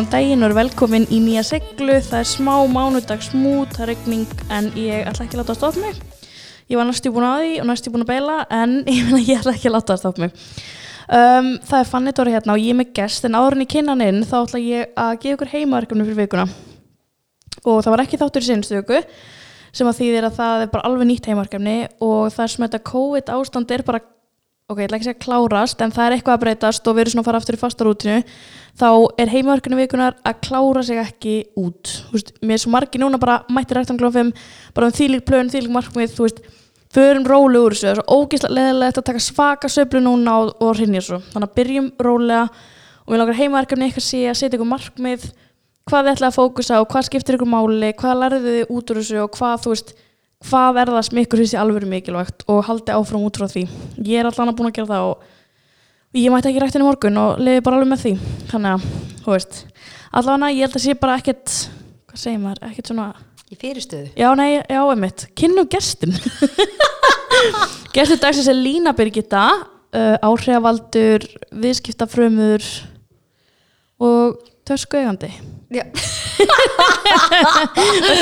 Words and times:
Góðan 0.00 0.14
daginn 0.14 0.44
og 0.46 0.54
velkomin 0.56 1.02
í 1.12 1.18
nýja 1.20 1.42
seglu. 1.44 1.98
Það 2.00 2.22
er 2.22 2.28
smá 2.30 2.54
mánudags 2.72 3.34
mút, 3.36 3.74
það 3.76 3.82
er 3.82 3.90
regning 3.90 4.30
en 4.48 4.70
ég 4.72 5.02
ætla 5.10 5.26
ekki 5.26 5.36
að 5.36 5.42
láta 5.42 5.52
að 5.52 5.58
stoppa 5.58 5.82
mig. 5.82 5.98
Ég 6.72 6.80
var 6.80 6.86
næstu 6.88 7.10
búin 7.12 7.26
að 7.28 7.42
því 7.42 7.50
og 7.60 7.66
næstu 7.68 7.92
búin 7.92 8.04
að 8.06 8.08
beila 8.08 8.36
en 8.48 8.72
ég, 8.88 9.10
ég 9.26 9.42
ætla 9.42 9.52
ekki 9.52 9.68
að 9.68 9.74
láta 9.74 9.92
að 9.92 10.00
stoppa 10.00 10.22
mig. 10.24 10.46
Um, 11.04 11.50
það 11.68 11.76
er 11.82 11.90
Fanny 11.90 12.14
Dóri 12.16 12.32
hérna 12.32 12.56
og 12.56 12.64
ég 12.64 12.72
er 12.72 12.78
með 12.78 12.94
gest 12.96 13.28
en 13.28 13.36
áður 13.36 13.58
en 13.58 13.66
ég 13.66 13.72
kynna 13.74 13.92
hann 13.92 14.06
inn 14.06 14.24
þá 14.30 14.34
ætla 14.38 14.62
ég 14.64 14.96
að 15.04 15.12
gefa 15.18 15.36
ykkur 15.36 15.52
heimaverkefni 15.52 16.08
fyrir 16.08 16.20
vikuna. 16.22 16.48
Og 17.66 17.84
það 17.84 17.92
var 17.92 18.04
ekki 18.06 18.22
þáttur 18.24 18.46
í 18.46 18.48
sinnstöku 18.48 18.96
viku 19.02 19.04
sem 19.76 19.92
að 19.92 20.00
þýðir 20.00 20.30
að 20.30 20.40
það 20.40 20.64
er 20.64 20.72
bara 20.78 20.88
alveg 20.88 21.10
nýtt 21.12 21.28
heimaverkefni 21.28 21.78
og 22.08 22.32
það 22.38 22.54
sem 22.54 22.64
þetta 22.64 22.84
COVID 22.88 23.34
ástand 23.36 23.76
er 23.76 23.84
bara 23.84 24.00
ok, 24.70 24.78
ég 24.78 24.86
ætla 24.86 24.98
ekki 25.00 25.06
að 25.06 25.10
segja 25.10 25.24
klárast 25.24 25.82
en 25.82 25.92
það 25.94 26.06
er 26.06 26.16
eitthvað 26.16 26.36
að 26.36 26.42
breytast 26.44 26.86
og 26.86 26.96
við 26.96 27.02
erum 27.02 27.14
svona 27.14 27.24
að 27.24 27.28
fara 27.28 27.40
aftur 27.40 27.56
í 27.56 27.60
fastarútinu 27.60 28.18
þá 28.78 28.88
er 29.20 29.32
heimaverkinu 29.32 29.78
vikunar 29.80 30.16
að 30.22 30.40
klára 30.46 30.82
sig 30.86 31.00
ekki 31.02 31.34
út. 31.58 31.90
Þú 32.06 32.16
veist, 32.16 32.32
mér 32.40 32.56
er 32.56 32.62
svo 32.62 32.72
margi 32.74 33.00
núna 33.02 33.20
bara 33.20 33.40
mætti 33.50 33.76
rættanglofum 33.76 34.32
bara 34.76 34.90
um 34.90 34.94
þýlik 34.94 35.26
plön, 35.26 35.50
þýlik 35.50 35.74
markmið 35.74 36.14
þú 36.14 36.26
veist, 36.28 36.42
förum 36.94 37.26
rólu 37.26 37.64
úr 37.66 37.74
þessu. 37.74 37.88
Það 37.88 37.96
er 37.96 38.00
svo 38.00 38.20
ógíslega 38.20 38.56
leðilegt 38.58 39.00
að 39.00 39.08
taka 39.10 39.24
svaka 39.26 39.70
söflu 39.70 40.02
núna 40.04 40.36
og, 40.44 40.52
og 40.62 40.78
hrinja 40.78 41.02
svo, 41.06 41.20
þannig 41.34 41.50
að 41.50 41.56
byrjum 41.58 41.90
rólega 42.06 42.44
og 43.10 43.14
við 43.14 43.22
langar 43.24 43.40
heimaverkefni 43.40 43.88
eitthvað 43.88 44.06
sé 44.06 44.22
að 44.30 44.38
setja 44.38 44.58
ykkur 44.58 44.70
markmið 44.70 45.26
hvað 45.90 46.06
þið 46.06 46.12
ætlaði 46.14 46.30
að 46.30 46.36
fókusa 46.36 46.78
og 46.78 46.88
hvað 46.92 47.06
skiptir 47.08 47.38
ykkur 47.38 47.50
máli 47.50 47.90
hvað 47.98 48.20
lærðu 48.20 48.54
þið 48.54 48.72
út 48.76 48.92
úr 48.92 49.00
þessu 49.00 49.18
og 49.24 49.32
hvað 49.34 49.64
þú 49.64 49.72
veist 49.74 49.92
hvað 50.48 50.78
er 50.80 50.92
það 50.94 51.04
sem 51.08 51.20
ykkur 51.24 51.42
finnst 51.42 51.56
í 51.56 51.60
alveg 51.60 51.86
mikilvægt 51.90 52.44
og 52.50 52.62
haldi 52.68 52.94
áfram 52.96 53.26
út 53.26 53.36
frá 53.40 53.48
því 53.50 53.66
ég 54.06 54.20
er 54.22 54.28
allan 54.30 54.52
að 54.52 54.56
búin 54.60 54.70
að 54.70 54.76
gera 54.78 54.90
það 54.94 55.08
og 55.10 56.20
ég 56.20 56.32
mætti 56.32 56.50
ekki 56.50 56.62
rættin 56.64 56.84
í 56.84 56.86
morgun 56.88 57.20
og 57.20 57.42
leiði 57.42 57.64
bara 57.66 57.80
alveg 57.80 57.90
með 57.92 58.04
því 58.04 58.12
þannig 58.52 58.70
að, 58.76 58.86
þú 59.24 59.34
veist 59.34 59.58
allavega 60.20 60.52
ég 60.56 60.64
held 60.64 60.78
að 60.80 60.86
sé 60.86 60.94
bara 61.02 61.18
ekkert 61.20 61.56
hvað 62.10 62.22
segir 62.24 62.40
maður, 62.42 62.62
ekkert 62.70 62.92
svona 62.92 63.10
Í 63.50 63.56
fyrirstöðu? 63.58 64.12
já, 64.14 64.28
nei, 64.38 64.50
já, 64.62 64.80
einmitt, 64.86 65.26
kynnu 65.38 65.66
gestin 65.70 66.14
gestur 67.96 68.20
dagsins 68.22 68.48
er 68.50 68.58
Lína 68.58 68.94
Birgitta 68.96 69.44
uh, 69.58 70.16
áhrifavaldur, 70.22 71.26
viðskiptafrömmur 71.50 72.66
og 74.00 74.38
törskuegandi 74.70 75.30
Já. 75.34 75.49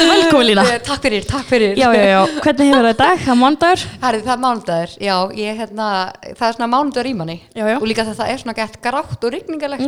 velkomin 0.09 0.47
Lína. 0.51 0.65
Eh, 0.69 0.81
Takk 0.85 1.01
fyrir, 1.03 1.25
takk 1.25 1.47
fyrir. 1.49 1.77
já, 1.79 1.89
já, 1.95 2.05
já, 2.05 2.27
hvernig 2.45 2.69
hefur 2.69 2.85
það 2.91 2.97
dag, 2.99 3.19
það 3.23 3.33
er 3.33 3.39
mándagur 3.41 3.85
Herri, 4.03 4.21
það 4.27 4.35
er 4.35 4.43
mánudagur, 4.43 4.91
já, 5.01 5.15
ég 5.39 5.57
hérna, 5.63 5.87
það 6.37 6.49
er 6.49 6.53
svona 6.59 6.69
mánudagur 6.75 7.09
í 7.09 7.15
manni. 7.17 7.39
Og 7.79 7.87
líka 7.89 8.05
þetta 8.05 8.27
er 8.29 8.39
svona 8.43 8.57
gett 8.59 8.77
grátt 8.85 9.25
og 9.25 9.33
rigningalegt. 9.33 9.81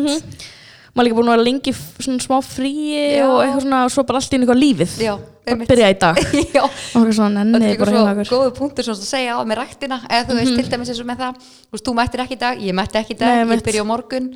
maður 0.94 1.04
er 1.04 1.06
líka 1.06 1.18
búin 1.18 1.28
að 1.28 1.34
vera 1.36 1.46
lengi 1.50 1.72
svona 1.76 2.24
smá 2.24 2.38
fríi 2.42 3.20
og 3.26 3.36
eitthvað 3.44 3.62
svona 3.66 3.82
og 3.84 3.92
svo 3.94 4.02
bara 4.08 4.16
allt 4.22 4.32
í 4.32 4.34
eitthvað 4.40 4.62
lífið. 4.64 4.90
Einmitt. 5.50 5.68
byrja 5.70 5.88
í 5.90 5.96
dag. 5.98 6.16
Og 6.60 7.08
svona 7.16 7.40
þetta 7.40 7.44
nenni 7.48 7.70
líka 7.72 7.82
bara 7.84 7.92
heima 7.96 8.12
okkur. 8.12 8.28
góðu 8.30 8.50
punktur 8.58 8.84
svona 8.86 9.00
að 9.00 9.08
segja 9.08 9.32
á 9.36 9.40
með 9.48 9.56
ræktina, 9.62 9.98
eða 10.06 10.24
þú 10.28 10.34
veist, 10.36 10.54
til 10.60 10.68
dæmis 10.70 10.90
eins 10.92 11.00
og 11.02 11.08
með 11.08 11.18
það, 11.24 11.32
þú 11.80 11.94
mættir 11.96 12.22
ekki 12.24 12.36
í 12.36 12.40
dag, 12.44 12.54
ég 12.68 12.76
mætti 12.76 13.00
ekki 13.00 13.16
í 13.16 13.18
dag, 13.18 13.32
Nei, 13.40 13.56
ég 13.56 13.64
byrja 13.66 13.82
á 13.82 13.88
morgun 13.88 14.26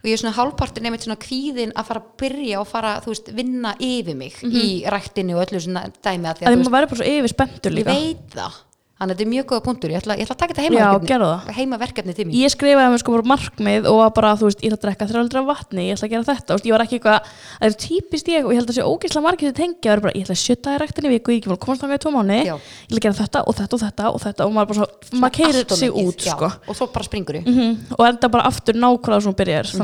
og 0.00 0.08
ég 0.08 0.16
er 0.16 0.20
svona 0.22 0.32
hálfpartin 0.38 0.86
nefnir 0.86 1.04
svona 1.04 1.20
kvíðin 1.20 1.74
að 1.76 1.88
fara 1.90 2.00
að 2.00 2.08
byrja 2.22 2.60
og 2.62 2.68
fara, 2.70 2.94
þú 3.04 3.12
veist, 3.12 3.30
vinna 3.36 3.74
yfir 3.84 4.16
mig 4.16 4.38
í 4.48 4.66
ræktinu 4.88 5.36
og 5.36 5.44
öllu 5.44 5.60
svona 5.60 5.82
dæmi 6.00 6.30
að 6.30 6.40
því 6.40 6.46
að 6.46 6.50
að, 6.50 6.56
þú 6.56 6.64
maður 6.64 6.76
verður 6.78 6.90
bara 6.94 7.00
svo 7.02 7.10
yfir 7.12 7.34
spenntur 7.34 7.70
ég 7.70 7.78
líka. 7.80 7.96
veit 7.98 8.36
það, 8.36 8.60
þannig 9.00 9.14
að 9.14 9.16
þetta 9.16 9.24
er 9.24 9.30
mjög 9.32 9.46
góða 9.48 9.62
punktur, 9.64 9.90
ég 9.94 10.00
ætla, 10.02 10.14
ég 10.20 10.26
ætla 10.26 10.34
að 10.36 10.40
taka 10.42 10.52
þetta 10.52 10.64
heimaverkefni, 10.66 11.24
það. 11.24 11.54
heimaverkefni 11.56 12.14
til 12.16 12.24
mín. 12.28 12.34
ég 12.36 12.52
skrifaði 12.52 12.90
mér 12.92 13.00
sko 13.00 13.14
bara 13.14 13.28
markmið 13.30 13.86
og 13.88 13.96
var 13.96 14.10
bara, 14.18 14.32
þú 14.36 14.44
veist, 14.50 14.60
ég 14.60 14.68
ætla 14.68 14.76
að 14.76 14.84
drekka 14.84 15.08
þrjálfra 15.08 15.42
vatni 15.48 15.86
ég 15.86 15.96
ætla 15.96 16.04
að 16.04 16.12
gera 16.12 16.26
þetta, 16.28 16.50
veist, 16.58 16.66
ég 16.68 16.74
var 16.76 16.84
ekki 16.84 16.98
eitthvað 16.98 17.20
það 17.24 17.64
er 17.70 17.76
típist 17.80 18.28
ég 18.28 18.44
og 18.44 18.52
ég 18.52 18.60
held 18.60 18.68
að 18.70 18.76
sé 18.76 18.84
ógeðslega 18.84 19.24
margir 19.24 19.48
sem 19.48 19.56
tengja 19.56 19.88
það 19.88 19.96
er 19.96 20.02
bara, 20.04 20.12
ég 20.20 20.24
ætla 20.26 20.36
að 20.36 20.42
sjötta 20.44 20.74
í 20.74 20.80
rektinni 20.84 21.12
viku 21.14 21.32
ég 21.32 21.40
ekki 21.40 21.48
komast 21.64 21.80
þangað 21.80 21.96
í 21.96 22.02
tvo 22.04 22.12
mánu, 22.12 22.36
ég 22.36 22.52
ætla 22.52 23.00
að 23.00 23.04
gera 23.06 23.18
þetta 23.20 23.40
og 23.48 23.54
þetta 23.56 23.72
og 23.72 23.80
þetta 23.80 24.04
og 24.10 24.20
þetta 24.20 24.44
og 24.44 24.52
maður 24.52 24.68
bara 24.70 24.78
svo, 24.80 24.86
maður 25.16 25.34
keirir 25.40 25.64
sig 25.80 25.90
út, 25.90 26.20
já, 26.20 26.34
sko. 26.36 26.52
Og 26.68 26.76
svo 26.76 26.90
bara 26.92 27.08
springur 27.08 27.40
þú 27.40 27.48
Mhm, 27.50 27.96
og 27.96 28.04
enda 28.04 28.28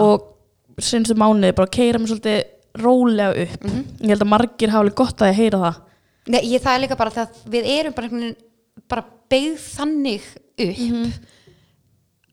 og 0.00 1.20
mánuði 1.20 1.54
bara 1.58 1.68
mig 2.00 2.08
svolítið 2.08 2.40
rólega 2.80 3.34
upp. 3.44 3.64
Mhm. 3.64 3.84
ég 4.00 4.08
held 4.14 4.22
að 4.22 4.30
margir 4.30 4.70
hafa 4.70 4.84
alveg 4.84 4.94
gott 4.94 5.18
að 5.18 5.30
ég 5.32 5.40
heyra 5.40 5.58
það 5.58 5.80
Nei, 6.28 6.40
ég, 6.52 6.60
það 6.60 6.74
er 6.76 6.82
líka 6.84 6.96
bara 7.00 7.10
það 7.10 7.28
við 7.48 7.64
erum 7.78 7.94
bara, 7.96 8.34
bara 8.88 9.04
beigð 9.30 9.58
þannig 9.76 10.26
upp 10.60 10.78
Mhm. 10.78 11.12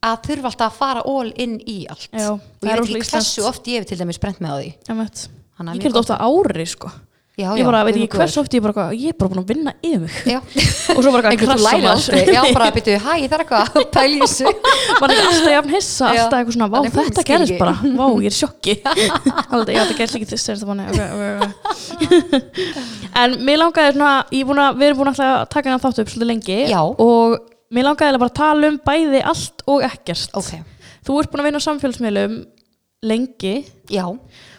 að 0.08 0.18
þurfa 0.28 0.50
alltaf 0.52 0.72
að 0.72 0.76
fara 0.78 1.00
all 1.06 1.32
in 1.36 1.58
í 1.66 1.86
allt 1.90 2.08
Já, 2.12 2.30
og 2.30 2.40
ég 2.62 2.68
veit 2.68 2.84
ekki 2.84 3.10
hversu 3.16 3.46
oft 3.48 3.64
ég 3.66 3.78
hef 3.80 3.86
til 3.88 3.98
dæmis 3.98 4.20
brent 4.20 4.38
með 4.40 4.52
á 4.52 4.56
því 4.60 4.68
ég, 4.94 5.28
ég 5.74 5.82
gerði 5.82 5.92
þetta 5.92 6.02
ofta 6.04 6.18
ári 6.22 6.66
sko. 6.68 6.90
Já, 7.38 7.48
ég 7.54 7.66
bara 7.68 7.80
veit 7.86 7.94
við 7.94 8.02
ekki 8.02 8.16
erum 8.16 8.22
hversu 8.24 8.40
oft 8.42 8.54
ég, 8.56 8.62
bara, 8.64 8.74
hvað, 8.74 8.94
ég 8.98 9.12
er 9.12 9.16
bara 9.18 9.30
búin 9.30 9.40
að 9.42 9.50
vinna 9.52 9.72
yfir 9.78 10.00
mig. 10.02 10.16
Já. 10.26 10.38
og 10.96 11.00
svo 11.04 11.12
bara 11.14 11.22
hvað 11.22 11.30
einhvern 11.30 11.38
þú 11.38 11.54
krassa 11.54 11.72
læri 11.76 11.88
aldrei. 11.92 12.22
Já, 12.34 12.40
bara 12.56 12.66
að 12.70 12.78
byrja, 12.78 12.98
hæ, 13.04 13.12
ég 13.22 13.32
þarf 13.32 13.44
eitthvað 13.44 13.68
þessu. 13.94 14.52
Maður 15.00 15.14
er 15.14 15.28
alltaf 15.28 15.52
jafn 15.54 15.74
hissa 15.76 16.08
Já. 16.10 16.22
alltaf 16.24 16.38
eitthvað 16.40 16.56
svona, 16.56 16.68
vá 16.72 16.78
þetta 16.98 17.24
gerist 17.30 17.54
bara. 17.62 17.74
Vá, 18.00 18.04
ég 18.08 18.28
er 18.32 18.36
sjokki. 18.38 18.74
Alltaf, 18.88 19.72
já, 19.74 19.80
þetta 19.84 19.98
gerist 20.00 20.18
ekki 20.18 20.30
þess 20.32 20.66
okay, 20.68 20.96
okay, 21.94 22.22
okay. 22.26 22.72
en 23.22 23.38
mér 23.46 23.62
langaði 23.62 23.94
svona, 23.94 24.12
ég 24.34 24.42
er 24.42 24.50
búin 24.50 24.64
að, 24.64 24.82
við 24.82 24.90
erum 24.90 25.00
búin 25.02 25.12
að 25.12 25.22
taka 25.52 25.70
hennar 25.70 25.82
þáttu 25.84 26.04
upp 26.04 26.12
svolítið 26.12 26.32
lengi 26.32 26.58
Já. 26.72 26.80
og 26.82 27.38
mér 27.74 27.88
langaði 27.90 28.20
bara 28.20 28.32
að 28.32 28.38
tala 28.40 28.72
um 28.72 28.78
bæði 28.84 29.22
allt 29.32 29.66
og 29.70 29.86
ekkert. 29.86 30.38
Þú 31.06 31.22
ert 31.22 31.32
búin 31.32 31.44
að 31.44 31.48
vinna 31.48 31.62
á 31.62 31.66
samfélagsmiðlum 31.68 32.38
lengi. 33.06 33.54
Já, 33.92 34.06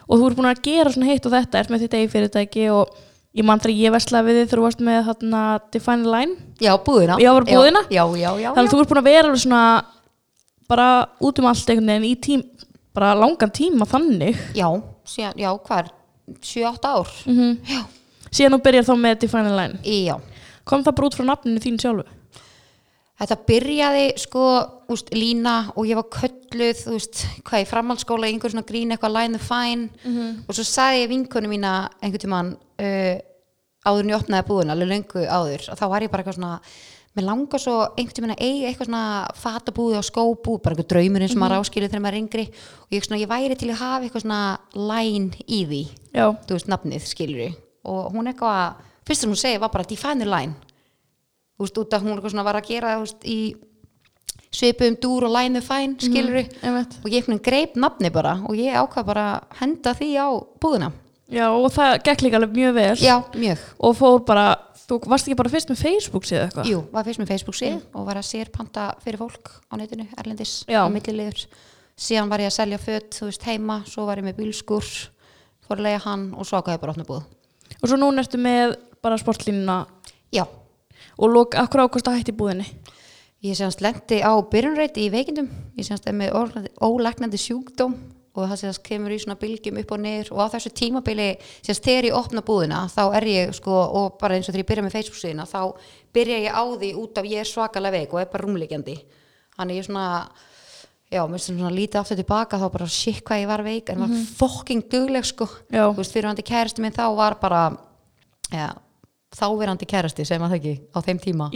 og 0.09 0.17
þú 0.17 0.29
ert 0.29 0.39
búin 0.39 0.49
að 0.49 0.63
gera 0.65 0.93
svona 0.93 1.11
hitt 1.11 1.27
og 1.27 1.35
þetta 1.35 1.61
ert 1.61 1.71
með 1.73 1.83
þitt 1.85 1.97
eigi 1.99 2.09
fyrirtæki 2.15 2.65
og 2.73 2.95
ég 3.37 3.45
mann 3.45 3.61
þegar 3.61 3.77
ég 3.77 3.93
veslaði 3.93 4.29
við 4.33 4.39
þið 4.39 4.55
þú 4.55 4.63
varst 4.65 4.81
með 4.87 4.99
þarna 5.09 5.43
Define 5.75 6.13
Line. 6.15 6.37
Já, 6.59 6.71
búðina. 6.85 7.19
Já, 7.21 7.29
bara 7.35 7.49
búðina? 7.51 7.83
já, 7.93 8.03
já, 8.17 8.29
já, 8.41 8.49
þannig 8.55 8.65
að 8.65 8.73
þú 8.73 8.81
ert 8.81 8.91
búin 8.93 9.01
að 9.03 9.09
vera 9.11 9.35
svona 9.43 9.61
bara 10.69 10.89
út 11.25 11.41
um 11.41 11.49
allt 11.49 11.69
einhvern 11.69 11.93
veginn 11.93 12.09
í 12.09 12.15
tím 12.25 12.43
bara 12.97 13.13
langan 13.17 13.53
tíma 13.53 13.87
þannig. 13.89 14.41
Já, 14.57 14.67
síðan, 15.07 15.37
já, 15.37 15.51
hvað 15.65 15.85
er 15.85 15.93
7-8 16.41 16.89
ár. 16.89 17.15
Mm 17.29 17.55
já, 17.69 17.81
síðan 18.29 18.57
þú 18.57 18.63
byrjar 18.65 18.89
þá 18.89 18.95
með 19.05 19.19
Define 19.23 19.53
Line. 19.57 19.81
Já. 19.85 20.17
Kom 20.69 20.83
það 20.85 20.97
bara 20.97 21.09
út 21.09 21.17
frá 21.17 21.25
nafninu 21.29 21.61
þín 21.63 21.79
sjálfu 21.81 22.18
Þetta 23.19 23.35
byrjaði 23.49 24.03
sko, 24.21 24.41
úst, 24.93 25.09
lína 25.11 25.55
og 25.75 25.87
ég 25.89 25.97
var 25.99 26.05
kölluð, 26.13 26.83
þú 26.85 26.93
veist, 26.95 27.23
hvað 27.43 27.65
í 27.65 27.67
framhaldsskóla, 27.67 28.29
í 28.29 28.35
einhver 28.35 28.53
svona 28.53 28.67
grín 28.69 28.93
eitthvað 28.95 29.17
line 29.17 29.35
the 29.35 29.41
fine. 29.43 29.89
Og 30.47 30.55
svo 30.55 30.63
sagði 30.63 31.01
ég 31.03 31.09
vinkonu 31.11 31.51
mína 31.51 31.73
einhvern 31.99 32.23
tímann 32.23 32.53
uh, 32.55 33.17
áður 33.83 34.05
en 34.05 34.13
ég 34.13 34.21
opnaði 34.21 34.47
búðuna, 34.47 34.77
alveg 34.77 34.89
löngu 34.93 35.25
áður 35.27 35.67
og 35.71 35.81
þá 35.81 35.85
var 35.91 36.05
ég 36.05 36.13
bara 36.13 36.23
eitthvað 36.23 36.37
svona, 36.39 36.61
mér 37.17 37.27
langar 37.27 37.59
svo 37.63 37.75
einhvern 37.97 38.15
tímann 38.21 38.35
að 38.37 38.45
eiga 38.47 38.71
eitthvað 38.71 38.89
svona 38.89 39.03
fatabúði 39.35 39.99
og 39.99 40.07
skóbúð, 40.07 40.61
bara 40.63 40.77
eitthvað 40.77 40.91
draumur 40.95 41.25
eins 41.25 41.35
og 41.35 41.41
maður 41.43 41.59
áskilur 41.59 41.91
þegar 41.91 42.05
maður 42.05 42.17
er 42.17 42.23
yngri. 42.23 42.47
Og 42.87 42.95
ég, 42.95 43.03
svona, 43.03 43.19
ég 43.19 43.31
væri 43.33 43.59
til 43.59 43.73
að 43.73 43.81
hafa 43.83 44.07
eitthvað 44.07 44.23
svona 44.23 44.41
line 44.79 45.43
í 45.43 45.61
því, 45.67 45.83
já, 46.15 46.25
þú 46.47 46.55
veist, 46.55 46.71
nafnið 46.71 47.11
skilur 47.11 47.45
og 47.89 48.11
hún 48.13 48.31
eitthvað, 48.31 48.79
fyrst 49.07 49.23
sem 49.23 49.31
hún 49.31 49.39
segi 49.39 49.59
var 49.59 49.71
bara 49.75 49.87
define 49.87 50.27
line. 50.27 50.55
þú 50.55 50.68
veist, 51.59 51.77
út 51.81 51.93
að 51.93 52.05
hún 52.05 52.43
var 52.43 52.59
að 52.59 52.69
gera 52.69 52.99
veist, 53.01 53.25
í 53.25 53.55
svipum 54.49 54.95
dúr 54.97 55.27
og 55.27 55.35
line 55.35 55.59
the 55.59 55.61
fine, 55.61 55.95
skilur 56.01 56.39
einmitt. 56.41 56.95
og 57.03 57.11
ég 57.11 57.21
eitthvað 57.21 57.43
greip 57.45 57.77
nafni 57.77 58.09
bara 58.13 58.39
og 58.47 58.57
ég 58.57 58.73
ákvað 58.73 59.05
bara 59.11 59.25
að 59.35 59.59
henda 59.61 59.93
því 59.93 60.09
á 60.17 60.27
búðina. 60.61 60.91
Já 61.29 61.45
og 61.53 61.67
það 61.69 61.99
gekk 62.07 62.23
líka 62.25 62.39
alveg 62.39 62.55
mjög 62.57 62.73
vel. 62.79 62.95
Já, 62.97 63.15
mjög, 63.37 63.65
og 63.85 63.97
fór 63.99 64.23
bara, 64.25 64.45
þú 64.87 64.97
varst 65.05 65.27
ekki 65.29 65.37
bara 65.37 65.51
fyrst 65.53 65.69
með 65.69 65.83
Facebook 65.83 66.25
síðu 66.25 66.41
eitthvað? 66.47 66.69
Jú, 66.71 66.79
var 66.89 67.05
fyrst 67.05 67.21
með 67.21 67.29
Facebook 67.35 67.59
síð 67.59 67.75
og 67.93 68.07
var 68.07 68.17
að 68.17 68.29
sér 68.31 68.49
panta 68.55 68.87
fyrir 69.03 69.21
fólk 69.21 69.51
á 69.69 69.73
netinu 69.77 70.07
erlendis, 70.17 70.63
Já. 70.65 70.81
á 70.81 70.89
milliliður. 70.89 71.45
Síðan 71.99 72.31
var 72.31 72.41
ég 72.41 72.49
að 72.49 72.55
selja 72.57 72.79
fött, 72.81 73.11
þú 73.19 73.29
veist, 73.29 73.45
heima 73.45 73.81
svo 73.85 74.07
var 74.07 74.17
ég 74.17 74.25
með 74.25 74.39
bílskur, 74.39 74.89
fór 75.67 75.77
að 75.77 75.85
leiða 75.85 76.01
hann 76.07 76.25
og 76.33 76.47
svo 76.47 76.57
ákvað 76.57 76.79
ég 76.79 76.81
bara 76.81 76.95
opna 76.95 77.05
búð. 77.05 77.27
Og 77.77 77.85
svo 77.85 77.99
núna 77.99 78.23
ertu 78.23 78.39
með 78.41 78.79
bara 79.03 79.19
sportlínuna? 79.21 79.83
Já, 80.33 80.47
og 81.19 81.33
lók, 81.33 81.57
akkur 81.59 81.83
ákvæmst 81.85 82.07
að 82.09 82.21
hætti 82.21 82.35
búðinni? 82.39 82.65
Ég 83.43 83.55
semast 83.55 83.83
lendi 83.83 84.19
á 84.23 84.31
byrjunreiti 84.51 85.05
í 85.05 85.11
veikindum, 85.13 85.47
ég 85.79 85.87
semast 85.87 86.07
er 86.07 86.15
með 86.15 86.33
ólæknandi 86.83 87.39
sjúkdóm 87.39 87.93
og 88.35 88.45
það 88.47 88.59
semast 88.61 88.83
kemur 88.85 89.11
í 89.15 89.19
svona 89.19 89.37
bylgjum 89.39 89.79
upp 89.81 89.93
og 89.95 90.01
niður. 90.03 90.31
Og 90.35 90.41
á 90.43 90.51
þessu 90.55 90.71
tímabili, 90.75 91.29
semast 91.63 91.87
þegar 91.87 92.09
ég 92.09 92.17
opna 92.19 92.43
búðina 92.45 92.83
þá 92.91 93.01
er 93.19 93.27
ég 93.31 93.55
sko, 93.55 93.71
og 93.99 94.19
bara 94.19 94.35
eins 94.35 94.47
og 94.47 94.53
þegar 94.53 94.63
ég 94.63 94.69
byrja 94.71 94.85
með 94.85 94.95
Facebook 94.97 95.19
síðina, 95.19 95.47
þá 95.47 95.61
byrja 96.15 96.43
ég 96.45 96.55
á 96.55 96.63
því 96.67 96.91
út 96.99 97.19
af 97.19 97.31
ég 97.31 97.43
er 97.43 97.49
svakalega 97.49 97.95
veik 97.99 98.13
og 98.13 98.21
er 98.21 98.29
bara 98.31 98.45
rúmleikjandi 98.45 98.95
þannig 99.59 99.79
ég 99.79 99.87
svona 99.87 100.05
já, 101.09 101.23
mér 101.25 101.41
sem 101.41 101.57
svona 101.57 101.73
lítið 101.73 102.01
aftur 102.01 102.19
tilbaka 102.19 102.59
þá 102.61 102.67
bara 102.75 102.87
shit 102.91 103.23
hvað 103.25 103.41
ég 103.43 103.49
var 103.49 103.63
veik, 103.65 103.89
en 103.89 104.03
var 104.03 104.13
fucking 104.39 104.85
dugleg 104.91 105.25
sko, 105.27 105.47
Já. 105.71 105.87
þú 105.89 105.97
veist, 105.99 106.13
fyrir 106.15 106.29
hann 106.29 106.39
til 106.39 106.47
kæristi 106.47 106.83
minn 106.83 106.95
þá 106.95 107.05
var 107.17 107.39
bara 107.41 107.63
já, 108.53 108.69
þáverandi 109.35 109.87
kærasti, 109.89 110.25
segir 110.25 110.41
maður 110.41 110.57
það 110.57 110.59
ekki 110.59 110.73
á 110.89 110.99
þeim 111.05 111.19
tíma. 111.21 111.47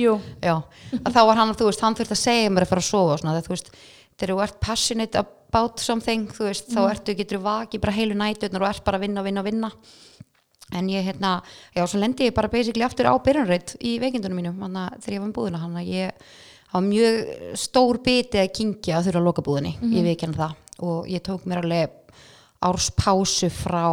Já, 0.43 0.53
að 0.99 1.15
þá 1.15 1.21
var 1.29 1.39
hann, 1.41 1.53
þú 1.57 1.69
veist, 1.69 1.83
hann 1.83 1.97
þurfti 1.97 2.15
að 2.15 2.21
segja 2.21 2.53
mér 2.53 2.65
að 2.67 2.71
fara 2.73 2.83
að 2.83 2.89
sofa 2.89 3.15
og 3.15 3.21
svona, 3.21 3.35
þegar 3.37 3.47
þú 3.47 3.53
veist, 3.55 3.71
þegar 4.13 4.33
þú 4.33 4.43
ert 4.45 4.59
passionate 4.61 5.23
about 5.23 5.81
something 5.81 6.27
þú 6.33 6.47
veist, 6.49 6.69
þá 6.69 6.81
ertu, 6.91 7.15
getur 7.17 7.39
þú 7.39 7.45
vakið 7.47 7.83
bara 7.83 7.95
heilu 7.97 8.17
nætunar 8.19 8.65
og 8.65 8.69
ert 8.69 8.83
bara 8.85 8.99
að 8.99 9.07
vinna, 9.07 9.25
vinna, 9.25 9.45
vinna. 9.45 9.71
En 10.73 10.87
ég 10.89 11.05
hérna, 11.05 11.35
já, 11.75 11.83
svo 11.85 11.99
lendi 12.01 12.29
ég 12.29 12.33
bara 12.33 12.49
basically 12.49 12.85
aftur 12.85 13.09
á 13.09 13.13
byrjanreit 13.21 13.75
í 13.83 13.97
veikindunum 14.01 14.39
mínum 14.39 14.61
hana, 14.63 14.87
þegar 15.01 15.17
ég 15.17 15.21
var 15.21 15.27
með 15.29 15.35
búðina, 15.37 15.61
hann 15.61 15.75
að 15.81 15.89
ég 15.91 16.29
var 16.73 16.85
mjög 16.87 17.17
stór 17.61 17.99
biti 18.05 18.39
að 18.41 18.53
kingja 18.57 18.97
að 18.97 19.09
þurfa 19.09 19.19
að 19.21 19.27
loka 19.27 19.45
búðinni, 19.45 19.73
ég 19.93 20.07
veikinn 20.07 20.33
það. 20.37 20.55
Og 20.85 21.09
ég 21.11 21.21
tók 21.25 21.45
mér 21.45 21.61
alveg 21.61 21.99
árspásu 22.63 23.49
frá 23.53 23.83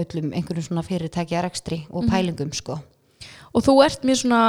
öllum 0.00 0.32
einhverjum 0.32 0.66
svona 0.68 0.84
fyrirtækja 0.86 1.42
rekstri 1.44 1.82
og 1.90 2.08
pælingum 2.08 2.52
sko. 2.56 2.78
Og 3.52 3.64
þú 3.64 3.78
ert 3.84 4.04
mjög 4.08 4.22
svona 4.22 4.42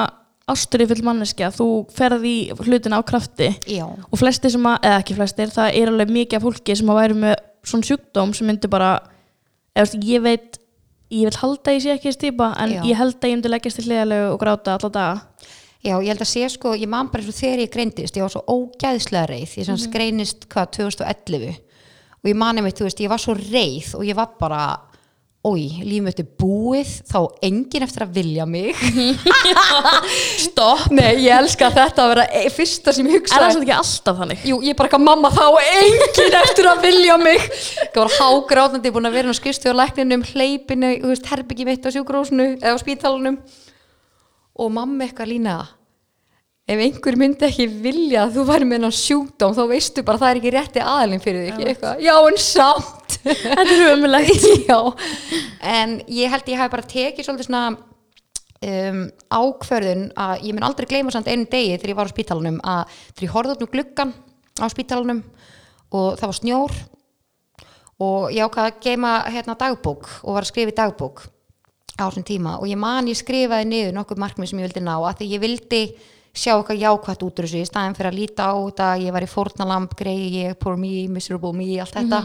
ásturifull 0.50 1.04
manneskja, 1.06 1.52
þú 1.56 1.68
ferð 1.96 2.26
í 2.28 2.36
hlutina 2.64 3.00
á 3.00 3.02
krafti. 3.08 3.50
Já, 3.70 3.86
og 3.88 4.20
flestir 4.20 4.52
sem 4.52 4.66
að, 4.68 4.78
eða 4.84 5.00
ekki 5.00 5.16
flestir, 5.16 5.52
það 5.56 5.78
er 5.80 5.92
alveg 5.92 6.12
mikið 6.18 6.40
af 6.40 6.46
fólki 6.48 6.76
sem 6.80 6.92
að 6.92 7.00
væri 7.00 7.20
með 7.22 7.36
svona 7.64 7.88
sjúkdóm 7.88 8.34
sem 8.36 8.50
myndi 8.50 8.72
bara, 8.72 8.92
eða 9.76 9.92
þú 9.94 10.02
ég 10.10 10.24
veit 10.26 10.60
ég 11.14 11.30
vil 11.30 11.40
halda 11.44 11.72
að 11.72 11.78
ég 11.78 11.84
sé 11.84 11.94
ekki 11.94 12.10
þessi 12.10 12.22
típa 12.26 12.48
en 12.60 12.74
Já. 12.74 12.80
ég 12.90 12.98
held 13.00 13.20
að 13.20 13.30
ég 13.30 13.38
myndi 13.38 13.52
leggjast 13.52 13.80
til 13.80 13.86
hliðalegu 13.88 14.32
og 14.34 14.40
gráta 14.42 14.78
alla 14.78 14.90
daga. 14.94 15.52
Já, 15.84 15.94
ég 16.00 16.10
held 16.10 16.24
að 16.24 16.32
sé 16.32 16.48
sko 16.50 16.74
ég 16.80 16.90
man 16.90 17.10
bara 17.12 17.24
eins 17.24 17.30
og 17.34 17.38
þegar 17.38 17.62
ég 17.66 17.74
greindist, 17.74 18.18
ég 18.18 18.24
var 18.24 18.32
svo 18.34 18.44
ógæðslega 18.48 19.30
reið 19.34 19.58
ég 19.60 19.68
sem 19.68 19.76
mm 19.76 19.94
greinist 19.94 20.48
hvað 20.52 20.72
2011 20.80 21.58
og 22.24 22.32
ég 22.32 22.40
mani 22.40 22.64
mitt, 22.64 22.80
þú 22.80 22.88
veist, 22.88 23.04
ég 23.04 23.12
var 23.12 23.22
svo 23.22 23.36
reið 23.36 23.92
og 24.00 24.06
ég 24.08 24.18
var 24.18 24.32
bara 24.40 24.62
Ói, 25.44 25.64
lífum 25.84 26.06
þetta 26.08 26.24
er 26.24 26.28
búið, 26.40 26.92
þá 27.12 27.16
á 27.20 27.24
enginn 27.44 27.84
eftir 27.84 28.06
að 28.06 28.14
vilja 28.16 28.46
mig. 28.48 28.78
Stopp! 30.46 30.86
Nei, 30.96 31.18
ég 31.26 31.34
elska 31.36 31.68
þetta 31.76 32.06
að 32.06 32.12
vera 32.14 32.26
e- 32.40 32.52
fyrsta 32.54 32.94
sem 32.96 33.10
ég 33.10 33.18
Er 33.18 33.20
hugsaði. 33.20 33.42
það 33.44 33.52
svolítið 33.58 33.66
ekki 33.68 33.76
alltaf 33.82 34.22
þannig? 34.22 34.46
Jú, 34.48 34.60
ég 34.64 34.78
bara 34.80 34.92
ekki 34.92 35.02
mamma 35.04 35.34
þá 35.36 35.44
á 35.44 35.52
enginn 35.82 36.40
eftir 36.40 36.70
að 36.72 36.82
vilja 36.88 37.18
mig. 37.20 37.46
Það 37.84 38.00
var 38.06 38.16
hágrátandi 38.22 38.94
búin 38.96 39.10
að 39.12 39.18
vera 39.20 39.36
á 39.36 39.40
skristu 39.42 39.76
á 39.76 39.80
lækninum, 39.84 40.24
hleypinu, 40.32 40.94
herbyggi 41.28 41.68
mitt 41.68 41.84
á 41.84 41.90
sjúkrósnu 41.92 42.48
eða 42.62 42.76
á 42.76 42.80
spítalunum 42.80 43.42
og 44.54 44.70
mamma 44.72 45.08
eitthvað 45.10 45.32
lína 45.34 45.58
ef 46.70 46.80
einhver 46.80 47.18
myndi 47.20 47.44
ekki 47.50 47.66
vilja 47.84 48.22
að 48.24 48.38
þú 48.38 48.44
væri 48.48 48.68
með 48.70 48.78
hennar 48.78 48.94
sjúkdóm 48.96 49.56
þá 49.58 49.64
veistu 49.68 50.04
bara 50.08 50.16
að 50.16 50.22
það 50.24 50.30
er 50.32 50.40
ekki 50.40 50.52
rétti 50.54 50.84
aðalinn 50.84 51.24
fyrir 51.24 51.58
þig 51.58 52.06
já 52.06 52.14
en 52.30 52.38
samt 52.40 53.03
Þetta 53.24 53.66
er 53.72 53.84
umulegt 53.94 54.46
já, 54.70 54.78
en 55.74 55.98
ég 56.12 56.32
held 56.34 56.50
ég 56.52 56.60
hafi 56.60 56.74
bara 56.76 56.88
tekið 56.94 57.28
svolítið 57.28 57.50
svona 57.50 57.66
um, 57.74 59.04
ákvörðun 59.32 60.08
að 60.20 60.48
ég 60.48 60.56
mun 60.56 60.68
aldrei 60.68 60.90
gleyma 60.90 61.14
samt 61.14 61.30
einu 61.32 61.48
degi 61.50 61.78
þegar 61.78 61.94
ég 61.94 62.00
var 62.00 62.12
á 62.12 62.16
spítalunum 62.16 62.62
að 62.64 62.98
þegar 63.14 63.28
ég 63.28 63.36
horfði 63.36 63.56
út 63.56 63.66
um 63.66 63.74
gluggan 63.76 64.16
á 64.60 64.66
spítalunum 64.72 65.22
og 65.94 66.18
það 66.20 66.30
var 66.30 66.40
snjór 66.40 66.76
og 68.04 68.34
ég 68.34 68.48
ákvað 68.48 68.70
að 68.70 68.82
geima 68.84 69.14
hérna 69.30 69.58
dagbók 69.60 70.10
og 70.24 70.36
var 70.36 70.46
að 70.46 70.52
skrifa 70.52 70.74
í 70.74 70.80
dagbók 70.80 71.28
á 71.94 72.04
þessum 72.10 72.26
tíma 72.26 72.58
og 72.60 72.68
ég 72.70 72.80
man 72.80 73.08
ég 73.10 73.20
skrifaði 73.20 73.70
niður 73.70 73.96
nokkuð 74.00 74.24
markmið 74.24 74.50
sem 74.50 74.62
ég 74.62 74.68
vildi 74.68 74.84
ná 74.84 74.96
að 74.98 75.22
því 75.22 75.30
ég 75.36 75.44
vildi 75.44 75.84
sjá 76.34 76.56
eitthvað 76.56 76.82
jákvætt 76.82 77.24
út 77.28 77.40
úr 77.40 77.46
þessu 77.46 77.62
í 77.62 77.70
staðin 77.70 77.96
fyrir 77.98 78.10
að 78.10 78.18
líta 78.18 78.50
á 78.50 78.54
þetta 78.58 78.88
ég 79.04 79.14
var 79.14 79.26
í 79.26 79.30
fórnalamb, 79.30 79.92
greið 79.94 80.38
ég, 80.40 80.56
poor 80.58 80.80
me, 80.82 81.06
miserable 81.14 81.54
me 81.54 81.68
allt 81.78 81.94
þetta, 81.94 82.24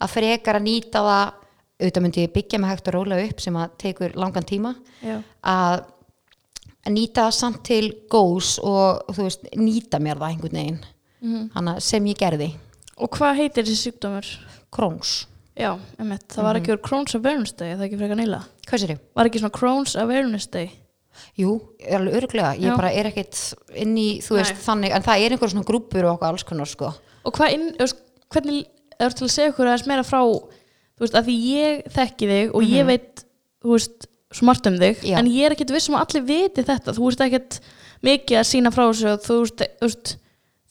að 0.00 0.12
frekar 0.12 0.58
að 0.60 0.66
nýta 0.66 1.02
það 1.06 1.26
auðvitað 1.76 2.02
myndi 2.06 2.24
ég 2.24 2.32
byggja 2.32 2.58
mig 2.62 2.70
hægt 2.72 2.88
og 2.88 2.94
róla 2.96 3.20
upp 3.26 3.40
sem 3.44 3.56
að 3.60 3.74
tekur 3.82 4.14
langan 4.16 4.46
tíma 4.48 4.74
Já. 5.04 5.18
að 5.44 5.84
að 6.86 6.94
nýta 6.94 7.26
það 7.26 7.34
samt 7.36 7.62
til 7.66 7.86
góðs 8.12 8.56
og 8.62 9.08
þú 9.16 9.26
veist, 9.26 9.48
nýta 9.58 9.98
mér 10.02 10.20
það 10.20 10.30
einhvern 10.30 10.60
veginn 10.60 10.84
mm 11.26 11.80
sem 11.82 12.06
ég 12.06 12.20
gerði 12.20 12.52
Og 12.96 13.10
hvað 13.12 13.36
heitir 13.42 13.66
þessi 13.66 13.90
sjúkdómur? 13.90 14.28
Crohn's, 14.72 15.26
Já, 15.56 15.74
emitt, 16.00 16.24
það 16.32 16.44
var 16.46 16.58
ekki 16.58 16.70
verið 16.72 16.84
Crohn's 16.86 17.14
Awareness 17.16 17.52
Day, 17.56 17.70
er 17.72 17.76
það 17.76 17.86
ekki 17.86 17.98
frekar 18.00 18.18
nýla? 18.20 18.38
hvað 18.68 18.80
sér 18.82 18.92
ég? 18.94 19.00
Var 19.16 19.28
ekki 19.28 19.40
svona 19.42 19.56
Crohn's 19.56 19.96
Awareness 20.00 20.46
Day? 20.52 20.70
Jú, 21.36 21.52
er 21.80 21.98
alveg 22.00 22.16
örglega, 22.20 22.54
ég 22.56 22.70
Já. 22.70 22.76
bara 22.76 22.92
er 22.92 23.08
ekkit 23.10 23.40
inn 23.74 23.96
í, 24.00 24.06
þú 24.24 24.36
veist, 24.38 24.54
Nei. 24.56 24.62
þannig 24.64 24.96
en 24.96 25.06
það 25.06 25.24
er 25.24 25.34
einhver 25.36 25.52
svona 25.52 25.68
grúpur 25.68 26.04
og 26.08 26.14
okkur 26.16 26.28
alls 26.30 26.46
konar 26.48 26.68
sko 26.70 26.92
Og 27.26 27.34
hvað 27.36 27.54
inn, 27.56 27.70
hvernig, 28.32 28.66
er 29.00 29.10
til 29.16 29.26
að 29.26 29.32
segja 29.36 29.52
okkur 29.52 29.66
aðeins 29.70 29.86
meira 29.90 30.04
frá, 30.06 30.20
þú 30.96 31.04
veist, 31.04 31.14
að 31.18 31.26
því 31.28 31.36
ég 31.52 31.82
þekki 31.96 32.28
þig 32.32 32.54
og 32.56 32.62
ég 32.72 32.86
veit, 32.88 33.24
þú 33.64 33.74
veist, 33.76 34.06
svo 34.32 34.46
margt 34.48 34.66
um 34.66 34.76
þig, 34.80 34.96
Mhm. 35.02 35.08
Já. 35.12 35.18
en 35.18 35.26
ég 35.26 35.46
er 35.46 35.54
ekkit 35.56 35.70
vissum 35.74 35.94
að 35.96 36.04
allir 36.06 36.26
viti 36.26 36.62
þetta, 36.66 36.92
þú 36.96 37.04
veist 37.06 37.20
ekkit 37.20 37.60
mikið 38.02 38.38
að 38.40 38.48
sína 38.50 38.72
frá 38.74 38.84
þessu, 38.90 39.12
og 39.12 39.20
þú 39.24 39.38
veist, 39.42 39.62
þú 39.80 39.86
veist, 39.86 40.16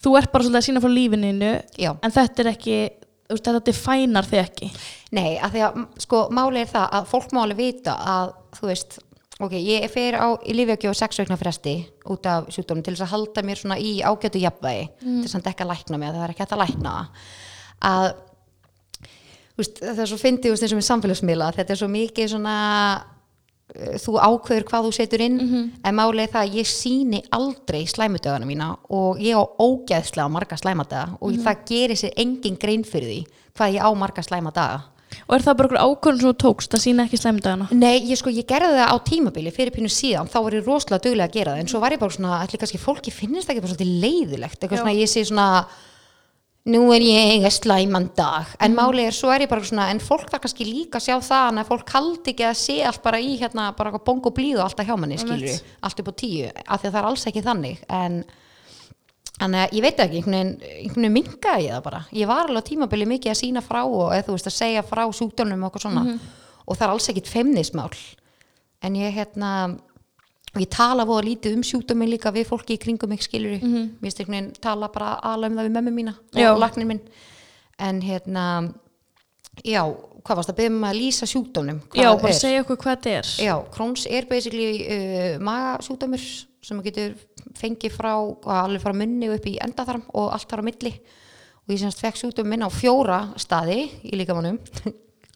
þú 0.03 0.17
ert 0.19 0.31
bara 0.31 0.43
svolítið 0.43 0.61
að 0.61 0.67
sína 0.69 0.81
frá 0.81 0.91
lífininu, 0.93 1.53
Já. 1.77 1.91
en 2.03 2.11
þetta 2.11 2.39
er 2.39 2.51
ekki, 2.53 2.77
þú 3.29 3.33
veist, 3.37 3.43
þetta 3.45 3.63
defænar 3.71 4.25
þig 4.29 4.41
ekki. 4.43 4.71
Nei, 5.11 5.37
að 5.39 5.51
því 5.55 5.61
að 5.65 5.87
sko 6.03 6.29
máli 6.29 6.61
er 6.61 6.67
það 6.67 6.89
að 6.91 7.07
fólk 7.07 7.31
má 7.31 7.41
alveg 7.45 7.57
vita 7.57 7.95
að 7.97 8.33
þú 8.59 8.67
veist, 8.69 8.99
ok, 9.39 9.51
ég 9.51 9.89
fer 9.91 10.13
á 10.19 10.27
í 10.45 10.53
lífjöki 10.53 10.87
og 10.89 10.95
sex 10.95 11.17
veikna 11.17 11.37
fresti 11.39 11.85
út 12.05 12.25
af 12.25 12.45
sjúkdómum 12.53 12.83
til 12.83 12.93
þess 12.95 13.01
að 13.07 13.13
halda 13.15 13.41
mér 13.43 13.57
svona 13.59 13.77
í 13.79 14.01
ágætu 14.01 14.39
jafnvægi 14.39 14.89
til 14.99 15.23
þess 15.25 15.35
að 15.35 15.49
ekki 15.51 15.65
að 15.65 15.71
lækna 15.73 15.97
mig 15.99 16.09
að 16.09 16.15
það 16.15 16.23
er 16.23 16.29
ekki 16.35 16.43
hægt 16.45 16.55
að 16.55 16.63
lækna 16.63 16.93
það. 16.95 17.07
Að 17.83 18.07
veist, 19.59 19.81
það 19.81 19.99
er 19.99 20.11
svo 20.11 20.21
fyndið 20.21 20.55
eins 20.55 20.71
og 20.71 20.79
með 20.79 20.87
samfélagsmiðla 20.89 21.51
þetta 21.57 21.75
er 21.75 21.81
svo 21.81 21.91
mikið 21.91 22.31
svona 22.33 22.55
uh, 22.95 23.93
þú 24.01 24.17
ákveður 24.19 24.67
hvað 24.69 24.87
þú 24.87 24.95
setur 24.99 25.25
inn 25.25 25.39
en 25.83 25.95
málið 25.97 26.33
það 26.33 26.41
að 26.41 26.57
ég 26.61 26.71
síni 26.71 27.21
aldrei 27.35 27.85
slæmudögana 27.91 28.49
mína 28.49 28.73
og 28.89 29.21
ég 29.23 29.37
á 29.37 29.43
ógeðslega 29.43 30.31
marga 30.31 30.57
slæmadaga 30.59 31.17
og 31.19 31.39
það 31.43 31.63
gerir 31.69 31.99
sér 31.99 32.17
engin 32.17 32.59
grein 32.59 32.83
fyrir 32.83 33.11
því 33.11 33.21
hvað 33.55 33.79
ég 33.79 33.87
á 33.87 33.89
marga 33.95 34.25
slæmadaga 34.25 34.83
Og 35.29 35.35
er 35.37 35.43
það 35.45 35.57
bara 35.59 35.67
okkur 35.69 35.79
ákvörðun 35.79 36.21
sem 36.21 36.27
þú 36.27 36.35
tókst 36.43 36.75
að 36.75 36.81
sína 36.83 37.05
ekki 37.05 37.19
slæmdagana? 37.19 37.67
Nei, 37.71 38.03
ég 38.09 38.19
sko, 38.19 38.33
ég 38.33 38.47
gerði 38.49 38.75
það 38.75 38.91
á 38.91 38.97
tímabili 39.07 39.53
fyrir 39.53 39.73
pínu 39.73 39.89
síðan, 39.91 40.29
þá 40.29 40.37
var 40.43 40.57
ég 40.57 40.67
rosalega 40.67 41.03
duglega 41.05 41.29
að 41.29 41.37
gera 41.37 41.53
það 41.53 41.61
en 41.61 41.71
svo 41.71 41.81
var 41.83 41.95
ég 41.95 42.01
bara 42.01 42.15
svona, 42.17 42.39
ætli 42.43 42.59
kannski 42.61 42.81
fólki 42.81 43.13
finnist 43.15 43.47
það 43.47 43.55
ekki 43.55 43.63
bara 43.65 43.73
svolítið 43.73 43.93
leiðilegt, 44.03 44.59
eitthvað 44.59 44.77
Já. 44.77 44.83
svona 44.83 44.97
ég 44.97 45.11
sé 45.11 45.23
svona 45.29 45.47
nú 46.65 46.81
er 46.95 47.03
ég 47.05 47.45
slæman 47.53 48.07
dag 48.17 48.55
en 48.63 48.77
málið 48.77 49.09
er, 49.09 49.15
svo 49.15 49.33
er 49.33 49.45
ég 49.45 49.51
bara 49.51 49.65
svona 49.65 49.89
en 49.93 50.01
fólk 50.01 50.31
þarf 50.31 50.47
kannski 50.47 50.65
líka 50.65 50.97
að 50.97 51.07
sjá 51.07 51.19
það 51.27 51.59
að 51.61 51.67
fólk 51.69 51.93
haldi 51.93 52.33
ekki 52.33 52.47
að 52.47 52.57
sé 52.61 52.79
allt 52.89 53.03
bara 53.05 53.19
í 53.21 53.35
hérna 53.37 53.67
bara 53.77 53.91
eitthvað 53.91 54.07
bong 54.07 54.31
og 54.31 54.33
blíð 54.39 54.57
og 54.57 54.65
alltaf 54.65 54.89
hjá 54.89 54.97
manni, 54.97 55.19
skilur 55.21 55.45
Einmitt. 55.45 55.75
allt 55.85 56.01
upp 56.01 56.09
á 56.09 56.13
tíu, 56.23 56.49
af 56.65 56.81
því 56.81 56.89
að 56.89 56.95
það 56.95 56.99
er 57.01 57.09
alls 57.11 57.27
ekki 57.29 57.45
þannig 57.45 57.85
en 57.99 58.25
Þannig 59.35 59.65
að 59.65 59.73
ég 59.75 59.83
veit 59.83 59.97
ekki, 59.99 60.19
einhvern 60.23 60.61
veginn, 60.63 61.11
minkaði 61.11 61.65
ég 61.65 61.73
það 61.75 61.81
bara. 61.83 61.97
Ég 62.15 62.29
var 62.29 62.45
alveg 62.47 62.63
á 62.63 62.67
tímabili 62.69 63.07
mikið 63.09 63.33
að 63.33 63.39
sína 63.41 63.63
frá 63.65 63.81
og 63.83 64.13
eða 64.15 64.23
þú 64.29 64.35
veist 64.37 64.47
að 64.47 64.55
segja 64.55 64.83
frá 64.87 65.01
sjúkdónum 65.11 65.65
og 65.65 65.67
eitthvað 65.67 65.83
svona 65.83 66.03
og 66.65 66.77
það 66.77 66.85
er 66.85 66.93
alls 66.93 67.09
ekkit 67.11 67.31
feimnismál. 67.33 67.89
En 68.85 68.95
ég 68.95 69.11
hérna, 69.17 69.49
og 70.55 70.61
ég 70.63 70.71
tala 70.71 71.03
voða 71.07 71.25
lítið 71.27 71.57
um 71.57 71.63
sjúkdómi 71.67 72.07
líka 72.07 72.31
við 72.31 72.47
fólki 72.47 72.77
í 72.77 72.81
kringum 72.81 73.11
mig 73.11 73.23
skilur. 73.25 73.59
Mm 73.59 73.73
-hmm. 73.73 73.89
Mér 73.99 74.11
einhvern 74.11 74.35
veginn 74.35 74.53
tala 74.61 74.87
bara 74.87 75.19
alveg 75.21 75.51
um 75.51 75.57
það 75.57 75.67
við 75.67 75.75
mömmu 75.75 75.91
mína 75.91 76.13
Já. 76.33 76.53
og 76.53 76.59
laknir 76.59 76.85
minn. 76.85 77.01
En 77.77 78.01
hérna, 78.01 78.73
já, 79.63 79.83
hvað 80.23 80.35
varst 80.35 80.49
að 80.49 80.55
byrja 80.55 80.69
með 80.69 80.89
að 80.89 80.99
lýsa 80.99 81.25
sjúkdómnum? 81.25 81.81
Hvað 81.89 82.03
Já, 82.03 82.21
bara 82.21 82.33
segja 82.33 82.61
okkur 82.61 82.77
hvað 82.77 82.95
þetta 82.95 83.09
er. 83.09 83.25
Já, 83.45 83.55
Crohn's 83.71 84.07
er 84.09 84.25
basically 84.25 84.87
uh, 84.87 85.39
magasjúkdómur 85.39 86.19
sem 86.61 86.77
maður 86.77 86.85
getur 86.85 87.15
fengið 87.53 87.91
frá 87.91 88.13
alveg 88.63 88.81
frá 88.81 88.93
munni 88.93 89.29
upp 89.29 89.45
í 89.45 89.59
endaþarm 89.59 90.03
og 90.13 90.31
allt 90.31 90.49
þar 90.49 90.63
á 90.63 90.67
milli 90.67 90.93
og 91.65 91.73
ég 91.73 91.79
semst 91.79 91.99
fekk 91.99 92.15
sjúkdómur 92.15 92.49
minn 92.49 92.63
á 92.63 92.69
fjóra 92.69 93.33
staði 93.35 93.91
í 94.03 94.15
líkamannum 94.15 94.59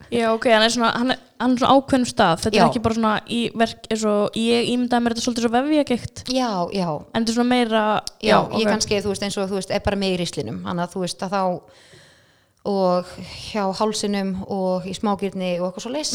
Já, 0.09 0.29
ok, 0.33 0.45
hann 0.49 0.63
er 0.65 0.71
svona, 0.73 0.89
hann 0.97 1.11
er, 1.13 1.19
hann 1.39 1.51
er 1.53 1.59
svona 1.61 1.73
ákveðnum 1.77 2.07
stað, 2.09 2.39
þetta 2.45 2.55
Já. 2.57 2.61
er 2.63 2.69
ekki 2.71 2.81
bara 2.81 2.95
svona 2.97 3.11
í 3.29 3.39
verk, 3.59 3.83
og 4.09 4.37
ég 4.39 4.69
ímyndaði 4.71 5.03
mér 5.05 5.13
þetta 5.13 5.25
svolítið 5.27 5.45
svo 5.45 5.51
vefjagegt, 5.57 6.23
Já, 6.33 6.49
já, 6.73 6.87
en 7.13 7.19
þetta 7.25 7.29
er 7.29 7.37
svona 7.37 7.49
meira, 7.51 7.83
já, 8.23 8.37
ok. 8.41 8.55
ég 8.61 8.71
kannski 8.71 9.01
þú 9.03 9.11
veist 9.13 9.25
eins 9.27 9.37
og 9.37 9.49
þú 9.51 9.59
veist 9.59 9.71
er 9.75 9.83
bara 9.85 9.99
með 10.01 10.15
í 10.15 10.19
rislinum. 10.23 10.63
Þannig 10.65 10.85
að 10.87 10.93
þú 10.95 11.03
veist 11.03 11.25
að 11.27 11.35
þá 11.35 11.41
og 12.69 13.11
hjá 13.49 13.63
hálsinum 13.79 14.31
og 14.51 14.87
í 14.89 14.93
smágirni 14.97 15.51
og 15.61 15.69
eitthvað 15.69 15.83
svo 15.85 15.91
leys 15.93 16.09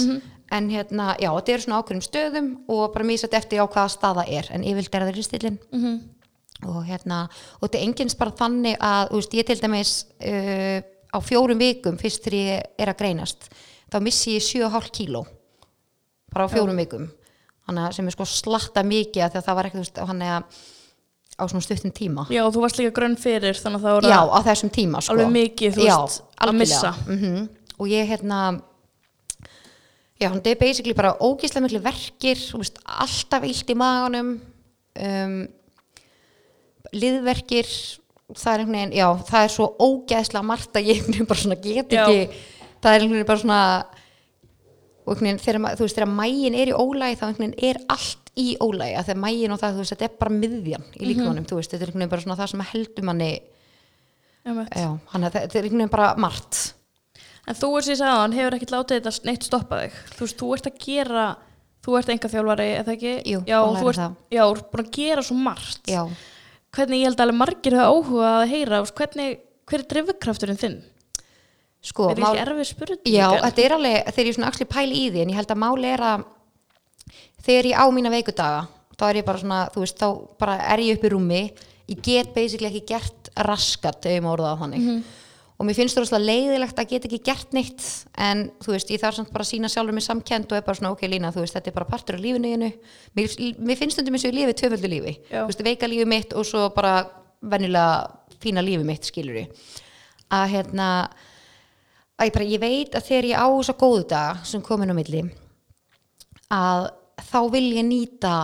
en 0.52 0.66
hérna, 0.70 1.14
já, 1.18 1.30
þetta 1.32 1.54
eru 1.54 1.64
svona 1.64 1.78
ákveðnum 1.80 2.04
stöðum 2.04 2.48
og 2.70 2.82
bara 2.94 3.06
mísat 3.08 3.32
eftir 3.34 3.62
á 3.64 3.66
hvaða 3.66 3.90
staða 3.94 4.26
er. 4.28 4.50
En 4.52 4.62
yfirlt 4.66 4.94
er 4.94 5.06
það 5.06 5.14
ristillin 5.16 5.56
Mhm. 5.72 5.94
og 6.68 6.84
hérna, 6.86 7.28
og 7.60 7.68
þetta 7.68 7.78
er 7.80 7.86
engins 7.88 8.14
bara 8.18 8.30
þannig 8.30 8.76
að, 8.78 9.08
þú 9.10 9.20
veist, 9.22 9.34
ég 9.34 9.46
til 9.46 9.56
dæmis 9.60 9.94
uh, 10.20 10.80
á 11.14 11.18
fjórum 11.24 11.58
vikum 11.58 11.96
fyrst 11.98 12.22
þegar 12.24 12.38
ég 12.38 12.62
er 12.78 12.88
að 12.92 12.98
greinast 13.00 13.48
þá 13.92 13.98
missi 14.04 14.36
ég 14.36 14.46
7,5 14.46 14.92
kíló 14.94 15.24
bara 16.34 16.46
á 16.46 16.52
fjórum 16.52 16.78
vikum. 16.80 17.10
Sem 17.94 18.08
er 18.08 18.12
sko 18.12 18.26
slatta 18.28 18.82
mikið 18.84 19.26
að 19.26 19.44
það 19.44 19.58
var 19.58 19.68
hann 19.72 20.22
er 20.22 20.46
á 21.34 21.42
svona 21.50 21.64
stuttum 21.64 21.90
tíma. 21.94 22.26
Já, 22.30 22.44
þú 22.52 22.62
varst 22.62 22.78
líka 22.78 22.94
grönn 22.94 23.16
fyrir, 23.18 23.56
þannig 23.58 23.80
að 23.80 23.86
það 23.86 23.96
voru 23.96 24.10
já, 24.12 24.20
á 24.22 24.38
þessum 24.46 24.70
tíma 24.74 25.00
sko. 25.02 25.14
alveg 25.14 25.32
mikið, 25.34 25.78
þú 25.78 25.86
veist, 25.88 26.20
að 26.38 26.52
missa. 26.60 26.92
mm 27.08 27.46
og 27.78 27.90
ég 27.90 28.06
hérna 28.08 28.40
já, 30.20 30.28
þetta 30.30 30.52
er 30.52 30.60
basically 30.60 30.94
bara 30.96 31.14
ógíslega 31.18 31.64
miklu 31.64 31.82
verkir 31.84 32.40
þú 32.40 32.62
veist, 32.62 32.80
alltaf 32.84 33.46
illt 33.48 33.70
í 33.70 33.76
maganum 33.78 34.32
um, 34.38 35.36
liðverkir 36.94 37.68
það 38.34 38.50
er 38.52 38.62
einhvern 38.62 38.78
veginn, 38.78 38.96
já, 38.96 39.08
það 39.28 39.46
er 39.46 39.54
svo 39.56 39.70
ógeðslega 39.82 40.46
margt 40.46 40.78
að 40.78 40.92
ég 40.92 41.08
bara 41.30 41.40
svona 41.40 41.60
get 41.60 41.96
ekki 41.98 42.42
það 42.84 42.96
er 42.96 43.04
einhvern 43.04 43.16
veginn 43.18 43.30
bara 43.32 43.42
svona 43.42 43.60
og 45.04 45.10
einhvern 45.14 45.26
veginn 45.26 45.42
þegar, 45.44 45.78
þú 45.78 45.86
veist, 45.88 45.98
þegar 45.98 46.12
mægin 46.20 46.58
er 46.60 46.70
í 46.70 46.76
ólægi 46.76 47.18
þá 47.20 47.24
einhvern 47.28 47.42
veginn 47.48 47.68
er 47.70 47.80
allt 47.96 48.30
í 48.40 48.46
ólægi 48.64 48.94
að 48.98 49.10
þegar 49.10 49.20
mægin 49.24 49.56
og 49.56 49.60
það, 49.62 49.74
þú 49.74 49.82
veist, 49.84 49.94
þetta 49.96 50.08
er 50.08 50.14
bara 50.22 50.38
miðjan 50.38 50.86
í 51.00 51.10
líkamanum, 51.10 51.48
þú 51.50 51.58
veist, 51.60 51.74
þetta 51.74 51.82
er 51.84 51.90
einhvern 51.90 52.04
veginn 52.04 52.14
bara 52.14 52.24
svona 52.24 52.38
það 52.40 52.52
sem 52.54 52.64
heldur 52.70 53.08
manni, 53.10 53.32
já, 54.44 54.88
hann 55.12 55.28
þetta 55.28 55.44
er 55.44 55.68
einhvern 55.68 55.84
veginn 55.84 55.94
bara 55.98 56.08
margt 56.20 56.62
En 57.44 57.56
þú 57.58 57.68
er 57.76 57.84
sér 57.84 57.98
sagðan, 58.00 58.34
hefur 58.38 58.54
ekkert 58.56 58.72
látið 58.72 59.00
þetta 59.02 59.28
neitt 59.28 59.44
stoppa 59.44 59.80
þig. 59.82 59.96
Þú 60.14 60.22
veist, 60.24 60.36
þú 60.40 60.52
ert 60.56 60.68
að 60.70 60.78
gera, 60.80 61.24
þú 61.84 61.96
ert 61.98 62.12
enga 62.14 62.30
þjálfari, 62.32 62.68
eða 62.78 62.94
ekki? 62.94 63.12
Jú, 63.28 63.40
já, 63.50 63.56
að 63.58 63.76
þú 63.80 63.90
ert, 63.90 64.22
já, 64.32 64.44
búin 64.72 64.84
að 64.84 64.92
gera 64.96 65.24
svo 65.26 65.36
margt. 65.36 65.90
já, 65.90 66.00
Hvernig 66.74 67.02
ég 67.02 67.10
held 67.10 67.20
að 67.22 67.32
margir 67.38 67.76
hafa 67.78 67.90
áhuga 67.92 68.30
að 68.40 68.48
heyra, 68.50 68.78
hvernig, 68.98 69.34
hver 69.68 69.82
er 69.84 69.88
drifkrafturinn 69.92 70.58
þinn? 70.58 70.78
Sko 71.84 72.10
er 72.10 72.16
þetta 72.18 72.30
ekki 72.30 72.44
erfið 72.44 72.70
spurning? 72.70 73.02
Já, 73.12 73.26
þetta 73.44 73.64
er 73.64 73.76
alveg, 73.78 74.14
þegar 74.14 74.30
ég 74.30 74.38
svona 74.38 74.52
axli 74.52 74.68
pæli 74.70 75.02
í 75.02 75.10
því 75.10 75.24
en 75.24 75.34
ég 75.34 75.40
held 75.40 75.52
að 75.52 75.62
máli 75.64 75.90
er 75.90 76.04
að 76.12 76.24
þegar 77.44 77.70
ég 77.70 77.82
á 77.82 77.86
mína 77.92 78.12
veikudaga 78.14 78.62
þá 78.98 79.04
er 79.08 79.20
ég 79.20 79.26
bara 79.26 79.42
svona, 79.42 79.60
þú 79.74 79.84
veist, 79.84 80.00
þá 80.00 80.08
bara 80.40 80.56
er 80.72 80.82
ég 80.84 80.98
upp 80.98 81.04
í 81.04 81.12
rúmi. 81.12 81.42
Ég 81.90 82.00
get 82.04 82.32
basically 82.36 82.70
ekki 82.70 82.86
gert 82.94 83.30
raskat 83.44 84.06
ef 84.08 84.16
ég 84.16 84.24
má 84.24 84.30
orða 84.32 84.54
það 84.54 84.64
þannig. 84.64 85.12
Og 85.54 85.66
mér 85.68 85.76
finnst 85.78 85.94
það 85.94 86.02
rosalega 86.02 86.30
leiðilegt 86.32 86.80
að 86.80 86.88
geta 86.90 87.08
ekki 87.08 87.20
gert 87.28 87.52
neitt. 87.54 87.84
En 88.26 88.46
þú 88.64 88.72
veist, 88.74 88.88
ég 88.90 89.02
þarf 89.02 89.18
samt 89.20 89.34
bara 89.34 89.44
að 89.46 89.50
sína 89.52 89.70
sjálfur 89.70 89.94
mér 89.94 90.06
samkend 90.06 90.50
og 90.50 90.58
er 90.58 90.64
bara 90.66 90.78
svona, 90.80 90.94
ok 90.96 91.04
Lína, 91.10 91.30
þú 91.34 91.44
veist, 91.44 91.58
þetta 91.58 91.70
er 91.70 91.76
bara 91.76 91.90
partur 91.90 92.18
af 92.18 92.24
lífinu 92.24 92.54
einu 92.54 92.70
mér, 93.14 93.36
mér 93.60 93.78
finnst 93.78 93.98
stundum 93.98 94.16
eins 94.16 94.26
og 94.26 94.32
ég 94.32 94.38
lifi 94.40 94.56
tvöföldu 94.62 94.90
lífi, 94.90 95.14
Já. 95.28 95.44
þú 95.44 95.46
veist, 95.52 95.62
veika 95.68 95.90
lífi 95.90 96.08
mitt 96.10 96.34
og 96.34 96.48
svo 96.48 96.66
bara 96.74 96.96
venjulega 97.44 98.10
fína 98.42 98.64
lífi 98.66 98.88
mitt, 98.88 99.06
skilur 99.06 99.44
að 100.34 100.48
hérna 100.56 100.88
að 102.18 102.28
ég, 102.28 102.34
bara, 102.34 102.50
ég 102.50 102.62
veit 102.62 102.94
að 102.94 103.08
þegar 103.08 103.30
ég 103.30 103.40
á 103.40 103.46
þess 103.50 103.72
að 103.72 103.80
góðu 103.80 104.04
dag 104.12 104.44
sem 104.46 104.62
komin 104.64 104.92
á 104.92 104.98
milli 104.98 105.24
að 106.54 106.90
þá 107.24 107.40
vil 107.54 107.66
ég 107.74 107.86
nýta 107.88 108.34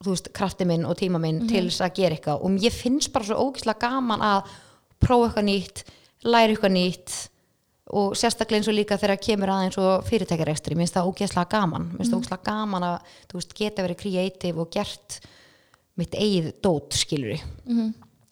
þú 0.00 0.14
veist, 0.14 0.30
krafti 0.36 0.66
minn 0.68 0.86
og 0.88 0.96
tíma 0.96 1.20
minn 1.20 1.42
til 1.48 1.66
þess 1.66 1.82
að 1.84 1.96
gera 1.98 2.16
eitthvað. 2.16 2.44
Og 2.46 2.62
ég 2.64 2.72
finnst 2.72 3.12
bara 3.12 3.26
svo 3.28 3.36
ógislega 3.48 3.90
gaman 3.90 4.22
að 4.24 4.54
prófa 5.00 5.28
eitthvað 5.28 5.46
nýtt 5.48 5.82
læra 6.24 6.54
eitthvað 6.54 6.74
nýtt 6.76 7.16
og 8.00 8.14
sérstaklega 8.16 8.60
eins 8.60 8.70
og 8.70 8.76
líka 8.76 8.98
þegar 9.00 9.20
kemur 9.20 9.50
aðeins 9.50 9.78
og 9.82 10.04
fyrirtækjarekstri, 10.06 10.76
mér 10.78 10.86
finnst 10.86 10.96
það 10.96 11.10
ógeðslega 11.10 11.52
gaman. 11.52 11.88
Mér 11.90 11.98
finnst 12.00 12.12
það 12.12 12.20
ógeðslega 12.20 12.48
gaman 12.48 12.86
að 12.86 12.96
þú 13.26 13.40
veist, 13.40 13.56
geta 13.60 13.86
verið 13.86 14.00
kreatív 14.04 14.60
og 14.62 14.70
gert 14.76 15.18
mitt 16.00 16.14
eigið 16.16 16.52
dót, 16.64 16.96
skilur 16.96 17.34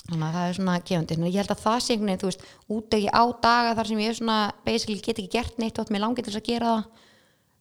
þannig 0.08 0.24
að 0.24 0.36
það 0.36 0.46
er 0.48 0.56
svona 0.56 0.76
gefandi. 0.88 1.16
Ég 1.28 1.38
held 1.42 1.52
að 1.52 1.62
það 1.64 1.78
sé 1.84 1.94
einhvern 1.94 2.08
veginn, 2.08 2.20
þú 2.22 2.30
veist, 2.30 2.44
útöki 2.72 3.10
á 3.12 3.24
daga 3.44 3.74
þar 3.76 3.90
sem 3.90 4.00
ég 4.02 4.12
er 4.12 4.16
svona, 4.18 4.38
basically 4.64 5.02
get 5.04 5.18
ekki 5.20 5.32
gert 5.34 5.58
neitt 5.60 5.80
og 5.80 5.92
mér 5.92 6.04
langi 6.06 6.22
til 6.24 6.32
þess 6.32 6.40
að 6.40 6.48
gera 6.48 6.70
það. 6.72 7.04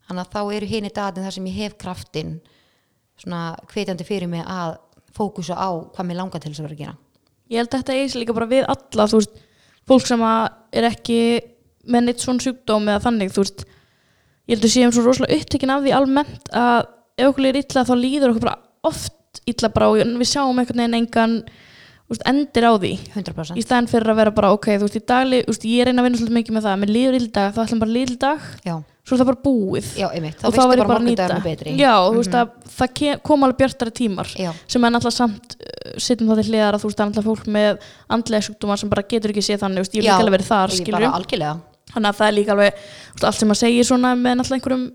Þannig 0.07 0.23
að 0.23 0.31
þá 0.37 0.55
eru 0.55 0.69
hinn 0.71 0.87
í 0.87 0.93
datin 0.95 1.27
þar 1.27 1.35
sem 1.35 1.49
ég 1.49 1.57
hef 1.59 1.75
kraftin 1.81 2.37
svona 3.19 3.41
hvetjandi 3.73 4.07
fyrir 4.07 4.31
mig 4.31 4.45
að 4.47 4.77
fókusa 5.17 5.57
á 5.59 5.69
hvað 5.91 6.07
mér 6.07 6.19
langar 6.21 6.43
til 6.43 6.53
þess 6.53 6.61
að 6.61 6.67
vera 6.69 6.77
að 6.77 6.83
gera. 6.85 6.95
Ég 7.47 7.61
held 7.61 7.71
að 7.73 7.81
þetta 7.81 7.97
sér 8.13 8.21
líka 8.21 8.37
bara 8.37 8.49
við 8.51 8.67
alla, 8.71 9.07
þú 9.11 9.19
veist, 9.19 9.41
fólk 9.87 10.07
sem 10.07 10.23
er 10.23 10.87
ekki 10.87 11.19
með 11.87 12.07
neitt 12.07 12.23
svona 12.23 12.43
sjúkdóm 12.43 12.87
eða 12.91 13.03
þannig, 13.07 13.33
þú 13.35 13.43
veist, 13.43 13.67
ég 14.47 14.55
held 14.55 14.67
að 14.67 14.73
séum 14.73 14.95
svo 14.95 15.03
rosalega 15.03 15.39
upptekinn 15.41 15.75
af 15.75 15.83
því 15.83 15.95
almennt 15.95 16.51
að 16.55 16.81
ef 17.17 17.31
okkur 17.31 17.47
er 17.49 17.59
illa 17.59 17.85
þá 17.87 17.95
líður 17.97 18.33
okkur 18.33 18.45
bara 18.45 18.59
oft 18.87 19.41
illa 19.49 19.71
bara 19.73 19.89
og 19.91 19.99
við 19.99 20.29
sjáum 20.29 20.59
einhvern 20.59 20.83
veginn 20.83 20.99
engan 21.01 21.39
veist, 22.11 22.23
endir 22.29 22.67
á 22.67 22.73
því. 22.77 22.91
100% 23.15 23.59
í 23.59 23.63
staðin 23.65 23.89
fyrir 23.91 24.11
að 24.13 24.19
vera 24.21 24.33
bara 24.35 24.51
ok, 24.55 24.67
þú 24.77 24.85
veist, 24.87 24.99
í 24.99 25.03
dagli, 25.11 25.39
veist, 25.47 25.65
ég 25.67 25.87
reyna 25.87 25.99
að 26.01 26.07
vinna 26.07 26.19
svolítið 26.21 26.37
mikið 26.37 26.53
með 26.57 26.63
það, 26.67 26.77
mér 26.83 26.91
líður 26.95 27.17
illa 27.17 27.27
í 27.27 27.33
dag, 27.37 27.49
þá 27.55 27.61
ætlum 27.65 27.81
bara 27.83 27.91
að 27.91 27.97
líður 27.97 28.17
dag, 28.21 28.39
svo 29.07 29.15
er 29.15 29.19
það 29.21 29.29
bara 29.31 29.43
búið. 29.43 29.87
Já, 29.97 30.07
þá 30.37 30.47
og 30.47 30.51
þá 30.55 30.63
verður 30.71 30.89
bara 30.91 31.03
nýta. 31.03 31.27
með 31.31 31.61
já, 31.79 31.93
þú 32.07 32.17
veist 32.21 32.35
að 32.35 32.47
það 32.77 32.89
koma 33.23 33.41
alveg 33.47 33.59
bjartari 33.61 33.93
tímar 33.95 34.27
Já. 34.35 34.51
sem 34.67 34.83
er 34.83 34.91
náttúrulega 34.91 35.17
samt 35.17 35.47
uh, 35.57 35.63
sittum 36.03 36.27
það 36.31 36.37
til 36.41 36.49
hliðar 36.51 36.73
að 36.75 36.81
þú 36.83 36.87
veist 36.91 36.97
það 36.99 37.05
er 37.05 37.09
náttúrulega 37.11 37.29
fólk 37.31 37.45
með 37.55 37.71
andlega 38.17 38.45
sjúkdóma 38.47 38.75
sem 38.81 38.91
bara 38.91 39.07
getur 39.07 39.31
ekki 39.31 39.43
séð 39.47 39.63
þannig, 39.63 39.79
ég 39.87 39.87
hef 39.87 39.95
líka 40.03 40.19
alveg 40.19 40.35
verið 40.35 40.49
þar 40.51 40.67
þannig 41.87 42.09
að 42.11 42.17
það 42.19 42.27
er 42.27 42.35
líka 42.35 42.51
alveg 42.51 42.71
allt 43.23 43.39
sem 43.39 43.53
að 43.55 43.61
segja 43.61 43.87
svona 43.87 44.09
með 44.19 44.33
náttúrulega 44.41 44.59
einhverjum 44.59 44.85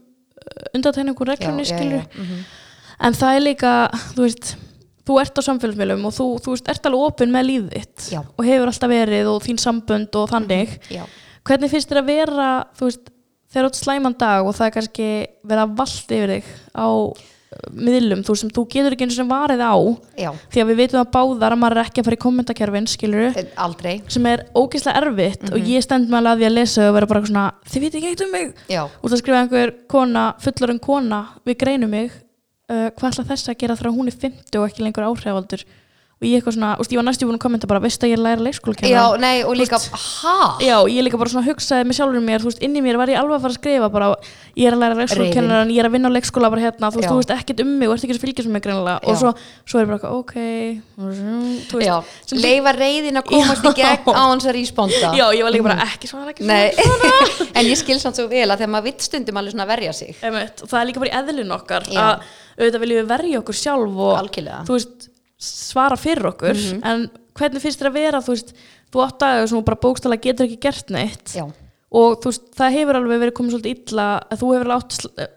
mhm. 5.02 5.08
þú 5.08 5.18
ert 5.22 5.40
á 5.40 5.42
samfélagsmiðlum 5.48 6.06
og 6.08 6.14
þú, 6.16 6.28
þú 6.44 6.54
veist, 6.54 6.70
ert 6.70 6.86
alveg 6.88 7.08
opinn 7.08 7.34
með 7.34 7.48
lífið 7.48 7.74
þitt 7.74 8.06
Já. 8.14 8.20
og 8.22 8.46
hefur 8.46 8.70
alltaf 8.70 8.92
verið 8.92 9.32
og 9.32 9.42
þín 9.42 9.60
sambönd 9.62 10.20
og 10.20 10.30
þannig. 10.30 10.78
Já, 10.92 11.02
hvernig 11.48 11.72
finnst 11.72 11.90
þér 11.90 12.02
að 12.02 12.10
vera 12.12 12.48
þú 12.78 12.88
veist, 12.88 13.12
þegar 13.52 13.68
ert 13.68 13.82
slæman 13.82 14.16
dag 14.20 14.46
og 14.46 14.56
það 14.56 14.68
er 14.68 14.74
kannski 14.78 15.10
verið 15.42 15.62
að 15.66 15.76
valda 15.82 16.18
yfir 16.18 16.32
þig 16.32 16.50
á 16.72 16.88
uh, 16.88 17.68
miðlum, 17.76 18.22
þú 18.24 18.36
sem 18.40 18.52
þú 18.54 18.64
getur 18.72 18.96
ekki 18.96 19.06
eins 19.08 19.18
og 19.20 19.28
varið 19.28 19.60
á 19.60 19.74
já, 20.22 20.30
því 20.54 20.62
að 20.62 20.70
við 20.70 20.80
veitum 20.80 21.02
að 21.02 21.12
báðar 21.18 21.56
að 21.56 21.60
maður 21.60 21.80
er 21.82 21.90
ekki 21.90 22.00
að 22.00 22.08
fara 22.08 22.18
í 22.18 22.22
kommentakerfin 22.22 22.88
skilur 22.88 23.28
Eh, 23.42 23.52
aldrei. 23.60 23.92
Sem 24.12 24.28
er 24.30 24.46
ógeðslega 24.56 25.02
erfitt 25.02 25.46
og 25.50 25.68
ég 25.68 25.84
stend 25.84 26.08
með 26.08 26.22
alveg 26.22 26.32
að 26.32 26.40
því 26.40 26.48
að 26.48 26.56
lesa 26.56 26.88
og 26.88 26.96
vera 26.96 27.10
bara 27.12 27.24
svona, 27.28 27.46
þið 27.68 27.84
veit 27.84 27.98
ekki 27.98 28.12
eitt 28.12 28.24
um 28.24 28.32
mig. 28.38 28.54
Já, 28.72 28.82
og 28.86 29.06
það 29.12 29.20
skrifa 29.20 29.42
einhver 29.42 29.74
kona, 29.92 30.26
fullorinn 30.40 30.82
kona 30.82 31.24
við 31.44 31.60
greinum 31.60 31.92
mig 31.92 32.16
uh, 32.72 32.88
hvað 32.96 33.12
ætla 33.12 33.28
þess 33.30 33.52
að 33.52 33.60
gera 33.62 33.78
þegar 33.78 33.96
hún 33.96 34.10
er 34.10 34.18
50 34.24 34.60
og 34.60 34.68
ekki 34.68 34.86
lengur 34.86 35.08
áhrifaldur 35.08 35.64
og 36.22 36.28
ég 36.30 36.38
eitthvað 36.38 36.54
svona, 36.54 36.76
úst, 36.78 36.92
ég 36.94 36.98
var 37.00 37.06
næstu 37.08 37.26
búin 37.26 37.34
að 37.34 37.42
kommenta 37.42 37.66
bara, 37.66 37.80
veist 37.82 38.04
að 38.04 38.12
ég 38.12 38.16
er 38.16 38.22
læra 38.22 38.44
leikskóla 38.46 38.86
já, 38.86 39.02
nei 39.18 39.42
og 39.42 39.56
líka 39.58 39.74
ha, 39.82 40.54
Já, 40.62 40.78
ég 40.86 41.02
líka 41.02 41.18
bara 41.18 41.30
svona 41.32 41.46
hugsaði 41.48 41.82
með 41.88 41.96
sjálfur 41.98 42.22
mér, 42.22 42.38
þú 42.44 42.48
veist, 42.52 42.62
inn 42.62 42.76
í 42.78 42.82
mér 42.84 42.96
var 43.00 43.10
ég 43.10 43.18
alveg 43.18 43.34
að 43.34 43.42
fara 43.42 43.52
að 43.52 43.58
skrifa 43.58 43.88
bara, 43.90 44.06
ég 44.54 44.64
er 44.70 44.74
að 44.76 44.82
læra 44.84 44.94
leikskólakennaran, 45.00 45.72
ég 45.74 45.80
er 45.82 45.86
að 45.88 45.94
vinna 45.96 46.06
á 46.06 46.14
leikskóla 46.14 46.46
bara 46.54 46.62
hérna, 46.62 46.86
þú 46.94 46.98
veist, 47.00 47.10
þú 47.10 47.18
veist 47.18 47.34
ekkert 47.34 47.62
um 47.64 47.70
mig 47.80 47.88
og 47.88 47.94
ert 47.96 48.04
ekki 48.06 48.14
að 48.14 48.22
fylgjast 48.22 48.46
með 48.46 48.54
mig 48.54 48.62
greinilega. 48.62 48.98
Og 49.02 49.14
svo, 49.18 49.30
svo 49.66 49.76
er 49.82 49.86
bara, 49.90 49.98
eitthvað, 49.98 50.14
ok, 50.22 50.34
veist, 51.02 51.74
já, 51.82 51.96
leifa 52.38 52.70
reyðin 52.78 53.18
að 53.18 53.26
komast 53.32 53.64
í 53.66 53.74
gegn 53.80 54.06
á 54.14 54.22
hans 54.22 54.46
að 54.46 54.54
responda 54.60 55.10
já, 55.18 55.26
ég 55.34 55.42
var 55.42 55.52
líka 55.56 55.66
bara 55.66 55.82
ekki 55.88 56.06
svona, 56.10 56.30
ekki 56.30 56.46
svona, 56.46 57.10
en 57.58 57.64
ég 57.66 57.78
skil 57.80 57.98
samt 57.98 58.16
svo 58.20 58.28
vel 58.30 58.46
að 58.46 58.62
þegar 58.62 58.72
maður 58.76 58.86
vitt 58.92 59.02
og 65.42 65.48
það 65.48 65.58
og 65.58 65.66
svara 65.72 65.96
fyrir 66.00 66.28
okkur 66.32 66.54
Mhm. 66.54 66.80
en 66.84 67.10
hvernig 67.34 67.60
finnst 67.64 67.80
þér 67.80 67.90
að 67.90 67.98
vera 67.98 68.20
þú 68.22 68.34
veist, 68.36 68.54
þú 68.92 69.04
átt 69.06 69.22
sem 69.48 69.58
þú 69.58 69.64
bara 69.64 69.80
bókstala 69.82 70.16
getur 70.20 70.46
ekki 70.46 70.60
gert 70.60 70.90
neitt. 70.90 71.32
Já, 71.34 71.44
og 71.92 72.18
veist, 72.30 72.50
það 72.56 72.72
hefur 72.78 72.96
alveg 73.00 73.20
verið 73.22 73.36
komið 73.38 73.54
svolítið 73.56 73.92
illa 73.92 74.08
að 74.30 74.38
þú 74.42 74.50
hefur 74.54 74.66
alveg 74.70 74.82
átt 74.82 74.92
sl- 75.00 75.28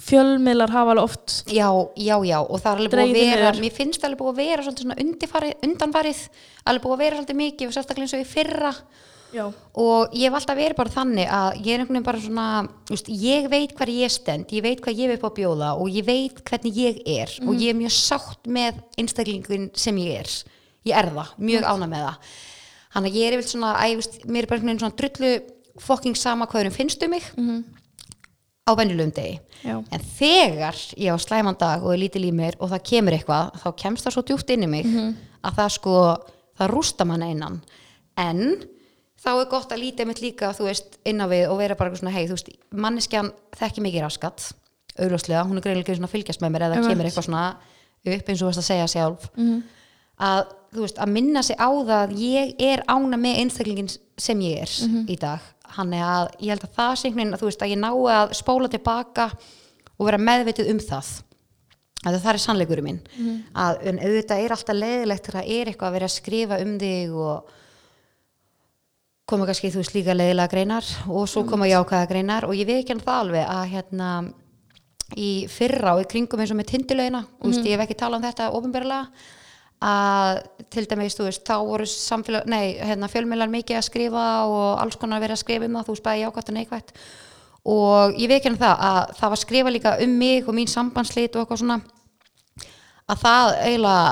fjölmiðlar 0.00 0.70
hafa 0.72 0.90
alveg 0.94 1.04
oft 1.04 1.34
já, 1.52 1.68
já, 2.00 2.16
já 2.24 2.38
og 2.40 2.56
það 2.62 2.70
er 2.72 2.78
alveg 2.80 2.94
búið 2.94 3.10
að 3.10 3.34
vera, 3.36 3.50
mér 3.60 3.74
finnst 3.76 4.04
alveg 4.06 4.18
búið 4.22 4.30
að 4.32 4.40
vera 4.40 4.62
svona 4.64 4.96
undanfarið 5.66 6.22
alveg 6.70 6.82
búið 6.86 6.94
að 6.96 7.02
vera 7.04 7.16
svolítið 7.20 7.38
mikið 7.40 7.66
og 7.68 7.74
sérstaklega 7.76 8.06
eins 8.06 8.14
og 8.16 8.22
í 8.24 8.28
fyrra 8.30 8.72
já, 9.34 9.44
og 9.78 10.14
ég 10.16 10.28
hef 10.28 10.36
alltaf 10.38 10.58
verið 10.58 10.78
bara 10.78 10.92
þannig 10.94 11.30
að 11.30 11.48
ég 11.60 11.72
er 11.74 11.82
einhvern 11.82 11.96
veginn 11.96 12.06
bara 12.06 12.22
svona 12.24 12.46
just, 12.90 13.10
ég 13.10 13.48
veit 13.52 13.74
hvar 13.78 13.92
ég 13.92 14.12
stend, 14.14 14.52
ég 14.54 14.64
veit 14.64 14.82
hvað 14.84 15.02
ég 15.02 15.12
veit 15.12 15.22
á 15.22 15.28
að 15.28 15.36
bjóða 15.40 15.72
og 15.80 15.90
ég 15.94 16.06
veit 16.06 16.42
hvernig 16.48 16.80
ég 16.80 17.02
er 17.18 17.34
og 17.46 17.54
ég 17.56 17.72
er 17.74 17.78
mjög 17.78 17.94
sátt 17.96 18.50
með 18.50 18.80
einstaklingin 19.00 19.70
sem 19.74 20.00
ég 20.02 20.22
er, 20.24 20.32
ég 20.88 20.96
er 20.96 21.10
það 21.14 21.34
mjög 21.38 21.68
ána 21.70 21.90
með 21.90 22.06
það. 22.08 22.30
Þannig 22.90 23.12
að 23.12 23.20
ég 23.20 23.26
er 23.28 23.36
yfir 23.38 23.50
svona, 23.52 23.74
að, 23.78 23.90
ég, 23.92 24.00
veist, 24.00 24.16
mér 24.26 24.42
er 24.42 24.50
bara 24.50 24.58
einhvern 24.58 24.72
veginn 24.72 24.82
svona 24.82 24.98
drullu 24.98 25.34
fokking 25.80 26.16
sama 26.18 26.48
hvað 26.50 26.66
þeim 26.66 26.74
finnst 26.74 27.04
um 27.06 27.12
mig 27.14 27.28
á 28.66 28.70
venjulegum 28.78 29.12
degi. 29.14 29.38
Já, 29.64 29.76
en 29.78 30.02
þegar 30.18 30.76
ég 30.96 31.14
á 31.14 31.18
slæman 31.20 31.56
dag 31.58 31.82
og 31.84 31.92
er 31.94 32.00
lítil 32.02 32.24
í 32.26 32.32
mér 32.34 32.56
og 32.58 32.70
það 32.72 32.84
kemur 32.90 33.16
eitthvað 33.16 33.54
þá 33.62 33.68
kemst 33.76 34.04
það 34.06 34.14
svo 34.14 34.22
djúpt 34.26 34.50
inn 34.54 34.66
í 34.66 34.70
mig 34.70 34.86
að 35.42 35.56
það 35.58 35.70
sko, 35.76 35.94
það 36.58 36.70
rústa 36.74 37.06
manna 37.08 37.28
innan 37.30 37.60
en 38.20 38.42
þá 39.20 39.30
er 39.34 39.50
gott 39.52 39.72
að 39.74 39.82
lítið 39.84 40.08
mitt 40.08 40.22
líka 40.24 40.54
þú 40.56 40.68
veist 40.70 40.96
inn 41.04 41.20
á 41.20 41.26
við 41.30 41.48
og 41.50 41.58
vera 41.60 41.76
bara 41.78 41.96
svona 41.96 42.14
hei 42.14 42.24
þú 42.26 42.38
veist, 42.38 42.50
manneskjan 42.72 43.32
þekki 43.60 43.84
mikið 43.84 44.06
raskat 44.06 44.50
augljóslega, 45.00 45.44
hún 45.46 45.60
er 45.60 45.64
greinilega 45.64 45.86
ekki 45.86 45.98
svona 45.98 46.08
að 46.10 46.14
fylgjast 46.16 46.42
með 46.42 46.54
mér 46.54 46.64
eða 46.66 46.80
kemur 46.88 47.08
eitthvað 47.08 47.26
svona 47.28 47.44
upp 48.00 48.30
eins 48.32 48.40
og 48.40 48.42
þú 48.42 48.48
veist 48.50 48.62
að 48.62 48.66
segja 48.68 48.88
sjálf. 48.90 49.28
Að 50.20 50.42
þú 50.74 50.84
veist, 50.84 50.98
að 51.00 51.12
minna 51.14 51.42
sig 51.46 51.56
á 51.56 51.68
það 51.70 51.94
að 51.96 52.12
ég 52.20 52.50
er 52.66 52.82
ána 52.90 53.16
með 53.20 53.38
einstaklingin 53.44 53.88
sem 54.20 54.42
ég 54.44 54.64
er 54.66 54.74
í 55.08 55.16
dag. 55.20 55.40
Hann 55.76 55.94
er 55.96 56.04
að 56.04 56.28
ég 56.42 56.52
held 56.52 56.66
að 56.66 56.76
það 56.76 56.92
sé 57.00 57.08
einhvern 57.08 57.20
veginn 57.22 57.34
að 57.36 57.40
þú 57.44 57.48
veist 57.50 57.64
að 57.64 57.72
ég 57.72 57.80
nái 57.80 58.14
að 58.18 58.34
spóla 58.40 58.68
tilbaka 58.72 59.30
og 59.96 60.06
vera 60.08 60.20
meðvitið 60.20 60.72
um 60.74 60.82
það. 60.82 61.12
Að 62.00 62.18
það 62.24 62.32
er 62.32 62.42
sannleikurinn 62.44 62.86
minn. 62.88 63.00
Að 63.54 63.80
en 63.90 64.00
auðvitað 64.00 64.44
er 64.44 64.54
alltaf 64.56 64.76
leiðilegt 64.76 65.26
þegar 65.26 65.40
það 65.40 65.50
er 65.56 65.70
eitthvað 65.70 65.88
að 65.88 65.96
vera 65.98 66.08
að 66.10 66.14
skrifa 66.16 66.60
um 66.64 66.76
þig 66.80 67.16
og 67.28 67.56
koma 69.30 69.48
kannski 69.48 69.70
þú 69.72 69.82
veist 69.82 69.96
líka 69.96 70.16
leiðilega 70.16 70.52
greinar 70.52 70.86
og 71.08 71.26
svo 71.30 71.44
koma 71.48 71.68
jákvæða 71.70 72.10
greinar 72.10 72.46
og 72.48 72.56
ég 72.58 72.68
veit 72.68 72.80
ekki 72.82 72.96
hann 72.96 73.04
það 73.04 73.20
alveg 73.24 73.44
að 73.54 73.66
hérna 73.74 74.08
í 75.18 75.30
fyrra 75.50 75.96
og 75.96 76.04
í 76.04 76.08
kringum 76.10 76.42
eins 76.42 76.52
og 76.54 76.58
með 76.58 76.72
tindilögina 76.72 77.22
mm. 77.24 77.44
veist, 77.46 77.64
ég 77.66 77.74
hef 77.74 77.84
ekki 77.86 77.98
talað 77.98 78.20
um 78.20 78.26
þetta 78.28 78.50
ofinberlega 78.58 79.04
að 79.80 80.42
til 80.68 80.84
dæmis, 80.84 81.16
þú 81.16 81.24
veist, 81.24 81.42
þá 81.48 81.54
voru 81.64 81.86
samfélag, 81.88 82.44
nei, 82.52 82.76
hérna, 82.84 83.08
fjölmiðlar 83.08 83.48
mikið 83.48 83.78
að 83.78 83.86
skrifa 83.86 84.24
og 84.44 84.82
alls 84.82 84.98
konar 85.00 85.22
verið 85.22 85.38
að 85.38 85.40
skrifa 85.40 85.64
um 85.66 85.78
það, 85.78 85.86
þú 85.86 85.94
veist, 85.94 86.04
bæði 86.04 86.24
jákvæmt 86.26 86.50
og 86.50 86.56
neikvægt 86.58 86.92
og 87.70 88.20
ég 88.20 88.28
veit 88.28 88.40
ekki 88.40 88.60
það 88.60 88.84
að 88.90 89.00
það 89.20 89.32
var 89.32 89.40
skrifa 89.40 89.72
líka 89.72 89.96
um 90.04 90.12
mig 90.20 90.48
og 90.48 90.56
mín 90.56 90.70
sambandslit 90.70 91.34
og 91.36 91.42
eitthvað 91.42 91.62
svona 91.62 91.80
að 93.10 93.24
það 93.24 93.50
eiginlega 93.64 94.10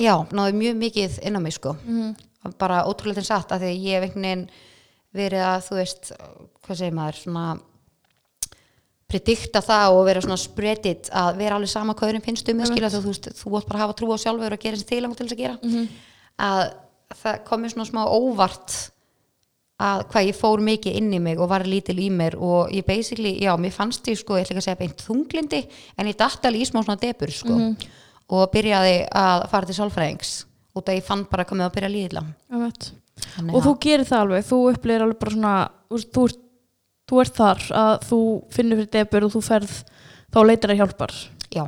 já, 0.00 0.14
náði 0.32 0.58
mjög 0.58 0.80
mikið 0.80 1.20
inn 1.28 1.38
á 1.38 1.40
mig 1.40 1.56
sko 1.56 1.74
mm. 1.76 2.10
Bara 2.58 2.84
ótrúlega 2.88 3.20
þess 3.20 3.52
að 3.52 3.64
því 3.64 3.72
ég 3.84 3.96
hef 3.96 4.06
einhvern 4.08 4.26
veginn 4.26 4.46
verið 5.16 5.42
að 5.44 5.64
þú 5.66 5.80
veist, 5.80 6.12
hvað 6.64 6.80
segir 6.80 6.96
maður 6.96 7.18
svona 7.20 7.46
predikta 9.10 9.62
það 9.64 9.96
og 9.96 10.04
vera 10.06 10.22
svona 10.22 10.38
spreadit 10.38 11.10
að 11.16 11.40
vera 11.40 11.58
alveg 11.58 11.72
sama 11.72 11.96
hvað 11.98 12.12
öðrum 12.12 12.24
finnst 12.24 12.52
um 12.52 12.62
skilja 12.68 12.92
þú 12.94 13.02
veist, 13.08 13.28
þú 13.40 13.56
átt 13.58 13.68
bara 13.68 13.80
að 13.80 13.84
hafa 13.84 13.98
trú 13.98 14.12
á 14.14 14.16
sjálfur 14.22 14.54
og 14.54 14.62
gera 14.62 14.78
þessi 14.78 14.90
tilang 14.92 15.16
til 15.16 15.26
þess 15.26 15.36
að 15.36 15.42
gera 15.42 15.58
mm 15.58 15.70
-hmm. 15.70 15.86
að 16.46 16.62
það 17.22 17.44
komið 17.48 17.72
svona 17.72 17.90
smá 17.90 18.02
óvart 18.06 18.76
að 19.80 20.04
hvað 20.12 20.26
ég 20.28 20.36
fór 20.36 20.60
mikið 20.60 20.96
inn 21.00 21.12
í 21.12 21.20
mig 21.20 21.40
og 21.40 21.48
var 21.48 21.64
lítil 21.64 21.98
í 21.98 22.10
mér 22.10 22.36
og 22.36 22.70
ég 22.70 22.84
basically, 22.84 23.40
já, 23.40 23.56
mér 23.56 23.72
fannst 23.72 24.06
ég 24.08 24.18
sko, 24.18 24.36
ég 24.36 24.44
ætla 24.44 24.54
ekki 24.54 24.58
að 24.58 24.68
segja 24.68 24.82
beint 24.82 25.02
þunglindi 25.02 25.68
en 25.96 26.06
ég 26.06 26.16
dætti 26.16 26.46
alveg 26.46 26.60
í 26.60 26.68
smá 26.68 26.82
svona 26.84 27.00
debur 27.00 27.30
sko 27.30 27.48
mm 27.48 27.60
-hmm. 27.60 27.88
og 28.28 28.50
byrjaði 28.50 29.08
að 29.10 29.48
fara 29.48 29.66
til 29.66 29.74
sálfræðings 29.74 30.46
og 30.80 30.86
það 30.86 30.98
ég 30.98 31.06
fann 31.06 31.26
bara 31.30 31.44
að 31.44 31.52
koma 31.52 31.68
að 31.68 31.76
byrja 31.76 31.92
líðila 31.92 32.24
og 33.52 33.64
þú 33.66 33.74
gerir 33.84 34.08
það 34.08 34.24
alveg, 34.24 34.46
þú 34.48 34.60
upplýðir 34.72 35.04
alveg 35.04 35.20
bara 35.20 35.34
svona, 35.36 35.56
þú 35.90 36.24
þú 37.10 37.20
ert 37.24 37.36
þar 37.36 37.62
að 37.74 37.92
þú 38.06 38.20
finnur 38.54 38.80
fyrir 38.80 38.90
debur 38.94 39.26
og 39.26 39.34
þú 39.34 39.42
ferð 39.42 39.76
þá 40.30 40.40
leitir 40.46 40.72
að 40.72 40.80
hjálpar. 40.80 41.14
Já, 41.50 41.64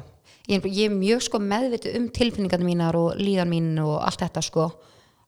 ég, 0.51 0.67
ég 0.69 0.85
er 0.87 0.95
mjög 0.95 1.25
sko 1.27 1.41
meðvitið 1.43 1.97
um 1.99 2.09
tilfinningarnir 2.15 2.69
mínar 2.69 2.99
og 2.99 3.17
líðan 3.19 3.51
mín 3.51 3.73
og 3.83 3.97
allt 4.05 4.23
þetta 4.23 4.45
sko. 4.47 4.69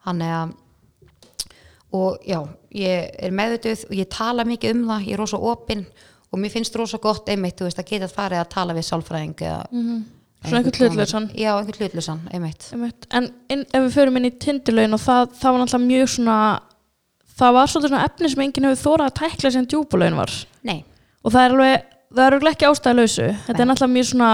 Hann 0.06 0.22
er 0.22 0.36
að 0.38 0.60
og 1.94 2.24
já, 2.26 2.40
ég 2.74 3.10
er 3.22 3.34
meðvitið 3.34 3.86
og 3.86 3.94
ég 4.00 4.10
tala 4.10 4.46
mikið 4.46 4.74
um 4.74 4.86
það, 4.88 5.06
ég 5.06 5.14
er 5.14 5.22
rosa 5.22 5.38
opinn 5.38 5.84
og 6.34 6.40
mér 6.42 6.50
finnst 6.50 6.74
rosa 6.78 6.98
gott 6.98 7.28
einmitt 7.30 7.60
veist, 7.62 7.78
að 7.78 7.92
geta 7.92 8.08
farið 8.10 8.40
að 8.40 8.50
tala 8.50 8.74
við 8.74 8.88
sálfræðing 8.88 9.36
eða 9.38 9.60
mm 9.70 9.82
-hmm. 9.82 10.00
Svona 10.44 10.60
einhvern 10.60 10.78
hlutlösan 10.80 11.26
Já, 11.32 11.50
einhvern 11.56 11.80
hlutlösan, 11.80 12.22
einmitt. 12.32 12.68
einmitt. 12.72 13.06
En 13.10 13.30
inn, 13.48 13.64
ef 13.70 13.86
við 13.86 13.94
förum 13.96 14.18
inn 14.20 14.28
í 14.28 14.32
tindilögin 14.44 14.96
og 14.96 15.02
það, 15.02 15.36
það 15.40 15.54
var 15.54 15.62
náttúrulega 15.62 15.88
mjög 15.88 16.10
svona 16.14 16.38
það 17.34 17.56
var 17.58 17.70
svolítið 17.72 17.94
svona 17.94 18.08
efni 18.08 18.32
sem 18.32 18.44
enginn 18.44 18.68
hefur 18.68 18.82
þórað 18.82 19.10
að 19.10 19.16
tækla 19.20 19.54
sem 19.54 19.68
djúbulögin 19.72 20.18
var. 20.20 20.34
Nei. 20.64 20.84
og 21.24 21.32
það 21.32 21.44
er 21.44 21.54
alveg, 21.56 21.86
það 22.14 22.26
er 22.26 22.36
alveg 22.38 22.52
ekki 22.52 22.68
ástæðalösu 22.70 23.30
þetta 23.46 23.64
er 23.64 23.70
náttúrulega 23.70 23.94
mjög 23.96 24.10
svona 24.10 24.30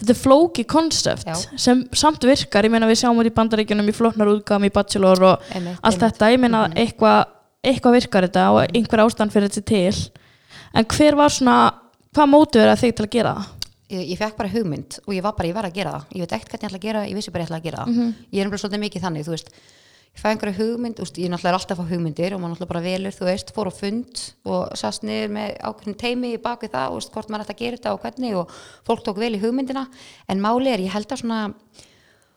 þetta 0.00 0.14
er 0.14 0.18
flóki 0.18 0.64
konsept 0.66 1.60
sem 1.60 1.84
samt 1.94 2.24
virkar, 2.26 2.66
ég 2.66 2.72
meina 2.74 2.88
við 2.90 3.02
sjáum 3.02 3.20
þetta 3.20 3.30
í 3.30 3.36
bandaríkjunum 3.38 3.90
í 3.90 3.94
flóknar 3.94 4.30
útgam, 4.32 4.66
í 4.66 4.72
bachelor 4.74 5.22
og 5.22 5.50
einmitt, 5.54 5.78
allt 5.82 5.94
einmitt. 5.94 6.04
þetta, 6.04 6.30
ég 6.34 6.42
meina 6.42 6.66
mm. 6.66 6.78
eitthvað 6.82 7.20
eitthvað 7.64 7.96
virkar 7.98 8.26
þetta 8.28 8.44
og 8.52 8.76
einhver 8.76 9.02
ástæðan 9.04 9.32
fyrir 9.32 9.52
þetta 9.52 9.68
til. 9.70 10.22
En 10.74 10.88
hver 10.90 11.16
var 11.18 11.32
svona 11.32 11.58
hvað 12.14 12.30
mótið 12.30 12.64
er 12.64 12.72
að 12.72 12.82
þig 12.82 12.96
til 12.96 13.06
að 13.06 13.12
gera 13.14 13.34
það? 13.38 13.52
Ég, 13.94 14.10
ég 14.14 14.18
fekk 14.20 14.36
bara 14.40 14.50
hugmynd 14.50 14.98
og 15.04 15.14
ég 15.14 15.24
var 15.24 15.36
bara, 15.38 15.48
ég 15.48 15.56
var 15.56 15.68
að 15.68 15.78
gera 15.78 15.94
það. 15.94 16.12
Ég 16.14 16.24
veit 16.24 16.36
ekkert 16.36 16.52
hvernig 16.52 16.64
ég 16.64 16.70
ætla 16.70 16.80
að 16.80 16.86
gera, 16.88 17.06
ég 17.08 17.18
vissi 17.18 17.32
bara 17.34 17.44
ég 17.44 17.50
ætla 17.50 17.60
að 17.60 17.66
gera 17.68 17.80
það. 17.80 17.88
Mm 17.88 18.00
-hmm. 18.00 18.28
ég 18.34 18.40
er 18.40 18.46
umlega 18.46 18.62
svolítið 18.62 18.84
mikið 18.84 19.04
þannig, 19.04 19.26
þú 19.26 19.34
veist. 19.34 19.50
Ég 20.14 20.22
fæ 20.22 20.28
einhverju 20.30 20.54
hugmynd, 20.58 21.00
úst, 21.02 21.18
ég 21.18 21.30
náttúrulega 21.30 21.50
er 21.50 21.58
alltaf 21.58 21.78
að 21.78 21.84
fá 21.84 21.90
hugmyndir 21.90 22.34
og 22.34 22.40
maður 22.40 22.52
náttúrulega 22.54 22.72
bara 22.72 22.86
velur, 22.86 23.14
þú 23.14 23.24
veist, 23.24 23.48
fór 23.50 23.66
á 23.66 23.72
fund 23.74 24.14
og 24.44 24.76
sast 24.78 25.02
niður 25.02 25.30
með 25.34 25.48
ákveðin 25.58 25.98
teimi 25.98 26.28
í 26.34 26.38
baki 26.38 26.68
það, 26.70 26.94
úst, 26.94 27.10
hvort 27.10 27.28
maður 27.28 27.42
ætti 27.42 27.54
að 27.54 27.62
gera 27.62 27.76
þetta 27.76 27.94
og 27.94 28.00
hvernig 28.00 28.36
og 28.36 28.46
fólk 28.86 29.02
tók 29.02 29.18
vel 29.18 29.34
í 29.34 29.42
hugmyndina. 29.42 29.88
En 30.28 30.38
máli 30.38 30.70
er, 30.70 30.78
ég 30.78 30.94
held 30.94 31.10
að 31.10 31.18
svona 31.18 31.40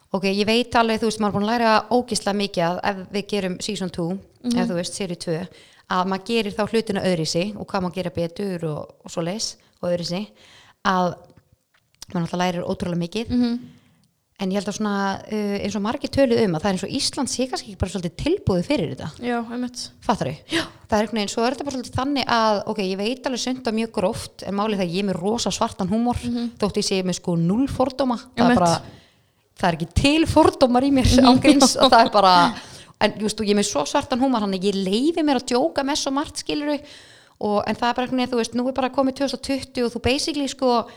ok, 0.09 0.23
ég 0.25 0.45
veit 0.45 0.75
alveg, 0.75 0.99
þú 0.99 1.05
veist, 1.05 1.19
maður 1.19 1.29
er 1.29 1.37
búin 1.37 1.47
að 1.47 1.53
læra 1.53 1.85
ógísla 1.93 2.33
mikið 2.33 2.63
að 2.65 2.77
ef 2.89 2.97
við 3.13 3.27
gerum 3.27 3.59
season 3.59 3.89
2, 3.89 4.09
mm 4.09 4.17
-hmm. 4.17 4.57
eða 4.57 4.67
þú 4.69 4.73
veist, 4.73 4.93
serie 4.93 5.15
2 5.15 5.47
að 5.93 6.09
maður 6.11 6.27
gerir 6.27 6.55
þá 6.55 6.63
hlutina 6.67 7.03
öðri 7.07 7.25
sig 7.25 7.55
og 7.55 7.67
hvað 7.67 7.83
maður 7.85 7.95
gera 7.95 8.15
betur 8.15 8.65
og, 8.67 8.93
og 9.03 9.13
svo 9.13 9.23
leis 9.23 9.55
og 9.81 9.89
öðri 9.91 10.07
sig, 10.07 10.27
að 10.83 11.15
maður 12.13 12.23
náttúrulega 12.23 12.43
lærir 12.43 12.67
ótrúlega 12.67 13.03
mikið. 13.05 13.33
Mm 13.33 13.43
-hmm 13.43 13.77
en 14.37 14.51
ég 14.53 14.59
held 14.59 14.69
að 14.69 14.75
svona 14.77 14.97
uh, 15.17 15.53
eins 15.65 15.75
og 15.77 15.81
margir 15.81 16.11
töluð 16.13 16.43
um 16.43 16.57
að 16.57 16.63
það 16.63 16.69
er 16.69 16.75
eins 16.75 16.85
og 16.85 16.91
Ísland 16.99 17.31
sé 17.31 17.47
kannski 17.49 17.71
ekki 17.71 17.79
bara 17.81 17.93
svolítið 17.93 18.17
tilbúið 18.21 18.67
fyrir 18.67 18.91
þetta. 18.91 19.07
Já, 19.25 19.37
einmitt. 19.41 19.85
Fattar 20.05 20.29
þau? 20.29 20.51
Það 20.87 20.97
er 20.97 21.07
einhvern 21.07 21.19
veginn, 21.19 21.31
svo 21.33 21.45
er 21.45 21.55
þetta 21.55 21.67
bara 21.67 21.77
svolítið 21.77 21.97
þannig 21.97 22.29
að 22.37 22.59
ok, 22.73 22.81
ég 22.85 23.01
veit 23.01 23.29
alveg 23.29 23.41
sunda 23.41 23.73
mjög 23.79 23.91
gróft 23.97 24.45
en 24.45 24.57
málið 24.59 24.83
það 24.83 24.93
ég 24.93 25.01
er 25.01 25.09
með 25.09 25.19
rosa 25.23 25.53
svartan 25.57 25.89
húmor 25.89 26.21
mm 26.21 26.35
-hmm. 26.35 26.53
þótt 26.61 26.77
ég 26.77 26.85
sé 26.85 27.01
með 27.01 27.17
sko 27.17 27.35
null 27.41 27.67
fordóma. 27.67 28.19
Það 28.37 28.51
er 28.51 28.61
bara, 28.61 28.71
það 29.57 29.69
er 29.71 29.79
ekki 29.79 29.89
til 30.03 30.29
fordómar 30.29 30.85
í 30.85 30.93
mér 30.93 31.09
ángríns 31.33 31.75
og 31.81 31.89
það 31.89 32.05
er 32.05 32.13
bara 32.13 32.33
en 33.01 33.13
just, 33.19 33.41
ég 33.41 33.57
er 33.57 33.57
með 33.57 33.71
svo 33.73 33.85
svartan 33.89 34.21
húmor 34.21 34.45
þannig 34.45 34.69
ég 34.69 34.77
leifi 34.85 35.25
mér 35.25 35.41
að 35.41 35.49
djóka 35.49 35.81
með 35.83 35.97
svo 35.97 36.11
margt 36.13 36.45
og, 37.39 37.61
en 37.69 37.75
það 37.75 37.89
er 37.89 37.93
bara 37.93 38.05
einhvern 38.05 38.17
veginn, 38.17 38.31
þú 38.31 38.37
veist, 38.37 38.53
nú 38.57 38.67
er 38.67 38.73
bara 38.73 38.89
komið 38.89 39.13
2020 39.21 39.85
og 39.85 39.91
þú 39.93 39.99
basically 40.01 40.47
sko 40.47 40.89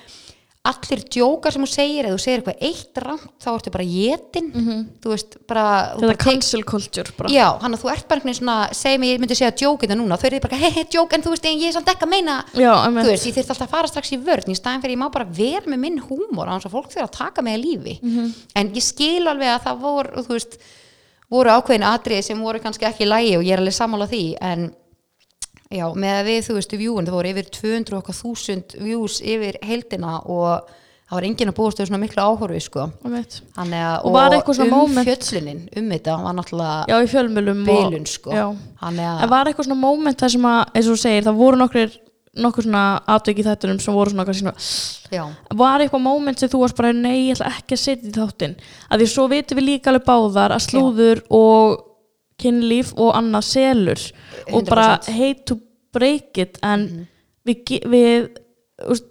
allir 0.68 1.00
djókar 1.08 1.54
sem 1.54 1.62
þú 1.64 1.68
segir 1.72 2.04
eða 2.04 2.16
þú 2.18 2.20
segir 2.20 2.40
eitthvað 2.42 2.64
eitt 2.68 2.98
rangt 3.00 3.28
þá 3.40 3.48
ertu 3.54 3.70
bara 3.72 3.84
jétin 3.88 4.48
mm 4.50 4.64
-hmm. 4.66 4.80
þú 5.00 5.08
veist 5.08 5.36
bara 5.48 5.64
þetta 5.96 6.16
cancel 6.20 6.64
culture 6.64 7.12
bara. 7.16 7.30
já, 7.32 7.58
hann 7.62 7.72
að 7.72 7.80
þú 7.80 7.88
ert 7.92 8.08
bara 8.08 8.20
einhvern 8.20 8.28
veginn 8.28 8.40
svona 8.40 8.98
mig, 8.98 9.08
ég 9.08 9.20
myndi 9.20 9.34
segja 9.34 9.56
djókina 9.56 9.94
núna 9.96 10.18
þau 10.20 10.26
eru 10.26 10.40
bara 10.40 10.56
hei 10.56 10.70
hei 10.70 10.84
djók 10.84 11.12
en 11.14 11.22
þú 11.22 11.30
veist 11.30 11.44
ég 11.44 11.66
er 11.66 11.72
samt 11.72 11.88
ekki 11.88 12.04
að 12.04 12.10
meina 12.10 12.44
já, 12.52 12.74
þú 12.84 13.08
veist 13.08 13.26
ég 13.26 13.34
þurft 13.34 13.50
alltaf 13.50 13.68
að 13.68 13.70
fara 13.70 13.88
strax 13.88 14.12
í 14.12 14.18
vörð 14.18 14.48
í 14.48 14.54
staðin 14.54 14.82
fyrir 14.82 14.96
ég 14.96 15.02
má 15.02 15.08
bara 15.08 15.24
vera 15.24 15.66
með 15.66 15.78
minn 15.78 15.98
húmor 15.98 16.48
á 16.48 16.52
hans 16.52 16.66
að 16.66 16.72
fólk 16.76 16.92
þurfa 16.92 17.08
að 17.08 17.18
taka 17.18 17.42
mig 17.42 17.54
að 17.56 17.64
lífi 17.64 17.98
mm 18.02 18.10
-hmm. 18.10 18.32
en 18.54 18.74
ég 18.74 18.82
skil 18.82 19.28
alveg 19.28 19.48
að 19.48 19.64
það 19.64 19.80
voru 19.80 20.22
þú 20.22 20.32
veist 20.36 20.58
voru 21.30 21.50
ákveðin 21.50 21.86
atrið 21.86 22.22
sem 22.22 22.40
voru 22.42 22.58
kannski 22.58 22.84
ekki 22.84 23.06
lægi 23.06 23.36
og 23.38 23.44
ég 23.44 23.52
er 23.52 23.58
alveg 23.62 23.74
sammála 23.74 24.06
því 24.06 24.36
en 24.40 24.74
Já, 25.70 25.84
með 25.94 26.16
að 26.16 26.26
við, 26.26 26.38
þú 26.48 26.54
veist, 26.56 26.72
vjúin, 26.74 27.06
það 27.06 27.14
voru 27.14 27.30
yfir 27.30 27.48
200 27.54 27.96
okkar 28.00 28.16
þúsund 28.18 28.72
vjús 28.82 29.20
yfir 29.22 29.58
heldina 29.62 30.16
og 30.26 30.64
það 30.66 31.12
var 31.14 31.26
enginn 31.28 31.50
að 31.52 31.56
búast 31.60 31.78
þau 31.78 31.84
svona 31.86 32.00
miklu 32.02 32.22
áhorfi, 32.24 32.62
sko. 32.64 32.86
Þannig 33.54 33.84
að, 33.86 34.08
og, 34.08 34.16
og 34.40 34.50
um 34.64 34.72
moment... 34.74 35.06
fjöllunin, 35.06 35.60
um 35.78 35.92
þetta, 35.94 36.16
var 36.24 36.34
náttúrulega 36.34 36.90
já, 36.90 36.94
í 36.98 37.10
fjölmjölum 37.12 37.60
bilun, 37.68 38.06
sko. 38.10 38.32
Já, 38.34 38.44
að... 38.82 38.98
en 38.98 39.30
var 39.30 39.50
eitthvað 39.50 39.68
svona 39.68 39.78
moment 39.84 40.24
þar 40.24 40.32
sem 40.34 40.48
að, 40.50 40.58
eins 40.72 40.88
og 40.88 40.96
þú 40.96 41.02
segir, 41.04 41.26
það 41.28 41.38
voru 41.44 41.60
nokkur, 41.60 41.94
nokkur 42.46 42.66
svona 42.66 42.82
atviki 43.14 43.44
þættunum 43.46 43.78
sem 43.84 43.98
voru 44.00 44.14
svona, 44.14 44.34
svona 44.40 44.54
já. 45.14 45.22
var 45.62 45.84
eitthvað 45.84 46.02
moment 46.08 46.42
sem 46.42 46.50
þú 46.50 46.64
varst 46.64 46.80
bara, 46.82 46.90
nei, 46.98 47.28
ég 47.28 47.38
ætla 47.38 47.52
ekki 47.60 47.78
að 47.78 47.82
setja 47.84 48.10
í 48.10 48.16
þáttin, 48.18 48.58
að 48.90 49.04
því 49.04 49.08
svo 49.14 49.28
vitum 49.30 49.62
við 49.62 49.68
líka 49.68 49.94
alveg 49.94 50.10
báðar 50.10 50.56
að 50.58 50.66
slúður 50.66 51.22
og 51.30 51.86
kynlíf 52.40 52.92
og 52.96 53.14
annað 53.18 53.46
selur. 53.52 54.04
100%. 54.48 54.54
og 54.56 54.68
bara 54.68 54.88
hate 55.06 55.46
to 55.46 55.60
break 55.92 56.38
it 56.40 56.58
en 56.62 56.86
mm 56.88 57.08
við, 57.46 57.86
við, 57.88 58.28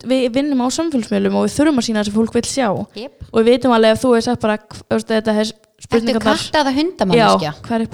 við 0.10 0.28
vinnum 0.36 0.62
á 0.66 0.68
samfélagsmiðlum 0.74 1.40
og 1.40 1.48
við 1.48 1.56
þurfum 1.56 1.82
að 1.82 1.88
sína 1.88 2.04
þess 2.04 2.12
að 2.14 2.20
fólk 2.20 2.38
vil 2.38 2.46
sjá. 2.48 2.68
Yep. 3.00 3.26
og 3.32 3.42
við 3.42 3.50
veitum 3.50 3.76
alveg 3.76 3.96
að 3.96 4.02
þú 4.04 4.14
er 4.18 4.26
sagt 4.26 4.46
bara 4.46 4.58
þetta 4.70 5.36
er 5.36 5.52
spurningar 5.80 6.20
Þetta 6.20 6.34
er 6.34 6.40
kattaða 6.46 6.74
er 7.78 7.86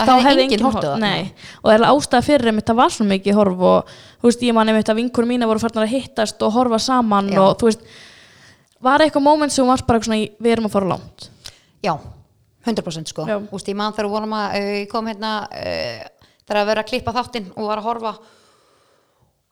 Það 0.00 0.22
hefði 0.26 0.46
enginn 0.46 0.68
Nei, 1.02 1.32
og 1.60 1.66
það 1.66 1.74
er 1.76 1.88
ástæða 1.90 2.22
fyrir 2.28 2.52
einmitt 2.52 2.70
það 2.70 2.80
var 2.80 2.94
svo 2.94 3.08
mikið 3.10 3.40
horf 3.40 3.66
og 3.70 3.98
veist, 4.24 4.46
ég 4.46 4.56
man 4.56 4.70
einmitt 4.72 4.92
að 4.92 5.02
vinkunum 5.02 5.34
mína 5.34 5.50
voru 5.50 5.62
farnar 5.62 5.88
að 5.88 5.96
hittast 5.96 6.40
og 6.46 6.54
horfa 6.56 6.80
saman 6.80 7.28
Já. 7.34 7.42
og 7.42 7.58
þú 7.60 7.68
veist, 7.70 7.84
var 8.80 9.04
eitthvað 9.04 9.26
móment 9.26 9.52
sem 9.52 9.68
var 9.68 9.84
bara 9.88 10.00
svona, 10.06 10.22
við 10.40 10.56
erum 10.56 10.70
að 10.70 10.78
fara 10.78 10.94
langt? 10.94 11.28
Já 11.84 11.94
100% 12.66 13.12
sko, 13.12 13.24
veist, 13.50 13.68
ég 13.70 13.76
mann 13.78 13.94
þegar 13.96 14.10
vorum 14.12 14.34
að 14.36 14.56
uh, 14.58 14.74
kom 14.90 15.08
hérna 15.08 15.32
uh, 15.48 16.02
þegar 16.44 16.60
að 16.60 16.70
vera 16.72 16.84
að 16.84 16.90
klippa 16.90 17.14
þáttinn 17.16 17.50
og 17.54 17.70
var 17.70 17.80
að 17.80 17.88
horfa 17.88 18.14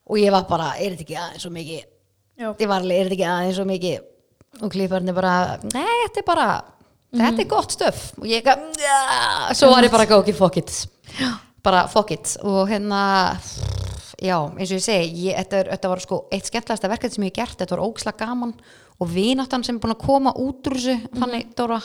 og 0.08 0.20
ég 0.20 0.32
var 0.32 0.46
bara, 0.48 0.72
er 0.76 0.94
þetta 0.94 1.04
ekki 1.06 1.18
aðeins 1.20 1.44
svo 1.44 1.52
mikið? 1.54 1.86
Ég 2.38 2.68
var 2.70 2.82
alveg, 2.82 2.96
er 2.96 3.08
þetta 3.08 3.16
ekki 3.16 3.28
aðeins 3.28 3.58
svo 3.58 3.66
mikið? 3.68 4.06
Og 4.58 4.72
klipparni 4.72 5.14
bara, 5.14 5.32
nei, 5.68 5.94
þetta 6.06 6.22
er 6.22 6.26
bara 6.26 6.46
mm. 6.58 7.20
þetta 7.20 7.28
er 7.28 7.44
mhm. 7.44 7.50
gott 7.52 7.74
stöf 7.74 8.04
og 8.18 8.28
ég 8.28 8.40
ekki, 8.42 8.84
ja, 8.84 9.02
svo 9.58 9.70
var 9.72 9.86
ég 9.86 9.94
bara 9.94 10.08
ekki 10.08 10.36
fuck 10.36 10.60
it, 10.60 10.74
bara 11.64 11.84
fuck 11.92 12.12
it. 12.16 12.36
Og 12.44 12.64
hérna 12.70 13.02
já, 14.18 14.36
eins 14.56 14.72
og 14.72 14.78
ég 14.78 14.84
segi, 14.84 15.28
ég, 15.28 15.38
þetta, 15.38 15.62
er, 15.62 15.72
þetta 15.76 15.92
var 15.92 16.04
sko 16.04 16.20
eitt 16.34 16.48
skemmtilegasta 16.48 16.90
verkefni 16.90 17.18
sem 17.18 17.28
ég 17.28 17.32
hef 17.32 17.40
gert, 17.42 17.60
þetta 17.60 17.76
var 17.76 17.84
ógislega 17.86 18.26
gaman 18.26 18.56
og 18.98 19.12
vináttan 19.12 19.64
sem 19.66 19.76
er 19.76 19.82
búin 19.84 19.94
að 19.94 20.02
koma 20.02 20.34
út 20.34 20.66
úr 20.66 20.78
þessu, 20.78 20.96
mm. 20.98 21.20
þannig 21.20 21.52
Dóra 21.58 21.78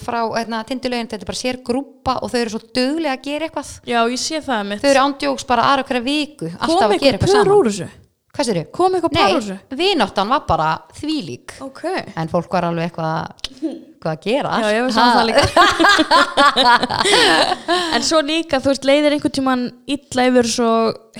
frá 0.00 0.20
hérna, 0.32 0.62
tindulegin, 0.64 1.08
þetta 1.10 1.24
er 1.24 1.28
bara 1.28 1.38
sér 1.42 1.60
grúpa 1.64 2.18
og 2.24 2.32
þau 2.32 2.40
eru 2.40 2.52
svo 2.54 2.60
döglega 2.72 3.16
að 3.18 3.24
gera 3.26 3.48
eitthvað. 3.48 3.72
Já, 3.88 3.98
ég 4.08 4.20
sé 4.22 4.40
það 4.44 4.62
mitt. 4.70 4.82
Þau 4.84 4.90
eru 4.94 5.02
ándjóks 5.04 5.48
bara 5.48 5.66
aðra 5.72 5.88
hverja 5.88 6.04
viku 6.06 6.52
alltaf 6.56 6.88
að 6.88 7.02
gera 7.02 7.18
eitthvað 7.18 7.34
saman. 7.34 7.96
Hvað 8.38 8.46
sér 8.46 8.58
þau? 8.60 8.66
Kom 8.76 8.94
eitthvað 8.94 9.14
pár 9.16 9.34
úr 9.34 9.42
þessu? 9.42 9.58
Nei, 9.58 9.78
vináttan 9.80 10.28
var 10.30 10.42
bara 10.48 10.70
þvílík. 10.94 11.54
Okay. 11.68 12.02
en 12.16 12.30
fólk 12.32 12.52
var 12.54 12.68
alveg 12.68 12.88
eitthvað 12.88 13.16
hvað 13.98 14.12
að 14.12 14.20
gera. 14.24 14.50
Já, 14.62 14.68
ég 14.76 14.82
veist 14.86 14.98
það 14.98 15.26
líka. 15.28 15.44
En 17.98 18.04
svo 18.06 18.20
líka, 18.22 18.60
þú 18.62 18.72
veist, 18.72 18.86
leiðir 18.86 19.16
einhvern 19.16 19.34
tíman 19.34 19.64
illa 19.90 20.26
yfir 20.30 20.48
svo 20.52 20.70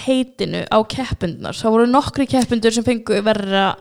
heitinu 0.05 0.63
á 0.71 0.79
keppundnar 0.89 1.57
þá 1.59 1.67
voru 1.73 1.89
nokkri 1.91 2.29
keppundur 2.31 2.75
sem 2.75 2.87
fengu 2.87 3.19
verra 3.27 3.73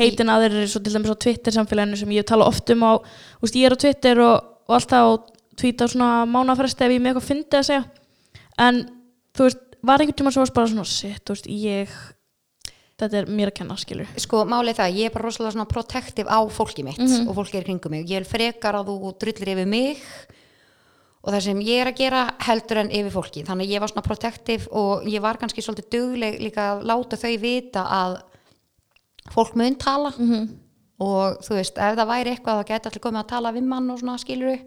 heitin 0.00 0.32
aðrir 0.32 0.66
svo 0.70 0.80
til 0.82 0.92
dæmis 0.96 1.12
á 1.12 1.22
Twitter 1.24 1.52
samfélaginu 1.56 1.96
sem 2.00 2.14
ég 2.16 2.26
tala 2.28 2.46
oft 2.48 2.70
um 2.74 2.82
á, 2.88 2.92
veist, 3.42 3.56
ég 3.58 3.68
er 3.68 3.76
á 3.76 3.82
Twitter 3.82 4.20
og, 4.24 4.36
og 4.68 4.76
alltaf 4.78 5.04
á 5.04 5.10
tweeta 5.60 5.84
á 5.84 5.92
svona 5.92 6.10
mánafresti 6.30 6.86
ef 6.86 6.94
ég 6.96 7.02
með 7.04 7.12
eitthvað 7.14 7.28
fyndið 7.30 7.58
að 7.60 7.68
segja. 7.68 7.84
En 8.60 8.80
þú 9.36 9.46
veist, 9.48 9.60
var 9.82 10.00
einhvern 10.02 10.18
tíma 10.20 10.32
svo 10.34 10.46
bara 10.54 10.70
svona, 10.72 10.84
shit, 10.88 11.20
þú 11.24 11.36
veist, 11.36 11.46
ég 11.52 11.92
þetta 13.00 13.16
er 13.22 13.30
mér 13.32 13.48
að 13.48 13.54
kenna, 13.56 13.76
skilur. 13.80 14.08
Sko 14.20 14.42
málið 14.44 14.76
það, 14.76 14.96
ég 15.00 15.08
er 15.08 15.14
bara 15.14 15.24
rosalega 15.24 15.54
svona 15.54 15.68
protective 15.70 16.28
á 16.28 16.40
fólki 16.52 16.84
mitt 16.84 16.98
Mhm. 17.00 17.28
og 17.30 17.36
fólki 17.38 17.56
er 17.56 17.64
kringum 17.64 17.90
mig, 17.94 18.04
ég 18.10 18.20
vil 18.20 18.28
frekar 18.28 18.76
að 18.76 18.90
þú 18.92 19.14
drullir 19.18 19.48
yfir 19.54 19.66
mig 19.66 20.02
og 21.24 21.32
það 21.32 21.40
sem 21.42 21.60
ég 21.60 21.80
er 21.80 21.88
að 21.92 21.96
gera 21.96 22.20
heldur 22.40 22.78
en 22.80 22.90
yfir 22.90 23.10
fólki. 23.12 23.44
Þannig 23.44 23.66
að 23.68 23.72
ég 23.74 23.80
var 23.80 23.88
svona 23.88 24.04
protective 24.06 24.68
og 24.72 25.04
ég 25.08 25.20
var 25.20 25.36
kannski 25.40 25.64
svolítið 25.64 25.88
dugleg 25.92 26.38
líka 26.40 26.66
að 26.74 26.84
láta 26.88 27.16
þau 27.20 27.34
vita 27.40 27.82
að 27.84 28.20
fólk 29.34 29.54
mun 29.56 29.74
tala 29.76 30.12
Mhm. 30.18 30.48
og 31.00 31.40
þú 31.42 31.54
veist, 31.56 31.78
ef 31.78 31.96
það 31.96 32.06
væri 32.12 32.36
eitthvað 32.36 32.60
þá 32.60 32.66
geti 32.66 32.88
allir 32.90 33.00
komið 33.06 33.24
að 33.24 33.28
tala 33.28 33.52
við 33.52 33.62
mann 33.64 33.90
og 33.90 33.98
svona 34.00 34.18
skiluru 34.20 34.58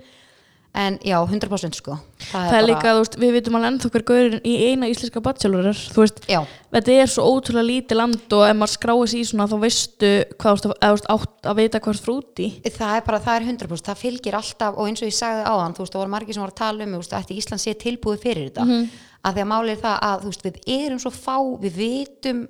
en 0.76 0.98
já, 1.06 1.20
100% 1.30 1.76
sko. 1.78 2.00
Það 2.32 2.54
er 2.58 2.64
líka, 2.66 2.94
þú 2.96 3.02
veist, 3.04 3.16
við 3.22 3.34
vitum 3.36 3.56
alveg 3.60 3.70
ennþá 3.70 3.90
hver 3.94 4.04
gaurin 4.10 4.40
í 4.42 4.54
eina 4.72 4.88
íslenska 4.90 5.22
bachelorar 5.22 5.78
þú 5.94 6.02
veist, 6.02 6.24
já, 6.26 6.40
þetta 6.74 6.96
er 7.04 7.06
svo 7.14 7.28
ótrúlega 7.30 7.68
lítið 7.70 7.96
land 8.00 8.34
og 8.34 8.42
ef 8.50 8.56
maður 8.58 8.74
skráir 8.74 9.08
sig 9.12 9.20
í 9.22 9.28
svona 9.30 9.46
þá 9.52 9.60
veistu 9.62 10.10
hvað 10.42 10.64
þú 10.64 10.74
veist, 10.82 11.06
átt 11.14 11.44
að 11.46 11.56
vita 11.62 11.80
hvað 11.80 12.02
í. 12.42 12.50
Það 12.66 12.96
er 12.98 13.02
bara, 13.06 13.20
það 13.20 13.36
er 13.38 13.46
100% 13.54 13.86
það 13.86 14.02
fylgir 14.02 14.34
alltaf 14.34 14.74
og 14.76 14.88
eins 14.90 15.02
og 15.04 15.08
ég 15.08 15.14
sagði 15.22 15.46
áðan 15.46 15.76
þú 15.78 15.86
veist, 15.86 15.94
það 15.94 16.02
voru 16.02 16.10
margir 16.18 16.34
sem 16.34 16.42
voru 16.44 16.52
að 16.58 16.62
tala 16.66 16.84
um, 16.84 16.90
þú 16.94 16.98
veist, 17.04 17.14
ætti 17.22 17.38
Ísland 17.38 17.62
sé 17.62 17.74
tilbúið 17.78 18.20
fyrir 18.26 18.50
þetta, 18.50 18.66
Mhm. 18.66 18.90
að 19.24 19.34
því 19.36 19.42
að 19.46 19.52
málið 19.54 19.70
er 19.78 19.82
það 19.86 20.00
að, 20.02 20.22
þú 20.24 20.26
veist, 20.34 20.44
við 20.44 20.58
erum 20.66 21.00
svo 21.00 21.12
fá 21.14 21.38
við 21.62 21.74
vitum, 21.78 22.48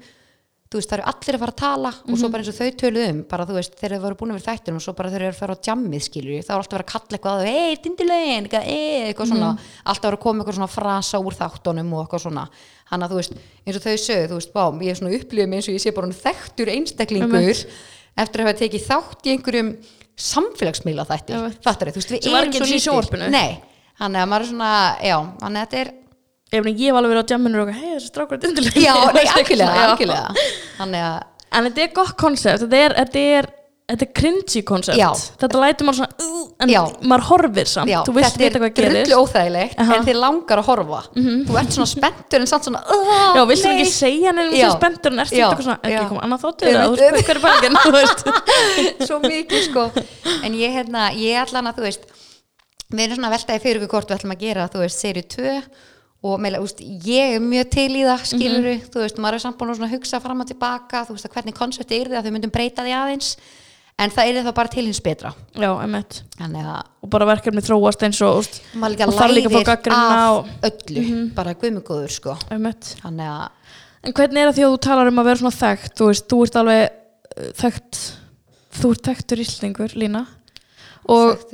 þú 0.74 0.80
veist, 0.82 0.90
það 0.90 0.98
eru 0.98 1.06
allir 1.14 1.36
að 1.38 1.42
fara 1.44 1.54
að 1.54 1.62
tala 1.62 1.90
og 1.94 2.10
Mhm. 2.10 2.18
svo 2.20 2.30
bara 2.34 2.44
eins 2.44 2.50
og 2.50 2.58
þau 2.58 2.72
töluð 2.82 3.10
um 3.10 3.20
bara, 3.30 3.46
þú 3.46 3.54
veist, 3.60 3.74
þegar 3.80 3.94
þau 3.94 4.02
voru 4.04 4.16
búin 4.20 4.34
við 4.34 4.46
þættunum 4.50 4.76
og 4.76 4.82
svo 4.84 4.94
bara 4.98 5.10
þeir 5.14 5.22
eru 5.22 5.32
að 5.34 5.40
fara 5.40 5.54
á 5.56 5.64
jammið, 5.68 6.02
skilju, 6.10 6.38
þá 6.44 6.50
er 6.50 6.58
alltaf 6.58 6.74
að 6.74 6.78
vera 6.78 6.84
að 6.84 6.94
kalla 6.94 7.14
eitthvað 7.14 7.34
að 7.34 7.44
þau, 7.44 7.54
ei, 7.54 7.76
dindilegin, 7.84 8.44
eitthvað, 8.48 8.66
ei, 8.68 9.14
eitthvað 9.14 9.28
svona 9.32 9.50
Mhm. 9.54 9.60
alltaf 9.86 10.04
að 10.04 10.10
vera 10.10 10.18
að 10.18 10.24
koma 10.26 10.44
eitthvað 10.44 10.58
svona 10.58 10.70
frasa 10.74 11.18
úr 11.24 11.34
þáttunum 11.38 11.94
og 11.94 12.00
eitthvað 12.10 12.22
svona, 12.26 12.50
hann 12.90 13.02
að 13.02 13.10
þú 13.10 13.16
veist 13.22 13.34
eins 13.68 13.76
og 13.78 13.84
þau 13.84 13.98
sögðu, 13.98 14.28
þú 14.30 14.38
veist, 14.40 14.54
bá, 14.54 14.64
ég 14.82 14.90
er 14.90 14.96
svona 15.00 15.14
upplifið 15.20 15.48
mig 15.50 15.58
eins 15.60 15.68
og 15.70 15.76
ég 15.76 15.82
sé 15.84 15.92
bara 15.94 16.08
þekktur 16.08 16.68
einstaklingur 16.74 17.66
eftir 18.18 18.38
að 18.42 18.46
hafa 18.46 18.60
tekið 18.60 18.84
þátt 18.88 19.22
í 19.26 19.32
einhverjum 19.38 19.78
samfélagsmiðla 20.18 21.06
þætti 21.08 21.34
Einmitt. 21.34 21.64
fattar 21.64 21.88
þú 21.88 22.04
Sem 26.54 26.62
var 26.62 26.70
að 26.70 26.70
þetta 26.70 26.70
ef 26.70 26.70
ég 26.70 26.86
hef 26.86 27.00
alveg 27.02 27.12
verið 27.16 27.26
á 27.26 27.32
jamminu 27.34 27.64
og 27.66 27.74
hei, 27.74 27.90
þessi 27.98 28.12
strákur 28.14 28.38
er 28.38 28.44
dindileg 28.46 28.78
já, 28.84 28.94
nei, 29.18 29.26
algjörlega, 29.34 29.90
algjörlega. 29.90 30.48
Hann 30.78 30.96
er 30.96 31.10
að, 31.10 31.20
en 31.54 31.68
þetta 31.70 31.84
er 31.88 31.92
gott 31.98 32.16
koncept 32.20 32.64
þetta 32.64 32.80
er, 32.86 32.96
þetta 33.02 33.24
er, 33.40 33.48
þetta 33.94 34.06
er 34.08 34.12
cringy 34.20 34.62
koncept. 34.66 34.98
Já. 35.02 35.10
þetta 35.42 35.60
lætur 35.64 35.88
maður 35.90 36.00
svona 36.04 36.14
uh, 36.24 36.40
en 36.64 36.70
Já. 36.72 36.80
maður 37.04 37.26
horfir 37.28 37.68
samt, 37.68 37.92
já, 37.92 38.00
þú 38.08 38.14
veist 38.16 38.38
þetta 38.38 38.46
er 38.60 38.64
hvað 38.64 38.74
gerist. 38.78 39.10
drullu 39.10 39.20
óþægilegt 39.26 39.76
Aha. 39.82 39.84
Mhm. 39.90 39.96
en 39.98 40.08
þið 40.08 40.20
langar 40.22 40.62
að 40.62 40.68
horfa. 40.70 41.00
Þú 41.18 41.58
ert 41.60 41.76
svona 41.76 41.90
spenntur 41.92 42.40
en 42.46 42.50
samt 42.54 42.68
svona 42.70 42.84
uh, 42.86 43.14
Já, 43.36 43.44
viltu 43.50 43.68
nei. 43.68 43.74
ekki 43.82 43.92
segja 43.92 44.34
nefnum 44.38 44.56
þessi 44.56 44.78
spenntur 44.78 45.12
en 45.12 45.20
Já, 45.20 45.48
eitthvað 45.50 45.66
svona, 45.68 45.80
ekki 45.84 46.10
koma 46.14 46.24
annað 46.28 46.46
veit- 46.48 46.64
þú 46.64 47.00
veist, 47.02 47.28
hver 47.28 47.36
er 47.36 47.44
bækinn, 47.44 47.80
þú 47.84 47.94
veist. 47.98 48.28
Svo 49.10 49.20
mikið 49.26 49.66
sko. 49.68 49.88
En 50.48 50.56
ég 50.58 50.78
hérna, 50.78 51.10
ég 51.20 51.42
allan 51.44 51.72
að 51.74 51.82
þú 51.82 51.88
veist 51.90 52.08
við 52.94 53.08
erum 53.08 53.18
svona 53.18 53.30
að 53.32 53.36
veltaði 53.40 53.62
fyrir 53.64 53.88
hvort 53.90 54.12
við 54.12 54.20
ætlum 54.20 54.34
að 54.36 54.44
gera 54.46 54.70
þú 54.70 54.84
veist, 54.84 55.02
serið 55.02 55.28
2 55.34 55.54
og 56.24 56.40
meila, 56.40 56.62
úst, 56.64 56.80
ég 56.80 57.36
er 57.36 57.42
mjög 57.44 57.70
til 57.74 57.90
í 58.00 58.04
það 58.08 58.22
skilur 58.30 58.64
Mhm. 58.70 58.86
þú 58.94 59.02
veist, 59.04 59.18
maður 59.20 59.34
er 59.40 59.44
samt 59.44 59.58
búin 59.60 59.74
að 59.76 59.92
hugsa 59.98 60.22
fram 60.24 60.40
og 60.42 60.48
tilbaka 60.48 61.04
þú 61.06 61.18
veist, 61.18 61.26
að 61.28 61.34
hvernig 61.36 61.54
konsepti 61.58 62.00
er 62.00 62.08
þið 62.08 62.18
að 62.20 62.26
þau 62.30 62.32
myndum 62.38 62.52
breyta 62.54 62.82
því 62.86 62.94
aðeins. 62.96 63.36
En 64.00 64.10
það 64.10 64.26
er 64.30 64.44
það 64.44 64.54
bara 64.58 64.68
til 64.74 64.86
hins 64.88 65.00
betra. 65.06 65.34
Já, 65.54 65.70
að 65.70 66.84
og 67.04 67.10
bara 67.14 67.26
verkefni 67.30 67.62
þróast 67.62 68.02
eins 68.08 68.22
og, 68.26 68.40
úst, 68.42 68.62
og 68.74 69.14
þarf 69.14 69.34
líka 69.36 69.64
gagnrýna 69.68 70.16
af 70.18 70.38
og- 70.40 70.48
öllu, 70.64 71.34
bara 71.36 71.54
guðmugóður 71.54 72.10
sko. 72.10 72.38
Að 72.50 73.50
En 74.04 74.12
hvernig 74.14 74.38
er 74.38 74.48
það 74.50 74.56
því 74.58 74.64
að 74.66 74.74
þú 74.74 74.80
talar 74.82 75.08
um 75.08 75.20
að 75.20 75.26
vera 75.26 75.36
svona 75.44 75.60
þekkt? 75.60 75.94
Þú 75.96 76.06
veist, 76.10 76.28
þú 76.28 76.42
ert 76.44 76.56
alveg 76.56 76.90
uh, 77.38 77.52
þekkt 77.62 78.00
þú 78.74 78.92
ert 78.92 79.04
þekktur 79.04 79.40
íslendingur, 79.46 79.94
Lína. 79.96 80.26
Og, 81.08 81.38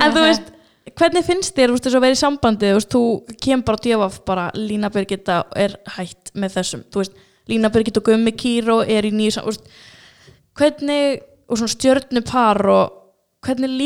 en 0.00 0.12
þú 0.14 0.20
veist 0.26 0.42
hvernig 0.88 1.24
finnst 1.26 1.56
þér, 1.56 1.74
veist, 1.74 1.86
að 1.98 2.04
vera 2.06 2.16
í 2.16 2.20
sambandi 2.20 2.70
veist, 2.74 2.92
þú 2.92 3.36
kemur 3.42 3.66
bara 3.68 3.80
að 3.80 3.86
djöfa 3.88 4.08
bara 4.28 4.46
Lína 4.56 4.90
Birgitta 4.92 5.42
er 5.58 5.76
hætt 5.96 6.32
með 6.34 6.56
þessum 6.58 6.84
veist, 6.96 7.18
Lína 7.50 7.70
Birgitta 7.72 8.00
og 8.02 8.08
Gummi 8.08 8.32
Kíró 8.36 8.80
er 8.84 9.08
í 9.08 9.12
veist 9.46 9.68
hvernig, 10.58 11.22
og 11.48 11.60
svona 11.60 11.74
stjörnupar 11.74 12.62
og 12.72 12.98
hvernig 13.46 13.76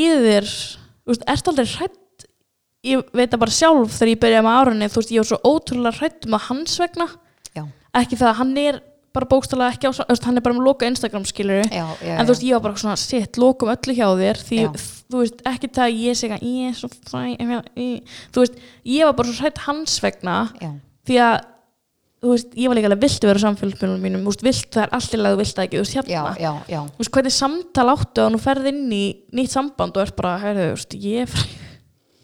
veist, 1.08 1.26
ert 1.30 1.50
aldrei 1.50 1.68
hrætt 1.74 2.26
ég 2.84 3.04
veit 3.16 3.32
það 3.32 3.42
bara 3.42 3.58
sjálf 3.58 3.94
þegar 3.96 4.12
ég 4.12 4.22
byrjaði 4.24 4.46
með 4.46 4.58
árunni 4.60 4.90
ég 5.14 5.22
var 5.22 5.30
svo 5.30 5.40
ótrúlega 5.54 6.00
hrætt 6.00 6.28
um 6.28 6.36
að 6.38 6.48
hans 6.50 6.76
vegna 6.82 7.08
já, 7.56 7.64
ekki 8.00 8.20
það 8.20 8.30
að 8.30 8.38
hann 8.42 8.58
er 8.64 8.82
bara 9.14 9.28
bókstælega 9.30 9.76
ekki 9.76 9.86
á, 9.86 9.92
þú 9.94 10.26
hann 10.26 10.40
er 10.40 10.44
bara 10.44 10.56
með 10.56 10.66
loka 10.66 10.88
Instagram 10.90 11.24
skilur 11.28 11.62
já, 11.70 11.84
já, 12.02 12.14
en 12.18 12.26
þú 12.26 12.34
veist, 12.34 12.44
ég 12.48 12.56
var 12.56 12.64
bara 12.66 12.82
svona, 12.82 12.98
shit, 12.98 13.38
lokum 13.38 13.70
öllu 13.70 13.94
hjá 13.94 14.06
þér 14.18 14.40
því, 14.48 14.60
þú 15.12 15.22
veist, 15.22 15.42
ekki 15.52 15.70
það 15.76 15.86
að 15.86 15.98
ég 16.02 16.20
segja, 16.20 16.38
ég 16.42 16.70
er 16.72 16.78
svo 16.78 16.90
fræ 17.10 17.22
þú 18.34 18.44
veist, 18.44 18.62
ég 18.90 19.08
var 19.08 19.18
bara 19.20 19.30
svo 19.30 19.44
hrætt 19.44 19.64
hans 19.68 19.98
vegna 20.02 20.38
því 21.06 21.20
að 21.28 21.36
þú 22.24 22.32
veist, 22.32 22.54
ég 22.56 22.70
var 22.70 22.78
líka 22.78 22.88
alveg 22.90 23.04
viltu 23.04 23.28
vera 23.28 23.38
á 23.38 23.44
samfélagsmiðlunum 23.44 24.04
mínum, 24.08 24.22
þú 24.24 24.32
veist, 24.32 24.46
vilt 24.48 24.70
það 24.74 24.84
er 24.84 24.92
þú 25.34 25.40
vilt 25.42 25.58
það 25.58 25.66
ekki, 25.68 25.76
þú 25.76 25.84
veist, 25.84 25.98
hérna. 25.98 26.34
Þú 26.94 27.02
veist, 27.04 27.14
hvernig 27.18 27.34
samtal 27.38 27.90
áttu 27.92 28.24
að 28.24 28.32
nú 28.34 28.40
ferð 28.40 28.70
inn 28.72 28.86
í 28.96 29.04
nýtt 29.36 29.52
samband 29.52 29.98
og 30.00 30.06
er 30.06 30.14
bara, 30.16 30.38
heyrðu, 30.42 30.70
þú 30.72 30.78
veist, 30.78 30.96
ég 31.04 31.26
er 31.26 31.30
fræ 31.34 31.44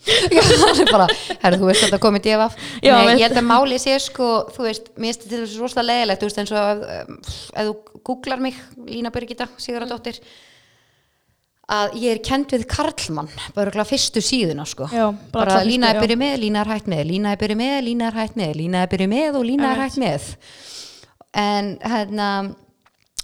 það 0.61 0.83
er 0.85 0.91
bara, 0.91 1.07
herru, 1.43 1.61
þú 1.61 1.67
veist 1.69 1.85
að 1.85 1.95
það 1.95 2.03
komið 2.07 2.23
divaf 2.25 2.55
Já, 2.81 2.95
Nei, 2.97 3.17
ég 3.21 3.25
held 3.27 3.41
að 3.41 3.49
máli 3.51 3.81
sé 3.83 3.97
sko, 4.01 4.29
þú 4.55 4.65
veist, 4.65 4.93
mér 4.97 5.11
finnst 5.13 5.27
þetta 5.27 5.41
þessu 5.43 5.61
rosalega 5.61 5.91
leðilegt, 5.91 6.23
þú 6.23 6.31
veist, 6.31 6.41
eins 6.41 6.53
og 6.55 6.85
ef, 6.95 7.35
ef 7.53 7.69
þú 7.69 7.99
googlar 8.09 8.41
mig, 8.41 8.63
Lína 8.89 9.13
Birgitta 9.13 9.49
Sigurðardóttir 9.61 10.23
að 11.71 11.99
ég 12.03 12.17
er 12.17 12.23
kend 12.27 12.51
við 12.51 12.65
Karlmann 12.71 13.29
bara 13.55 13.85
fyrstu 13.87 14.23
síðuna, 14.25 14.65
sko. 14.67 14.89
Já, 14.91 15.07
bara 15.31 15.37
bara 15.37 15.59
fyrstu, 15.61 15.71
Lína 15.71 15.93
er 15.93 16.01
já. 16.01 16.03
byrjuð 16.03 16.23
með, 16.25 16.35
Lína 16.43 16.65
er 16.65 16.73
hætt 16.73 16.89
með 16.91 17.05
Lína 17.13 17.35
er 17.35 17.43
byrjuð 17.43 17.61
með, 17.61 17.77
Lína 17.87 18.09
er 18.09 18.19
hætt 18.19 18.41
með 18.41 18.57
Lína 18.59 18.83
er 18.83 18.91
byrjuð 18.95 19.13
með 19.13 19.39
og 19.39 19.47
Lína 19.47 19.71
er 19.71 19.83
hætt 19.85 20.01
með. 20.01 20.27
En 21.41 21.71
hérna 21.85 22.31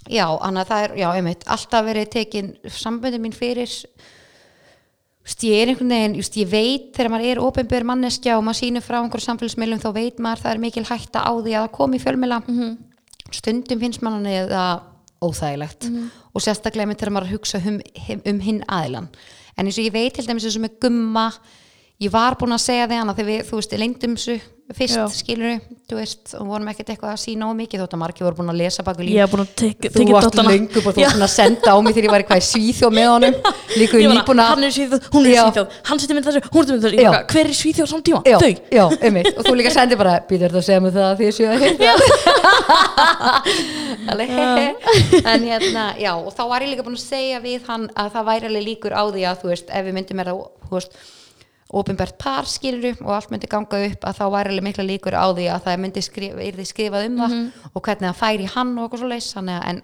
já, 0.06 0.26
þannig 0.28 0.62
að 0.62 0.70
það 0.70 0.84
er, 0.84 0.94
já, 1.00 1.08
einmitt 1.18 1.48
alltaf 1.56 1.88
verið 1.88 2.12
tekin 2.14 2.52
samböndi 2.70 3.20
mín 3.22 3.34
fyrir 3.34 3.72
Just, 5.26 5.42
ég 5.42 5.58
er 5.58 5.72
einhvern 5.72 5.90
veginn, 5.90 6.18
just, 6.20 6.36
ég 6.38 6.50
veit 6.50 6.92
þegar 6.94 7.10
maður 7.10 7.30
er 7.32 7.40
ofinbjör 7.42 7.86
manneskja 7.88 8.36
og 8.38 8.44
maður 8.46 8.60
sýnir 8.60 8.84
frá 8.84 9.00
einhverjum 9.00 9.26
samfélagsmiðlum 9.26 9.80
þá 9.82 9.88
veit 9.96 10.20
maður 10.22 10.44
það 10.44 10.52
er 10.52 10.60
mikil 10.62 10.84
hætta 10.86 11.24
á 11.26 11.32
því 11.34 11.56
að 11.56 11.64
það 11.64 11.72
komi 11.74 11.98
í 11.98 12.04
fjölmiðla 12.04 12.38
stundum 13.34 13.80
finnst 13.82 14.04
mann 14.06 14.22
það 14.22 14.84
óþægilegt 15.26 15.88
og 16.32 16.44
sérstaklega 16.44 16.86
með 16.86 17.00
þegar 17.00 17.14
maður 17.16 17.26
að 17.26 17.34
hugsa 17.34 17.58
um, 17.58 17.80
um 18.30 18.40
hinn 18.44 18.62
aðilan 18.68 19.08
en 19.56 19.66
eins 19.66 19.78
og 19.80 19.88
ég 19.88 19.94
veit 19.96 20.14
til 20.14 20.26
dæmis 20.28 20.46
eins 20.46 20.58
og 20.60 20.62
með 20.66 20.78
gumma 20.84 21.26
ég 22.02 22.10
var 22.12 22.36
búin 22.40 22.52
að 22.56 22.64
segja 22.66 22.86
því 22.90 22.96
hana 23.00 23.14
þegar 23.16 23.30
við, 23.32 23.40
þú 23.48 23.54
veist, 23.60 23.72
lengdum 23.80 24.14
þessu 24.18 24.36
fyrst, 24.74 24.96
Já. 24.98 25.06
skilur 25.14 25.60
þú 25.86 25.94
veist, 25.94 26.32
og 26.34 26.48
vorum 26.50 26.66
ekkert 26.72 26.88
eitthvað 26.90 27.12
að 27.14 27.20
sína 27.22 27.46
á 27.46 27.54
mikið 27.54 27.78
þótt 27.84 27.92
að 27.94 28.00
margir 28.02 28.24
voru 28.26 28.36
búin 28.40 28.50
að 28.50 28.58
lesa 28.58 28.82
baku 28.82 29.04
líf. 29.06 29.14
þú 29.94 30.06
varst 30.10 30.34
lengur 30.42 30.82
og 30.82 30.90
þú 30.96 31.04
varst 31.04 31.22
að 31.22 31.30
senda 31.30 31.70
á 31.70 31.78
mig 31.86 31.94
þegar 31.94 32.08
ég 32.08 32.10
var 32.16 32.20
eitthvað 32.24 32.42
í 32.42 32.46
Svíþjóð 32.48 32.92
með 32.98 33.06
honum. 33.14 33.34
Líka 33.78 33.94
í 34.02 34.08
nýbúna 34.10 34.42
hann 34.50 34.66
er 34.66 34.74
Svíþjóð, 34.74 35.06
hún 35.14 35.22
er. 35.22 35.38
Svíþjóð. 35.38 35.68
Hann 35.86 35.98
setið 36.02 36.18
með 36.18 36.26
þessu, 36.26 36.40
hún 36.50 36.66
setið 36.66 36.74
með 36.74 36.82
þessu. 36.88 36.98
Hver 37.30 37.46
er 37.46 37.54
Svíþjóð 37.60 37.88
samt 37.94 38.04
tíma? 38.10 38.20
já, 38.26 38.36
Þau. 38.42 38.52
já, 38.74 38.84
og 39.38 39.42
þú 39.46 39.54
líka 39.62 39.70
sendi 39.78 39.94
bara 40.02 40.14
býður 40.26 40.50
þetta 40.50 40.58
að 40.58 40.66
segja 40.66 40.82
mig 40.82 40.92
það 40.98 41.06
að 41.06 41.16
því 41.22 41.26
en 45.30 45.42
hérna, 45.46 45.84
já 46.00 46.12
og 46.16 46.32
þá 46.34 46.42
var 46.50 46.64
ég 46.64 46.70
líka 46.74 46.84
búin 46.86 46.96
að 46.98 47.04
segja 47.06 47.38
við 47.44 47.64
hann 47.70 47.86
að 47.94 48.10
það 48.14 48.26
væri 48.30 48.48
alveg 48.50 48.64
líkur 48.66 48.94
á 48.96 49.02
því 49.06 49.22
að 49.30 49.40
þú 49.42 49.46
veist, 49.52 49.70
ef 49.70 49.86
við 49.86 49.96
myndum 49.96 50.22
er 50.22 50.30
að, 50.32 50.42
þú 50.66 50.74
veist 50.78 50.98
ofinbært 51.74 52.18
par 52.22 52.46
skiluru 52.46 52.92
og 53.02 53.14
allt 53.16 53.32
myndi 53.32 53.48
ganga 53.50 53.80
upp 53.88 54.04
að 54.06 54.18
þá 54.20 54.26
væri 54.36 54.52
alveg 54.52 54.66
mikla 54.68 54.84
líkur 54.86 55.16
á 55.18 55.26
því 55.34 55.46
að 55.50 55.64
það 55.64 55.80
myndi 55.82 56.02
skrifa, 56.04 56.66
skrifað 56.70 57.08
um 57.08 57.16
það 57.22 57.38
og 57.72 57.80
hvernig 57.80 58.06
það 58.10 58.20
færi 58.20 58.50
hann 58.54 58.76
og 58.76 58.86
okkur 58.86 59.02
svo 59.02 59.10
leys 59.10 59.30
en 59.36 59.82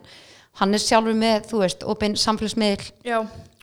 hann 0.60 0.76
er 0.76 0.82
sjálfur 0.82 1.16
með, 1.16 1.48
þú 1.48 1.62
veist, 1.64 1.84
opin 1.88 2.14
samfélagsmiðl 2.20 2.90
Já, 3.08 3.18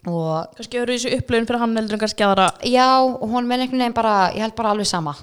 og 0.09 0.55
kannski 0.57 0.79
eru 0.81 0.95
þessu 0.95 1.11
upplöfun 1.19 1.47
fyrir 1.49 1.61
hann 1.61 1.77
heldur 1.77 1.97
en 1.97 2.01
kannski 2.01 2.25
aðra. 2.25 2.47
Já, 2.65 2.87
og 3.05 3.27
hún 3.29 3.49
menn 3.49 3.61
einhvern 3.61 3.83
veginn 3.83 3.97
bara, 3.97 4.15
ég 4.33 4.41
held 4.43 4.55
bara 4.57 4.73
alveg 4.73 4.89
sama, 4.89 5.13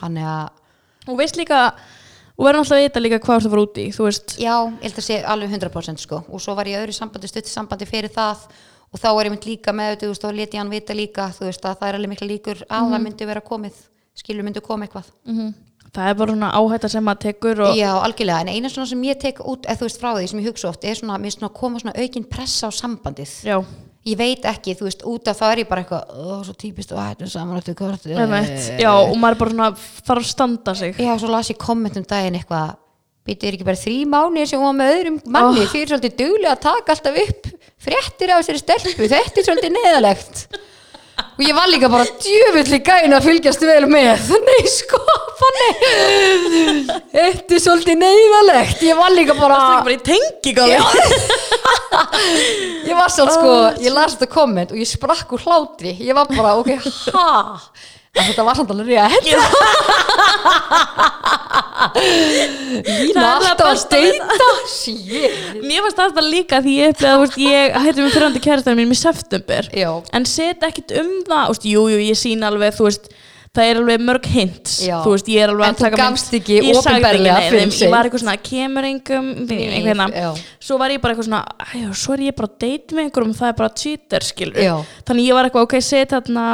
hann 0.00 0.20
er 0.20 0.28
að 0.30 1.08
og 1.10 1.18
veist 1.18 1.34
líka 1.34 1.72
og 2.38 2.46
verður 2.46 2.62
alltaf 2.62 2.76
að 2.76 2.84
vita 2.84 3.00
líka 3.02 3.18
hvað 3.22 3.32
þú 3.32 3.38
ert 3.40 3.46
að 3.46 3.54
fara 3.54 3.64
út 3.66 3.80
í 3.82 3.86
þú 3.92 4.04
veist, 4.06 4.34
Já, 4.38 4.54
ég 4.70 4.84
held 4.86 5.00
að 5.00 5.06
sé 5.08 5.16
alveg 5.34 5.56
100% 5.56 6.04
sko. 6.04 6.20
Og 6.30 6.42
svo 6.42 6.54
var 6.58 6.70
ég 6.70 6.82
öðru 6.82 6.94
sambandi, 6.96 7.30
stutt 7.30 7.50
sambandi 7.50 7.88
fyrir 7.90 8.12
það 8.14 8.46
og 8.92 9.00
þá 9.00 9.08
var 9.16 9.28
ég 9.28 9.32
mynd 9.34 9.46
líka 9.48 9.72
með 9.72 9.98
þú 10.02 10.12
veist, 10.12 10.24
og 10.28 10.34
leti 10.36 10.60
hann 10.60 10.72
vita 10.72 10.96
líka, 10.96 11.28
þú 11.32 11.46
veist, 11.48 11.64
að 11.64 11.78
það 11.80 11.88
er 11.88 11.98
alveg 11.98 12.12
mikla 12.12 12.28
líkur 12.30 12.64
að 12.68 12.88
það 12.92 13.04
myndi 13.06 13.28
vera 13.30 13.44
komið, 13.46 13.76
skilur 14.22 14.44
myndi 14.46 14.62
koma 14.64 14.86
eitthvað. 14.88 15.12
Það 15.92 16.08
er 16.08 16.14
bara 16.16 16.32
svona 16.32 16.50
áhætta 16.56 16.88
sem 16.88 17.04
maður 17.04 17.20
tekur 17.26 17.58
og 17.66 17.74
Já, 17.76 17.90
algjörlega, 18.00 18.40
en 18.46 18.48
eina 18.48 18.68
svona 18.72 18.88
sem 18.88 19.02
ég 19.04 19.18
tek 19.20 19.40
út 19.44 19.66
eða 19.68 19.76
þú 19.80 19.88
veist 19.88 20.00
frá 20.00 20.10
því 20.16 20.28
sem 20.30 20.38
ég 20.40 20.46
hugsa 20.48 20.68
oft 20.70 20.84
er 20.88 20.96
svona, 20.96 21.18
er 21.20 21.34
svona 21.34 21.50
koma 21.52 21.80
svona 21.82 21.92
aukin 22.00 22.24
pressa 22.32 22.68
á 22.68 22.70
sambandið. 22.72 23.32
Já, 23.44 23.58
ég 24.08 24.16
veit 24.16 24.46
ekki, 24.48 24.72
þú 24.78 24.86
veist, 24.88 25.04
út 25.04 25.28
af 25.28 25.36
það 25.42 25.52
er 25.52 25.60
ég 25.64 25.68
bara 25.68 25.84
eitthvað, 25.84 26.14
ó, 26.16 26.40
svo 26.48 26.54
típist 26.56 26.94
og 26.96 27.02
hættum 27.02 27.28
saman 27.28 27.60
eftir 27.60 27.76
hvort 27.76 28.06
einmitt, 28.08 28.70
já, 28.80 28.88
og 28.92 29.16
maður 29.20 29.36
er 29.36 29.40
bara 29.42 29.52
svona 29.52 29.68
þarf 30.08 30.22
að 30.24 30.30
standa 30.32 30.74
sig. 30.80 30.96
Já, 30.96 31.12
svo 31.20 31.28
las 31.32 31.52
ég 31.52 31.60
komment 31.60 31.96
um 32.00 32.08
daginn 32.08 32.40
eitthvað 32.40 32.72
býttu 33.28 33.46
er 33.46 33.54
ekki 33.54 33.66
bara 33.68 33.78
þrý 33.78 33.98
mánuðir 34.10 34.48
sem 34.50 34.58
var 34.64 34.72
með 34.74 34.94
öðrum 34.96 35.18
manni, 35.30 35.66
því 35.70 35.82
er 35.84 35.90
svolítið 35.92 36.16
duglega 36.18 36.54
að 36.56 36.62
taka 36.64 36.96
alltaf 36.96 37.20
upp 37.22 37.41
fréttir 37.82 38.32
af 38.32 38.42
þessari 38.42 38.62
stelpu 38.62 39.08
þetta 39.10 39.40
er 39.42 39.48
svolítið 39.48 39.74
neðalegt 39.78 40.44
og 41.22 41.42
ég 41.44 41.54
var 41.56 41.68
líka 41.70 41.88
bara 41.92 42.06
djöfulli 42.22 42.78
gæin 42.84 43.14
að 43.14 43.26
fylgjast 43.26 43.62
vel 43.66 43.86
með. 43.90 44.30
Nei 44.48 44.62
sko, 44.70 45.00
fannig 45.40 45.82
þetta 47.12 47.56
er 47.56 47.62
svolítið 47.64 47.98
neðalegt 48.00 48.84
ég 48.86 48.98
var 48.98 49.14
líka 49.14 49.36
bara 49.38 49.60
bara 49.84 49.96
í 49.96 50.00
tengigáli 50.06 50.78
ég 52.88 52.94
var 52.96 53.12
svo 53.12 53.26
sko, 53.30 53.56
ég 53.82 53.92
las 53.94 54.16
þetta 54.16 54.30
komment 54.32 54.72
og 54.74 54.80
ég 54.80 54.88
sprakk 54.88 55.34
úr 55.36 55.44
hlátri. 55.46 55.96
Ég 56.00 56.16
var 56.16 56.30
bara, 56.32 56.56
ok, 56.60 56.76
ha 57.12 57.28
en 58.12 58.26
þetta 58.28 58.44
var 58.44 58.58
samt 58.58 58.72
alveg 58.74 58.86
rétt 58.92 59.26
Lína 61.92 63.16
Það 63.16 63.24
er 63.24 63.32
alltaf 63.32 63.62
að 63.64 63.72
besta 63.72 63.98
við 64.02 64.12
steita 64.12 64.48
Shit 64.68 65.64
mér 65.64 65.80
varst 65.86 65.98
það 65.98 66.20
líka 66.28 66.60
því 66.64 66.72
ég 66.76 66.92
upplega, 66.92 67.14
þú 67.16 67.24
veist, 67.24 67.38
ég 67.42 67.76
hætti 67.86 68.00
með 68.04 68.14
fyrrandi 68.16 68.42
kærastar 68.44 68.76
mínum 68.78 68.94
í 68.94 68.98
september 69.00 69.68
Já. 69.76 69.90
en 70.16 70.24
set 70.28 70.64
ekkit 70.68 70.94
um 71.00 71.12
það, 71.26 71.42
þú 71.42 71.52
veist, 71.54 71.68
jú, 71.72 71.82
jú, 71.92 72.00
ég 72.04 72.18
sín 72.20 72.44
alveg, 72.46 72.76
þú 72.76 72.84
veist 72.88 73.04
það 73.52 73.68
er 73.68 73.80
alveg 73.82 74.04
mörg 74.08 74.28
hints, 74.32 74.76
Já. 74.86 74.96
þú 75.04 75.10
veist, 75.16 75.28
ég 75.32 75.44
er 75.44 75.52
alveg 75.52 75.66
En 75.68 75.74
að 75.74 75.80
þú 75.80 75.84
taka 75.86 76.00
gafst 76.00 76.36
ekki 76.38 76.54
Ég 76.58 76.64
sagði 76.68 76.80
opinberlega 76.80 77.36
nei, 77.38 77.48
fyrir 77.50 77.64
nei, 77.66 77.72
seint. 77.72 77.84
ég 77.84 77.92
var 77.96 78.08
eitthvað 78.08 78.22
svona, 78.24 78.36
kemur 78.48 78.84
engum 78.88 79.26
einhverna, 79.56 80.06
Já. 80.16 80.28
svo 80.68 80.74
var 80.80 80.88
ég 80.94 81.00
bara 81.04 81.12
eitthvað 81.16 81.28
svona 81.28 81.42
æjá, 81.68 81.88
svo 82.04 82.16
er 82.16 82.20
ég 82.28 82.36
bara 82.38 82.48
að 82.52 82.56
date 82.64 82.96
með 82.96 83.02
einhverjum 83.08 83.34
það 83.40 83.48
er 83.52 83.58
bara 83.60 83.74
cheater, 83.82 84.28
skilur 84.28 84.62
Já. 84.68 84.74
þannig 85.08 85.28
ég 85.28 85.36
var 85.40 85.48
eitthvað, 85.50 85.66
ok, 85.68 85.76
set 85.84 86.14
þarna 86.16 86.46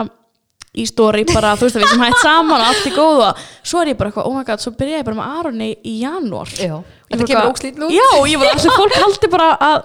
í 0.79 0.87
story 0.89 1.27
bara, 1.29 1.55
þú 1.59 1.69
veist 1.69 1.79
að 1.79 1.85
við 1.85 1.93
sem 1.95 2.07
hætt 2.07 2.23
saman 2.23 2.63
og 2.63 2.71
allt 2.71 2.89
í 2.89 2.95
góða, 2.95 3.31
svo 3.67 3.83
er 3.83 3.93
ég 3.93 4.01
bara 4.01 4.13
eitthvað 4.13 4.31
oh 4.31 4.39
my 4.39 4.47
god, 4.49 4.65
svo 4.65 4.75
byrja 4.79 5.03
ég 5.03 5.07
bara 5.09 5.21
með 5.21 5.39
Aroni 5.39 5.71
í 5.83 5.95
janúar. 6.05 6.51
Þetta 6.57 7.31
kemur 7.31 7.53
óslítið 7.53 7.87
út. 7.89 7.95
Já, 7.97 8.11
ég 8.33 8.43
var 8.43 8.53
þess 8.55 8.71
að 8.71 8.83
fólk 8.83 9.01
haldi 9.03 9.33
bara 9.37 9.55
að 9.69 9.79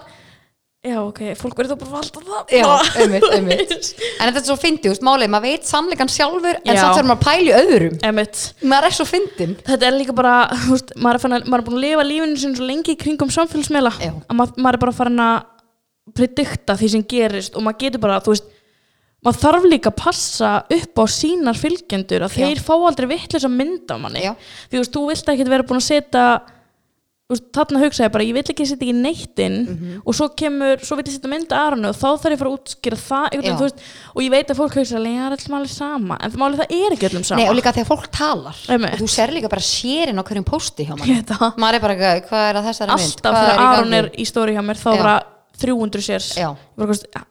Já, 0.84 0.98
ok, 1.00 1.20
fólk 1.40 1.54
verður 1.56 1.78
þá 1.78 1.80
bara 1.80 1.92
valda 1.94 2.20
það. 2.26 2.50
Já, 2.52 2.64
einmitt, 3.00 3.24
einmitt. 3.32 3.70
En 4.20 4.28
þetta 4.28 4.40
er 4.42 4.44
svo 4.44 4.56
fyndið, 4.60 4.82
þú 4.84 4.90
veist, 4.92 5.04
málið, 5.06 5.30
maður 5.32 5.46
veit 5.48 5.68
sannleikan 5.70 6.10
sjálfur 6.12 6.58
en 6.58 6.68
Já. 6.68 6.80
samt 6.82 6.98
verður 6.98 7.08
maður 7.08 7.14
að 7.14 7.24
pæli 7.24 7.54
öðrum. 7.56 7.94
Einmitt. 8.04 8.42
Maður 8.60 8.88
er 8.90 8.96
svo 8.98 9.06
fyndin 9.08 9.54
Þetta 9.64 9.88
er 9.88 9.96
líka 9.96 10.16
bara, 10.18 10.34
þú 10.66 10.74
veist, 10.74 10.92
maður 11.06 11.24
er, 11.30 11.38
er 11.40 11.64
búin 11.64 11.78
að 11.78 11.86
lifa 11.86 12.04
lífinu 12.04 12.42
sinni 12.42 12.60
svo 12.60 12.68
lengi 12.68 12.92
í 12.92 13.00
kringum 13.00 13.32
samfélagsmiðla 13.32 13.94
að 13.96 14.36
maður, 14.36 14.60
maður 14.60 14.76
er 14.76 14.82
bara 14.84 14.96
farin 14.98 15.24
að 15.24 15.48
predikta 16.20 16.76
því 16.76 16.92
sem 16.98 17.06
gerist 17.14 17.56
og 17.56 17.64
maður 17.64 17.80
getur 17.86 18.04
bara, 18.04 18.20
þú 18.20 18.34
veist 18.34 18.53
maður 19.24 19.40
þarf 19.44 19.68
líka 19.72 19.90
að 19.92 19.98
passa 20.04 20.50
upp 20.78 21.00
á 21.00 21.04
sínar 21.08 21.56
fylgjendur 21.56 22.26
að 22.26 22.34
Já. 22.36 22.46
þeir 22.46 22.60
fá 22.66 22.74
aldrei 22.76 23.06
vittlis 23.14 23.44
að 23.48 23.56
mynda 23.60 23.98
manni 24.00 24.20
Já. 24.26 24.34
því 24.68 24.76
þú 24.76 24.82
veist, 24.84 24.92
þú 24.98 25.06
vilt 25.12 25.32
ekki 25.34 25.48
vera 25.48 25.62
búin 25.70 25.80
að 25.80 25.88
setja 25.90 26.26
þarna 27.56 27.80
hugsa 27.80 28.04
ég 28.04 28.12
bara, 28.12 28.22
ég 28.28 28.34
vil 28.36 28.42
ekki 28.44 28.66
setja 28.68 28.84
ekki 28.84 28.94
neitt 29.00 29.40
inn 29.40 29.54
Mhm. 29.64 30.02
og 30.06 30.12
svo 30.14 30.26
kemur, 30.36 30.76
svo 30.84 30.94
vil 30.98 31.06
ég 31.08 31.14
setja 31.16 31.30
mynda 31.32 31.56
Aronu 31.56 31.88
og 31.88 31.96
þá 31.96 32.20
þarf 32.20 32.30
ég 32.30 32.36
að 32.36 32.38
fara 32.42 32.50
að 32.50 32.58
útskýra 32.58 32.98
það 33.00 33.30
þú 33.48 33.60
veist, 33.64 33.78
og 34.14 34.20
ég 34.22 34.30
veit 34.30 34.46
að 34.52 34.56
fólk 34.60 34.74
hugsa 34.76 34.98
að 35.00 35.06
það 35.08 35.24
er 35.24 35.32
allum 35.38 35.56
alveg 35.58 35.72
sama, 35.72 36.18
en 36.20 36.30
það 36.30 36.42
málið 36.44 36.60
það 36.60 36.76
er 36.84 36.92
ekki 36.98 37.08
öllum 37.08 37.24
sama 37.24 37.40
Nei, 37.40 37.48
og 37.48 37.56
líka 37.56 37.72
þegar 37.72 37.88
fólk 37.88 38.06
talar 38.12 38.56
Einmitt. 38.68 38.92
og 38.92 38.98
þú 39.00 39.08
ser 39.08 39.28
líka 39.32 39.48
bara 39.48 39.64
sérin 39.64 40.20
á 40.20 40.22
hverjum 40.22 40.44
pósti 40.44 40.84
hjá 40.84 40.94
það. 41.00 41.56
Maður 41.56 41.74
er 41.74 41.80
bara, 41.80 41.94
eitthvað, 41.96 42.28
hvað 42.28 42.50
er 42.50 42.54
að 42.60 42.66
þessari 42.68 42.88
mynd? 42.92 43.00
alltaf 43.00 43.34
þegar 43.40 43.64
Aron 43.72 43.94
er 43.94 44.10
í 44.20 44.24
stóri 44.28 44.52
hjá 44.54 44.62
mér 44.62 44.76
þá 44.84 44.90
bara 45.00 45.16
300 45.62 46.02
sérs 46.02 46.30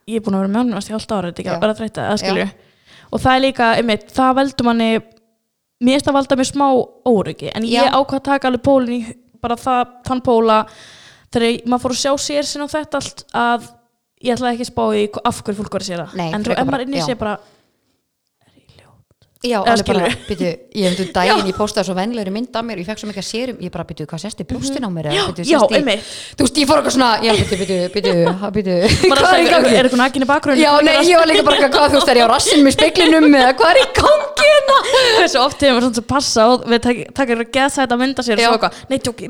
ég, 0.08 0.16
er 0.16 0.24
búin 0.26 0.36
að 0.38 0.44
vera 0.44 0.52
með 0.54 0.62
honum 0.62 0.76
næstu 0.78 0.94
hálft 0.96 1.12
ára 1.12 1.32
þetta 1.32 1.42
er 1.42 1.44
ekki 1.44 1.52
að 1.56 1.64
vera 1.66 1.78
þreytta 1.80 2.08
og 3.14 3.20
það 3.22 3.36
er 3.36 3.42
líka, 3.44 3.68
einmitt, 3.78 4.06
það 4.16 4.36
veldur 4.40 4.66
manni 4.70 4.90
mér 5.84 5.94
finnst 5.98 6.08
það 6.08 6.18
valda 6.18 6.36
mér 6.40 6.50
smá 6.50 6.68
óryggi 7.12 7.52
en 7.56 7.64
ég 7.68 7.84
ákvað 8.00 8.20
að 8.22 8.28
taka 8.30 8.48
alveg 8.48 8.64
pólinn 8.64 8.96
í 9.02 9.16
bara 9.44 9.56
það, 9.60 9.88
þann 10.08 10.22
póla 10.24 10.58
þegar 11.34 11.68
maður 11.68 11.84
fór 11.84 11.96
að 11.96 12.02
sjá 12.04 12.12
sér 12.24 12.48
sinna 12.48 12.68
og 12.70 12.72
þetta 12.72 13.02
allt 13.02 13.24
að 13.36 13.66
ég 14.24 14.38
ætlaði 14.38 14.54
ekki 14.56 14.64
að 14.64 14.72
spá 14.72 14.84
í 14.96 15.04
af 15.28 15.42
hverju 15.44 15.58
fólk 15.60 15.74
var 15.76 15.84
að 15.84 15.90
sér 15.90 16.00
það. 16.06 16.14
En 16.34 16.44
bara- 16.48 16.62
maður 16.72 16.84
inn 16.86 16.94
í 16.94 17.02
sér 17.10 17.18
bara 17.20 17.34
Já, 19.44 19.58
alveg 19.60 19.84
bara, 19.90 20.08
byrju, 20.24 20.50
ég 20.80 20.86
hefndi 20.88 21.06
daginn, 21.12 21.48
ég 21.50 21.56
postaði 21.58 21.90
svo 21.90 21.96
venlegri 21.98 22.32
mynd 22.32 22.54
af 22.56 22.64
mér 22.64 22.78
og 22.80 22.84
ég 22.84 22.88
fekk 22.88 23.00
svo 23.02 23.08
mikið 23.10 23.26
sérum, 23.28 23.58
ég 23.60 23.72
bara, 23.74 23.84
byrju, 23.90 24.06
hvað 24.08 24.22
sést 24.24 24.40
í 24.40 24.46
brústin 24.48 24.86
á 24.88 24.90
mér? 24.94 25.10
Já, 25.12 25.24
bíddu, 25.28 25.44
já, 25.50 25.60
einmitt. 25.68 26.00
Þú 26.40 26.42
veist, 26.48 26.56
ég 26.62 26.68
fór 26.70 26.78
eitthvað 26.80 26.96
svona, 26.96 27.10
já, 27.20 27.32
byrju, 27.36 27.58
byrju, 27.60 27.80
byrju, 27.92 28.14
byrju, 28.56 28.78
hvað 29.04 29.20
að 29.20 29.34
er 29.34 29.44
í 29.44 29.52
gangi? 29.52 29.68
er 29.76 29.84
eitthvað 29.90 30.00
nakin 30.00 30.24
í 30.24 30.30
bakgrunni 30.32 30.64
Já, 30.64 30.72
nei, 30.88 30.96
ég 31.10 31.20
var 31.20 31.28
líka 31.28 31.44
bara, 31.44 31.68
hvað, 31.76 31.88
þú 31.92 31.98
veist, 32.00 32.08
er 32.14 32.18
ég 32.22 32.24
á 32.24 32.32
rassinum 32.32 32.64
í 32.64 32.74
speklinum 32.78 33.28
eða 33.42 33.52
hvað 33.60 33.70
er 33.74 33.80
í 33.82 33.86
gangi 34.00 34.48
hérna? 34.48 34.78
hversu 35.20 35.38
oft 35.44 35.60
hefur 35.60 35.76
maður 35.76 35.92
svona 35.92 36.00
að 36.00 36.08
passa 36.14 36.42
og 36.54 36.64
við 36.72 36.80
tak- 36.88 37.12
taka 37.20 37.36
að 37.36 37.44
geða 37.52 37.70
þetta 37.76 37.94
að 37.98 38.00
mynda 38.00 38.22
sér 38.24 38.40
og 38.40 38.40
Já. 38.40 38.48
svo 38.48 38.56
eitthvað, 38.56 38.74
nei, 38.88 38.98
tjóki, 39.04 39.26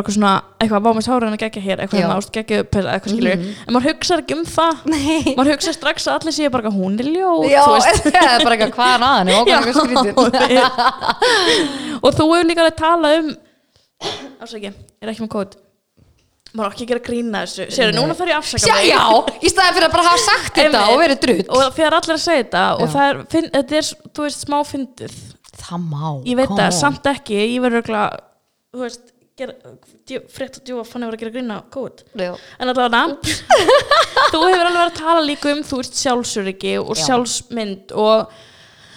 að 0.00 0.08
fyrir 0.08 0.22
bara, 0.22 0.42
eitthvað, 0.60 0.60
að 0.60 0.60
fyrir, 0.60 0.60
ég 0.60 0.60
svona, 0.60 0.60
eitthvað, 0.60 0.82
vá 0.82 0.90
með 0.96 1.06
sára 1.06 1.26
hann 1.26 1.36
að 1.36 1.42
gegja 1.44 1.62
hér 1.66 1.82
eitthvað 1.82 1.98
Já. 1.98 2.04
hérna, 2.04 2.16
ást, 2.20 2.32
geggja 2.36 2.60
upp, 2.62 2.78
eitthvað 2.80 3.12
skilur 3.14 3.32
en 3.36 3.76
maður 3.76 3.88
hugsa 3.90 4.18
ekki 4.20 4.36
um 4.36 4.44
það. 4.50 4.74
Nei. 4.92 5.34
maður 5.36 5.52
hugsa 5.54 5.74
strax 5.76 6.06
að 6.06 6.18
allir 6.20 6.36
séu 6.36 6.52
bara, 6.54 6.72
hún 6.74 6.96
er 7.00 7.10
ljót 7.10 7.50
Já, 7.50 7.62
þú 7.64 7.74
veist. 7.76 8.08
bara 8.46 8.56
eitthvað, 8.56 8.74
hvað 8.76 8.94
er 8.94 9.06
að 9.06 9.14
henni, 9.20 9.32
og 9.36 9.42
hvað 9.46 9.56
er 9.56 9.66
eitthvað 9.66 9.86
skrítið? 9.86 10.56
og 12.04 12.10
þú 12.16 12.28
hefur 12.32 12.50
líka 12.50 12.66
alveg 12.66 12.80
talað 12.80 13.20
um 13.20 13.30
ásaki, 14.42 14.74
er 15.00 15.12
ekki 15.12 15.24
með 15.24 15.32
kód 15.36 15.56
maður 16.56 16.74
ekki 16.74 16.84
að 16.86 16.90
gera 16.92 17.04
grína 17.04 17.42
þessu. 17.44 17.66
Sér, 17.74 17.92
núna 17.96 18.16
þarf 18.16 18.30
ég 18.30 18.36
að 18.36 18.42
afsaka 18.42 18.76
mig 18.76 18.86
já, 18.88 19.02
í 19.40 19.50
staðin 19.52 19.76
fyrir 19.76 19.88
að 19.88 19.96
bara 19.96 20.06
hafa 20.06 20.22
sagt 20.22 20.60
þetta 20.60 20.82
og 20.92 21.00
verið 21.02 21.18
drull. 21.24 21.42
og 21.48 21.64
þegar 21.76 21.96
allir 21.98 22.14
að 22.16 22.22
segja 22.22 22.44
þetta 22.44 22.62
og 22.76 22.92
það 22.94 23.08
er, 23.10 23.20
finn, 23.34 23.48
þetta 23.56 23.78
er, 23.80 23.90
þú 24.16 24.26
veist, 24.26 24.46
smá 24.46 24.56
fyndið. 24.70 25.18
Það 25.56 25.84
má, 25.90 26.06
ég 26.28 26.38
veit 26.40 26.52
það, 26.52 26.70
samt 26.78 27.10
ekki 27.12 27.38
ég 27.40 27.58
verður 27.64 27.82
örugglega, 27.82 28.22
þú 28.72 28.84
veist 28.84 29.04
frétt 29.36 30.56
og 30.56 30.64
djúfa 30.64 30.84
fann 30.88 31.04
að 31.04 31.10
vera 31.10 31.16
að 31.16 31.22
gera 31.22 31.34
grína 31.34 31.56
Já. 32.16 32.32
en 32.58 32.68
allavega 32.72 33.02
þú 34.32 34.40
hefur 34.40 34.64
alveg 34.64 34.78
verið 34.78 34.82
að 34.86 34.96
tala 35.00 35.24
líka 35.26 35.52
um 35.52 35.62
þú 35.66 35.80
veist 35.82 35.98
sjálfsöryggi 36.00 36.74
og 36.80 36.94
Já. 36.96 37.02
sjálfsmynd 37.06 37.92
og 37.92 38.30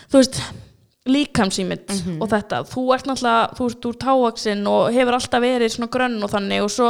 þú 0.10 0.21
veist 0.21 0.39
líkamsýmynd 1.10 1.89
Mhm. 1.89 2.21
og 2.21 2.30
þetta 2.30 2.62
þú 2.69 2.82
ert 2.93 3.08
náttúrulega, 3.10 3.54
þú 3.58 3.67
veist, 3.67 3.86
úr 3.89 3.97
távaksinn 4.04 4.67
og 4.69 4.93
hefur 4.93 5.13
alltaf 5.17 5.41
verið 5.41 5.73
svona 5.73 5.89
grönn 5.91 6.23
og 6.23 6.30
þannig 6.32 6.63
og 6.63 6.69
svo 6.71 6.89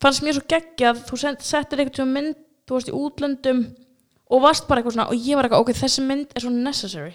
fannst 0.00 0.22
mér 0.22 0.36
svo 0.38 0.44
geggjað 0.48 1.04
þú 1.08 1.18
sent- 1.18 1.42
settir 1.42 1.78
eitthvað 1.82 2.06
mynd, 2.12 2.36
þú 2.68 2.72
varst 2.76 2.88
í 2.88 2.94
útlöndum 2.94 3.64
og 4.30 4.42
varst 4.42 4.68
bara 4.68 4.80
eitthvað 4.80 4.94
svona 4.94 5.08
og 5.10 5.16
ég 5.16 5.34
var 5.36 5.44
eitthvað, 5.48 5.60
ok, 5.60 5.72
þessi 5.74 6.02
mynd 6.06 6.28
er 6.36 6.40
svo 6.40 6.50
necessary 6.50 7.14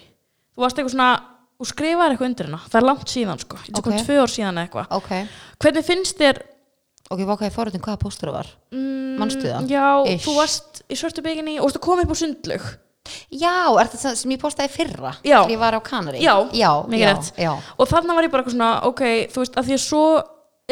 þú 0.54 0.60
varst 0.66 0.76
eitthvað 0.78 0.94
svona 0.94 1.10
og 1.60 1.68
skrifaði 1.70 2.14
eitthvað 2.16 2.28
undir 2.30 2.48
hérna, 2.48 2.60
það 2.68 2.80
er 2.80 2.86
langt 2.88 3.12
síðan 3.14 3.40
sko, 3.44 3.56
þetta 3.64 3.78
Ok. 3.78 3.84
kom 3.84 3.98
tvö 4.04 4.16
ár 4.24 4.32
síðan 4.34 4.60
eitthvað 4.64 4.86
Ok, 4.98 5.10
hvernig 5.62 5.84
finnst 5.86 6.18
þér 6.18 6.40
ok, 7.10 7.20
hvað 7.20 7.42
er 7.46 7.54
fórhundin, 7.54 7.84
hvaða 7.84 8.00
póstur 8.02 8.30
það 8.30 8.38
var? 8.40 8.48
mm, 8.72 9.18
Manstu 9.20 9.46
það? 9.46 9.68
Já, 9.70 9.86
Ish. 10.14 10.24
þú 10.26 10.34
varst 10.40 10.82
í 10.90 10.98
svörtu 10.98 11.22
bygginni 11.22 11.58
og 11.60 11.70
að 11.70 11.80
koma 11.84 12.02
upp 12.02 12.10
á 12.14 12.16
sundlug 12.18 12.64
Já, 13.30 13.68
er 13.76 13.88
þetta 13.92 14.14
sem 14.16 14.30
ég 14.32 14.40
postaði 14.40 14.70
í 14.70 14.72
fyrra? 14.72 15.10
Já. 15.22 15.42
Þegar 15.44 15.50
ég 15.52 15.58
var 15.60 15.74
á 15.76 15.80
Kanari? 15.84 16.20
Já, 16.24 16.34
já, 16.56 16.70
já, 16.88 17.10
já. 17.36 17.52
og 17.78 17.88
þarna 17.90 18.14
var 18.16 18.24
ég 18.24 18.30
bara 18.32 18.42
eitthvað 18.42 18.54
svona, 18.56 18.70
ok, 18.88 19.02
þú 19.28 19.42
veist, 19.42 19.58
að 19.60 19.66
því 19.68 19.74
að 19.76 19.82
svo 19.84 20.04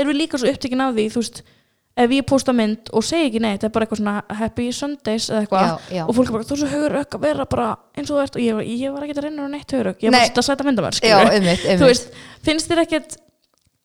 erum 0.00 0.12
við 0.14 0.16
líka 0.22 0.40
svo 0.40 0.48
upptekinn 0.48 0.80
af 0.80 0.94
því, 0.96 1.04
þú 1.12 1.20
veist 1.20 1.42
ef 1.96 2.12
ég 2.14 2.24
posta 2.28 2.54
mynd 2.56 2.88
og 2.96 3.04
segi 3.04 3.28
ekki 3.28 3.42
neitt 3.44 3.60
það 3.60 3.68
er 3.68 3.74
bara 3.74 3.86
eitthvað 3.86 4.00
svona 4.00 4.38
happy 4.38 4.68
Sundays 4.72 5.26
eða 5.28 5.42
eitthvað 5.42 5.98
og 6.06 6.16
fólk 6.16 6.30
er 6.30 6.36
bara, 6.36 6.46
þú 6.48 6.56
er 6.56 6.62
svo 6.62 6.70
hugur 6.72 6.96
að 7.02 7.18
vera 7.26 7.46
bara 7.52 7.66
eins 7.96 8.08
og 8.08 8.16
þú 8.16 8.22
ert. 8.22 8.38
Og 8.38 8.44
ég, 8.46 8.62
ég 8.80 8.94
var 8.94 9.04
ekki 9.04 9.16
að 9.18 9.26
reyna 9.26 9.44
á 9.44 9.52
neitt 9.52 9.76
hugur 9.76 9.92
ég 9.92 10.08
var 10.08 10.18
bara 10.22 10.42
að 10.42 10.48
setja 10.48 10.68
myndamær, 10.68 11.00
þú 11.02 11.90
veist, 11.90 12.16
finnst 12.46 12.72
þér 12.72 12.82
ekkert 12.86 13.18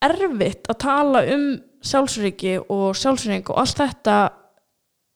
erfitt 0.08 0.70
að 0.70 0.80
tala 0.86 1.24
um 1.34 1.46
sjálfsöryggi 1.88 2.56
og 2.64 2.96
sjálfsörygg 2.98 3.52
og 3.52 3.62
allt 3.62 3.82
þetta 3.82 4.16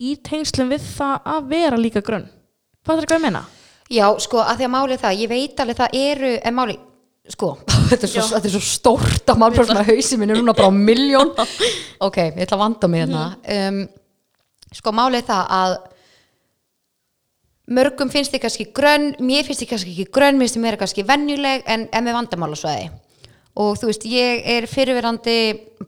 í 0.03 0.15
tengslum 0.27 0.71
við 0.73 0.87
það 0.93 1.35
að 1.35 1.51
vera 1.53 1.81
líka 1.81 2.03
Fattar 2.83 3.07
hvað 3.07 3.21
ég 3.21 3.23
meina? 3.23 3.43
Já, 3.93 4.07
sko, 4.25 4.41
að 4.43 4.59
því 4.59 4.67
að 4.67 4.73
máli 4.73 4.97
það, 4.99 5.21
ég 5.21 5.31
veit 5.31 5.61
alveg 5.63 5.79
það 5.79 5.97
eru, 6.01 6.31
en 6.43 6.55
máli, 6.57 6.75
sko, 7.31 7.53
þetta 7.91 8.09
er 8.09 8.11
svo, 8.11 8.27
þetta 8.35 8.49
er 8.49 8.55
svo 8.57 8.63
stórt 8.67 9.33
að 9.33 9.41
maður 9.43 9.61
bara 9.61 9.71
svona 9.71 9.87
hausi 9.87 10.19
minn 10.19 10.35
er 10.35 10.41
núna 10.41 10.57
bara 10.59 10.71
á 10.71 10.75
miljón. 10.75 11.35
Ok, 12.03 12.19
ég 12.19 12.41
ætla 12.43 12.57
að 12.59 12.63
vanda 12.65 12.89
mig 12.91 13.05
hérna. 13.05 13.27
Um, 13.47 13.77
sko, 14.75 14.91
málið 14.97 15.29
það 15.29 15.53
að 15.55 15.75
mörgum 17.79 18.11
finnst 18.11 18.35
þið 18.35 18.43
kannski 18.43 18.67
grönn, 18.75 19.13
mér 19.23 19.47
finnst 19.47 19.63
þið 19.63 19.71
kannski 19.71 19.95
ekki 19.95 20.15
grönn, 20.19 20.41
mér 20.41 20.49
finnst 20.49 20.59
þið 20.59 20.65
meira 20.65 20.81
kannski 20.81 21.05
venjuleg 21.07 21.63
en, 21.71 21.87
með 21.95 22.19
vandamálasvæði. 22.19 22.91
Og 23.63 23.77
þú 23.79 23.91
veist, 23.91 24.09
ég 24.09 24.43
er 24.49 24.67
fyrirverandi 24.67 25.39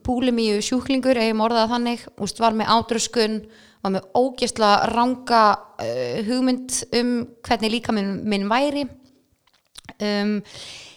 búlimíu 0.05 0.61
sjúklingur 0.63 1.17
ef 1.17 1.31
ég 1.31 1.35
morðaði 1.35 1.73
þannig, 1.73 2.07
úst, 2.23 2.39
var 2.39 2.55
með 2.55 2.71
ádröskun 2.77 3.39
var 3.85 3.93
með 3.93 4.07
ógjastla 4.17 4.71
ranga 4.89 5.43
uh, 5.83 6.17
hugmynd 6.25 6.79
um 6.97 7.11
hvernig 7.45 7.75
líka 7.75 7.93
minn, 7.93 8.15
minn 8.25 8.47
væri 8.49 8.85
um, 9.99 10.39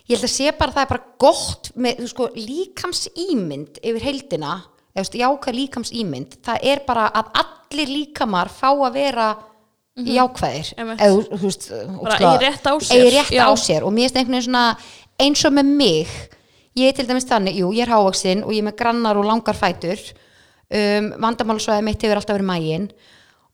ég 0.08 0.16
held 0.16 0.24
að 0.24 0.32
sé 0.34 0.52
bara 0.58 0.70
að 0.72 0.76
það 0.78 0.84
er 0.86 0.92
bara 0.92 1.06
gott 1.20 1.70
með 1.76 2.02
sko, 2.08 2.28
líkamsýmynd 2.36 3.80
yfir 3.82 4.06
heildina 4.08 4.54
eða 4.96 5.20
jákvæð 5.22 5.58
líkamsýmynd 5.60 6.38
það 6.44 6.64
er 6.72 6.82
bara 6.86 7.10
að 7.12 7.30
allir 7.42 7.92
líkamar 7.92 8.48
fá 8.48 8.70
að 8.72 8.92
vera 8.96 9.28
jákvæðir. 9.98 10.72
Einmitt. 10.78 11.00
eða 11.02 11.14
þú- 11.26 11.40
veist 11.42 11.64
ógeðslega- 11.72 12.28
eigi 12.28 12.44
rétt 12.46 12.66
á 12.70 12.74
sér. 12.78 13.10
rétt 13.12 13.40
á 13.42 13.50
sér. 13.58 13.82
Og 13.82 13.92
mér 13.92 14.06
finnst 14.08 14.16
einhvern 14.16 14.34
veginn 14.36 14.46
svona 14.46 14.78
eins 15.18 15.44
og 15.44 15.52
með 15.52 15.66
mig 15.66 16.06
ég 16.76 16.88
er 16.88 16.92
til 16.92 17.06
dæmis 17.06 17.26
þannig, 17.26 17.56
jú, 17.58 17.72
ég 17.74 17.82
er 17.82 17.92
hávaxin 17.92 18.44
og 18.44 18.52
ég 18.52 18.58
er 18.62 18.68
með 18.70 18.76
grannar 18.78 19.16
og 19.18 19.24
langar 19.24 19.54
fætur. 19.54 19.98
Um, 20.70 21.12
vandamálasvæði 21.18 21.82
mitt 21.82 22.02
hefur 22.02 22.16
alltaf 22.20 22.36
verið 22.36 22.46
mægin 22.46 22.90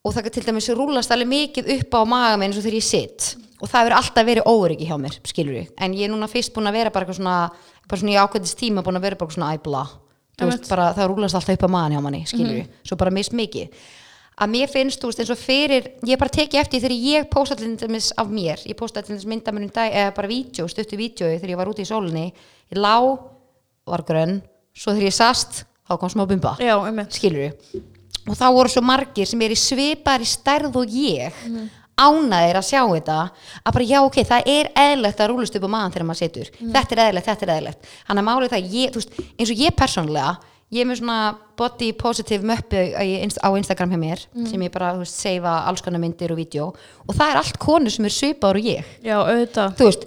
og 0.04 0.12
það 0.12 0.30
til 0.34 0.42
dæmis 0.42 0.68
rúlast 0.74 1.10
alveg 1.14 1.28
mikið 1.30 1.68
upp 1.80 1.94
á 1.94 2.00
maga 2.04 2.36
minn 2.36 2.50
eins 2.50 2.58
og 2.58 2.64
þegar 2.64 2.80
ég 2.80 2.82
sitt 2.82 3.36
og 3.64 3.70
það 3.70 3.80
hefur 3.80 3.96
alltaf 3.98 4.28
verið 4.28 4.48
óryggi 4.50 4.88
hjá 4.90 4.96
mér, 5.00 5.18
skilur 5.24 5.58
ég 5.62 5.74
en 5.80 5.96
ég 5.96 6.06
er 6.06 6.12
núna 6.12 6.28
fyrst 6.28 6.52
búin 6.54 6.68
að 6.68 6.78
vera 6.78 6.92
bara 6.94 7.06
eitthvað 7.06 7.22
svona 7.22 7.36
bara 7.88 8.00
svona 8.00 8.12
í 8.14 8.20
ákveðis 8.20 8.56
tíma 8.60 8.84
búin 8.84 9.00
að 9.00 9.06
vera 9.08 9.20
bara 9.20 9.36
svona 9.36 9.52
æbla 9.56 9.84
þú 10.38 10.48
veist, 10.50 10.70
bara 10.70 10.88
það 10.96 11.10
rúlast 11.10 11.38
alltaf 11.38 11.56
upp 11.56 11.66
á 11.66 11.70
magan 11.70 11.94
hjá 11.94 12.02
manni, 12.04 12.24
skilur 12.28 12.56
ég 12.62 12.72
svo 12.82 12.98
bara 13.00 13.12
mist 13.14 13.34
mikið. 13.36 13.84
Að 14.34 14.50
mér 14.50 14.70
finnst, 14.72 14.98
þú 14.98 15.10
veist, 15.12 15.20
eins 15.22 15.30
og 15.30 15.38
fyrir 15.38 15.84
ég 16.10 16.18
bara 16.18 16.32
teki 16.34 16.58
eftir 16.58 16.82
þegar 16.82 16.94
ég 17.06 17.28
posta 17.30 17.54
til 17.58 17.68
dæmis 17.78 18.08
af 18.18 18.32
mér, 18.34 18.64
ég 18.66 18.74
posta 18.78 19.02
til 19.02 19.14
dæmis 19.14 19.28
mynda 19.30 19.54
mér 19.54 19.68
um 19.68 19.74
dag 19.76 19.94
eða 19.94 20.14
bara 20.16 20.30
vídeo, 20.30 20.66
stuttu 20.66 20.98
vídeo 20.98 21.28
þegar 21.36 21.52
ég 21.52 21.60
var 21.60 21.70
úti 21.70 21.86
í 21.86 21.88
sólinni, 21.88 22.32
ég 22.72 22.80
lá 22.82 22.96
var 23.86 24.02
grönn, 24.08 24.40
svo 24.74 24.96
þegar 24.96 25.06
ég 25.06 25.14
sast 25.14 25.62
þá 25.86 25.94
kom 26.00 26.10
smá 26.10 26.24
bumba, 26.26 26.56
Já, 26.58 26.74
skilur 27.14 27.54
og 28.24 28.34
þá 28.40 28.46
voru 28.56 28.72
svo 28.72 28.82
margir 28.82 29.28
sem 29.28 29.42
er 29.44 29.52
í 29.54 29.58
svipar 29.60 30.22
í 30.24 30.26
stærð 30.26 30.80
og 30.80 30.90
ég 30.98 31.34
ánæðir 32.00 32.56
að 32.58 32.66
sjá 32.68 32.80
þetta 32.90 33.18
að 33.64 33.74
bara 33.76 33.84
já 33.90 33.98
ok, 34.02 34.16
það 34.26 34.48
er 34.50 34.70
eðlegt 34.84 35.20
að 35.20 35.30
rúlast 35.30 35.54
upp 35.58 35.66
á 35.68 35.74
maðan 35.74 35.92
þegar 35.94 36.08
maður 36.08 36.22
setur, 36.24 36.50
þetta 36.60 36.96
er 36.96 37.02
eðlegt, 37.08 37.28
þetta 37.28 37.46
er 37.46 37.52
eðlegt 37.58 37.92
hann 38.08 38.18
er 38.18 38.26
málið 38.26 38.50
það, 38.56 38.66
ég, 38.74 38.90
þú 38.94 39.02
veist, 39.02 39.22
eins 39.38 39.52
og 39.54 39.62
ég 39.62 39.76
persónlega 39.78 40.32
ég 40.74 40.80
er 40.82 40.88
með 40.90 40.98
svona 40.98 41.18
body 41.60 41.92
positive 41.94 42.42
möppu 42.50 42.80
á 42.98 43.02
Inst- 43.04 43.38
á 43.38 43.48
Instagram 43.54 43.92
hjá 43.94 44.00
mér 44.00 44.24
sem 44.48 44.64
ég 44.66 44.72
bara, 44.74 44.94
þú 44.96 45.04
veist, 45.04 45.20
seifa 45.22 45.52
alls 45.68 45.84
konar 45.84 46.00
myndir 46.02 46.32
og 46.34 46.38
vídeo. 46.40 46.72
Og 47.06 47.14
það 47.14 47.30
er 47.30 47.38
allt 47.38 47.58
konur 47.62 47.92
sem 47.94 48.08
er 48.08 48.14
svipaður 48.16 48.58
og 48.58 48.66
ég. 48.66 48.88
Já, 49.04 49.14
auðvitað. 49.22 49.76
þú 49.78 49.86
veist, 49.86 50.06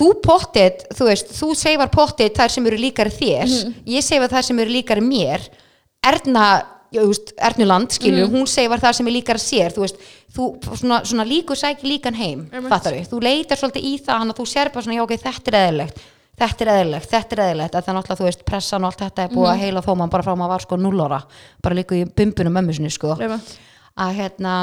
þú 0.00 0.08
pottit 0.24 0.82
þú 0.98 1.06
veist, 1.12 1.30
þú 1.36 1.50
seifar 1.54 1.92
pottit 1.94 2.34
þær 2.40 2.50
sem 2.56 2.66
eru 2.66 2.80
líkari 2.80 3.12
þér, 3.14 3.54
ég 3.86 4.02
seifa 4.02 4.26
þær 4.32 4.48
sem 4.48 4.58
eru 4.64 4.74
líkari 4.74 5.04
mér. 5.04 5.46
Erna 6.02 6.48
já, 6.90 7.00
þú 7.00 7.08
veist, 7.10 7.34
Ernuland, 7.48 7.94
skilju, 7.94 8.28
hún 8.32 8.48
seifar 8.50 8.82
þær 8.82 8.96
sem 8.98 9.10
er 9.10 9.16
líkari 9.16 9.42
sér, 9.42 9.74
þú 9.74 9.84
veist 9.84 10.00
þú, 10.34 10.46
svona, 10.70 11.02
svona 11.06 11.26
líku 11.28 11.56
sæki 11.58 11.88
líkan 11.88 12.18
heim 12.18 12.46
fattar 12.68 12.96
við, 12.96 13.08
þú 13.10 13.20
leitar 13.24 13.60
svolítið 13.60 13.86
í 13.86 13.92
það 14.02 14.24
hann 14.24 14.34
að 14.34 14.40
þú 14.40 14.48
sér 14.50 14.72
bara 14.74 14.86
svona, 14.86 14.98
já 14.98 15.04
ok, 15.04 15.14
þetta 15.26 15.52
er 15.52 15.58
eðlilegt 15.60 16.04
þetta 16.40 16.64
er 16.64 16.72
eðlilegt, 16.74 17.10
þetta 17.10 17.36
er 17.36 17.42
eðlilegt 17.46 17.74
að 17.74 17.86
það 17.86 17.92
er 17.92 17.98
náttúrulega, 17.98 18.20
þú 18.20 18.28
veist, 18.28 18.44
pressan 18.48 18.84
og 18.84 18.90
allt 18.90 19.02
þetta 19.04 19.24
er 19.24 19.34
búið 19.34 19.50
að 19.50 19.64
heila 19.64 19.82
þó 19.84 19.90
mann 20.00 20.12
bara 20.12 20.26
frá 20.26 20.34
maður 20.34 20.54
var 20.54 20.64
sko 20.64 20.78
0 20.80 21.02
ára 21.06 21.18
bara 21.64 21.76
líku 21.76 21.98
í 21.98 22.06
bumbunum 22.06 22.56
mömmu 22.56 22.76
sinni 22.76 22.92
sko. 22.94 23.16
Einmitt. 23.20 23.56
að 24.00 24.14
hérna 24.16 24.54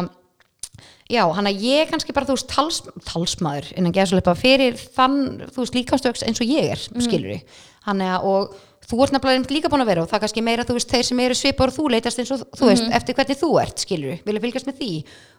já, 1.12 1.22
hann 1.38 1.50
að 1.50 1.64
ég 1.64 1.92
kannski 1.92 2.16
bara, 2.16 2.28
þú 2.28 2.38
veist, 2.38 2.50
tals, 2.52 2.82
talsmaður 3.08 3.70
innan 3.78 3.96
geðsleipa 3.96 4.36
fyrir 4.40 4.80
þann, 4.98 5.20
þú 5.54 5.64
veist, 5.64 5.78
líkamstöks 5.78 6.26
eins 6.26 6.42
og 6.44 6.50
ég 6.50 6.74
er, 6.74 6.88
mm. 6.96 7.06
skilur 7.06 7.36
við 7.36 7.62
hann 7.88 8.04
að, 8.04 8.26
og 8.28 8.58
þú 8.88 9.00
ert 9.04 9.16
nefnilega 9.16 9.56
líka 9.56 9.72
búin 9.72 9.84
að 9.84 9.90
vera 9.92 10.04
og 10.04 10.08
það 10.12 10.18
er 10.18 10.24
kannski 10.26 10.44
meira, 10.46 10.66
þú 10.68 10.78
veist, 10.78 10.94
þeir 10.94 11.08
sem 11.10 11.20
eru 11.26 11.36
svipar 11.38 11.72
og 11.72 11.76
þú 11.76 11.90
leitast 11.92 12.22
eins 12.22 12.32
og, 12.36 12.46
þú 12.56 12.70
veist, 12.70 12.88
eftir 13.00 13.18
hvernig 13.18 13.40
þú 13.42 13.50
ert, 13.64 13.84
skilur 13.84 14.22
vilja 14.28 14.44
fylgjast 14.46 14.70
með 14.70 14.80
því. 14.80 14.92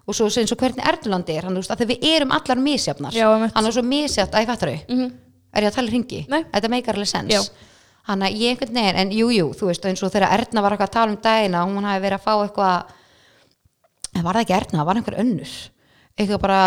Og 0.05 0.19
svo 0.19 0.29
eins 0.29 0.53
og 0.53 0.61
hvernig 0.61 0.91
Erlandi 0.93 1.39
er, 1.39 1.49
hann, 1.49 1.57
veist, 1.57 1.87
við 1.89 2.05
erum 2.11 2.35
allar 2.37 2.61
misjafnar, 2.61 3.17
hann 3.55 3.71
er 3.71 3.77
svo 3.77 3.85
misjaft, 3.87 4.37
að 4.37 4.45
ég 4.45 4.53
fattar 4.53 4.75
þau, 4.75 5.09
er 5.57 5.65
ég 5.65 5.73
að 5.73 5.81
tala 5.81 5.93
hringi? 5.95 6.23
Nei. 6.29 6.43
Þetta 6.53 6.73
meikar 6.77 7.01
alveg 7.01 7.13
sens 7.15 7.51
hann 8.09 8.25
að 8.25 8.39
ég 8.41 8.55
einhvern 8.55 8.73
veginn, 8.73 8.99
en 9.03 9.11
jú, 9.13 9.27
jú, 9.35 9.51
þú 9.53 9.67
veist, 9.69 9.85
eins 9.85 10.01
og 10.01 10.13
þegar 10.15 10.33
Erna 10.39 10.63
var 10.65 10.77
að 10.79 10.95
tala 10.95 11.13
um 11.13 11.19
dagina, 11.21 11.65
hún 11.69 11.85
hafi 11.85 12.01
verið 12.07 12.17
að 12.17 12.25
fá 12.25 12.31
eitthvað 12.39 12.95
en 14.17 14.25
var 14.25 14.39
það 14.39 14.45
ekki 14.47 14.57
það 14.79 14.89
var 14.89 15.01
einhver 15.01 15.19
önnur 15.21 15.57
eitthvað 16.19 16.43
bara 16.43 16.61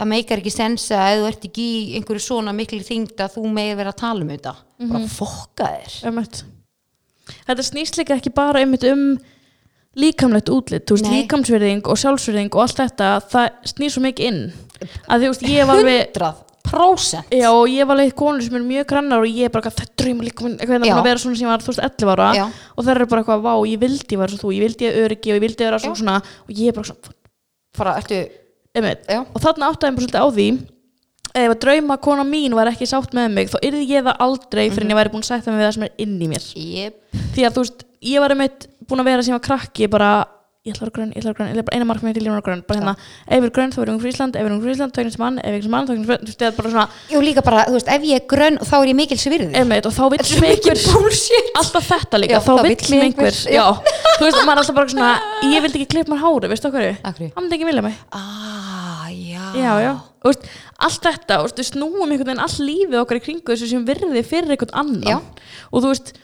að 0.00 0.10
meikar 0.10 0.40
ekki 0.40 0.52
sensa 0.54 0.96
að 1.04 1.20
þú 1.20 1.28
ert 1.28 1.46
ekki 1.50 1.64
í 1.68 1.84
einhverju 1.98 2.24
svona 2.24 2.54
miklu 2.56 2.80
þyngd 2.84 3.20
að 3.20 3.36
þú 3.36 3.44
megir 3.52 3.78
vera 3.80 3.92
að 3.92 4.00
tala 4.00 4.24
um 4.24 4.32
þetta. 4.32 4.54
Bara 4.88 5.12
fokka 5.12 5.68
þér. 5.74 5.96
Einmitt. 6.08 6.42
Þetta 7.44 7.66
snýst 7.68 8.00
líka 8.00 8.16
ekki 8.18 8.32
bara 8.34 8.64
einmitt 8.64 8.84
um 8.88 9.04
líkamlegt 9.94 10.50
útlit, 10.50 10.86
þú 10.88 10.96
veist, 10.96 11.06
Nei. 11.06 11.20
líkamsverðing 11.20 11.86
og 11.86 12.00
sjálfsverðing 12.00 12.56
og 12.56 12.64
allt 12.64 12.80
þetta, 12.80 13.10
það 13.30 13.68
snýr 13.70 13.92
svo 13.94 14.02
mikið 14.02 14.30
inn. 14.30 14.40
Að 15.06 15.22
þú 15.22 15.30
veist, 15.30 15.44
ég 15.52 15.68
var 15.68 15.80
alveg 15.80 16.18
100% 16.18 17.36
Já, 17.38 17.48
og 17.52 17.68
ég 17.70 17.86
var 17.86 17.98
alveg 17.98 18.16
konur 18.18 18.42
sem 18.42 18.56
er 18.58 18.64
mjög 18.66 18.88
grannar 18.90 19.22
og 19.22 19.30
ég 19.30 19.46
er 19.46 19.52
bara 19.54 19.70
það 19.70 19.92
drauma 20.00 20.26
líka 20.26 20.46
minn, 20.46 20.56
eitthvað 20.58 20.88
að 20.88 21.06
vera 21.06 21.22
svona 21.22 21.38
sem 21.38 21.46
ég 21.46 21.52
var, 21.52 21.62
þú 21.62 21.70
veist, 21.70 21.84
11 21.86 22.14
ára. 22.16 22.30
Já. 22.34 22.44
og 22.74 22.86
það 22.86 22.94
er 22.94 23.06
bara 23.12 23.22
eitthvað, 23.22 23.44
vá, 23.44 23.52
ég 23.70 23.82
vildi 23.84 24.18
vera 24.18 24.32
svo 24.32 24.40
þú, 24.42 24.54
ég 24.56 24.64
vildi 24.66 24.90
öryggi 25.04 25.30
og 25.30 25.38
ég 25.38 25.44
vildi 25.44 25.68
vera 25.68 25.78
Já. 25.78 25.84
svona. 25.84 26.00
Svona 26.00 26.16
og 26.48 26.56
ég 26.58 26.72
er 26.72 26.78
bara 26.80 26.90
svona, 26.90 27.14
fara, 27.78 27.94
ertu, 28.02 28.20
og 28.74 29.42
þarna 29.42 29.70
áttaði 29.70 29.90
ég 29.90 29.98
bara 29.98 30.06
svolítið 30.06 30.24
á 30.24 30.28
því 30.34 30.48
ef 31.34 31.50
að 31.50 31.60
drauma 31.64 31.96
kona 32.02 32.24
mín 32.26 32.54
var 32.54 32.70
ekki 32.70 32.86
sátt 32.86 33.14
með 33.16 33.32
mig 33.34 33.50
þá 33.50 33.56
yrði 33.66 33.86
ég 33.90 34.06
það 34.06 34.20
aldrei 34.26 34.62
fyrir 34.68 34.86
en 34.86 34.92
ég 34.92 34.98
væri 35.00 35.12
búin 35.14 35.24
að 35.24 35.30
sætta 35.32 35.50
mig 35.50 35.60
við 35.60 35.66
það 35.66 35.74
sem 35.76 35.86
er 35.86 36.04
inn 36.04 36.14
í 36.14 36.28
mér. 36.30 36.46
Yep. 36.54 36.98
því 37.34 37.46
að 37.46 37.56
þú 37.56 37.64
veist, 37.64 37.84
ég 38.10 38.22
var 38.22 38.34
einmitt 38.34 38.66
búin 38.86 39.02
að 39.02 39.10
vera 39.10 39.26
sem 39.26 39.34
var 39.34 39.44
krakki 39.48 39.88
bara, 39.90 40.10
ég 40.64 40.72
ætla 40.72 40.86
að 40.86 40.88
vera 40.88 40.94
grönn, 40.96 41.10
ég 41.12 41.20
ætla 41.20 41.28
að 41.28 41.34
vera 41.34 41.36
grönn 41.36 41.48
ég 41.50 41.56
ætla 41.58 41.64
bara 41.66 41.76
eina 41.76 41.86
markmið 41.90 42.14
til 42.16 42.24
ég 42.24 42.32
var 42.32 42.44
grönn, 42.44 42.60
bara 42.64 42.78
hérna 42.78 42.92
ef 42.96 43.34
ég 43.36 43.44
er 43.44 43.50
grönn 43.52 43.72
þá 43.74 43.80
er 43.82 43.88
ég 43.90 43.92
um 43.92 43.98
Frísland, 44.00 44.36
ef 44.38 44.40
ég 44.40 44.48
er 44.48 44.54
um 44.54 44.62
Frísland 44.64 44.94
þá 44.94 45.00
er 45.02 45.04
ég 45.04 45.12
sem 45.12 45.20
mann, 45.20 45.36
ef 45.36 45.50
ég 45.52 45.58
er 45.58 45.64
sem 45.66 45.74
mann 45.74 45.84
þá 45.84 45.92
er 45.92 45.98
ég 45.98 46.06
sem 46.06 46.08
þú 46.08 46.24
veist, 46.24 46.38
það 46.40 46.46
er 46.48 46.54
bara 46.56 46.70
svona 46.72 46.84
Jú, 47.12 47.20
líka 47.20 47.44
bara, 47.44 47.64
þú 47.68 47.74
veist, 47.76 47.90
ef 47.92 48.06
ég 48.08 48.22
er 48.22 48.24
grönn 48.32 48.56
þá 48.64 48.72
er 48.78 48.88
ég 48.88 48.96
mikil 48.96 49.20
svirði 49.20 49.60
einmitt, 49.60 49.84
og 49.84 49.92
þá 49.92 50.02
vill 50.14 50.40
mig 50.40 50.54
einhver 50.54 50.80
alltaf 51.60 51.90
þetta 51.90 52.22
líka, 52.22 52.38
Já, 52.38 52.40
þá 52.48 52.64
vill 52.64 52.88
mig 52.94 53.04
einhver 53.10 53.38
já, 53.52 53.64
þú 54.16 54.24
veist, 54.24 54.40
maður 54.40 54.56
er 54.56 54.62
alltaf 54.64 54.80
bara 54.80 54.92
svona 54.94 55.12
ég 55.52 55.64
vildi 55.66 55.82
ekki 55.82 55.90
klippa 55.98 56.14
mér 56.14 56.24
hári, 56.24 56.52
veistu 56.54 56.72
okkur? 56.72 56.88
Hann 57.04 57.44
myndi 57.44 57.58
ekki 57.58 57.68
vilja 57.68 57.84
mig. 57.84 58.00
Ah, 58.16 59.06
já. 59.12 59.44
Já, 59.60 59.72
já, 59.84 59.92
og 60.24 60.32
veist, 60.32 60.48
allt 60.88 61.08
þetta 61.10 61.42
og 61.42 61.50
veist, 61.50 61.64
snúum 61.74 62.08
einhvern 62.08 62.32
veginn 62.32 62.44
all 62.48 62.68
lífið 62.72 63.02
okkar 63.04 63.20
í 63.20 63.24
kringu 63.28 63.52
þessu 63.52 63.68
sem 63.68 63.84
virði 63.84 64.24
fyrir 64.24 64.56
einhvern 64.56 64.78
annan. 64.80 65.32
Og 65.68 65.84
þú 65.84 65.92
veist 65.92 66.14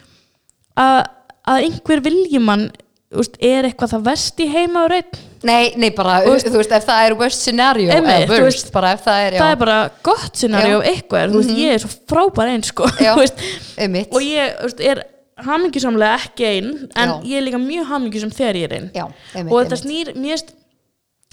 að, 0.81 1.03
að 1.45 1.67
einhver 1.67 2.01
viljumann 2.09 2.71
veist, 3.19 3.35
er 3.43 3.67
eitthvað 3.67 3.91
það 3.95 4.03
vest 4.07 4.39
í 4.39 4.47
heima 4.53 4.85
og 4.85 4.89
reynd 4.93 5.19
Nei, 5.43 5.71
nei, 5.75 5.89
bara, 5.97 6.19
veist- 6.23 6.47
þú 6.47 6.59
veist, 6.61 6.71
ef 6.77 6.85
það 6.85 7.05
er 7.07 7.15
worst 7.17 7.41
scenario 7.41 7.89
Einmitt, 7.91 8.27
eða 8.27 8.29
worst, 8.29 8.43
veist, 8.61 8.71
bara 8.71 8.91
ef 8.93 9.01
það 9.07 9.23
er, 9.25 9.33
já 9.33 9.41
það 9.41 9.51
er 9.51 9.59
bara 9.63 9.77
gott 10.03 10.35
scenario 10.37 10.77
Já. 10.77 10.81
Mhm. 10.81 10.91
eitthvað 10.95 11.23
er, 11.23 11.29
þú 11.33 11.39
veist, 11.41 11.55
ég 11.57 11.73
er 11.73 11.79
svo 11.79 11.91
frábær 12.11 12.51
einn 12.53 12.63
sko, 12.63 12.83
og 14.15 14.21
ég 14.21 14.85
er 14.91 15.03
hamingjusamlega 15.41 16.17
ekki 16.21 16.45
einn 16.45 16.71
en 16.95 17.09
Já. 17.09 17.15
ég 17.25 17.37
er 17.39 17.45
líka 17.47 17.59
mjög 17.61 17.87
hamingjusam 17.89 18.31
þegar 18.35 18.59
ég 18.61 18.67
er 18.69 18.75
einn 18.77 18.89
og 19.01 19.13
þetta 19.33 19.41
einmitt. 19.41 19.81
snýr 19.81 20.11
mér 20.15 20.35
veist, 20.35 20.53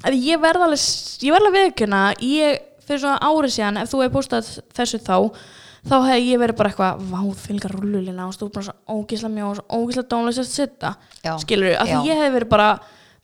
að 0.09 0.17
ég 0.25 0.41
verð 0.41 0.65
alveg 0.69 0.83
ég 1.27 1.35
verð 1.35 1.49
alveg 1.51 1.59
viðkjöna 1.67 2.03
ég 2.25 2.65
fyrir 2.89 3.03
svona 3.05 3.19
árið 3.29 3.53
síðan 3.59 3.81
ef 3.83 3.91
þú 3.93 4.01
hefur 4.07 4.15
postað 4.17 4.49
þessu 4.79 5.01
þá 5.05 5.17
þá 5.89 5.97
hef 6.09 6.21
ég 6.25 6.39
verið 6.43 6.57
bara 6.59 6.71
eitthvað 6.71 7.07
vá 7.13 7.23
fylgar 7.37 7.73
rullulina 7.79 8.27
og 8.29 8.35
stú 8.37 8.49
bara 8.53 8.67
svo 8.69 8.75
ógísla 8.99 9.29
mjó 9.33 9.49
og 9.51 9.57
svo 9.57 9.65
ógísla 9.79 10.05
dónlega 10.11 10.43
að 10.45 10.51
sitta 10.53 10.95
skilur 11.43 11.75
af 11.79 11.89
því 11.89 12.05
ég 12.11 12.21
hef 12.23 12.33
verið 12.35 12.49
bara 12.49 12.69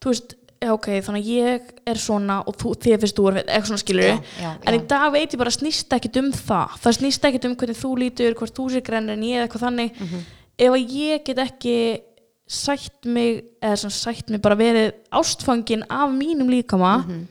þú 0.01 0.13
veist, 0.13 0.35
já, 0.65 0.71
ok, 0.73 0.87
þannig 1.05 1.25
að 1.25 1.31
ég 1.35 1.73
er 1.87 1.99
svona 2.01 2.39
og 2.49 2.57
þú, 2.61 2.73
þið 2.81 2.99
finnst 3.05 3.17
þú 3.19 3.27
er 3.31 3.39
eitthvað 3.43 3.69
svona 3.71 3.83
skilur 3.85 4.05
Já, 4.09 4.17
já, 4.41 4.51
en 4.67 4.75
í 4.75 4.81
dag 4.89 5.13
veit 5.13 5.35
ég 5.35 5.39
bara 5.43 5.51
snýst 5.53 5.93
ekkit 5.93 6.17
um 6.23 6.31
það. 6.33 6.79
Það 6.85 6.97
snýst 6.99 7.25
ekkit 7.29 7.45
um 7.51 7.55
hvernig 7.61 7.77
þú 7.83 7.91
lítur 8.01 8.35
hvort 8.39 8.55
þú 8.57 8.67
sér 8.73 8.85
grennir 8.87 9.17
en 9.19 9.23
ég 9.29 9.37
eða 9.39 9.47
eitthvað 9.49 9.65
þannig. 9.69 10.01
Mhm. 10.01 10.25
ef 10.59 10.71
að 10.71 10.93
ég 10.95 11.25
get 11.25 11.39
ekki 11.39 11.77
sætt 12.47 13.05
mig 13.09 13.45
eða 13.63 13.77
svona 13.81 13.97
sætt 13.97 14.31
mig 14.31 14.41
bara 14.43 14.55
verið 14.57 14.93
ástfangin 15.13 15.83
af 15.91 16.11
mínum 16.13 16.49
líkama 16.53 16.99
Mhm. 17.05 17.27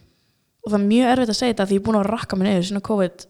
og 0.65 0.71
það 0.71 0.79
er 0.81 0.87
mjög 0.87 1.11
erfitt 1.13 1.29
að 1.29 1.39
segja 1.39 1.53
þetta 1.53 1.67
því 1.67 1.73
ég 1.77 1.81
er 1.81 1.85
búin 1.85 1.99
að 2.01 2.09
rakka 2.09 2.35
mig 2.37 2.47
niður 2.47 2.67
svona 2.69 2.81
COVID 2.81 3.25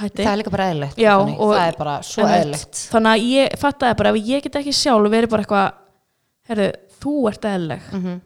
hætti. 0.00 0.22
Það 0.24 0.32
er 0.32 0.40
líka 0.42 0.50
bara 0.54 0.68
eðlilegt 0.72 0.96
Já, 0.98 1.12
þannig, 1.18 1.38
og- 1.40 1.54
Það 1.56 1.68
er 1.68 1.76
bara 1.78 1.96
svo 2.02 2.26
eðlilegt. 2.26 2.82
Þannig 2.92 3.12
að 3.16 3.26
ég 3.30 3.58
fattaði 3.58 3.96
bara 3.96 4.10
ef 4.10 4.16
ég 4.26 4.42
get 4.42 4.52
ekki 4.62 4.72
sjálf 4.72 5.10
verið 5.10 5.30
bara 5.30 5.42
eitthvað 5.42 5.72
herru, 6.48 6.68
þú 7.00 7.16
ert 7.30 7.42
eðleg 7.50 7.82
Mhm. 7.92 8.20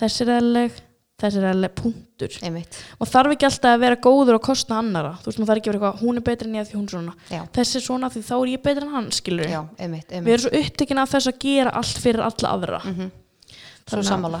þessi 0.00 0.20
er 0.26 0.32
eðleg 0.40 0.72
þessi 1.20 1.36
er 1.36 1.52
eðleg, 1.52 1.74
punktur. 1.76 2.32
Einmitt, 2.42 2.76
og 2.98 3.06
þarf 3.06 3.32
ekki 3.34 3.44
alltaf 3.44 3.74
að 3.76 3.80
vera 3.80 3.96
góður 3.96 4.34
og 4.38 4.42
kosta 4.42 4.72
annara. 4.80 5.18
Þú 5.20 5.26
veist, 5.28 5.38
maður 5.38 5.50
þarf 5.50 5.58
ekki 5.60 5.68
að 5.68 5.74
vera 5.74 5.92
eitthvað, 5.92 6.00
hún 6.00 6.16
er 6.16 6.20
betri 6.22 6.48
en 6.48 6.54
ég 6.54 6.68
því 6.70 6.76
hún 6.78 6.88
svona. 6.88 7.14
Já, 7.28 7.42
þessi 7.52 7.76
er 7.76 7.84
svona 7.84 8.08
því 8.08 8.22
þá 8.24 8.32
er 8.40 8.48
ég 8.56 8.62
betri 8.62 8.82
en 8.86 8.94
hann 8.94 9.10
skilur 9.10 9.44
já, 9.44 9.60
einmitt, 9.78 10.08
við 10.08 10.16
einmitt. 10.16 10.32
erum 10.32 10.44
svo 10.46 10.62
upptekinn 10.64 10.98
af 11.02 11.10
þess 11.12 11.26
að 11.28 11.38
gera 11.44 11.70
allt 11.76 11.98
fyrir 12.00 12.24
alla 12.24 12.48
aðra. 12.56 12.80
Svo 12.80 13.10
Þannig 13.96 14.06
að- 14.06 14.08
sammála 14.08 14.40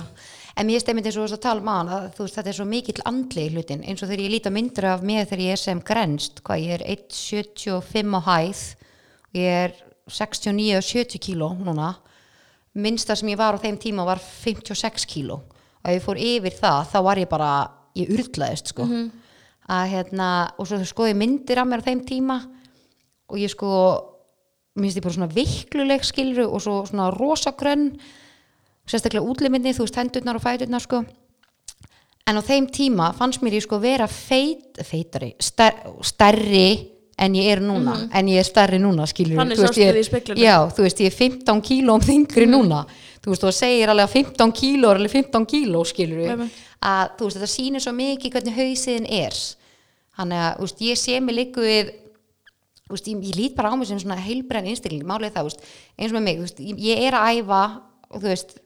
En 0.58 0.66
og 0.66 0.82
þú 0.82 1.22
veist 1.22 1.36
að 1.36 1.44
tala 1.44 1.62
um 1.62 1.70
án 1.70 1.92
að 1.94 2.08
þú 2.16 2.24
veist 2.24 2.38
þetta 2.38 2.50
er 2.50 2.56
svo 2.58 2.66
mikill 2.66 3.04
andli 3.06 3.46
í 3.46 3.52
hlutin 3.54 3.84
eins 3.84 4.02
og 4.02 4.10
þegar 4.10 4.24
ég 4.24 4.32
líta 4.34 4.50
myndir 4.50 4.86
af 4.90 5.04
mér 5.06 5.28
þegar 5.30 5.44
ég 5.44 5.54
er 5.54 5.60
sem 5.62 5.80
grenst 5.80 6.42
hvað 6.42 6.64
ég 6.64 6.74
er 6.78 6.84
1,75 6.96 8.18
á 8.18 8.20
hæð 8.26 8.64
ég 9.38 9.46
er 9.46 9.76
69 10.10 10.76
og 10.76 10.84
70 10.84 11.22
kíló 11.22 11.50
núna. 11.54 11.94
Minnsta 12.74 13.16
sem 13.18 13.30
ég 13.30 13.38
var 13.38 13.54
á 13.58 13.62
þeim 13.62 13.78
tíma 13.78 14.06
var 14.06 14.18
56 14.18 15.06
kíló. 15.10 15.40
Og 15.80 15.90
ef 15.90 15.96
ég 15.96 16.04
fór 16.04 16.20
yfir 16.20 16.56
það 16.58 16.80
þá 16.92 16.98
var 17.06 17.18
ég 17.18 17.30
bara, 17.30 17.50
ég 17.98 18.10
urlaðist 18.14 18.72
sko. 18.72 18.86
Að 19.70 19.90
hérna, 19.94 20.28
og 20.58 20.66
svo 20.66 20.80
skoði 20.86 21.14
ég 21.14 21.20
myndir 21.20 21.60
af 21.62 21.68
mér 21.68 21.82
á 21.82 21.88
þeim 21.88 22.02
tíma 22.06 22.40
og 23.30 23.38
ég 23.38 23.50
sko 23.52 23.70
minnst 24.80 24.98
ég 24.98 25.04
bara 25.04 25.14
svona 25.14 25.30
vikluleg 25.30 26.02
skilru 26.06 26.48
og 26.48 26.62
svo 26.62 26.80
svona 26.88 27.10
rosagrönn 27.14 27.92
sérstaklega 28.90 29.26
útliminni, 29.26 29.74
þú 29.76 29.86
veist 29.86 29.98
hendurnar 30.00 30.38
og 30.38 30.44
fæturnar 30.44 30.84
sko. 30.84 31.04
En 32.28 32.38
á 32.38 32.42
þeim 32.44 32.68
tíma 32.70 33.10
fannst 33.16 33.42
mér 33.42 33.56
ég 33.58 33.64
sko 33.64 33.80
vera 33.82 34.06
feit, 34.10 34.78
feitari, 34.86 35.32
star, 35.42 35.78
stærri 36.06 36.66
en 37.20 37.36
ég 37.36 37.48
er 37.52 37.62
núna, 37.64 37.96
en 38.16 38.28
ég 38.30 38.40
er 38.40 38.46
stærri 38.46 38.78
núna 38.80 39.06
skilur 39.08 39.40
Þannig 39.40 39.58
þú 39.58 39.64
veist, 39.66 39.80
ég, 39.80 40.00
speglinum. 40.06 40.40
já, 40.40 40.56
þú 40.76 40.84
veist, 40.86 41.00
ég 41.02 41.10
er 41.10 41.16
15 41.16 41.62
kílóm 41.66 42.04
þingri 42.04 42.46
núna, 42.48 42.84
þú 43.20 43.32
veist, 43.32 43.44
þú 43.44 43.52
segir 43.56 43.92
alveg 43.92 44.08
að 44.08 44.14
15 44.20 44.54
kíló 44.60 44.92
er 44.92 45.00
alveg 45.00 45.16
15 45.16 45.48
kíló 45.50 45.82
skilur 45.88 46.22
Einmitt. 46.36 46.60
að 46.80 47.16
þú 47.18 47.28
veist, 47.28 47.40
þetta 47.40 47.50
sýnir 47.56 47.84
svo 47.84 47.96
mikið 47.98 48.36
hvernig 48.36 48.60
hausiðin 48.60 49.10
er. 49.20 49.40
Þannig 50.20 50.44
að, 50.44 50.54
þú 50.54 50.68
veist, 50.68 50.86
ég 50.86 51.00
sé 51.02 51.20
mig 51.20 51.36
líku 51.36 51.66
við 51.66 51.92
þú 52.86 52.96
veist, 52.96 53.12
ég, 53.12 53.20
ég 53.28 53.36
lít 53.36 53.54
bara 53.58 53.70
á 53.70 53.74
mig 53.76 53.90
sem 53.90 54.00
svona 54.00 54.16
heilbrenn 54.20 54.70
einstakling, 54.70 55.04
málið 55.06 55.36
það, 55.36 55.44
þú 55.44 55.50
veist, 55.50 55.68
eins 55.98 56.10
og 56.10 56.16
með 56.16 56.26
mig, 56.26 56.40
þú 56.40 56.46
veist, 56.48 56.64
ég 56.88 57.04
er 57.06 57.16
að 57.20 57.40
æfa 57.40 57.62
og 58.10 58.22
þú 58.22 58.30
veist, 58.30 58.56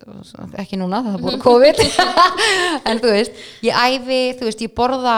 ekki 0.60 0.78
núna, 0.80 1.02
það 1.04 1.16
er 1.18 1.24
búin 1.24 1.42
COVID. 1.42 1.82
En 2.88 3.00
þú 3.02 3.10
veist, 3.12 3.42
ég 3.66 3.76
æfi, 3.76 4.20
þú 4.38 4.48
veist, 4.48 4.62
ég 4.64 4.72
borða 4.76 5.16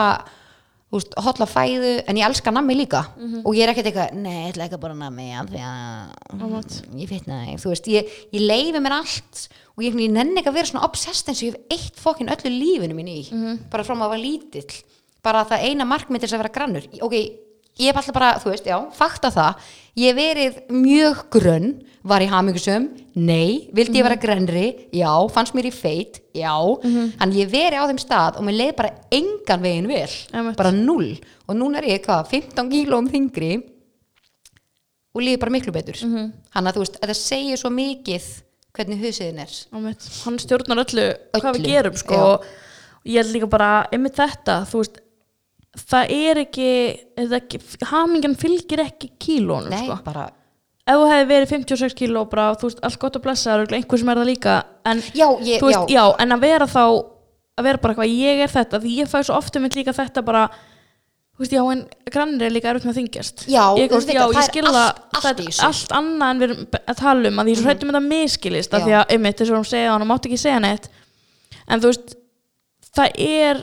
þú 0.87 0.99
veist, 0.99 1.15
hotla 1.23 1.47
fæðu, 1.49 1.93
en 2.07 2.19
ég 2.19 2.27
elska 2.27 2.51
nammi 2.55 2.75
líka. 2.79 3.05
Og 3.43 3.55
ég 3.55 3.63
er 3.65 3.71
ekkert 3.73 3.89
eitthvað, 3.91 4.17
nei, 4.23 4.35
ég 4.45 4.51
ætla 4.53 4.67
ekki 4.67 4.77
að 4.77 4.83
borða 4.83 4.99
nammi 5.01 5.29
af 5.35 5.49
því 5.51 5.63
að 5.67 6.99
ég 7.03 7.09
veit 7.11 7.27
næ, 7.31 7.39
þú 7.63 7.71
veist, 7.73 7.89
ég, 7.91 8.13
ég 8.35 8.45
leifi 8.45 8.83
mér 8.83 8.97
allt. 8.99 9.47
Og 9.77 9.83
ég, 9.85 9.97
ég 10.01 10.13
nenni 10.15 10.41
ekki 10.41 10.51
að 10.51 10.59
vera 10.59 10.71
svona 10.71 10.85
obsessed 10.87 11.31
eins 11.31 11.41
og 11.43 11.47
ég 11.49 11.57
hef 11.57 11.75
eitt 11.77 11.99
fokkin 12.01 12.31
öllu 12.33 12.51
lífinu 12.53 12.95
mín 12.97 13.11
í. 13.11 13.19
Bara 13.71 13.83
frá 13.87 13.95
maður 13.95 14.15
var 14.15 14.23
lítill. 14.23 14.79
Bara 15.23 15.43
það 15.47 15.67
eina 15.67 15.87
þess 15.87 16.33
að 16.33 16.41
vera 16.43 16.55
grannur. 16.55 16.87
Ok, 17.05 17.13
ég 17.77 17.91
hef 17.91 17.99
alltaf 17.99 18.15
bara, 18.15 18.31
þú 18.41 18.51
veist, 18.51 18.67
já, 18.67 18.79
fakta 18.95 19.31
það 19.31 19.67
ég 19.97 20.15
verið 20.17 20.57
mjög 20.73 21.23
grönn 21.33 21.69
var 22.07 22.23
í 22.23 22.27
hamingusum, 22.31 22.85
nei. 23.19 23.67
Vildi 23.75 23.99
ég 23.99 24.05
vera 24.05 24.15
grennri, 24.21 24.67
já, 24.95 25.09
fannst 25.33 25.55
mér 25.57 25.67
í 25.67 25.73
feit? 25.75 26.21
Já, 26.37 26.53
en 26.85 27.33
ég 27.35 27.49
verið 27.51 27.81
á 27.83 27.89
þeim 27.89 27.99
stað 27.99 28.37
og 28.39 28.45
mér 28.47 28.59
leið 28.61 28.75
bara 28.77 28.93
engan 29.11 29.63
veginn 29.65 29.89
vel. 29.89 30.13
Einmitt. 30.31 30.57
bara 30.59 30.71
null 30.71 31.17
og 31.47 31.57
núna 31.57 31.81
er 31.81 31.89
ég 31.97 32.05
hvað, 32.05 32.29
15 32.31 32.69
kílóum 32.71 33.09
þingri 33.11 33.51
og 35.17 35.23
líður 35.23 35.41
bara 35.41 35.55
miklu 35.57 35.73
betur. 35.73 35.97
Mhm. 36.05 36.31
þannig 36.53 36.69
að 36.71 36.77
þú 36.77 36.83
veist, 36.85 36.99
þetta 37.01 37.17
segir 37.17 37.57
svo 37.57 37.69
mikið 37.73 38.29
hvernig 38.77 39.01
husiðin 39.01 39.39
er. 39.41 39.53
Ámætt. 39.73 40.07
hann 40.23 40.37
stjórnar 40.37 40.83
öllu, 40.85 41.07
hvað 41.33 41.49
Öllu, 41.51 41.57
við 41.57 41.67
gerum 41.67 41.97
sko. 41.97 42.15
og 42.15 42.45
ég 43.03 43.23
held 43.23 43.33
líka 43.35 43.49
bara 43.49 43.87
einmitt 43.91 44.15
þetta, 44.15 44.61
þú 44.69 44.83
veist 44.83 45.01
það 45.77 46.13
er 46.17 46.41
ekki, 46.45 46.69
þetta 47.19 47.39
ekki 47.41 47.59
hamingjan 47.91 48.35
fylgir 48.39 48.83
ekki 48.87 49.11
kílónum 49.21 49.69
nei, 49.73 49.83
sko. 49.85 49.99
bara, 50.05 50.29
ef 50.87 50.95
þú 51.01 51.09
hefði 51.11 51.27
verið 51.33 51.51
56 51.53 51.97
kíló 51.99 52.23
bara, 52.31 52.47
þú 52.57 52.69
veist, 52.71 52.81
allt 52.87 52.99
gott 53.01 53.19
að 53.19 53.25
blessa 53.27 53.57
er 53.57 53.75
einhver 53.77 54.01
sem 54.01 54.09
er 54.13 54.21
það 54.21 54.31
líka 54.31 54.55
en, 54.87 55.03
já, 55.13 55.27
ég, 55.45 55.61
veist, 55.61 55.85
já, 55.91 55.99
já. 55.99 56.05
en 56.23 56.37
að 56.37 56.47
vera 56.47 56.69
þá 56.71 56.81
að 57.57 57.69
vera 57.71 57.81
bara 57.83 57.97
hvað, 57.97 58.15
ég 58.15 58.41
er 58.45 58.51
þetta 58.53 58.81
því 58.83 58.95
ég 59.01 59.11
fæ 59.11 59.19
svo 59.27 59.37
ofta 59.37 59.61
mynd 59.61 59.77
líka 59.77 59.93
þetta 59.97 60.23
bara 60.25 60.47
þú 61.37 61.43
veist, 61.45 61.53
já, 61.53 61.61
en 61.73 61.81
grannir 62.13 62.47
er 62.47 62.53
líka 62.55 62.69
erfitt 62.71 62.87
með 62.87 62.93
að 62.95 62.99
þingjast 63.01 63.43
Já, 63.45 63.63
ég, 63.77 63.91
veist, 63.93 64.09
já, 64.09 64.23
það 64.25 64.57
er 64.57 64.69
allt- 64.71 65.01
allt 65.21 65.41
í 65.41 65.47
þessu. 65.49 65.65
allt 65.67 65.91
annað 65.99 66.29
en 66.33 66.39
við 66.41 66.47
erum 66.49 66.61
að 66.81 67.01
tala 67.01 67.31
um 67.31 67.41
að 67.43 67.49
því 67.49 67.55
svo 67.59 67.67
hrættum 67.67 67.91
þetta 67.93 68.03
miskilist 68.07 68.73
af 68.73 68.85
því 68.87 68.95
að, 68.97 69.03
einmitt, 69.13 69.37
þess 69.37 69.53
að 69.53 69.59
hún 69.59 69.67
segja 69.69 69.91
hann 69.93 70.05
og 70.05 70.09
mátti 70.09 70.31
ekki 70.31 70.39
segja 70.41 70.61
neitt 70.63 70.87
en 71.67 71.83
þú 71.83 71.91
veist, 71.91 72.15
það 72.97 73.21
er 73.27 73.61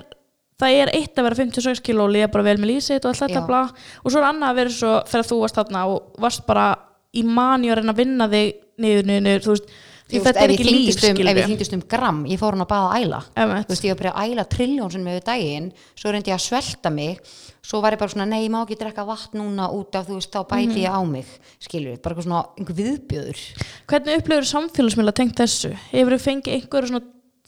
það 0.61 0.81
er 0.81 0.93
eitt 0.95 1.19
að 1.19 1.29
vera 1.29 1.41
56 1.41 1.83
kíló 1.85 2.07
og 2.07 2.13
líða 2.15 2.31
bara 2.35 2.47
vel 2.47 2.59
með 2.63 2.75
lísitt 2.75 3.05
og 3.05 3.13
allt 3.13 3.25
þetta 3.25 3.47
bla 3.49 3.63
og 3.71 4.11
svo 4.11 4.21
er 4.21 4.29
annað 4.29 4.53
að 4.53 4.61
vera 4.61 4.75
svo 4.75 4.93
þegar 5.11 5.31
þú 5.31 5.41
varst 5.41 5.59
þarna 5.61 5.87
og 5.91 6.21
varst 6.23 6.45
bara 6.47 6.69
í 7.15 7.25
mani 7.27 7.73
að 7.73 7.81
reyna 7.81 7.95
að 7.95 8.01
vinna 8.03 8.31
þig 8.31 8.55
niður, 8.83 9.11
niður, 9.11 9.43
þú 9.45 9.53
veist, 9.55 9.69
veist, 10.11 10.25
þetta 10.27 10.43
er 10.43 10.53
ekki 10.55 10.67
líf, 10.67 10.97
um, 10.99 11.21
ef 11.23 11.39
ég 11.39 11.49
þyngdist 11.51 11.77
um 11.77 11.83
gram 11.95 12.23
ég 12.27 12.41
fór 12.41 12.57
hann 12.57 12.65
að 12.65 12.71
baða 12.73 12.89
að 12.89 13.05
æla 13.05 13.21
Einmitt. 13.35 13.69
þú 13.69 13.75
veist, 13.75 13.87
ég 13.87 13.95
var 13.95 14.01
bara 14.01 14.15
að 14.15 14.33
æla 14.35 14.47
trilljón 14.55 14.95
sem 14.95 15.05
með 15.07 15.21
daginn 15.29 15.69
svo 15.95 16.15
reyndi 16.15 16.33
ég 16.33 16.39
að 16.39 16.45
svelta 16.47 16.93
mig 16.95 17.35
svo 17.65 17.81
var 17.85 17.95
ég 17.95 18.03
bara 18.03 18.15
svona, 18.15 18.27
nei, 18.31 18.41
ég 18.45 18.53
má 18.53 18.61
ekki 18.65 18.79
drekka 18.81 19.07
vatn 19.07 19.41
núna 19.41 19.71
út 19.75 19.95
af, 19.99 20.09
þú 20.09 20.19
veist, 20.19 20.35
þá 20.35 20.51
bæti 20.51 20.83
ég 20.83 20.95
á 20.95 21.01
mig 21.07 21.31
skilur, 21.63 22.01
bara 22.03 22.15
eitthvað 22.15 22.27
svona, 22.27 22.43
einhver 22.59 22.79
viðbjöður 22.81 23.45
Hvernig 23.93 24.21
upplifur 24.21 24.51
samfélagsmiðla 24.51 25.15
tengt 25.15 25.39
þessu? 25.39 25.71
Hefur 25.93 26.17
þið 26.17 26.27
fengið 26.27 26.59
einhverju 26.59 26.91
svona 26.91 27.05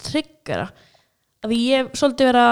triggera? 0.07 0.71
Að 1.45 1.59
ég 1.59 1.93
svolítið 1.99 2.31
vera 2.31 2.47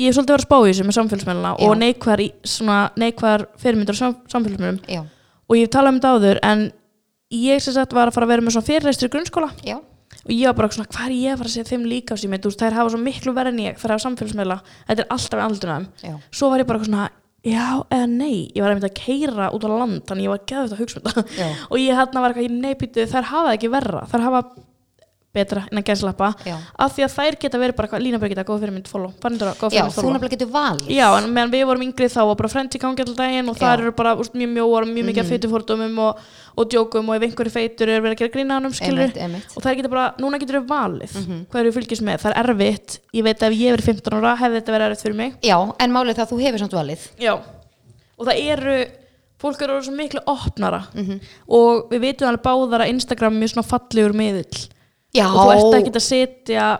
ég 0.00 0.08
hef 0.08 0.16
svolítið 0.16 0.34
vera 0.34 0.42
að 0.42 0.46
spá 0.46 0.56
í 0.58 0.68
þessu 0.70 0.86
með 0.88 0.96
samfélagsmiðluna 0.98 1.52
Já. 1.52 1.66
og 1.66 1.78
neikvar, 1.80 2.22
svona, 2.48 2.78
neikvar 3.00 3.46
fyrirmyndur 3.60 3.98
á 3.98 4.00
sam, 4.00 4.18
samfélagsmiðlum. 4.32 4.80
Já, 4.88 5.02
og 5.48 5.58
ég 5.58 5.66
hef 5.66 5.72
talað 5.74 5.92
um 5.92 6.00
þetta 6.00 6.12
áður 6.16 6.42
en 6.48 6.66
ég 7.36 7.64
sem 7.64 7.76
sagt 7.76 7.96
var 7.96 8.10
að 8.10 8.16
fara 8.16 8.28
að 8.28 8.34
vera 8.34 8.46
með 8.46 8.56
svona 8.56 8.68
fyrirreistur 8.70 9.10
í 9.10 9.12
grunnskóla. 9.12 9.50
Já, 9.68 9.78
og 10.22 10.32
ég 10.32 10.48
var 10.48 10.58
bara 10.60 10.72
svona, 10.76 10.92
hvað 10.92 11.08
er 11.08 11.16
ég 11.18 11.34
að 11.34 11.42
fara 11.42 11.50
að 11.50 11.56
segja 11.56 11.70
þeim 11.72 11.88
líka 11.90 12.16
á 12.16 12.20
sími, 12.22 12.40
þú 12.40 12.52
veist, 12.52 12.62
þær 12.62 12.78
hafa 12.78 12.94
svo 12.94 13.02
miklu 13.02 13.34
verið 13.36 13.52
en 13.52 13.64
ég 13.66 13.80
þær 13.82 13.94
hafa 13.96 14.04
samfélagsmiðla, 14.06 14.60
þetta 14.88 15.04
er 15.04 15.12
alltaf 15.16 16.06
já. 16.06 16.14
Svo 16.32 16.52
var 16.52 16.62
ég 16.62 16.68
bara 16.68 16.84
svona, 16.84 17.08
já 17.42 17.64
eða 17.90 18.08
nei? 18.08 18.50
Ég 18.54 18.62
var 18.62 18.72
einmitt 18.72 18.88
að 18.88 18.98
keira 19.00 19.48
út 19.52 19.64
á 19.66 19.70
land 19.72 20.04
þannig 20.08 20.28
ég 20.28 20.32
var 20.32 20.44
geðvægt 20.46 20.76
að 20.76 20.82
hugsa 20.82 21.00
um 21.00 21.08
þetta. 21.08 21.48
Og 21.68 21.80
ég 21.82 21.98
hérna 21.98 22.22
var 22.22 22.34
eitthvað, 22.36 22.60
nei 22.62 22.76
býtu, 22.78 23.08
þær 23.10 23.28
hafa 23.32 23.48
það 23.48 23.56
ekki 23.56 23.72
verra. 23.72 24.04
Þær 24.12 24.26
hafa 24.28 24.42
betra 25.32 25.62
en 25.70 25.80
að 25.80 25.86
gæslappa 25.88 26.28
Já. 26.44 26.54
af 26.84 26.92
því 26.92 27.04
að 27.06 27.12
þær 27.16 27.36
geta 27.40 27.60
verið 27.60 27.76
bara 27.78 27.88
eitthvað, 27.88 28.02
Lína 28.04 28.18
Birgitta, 28.20 28.44
góð 28.48 28.60
fyrir 28.62 28.74
mynd 28.76 28.88
follow, 28.90 29.12
Farnindra, 29.22 29.54
góð 29.56 29.72
já, 29.72 29.80
fyrir 29.80 29.86
mynd 29.86 29.94
þú 29.94 29.98
follow 29.98 30.12
nefnilega 30.16 30.36
getur 30.36 30.50
valið 30.52 30.90
Já, 30.92 31.06
en 31.18 31.28
meðan 31.32 31.52
við 31.54 31.64
vorum 31.70 31.84
yngri 31.86 32.08
þá 32.12 32.20
var 32.28 32.38
bara 32.42 32.50
frend 32.52 32.76
í 32.76 32.80
gangi 32.82 33.04
alltaf 33.04 33.18
daginn 33.18 33.48
og 33.48 33.56
Já. 33.56 33.62
þar 33.64 33.84
eru 33.86 33.94
bara 33.96 34.14
úst, 34.20 34.36
mjög 34.36 34.52
mjóar 34.52 34.88
mjög 34.90 35.08
mikið 35.08 35.22
mm. 35.24 35.30
feitufordumum 35.32 36.00
og, 36.04 36.22
og 36.52 36.70
djókum 36.72 37.08
og 37.08 37.16
ef 37.16 37.26
einhverju 37.28 37.54
feitur 37.56 37.92
er 37.92 38.04
verið 38.04 38.16
að 38.16 38.22
gera 38.22 38.34
grína 38.36 38.58
hannum 38.60 38.76
skilur 38.76 39.06
Einmitt, 39.06 39.20
einmitt. 39.24 39.56
og 39.56 39.64
þær 39.64 39.78
getur 39.80 39.94
bara, 39.96 40.06
núna 40.20 40.40
getur 40.42 40.60
við 40.60 40.68
valið 40.68 41.16
mm. 41.16 41.26
-hmm. 41.28 41.44
hvað 41.48 41.60
eru 41.64 41.76
fylgist 41.78 42.04
með, 42.04 42.24
það 42.26 42.32
er 42.36 42.40
erfitt 42.44 42.98
ég 43.16 43.24
veit 43.24 43.40
að 43.40 43.48
ef 43.48 43.60
ég 43.62 43.76
verið 43.76 43.88
15 43.88 44.18
ára 44.20 44.36
hefði 44.36 44.60
þetta 44.60 44.76
verið 44.76 44.86
erfitt 44.90 45.06
fyrir 45.06 45.16
mig 45.16 45.32
já, 45.40 45.58
en 45.78 45.92
málið 45.96 46.20
það 46.20 46.98
Já, 47.22 47.34
það 48.22 49.00
fólk 49.42 49.62
eru 49.64 49.80
svo 49.82 49.94
miklu 49.96 50.22
opnara 50.30 50.84
Mhm. 50.94 51.20
og 51.48 51.90
við 51.90 52.00
veitum 52.06 52.28
alveg 52.28 52.44
báðar 52.44 52.84
að 52.84 52.92
Instagram 52.94 53.34
er 53.34 53.40
mjög 53.42 53.52
svona 53.54 53.70
fallegur 53.70 54.14
miðill 54.14 54.68
já, 55.14 55.26
og 55.28 55.52
þú 55.52 55.52
ert 55.52 55.78
ekkert 55.82 56.00
að 56.00 56.08
setja 56.08 56.70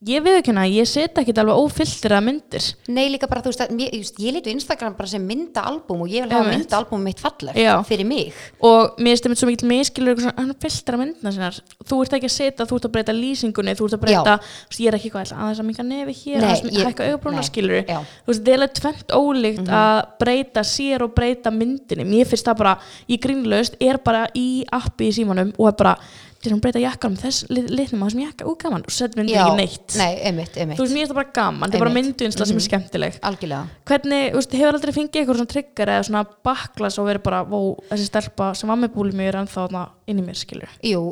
ég 0.00 0.22
veit 0.24 0.38
ekki 0.38 0.48
hana, 0.54 0.62
ég 0.64 0.86
setja 0.88 1.20
ekkert 1.20 1.38
alveg 1.42 1.58
ófylltiraða 1.60 2.24
myndir. 2.24 2.66
Nei 2.88 3.10
líka 3.12 3.28
bara, 3.28 3.42
þú 3.44 3.50
veist, 3.50 3.60
að, 3.66 3.72
mér, 3.76 3.90
just, 3.98 4.16
ég 4.22 4.32
lítu 4.32 4.48
Instagram 4.54 4.94
bara 4.96 5.10
sem 5.10 5.26
myndaalbum 5.28 6.06
og 6.06 6.08
ég 6.08 6.24
vil 6.24 6.32
hafa 6.32 6.54
myndaalbum 6.54 7.02
mitt 7.04 7.20
falleg 7.20 7.58
Já. 7.60 7.74
fyrir 7.84 8.08
mig. 8.08 8.30
Og 8.64 8.96
mér 8.96 9.20
það 9.20 9.34
svo 9.36 9.50
mikil 9.50 10.08
svona, 10.14 10.32
hann 10.38 10.54
fylltir 10.62 10.96
að 10.96 11.02
myndina 11.02 11.32
sinnar 11.36 11.58
þú 11.84 11.98
ert 12.06 12.16
ekki 12.16 12.30
að 12.30 12.34
setja, 12.36 12.66
þú 12.70 12.78
ert 12.78 12.88
að 12.88 12.94
breyta 12.94 13.16
lýsingunni 13.18 13.74
þú 13.76 13.90
ert 13.90 13.98
að 13.98 14.02
breyta, 14.06 14.38
þú 14.40 14.72
veist, 14.72 14.80
ég 14.80 14.88
er 14.88 14.96
ekki 14.96 15.10
eitthvað 15.10 15.26
ætla, 15.26 15.42
aðeins 15.44 15.60
að 15.60 15.68
minga 15.68 15.86
nefi 15.90 16.16
hér, 16.22 16.40
aðeins 16.40 16.64
ég- 16.64 16.80
að 16.80 16.88
hækka 16.88 17.10
augabrúna 17.10 17.42
nei, 17.42 17.48
skilur 17.50 17.84
já. 17.84 18.00
þú 18.00 18.32
veist, 18.32 18.44
það 18.48 18.64
er 18.64 18.74
tvent 18.80 19.14
ólíkt 19.20 19.68
að 19.68 20.00
breyta 20.24 20.64
sér 20.64 21.04
og 21.04 21.12
breyta 21.14 21.52
myndinni. 21.52 22.08
Mér 22.08 22.24
finnst 22.24 22.48
það 22.48 22.56
bara, 22.64 22.74
ég 23.06 23.20
grínlaust 23.20 23.76
er 23.78 24.00
bara 24.00 24.26
í 24.32 24.64
appi 24.72 25.12
í 25.12 25.12
símanum 25.12 25.52
og 25.58 25.68
er 25.68 25.76
bara 25.76 25.96
til 26.40 26.52
að 26.54 26.60
breyta 26.64 26.80
jakkanum 26.80 27.18
þess 27.20 27.46
lit- 27.52 27.70
litnum 27.70 28.00
á 28.00 28.06
þessum 28.08 28.22
jakka, 28.24 28.46
ú 28.48 28.54
gaman, 28.60 28.84
og 28.86 28.94
setja 28.94 29.18
myndin 29.20 29.34
já, 29.36 29.42
ekki 29.44 29.56
neitt. 29.60 29.96
Nei, 30.00 30.12
einmitt, 30.30 30.54
einmitt. 30.56 30.78
Þú 30.78 30.86
veist, 30.86 30.94
mér 30.94 31.02
finnst 31.04 31.12
það 31.12 31.18
bara 31.20 31.34
gaman, 31.40 31.66
þetta 31.68 31.76
er 31.80 31.84
bara 31.84 31.96
mynduinsla 31.98 32.46
sem 32.48 32.56
er 32.60 32.66
skemmtileg. 32.66 33.18
Algjörlega. 33.30 33.82
Hvernig, 33.90 34.24
þú 34.32 34.40
veist, 34.40 34.56
hefur 34.60 34.78
aldrei 34.78 34.94
fengið 34.96 35.20
eitthvað 35.20 35.40
svona 35.40 35.52
trigger 35.52 35.92
eða 35.96 36.06
svona 36.08 36.24
baklas 36.48 36.98
og 37.02 37.10
verið 37.10 37.26
bara, 37.28 37.42
vó, 37.44 37.60
þessi 37.90 38.08
stelpa 38.08 38.50
sem 38.56 38.72
var 38.72 38.80
með 38.80 38.94
búli 38.96 39.12
mér 39.20 39.40
en 39.42 39.50
þá 39.52 39.86
inn 40.08 40.18
í 40.22 40.24
mér, 40.24 40.38
skilur 40.40 40.72
Jú, 40.86 41.02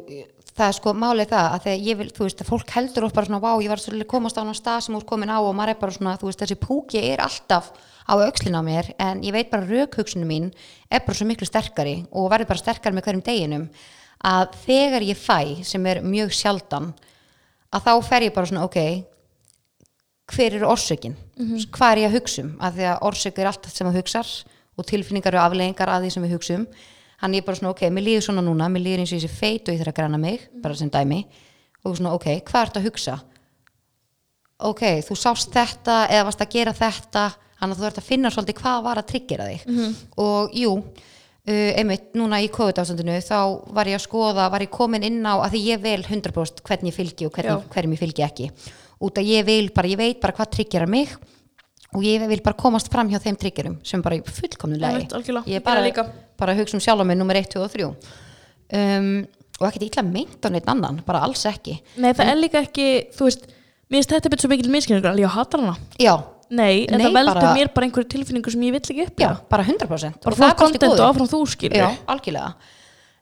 það 0.58 0.64
er 0.72 0.78
sko 0.80 0.94
málið 0.96 1.28
það 1.34 1.50
að 1.54 1.60
þegar 1.68 1.84
ég 1.90 1.98
vil, 2.00 2.08
þú 2.16 2.24
veist, 2.24 2.40
fólk 2.48 2.72
heldur 2.74 3.04
oft 3.06 3.14
bara 3.14 3.28
svona, 3.28 3.42
vá, 3.44 3.52
ég 3.62 3.68
var 3.70 3.78
svolítið 3.84 4.08
komast 4.10 4.40
á 4.40 4.42
náttúrulega 4.42 4.62
stað 4.62 4.80
sem 4.88 4.96
ert 4.98 5.06
komin 5.12 5.30
á 5.30 5.38
og 5.38 5.52
maður 5.54 5.74
er 5.76 5.78
bara 5.84 5.94
svona, 5.94 6.16
þú 6.18 6.30
veist, 6.32 6.40
þessi 6.42 6.56
púki 6.58 6.98
er 7.12 7.22
alltaf 7.22 7.68
á 8.08 8.16
aukslinn 8.16 8.56
á 8.58 8.62
mér 8.64 8.88
en 8.98 9.20
ég 9.22 9.36
veit 9.36 9.50
bara 9.52 9.68
raukhugsunum 9.68 10.26
mín 10.32 10.48
er 10.90 11.04
bara 11.04 11.14
svo 11.14 11.28
miklu 11.28 11.46
sterkari 11.46 12.00
og 12.10 12.26
verður 12.32 12.48
bara 12.50 12.62
sterkari 12.64 12.96
með 12.96 13.04
hverjum 13.06 13.24
deginum 13.28 13.68
að 14.24 14.56
þegar 14.64 15.06
ég 15.06 15.16
fæ, 15.18 15.62
sem 15.64 15.86
er 15.86 16.02
mjög 16.02 16.34
sjaldan, 16.34 16.92
að 17.72 17.84
þá 17.86 17.92
fer 18.08 18.26
ég 18.26 18.34
bara 18.34 18.46
svona, 18.46 18.64
ok, 18.66 18.78
hver 20.34 20.54
eru 20.58 20.68
orsökin? 20.68 21.16
Hvað 21.72 21.92
er 21.92 21.98
ég 22.02 22.10
að 22.10 22.18
hugsa 22.18 22.42
um? 22.42 22.54
Að 22.60 22.78
því 22.78 22.86
að 22.90 23.02
orsök 23.08 23.38
er 23.38 23.46
allt 23.46 23.68
sem 23.70 23.86
þú 23.86 23.96
hugsar 23.96 24.30
og 24.78 24.86
tilfinningar 24.86 25.34
og 25.38 25.44
afleggingar 25.46 25.88
að 25.88 26.02
því 26.04 26.10
sem 26.14 26.22
við 26.26 26.34
hugsa 26.36 26.56
um 26.58 26.66
hann 27.18 27.34
er 27.34 27.42
bara 27.42 27.58
svona, 27.58 27.72
ok, 27.74 27.88
mér 27.90 28.06
líður 28.06 28.26
svona 28.28 28.44
núna 28.46 28.68
mér 28.70 28.84
líður 28.84 29.02
eins 29.02 29.12
og 29.12 29.18
ég 29.18 29.24
sé 29.24 29.32
feit 29.32 29.66
og 29.66 29.74
ég 29.74 29.80
þarf 29.80 29.92
að 29.92 29.98
græna 29.98 30.20
mig 30.22 30.44
bara 30.62 30.74
sem 30.78 30.90
dæmi. 30.90 31.24
Og 31.84 31.96
svona, 31.98 32.14
ok, 32.14 32.28
hvað 32.46 32.64
ertu 32.66 32.80
að 32.80 32.86
hugsa? 32.88 33.16
Ok, 34.68 34.82
þú 35.06 35.16
sást 35.18 35.52
þetta 35.54 35.96
eða 36.10 36.26
varst 36.28 36.42
að 36.42 36.52
gera 36.54 36.74
þetta 36.74 37.24
þannig 37.58 37.74
að 37.74 37.80
þú 37.80 37.88
ert 37.88 38.00
að 38.00 38.08
finna 38.08 38.30
svolítið 38.34 38.58
hvað 38.62 38.82
var 38.86 39.00
að 39.00 39.08
tryggjera 39.12 39.48
þig. 39.50 39.66
Og 40.22 40.54
jú 40.58 40.72
uh, 41.48 41.70
einmitt 41.80 42.12
núna 42.18 42.38
í 42.44 42.50
COVID-ástandinu 42.52 43.16
þá 43.24 43.38
var 43.74 43.88
ég 43.90 43.96
að 43.98 44.04
skoða, 44.04 44.50
var 44.52 44.64
ég 44.64 44.70
komin 44.74 45.06
inn 45.08 45.24
á 45.24 45.34
að 45.40 45.56
því 45.56 45.62
ég 45.72 45.82
vel 45.82 46.02
100% 46.04 46.62
hvernig 46.68 46.92
ég 46.92 46.98
fylgi 47.00 47.26
og 47.28 47.34
hvernig, 47.38 47.66
hverjum 47.72 47.96
ég 47.96 48.02
fylgi 48.04 48.26
ekki. 48.28 48.50
Út 49.08 49.18
að 49.20 49.28
ég 49.32 49.44
vil 49.48 49.68
bara, 49.74 49.88
ég 49.92 49.98
veit 50.00 50.20
bara 50.22 50.34
hvað 50.36 50.52
tryggjar 50.56 50.86
mig 50.90 51.12
og 51.96 52.02
ég 52.04 52.24
vil 52.28 52.40
bara 52.44 52.58
komast 52.58 52.90
fram 52.92 53.08
hjá 53.08 53.20
þeim 53.24 53.36
tryggjarum 53.40 53.76
sem 53.86 54.02
bara 54.04 54.18
Einmitt, 54.18 55.12
algjörlega. 55.16 55.46
ég 55.48 55.56
Ég 55.60 55.64
bara, 55.64 55.80
líka. 55.84 56.04
bara 56.36 56.54
hugsa 56.58 56.76
um 56.76 56.82
sjálf 56.84 57.00
á 57.00 57.06
mig 57.08 57.16
nummer 57.16 57.38
1, 57.38 57.48
2 57.54 57.62
og 57.64 57.70
3 57.72 57.86
um, 57.88 59.12
og 59.58 59.64
ekkert 59.70 59.86
illa 59.88 60.02
meint 60.06 60.44
á 60.44 60.48
neitt 60.52 60.68
annan, 60.68 61.00
bara 61.06 61.22
alls 61.24 61.46
ekki. 61.48 61.78
Nei, 61.96 62.12
það 62.12 62.28
er 62.34 62.36
líka 62.42 62.60
ekki, 62.66 62.88
þú 63.16 63.30
veist 63.30 63.46
Mér 63.88 64.02
finnst 64.02 64.10
þetta 64.12 64.28
betur 64.34 64.44
svo 64.44 64.50
mikil 64.52 64.68
miskilningur 64.68 65.08
Alveg 65.08 65.24
ég 65.24 65.32
hatar 65.32 65.62
hana. 65.64 65.76
Já, 65.96 66.12
Nei, 66.50 66.86
en 66.88 66.96
Nei, 66.96 67.04
það 67.06 67.12
veldur 67.18 67.34
bara- 67.34 67.54
mér 67.54 67.68
bara 67.74 67.86
einhverju 67.86 68.08
tilfinningu 68.08 68.50
sem 68.50 68.60
ég 68.62 68.72
vill 68.72 68.80
ekki 68.80 69.06
upp 69.06 69.16
já, 69.20 69.30
bara 69.50 69.62
100% 69.64 70.22
Bara 70.24 70.32
Og 70.32 70.32
það 70.32 70.32
er 70.32 70.38
bara 70.38 70.48
allt 70.48 70.58
í 70.58 70.62
kontent 70.64 70.92
góðu. 70.92 71.00
og 71.00 71.14
áfram 71.14 71.28
þú 71.28 71.40
skilur. 71.52 71.76
Já, 71.76 71.88
algjörlega. 72.08 72.54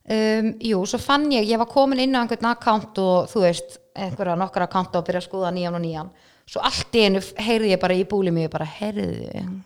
Um, 0.08 0.52
Jú, 0.62 0.82
svo 0.86 0.98
fann 1.02 1.24
ég, 1.32 1.48
ég 1.50 1.58
var 1.58 1.66
komin 1.66 1.98
inn 1.98 2.14
á 2.14 2.22
einhvern 2.22 2.46
account 2.52 2.98
og 3.02 3.26
þú 3.32 3.40
veist 3.42 3.78
einhverja 3.96 4.36
nokkra 4.38 4.68
account 4.68 4.94
og 4.94 5.04
byrja 5.04 5.18
að 5.24 5.26
skoða 5.28 5.50
nýjan 5.56 5.74
og 5.74 5.82
nýjan 5.82 6.10
svo 6.46 6.60
allt 6.62 6.94
í 6.94 7.00
einu 7.02 7.18
heyrði 7.42 7.72
ég 7.72 7.80
bara 7.82 7.94
í 7.98 8.04
búli 8.06 8.30
mig 8.30 8.46
bara, 8.52 8.62
heyrðu, 8.78 9.06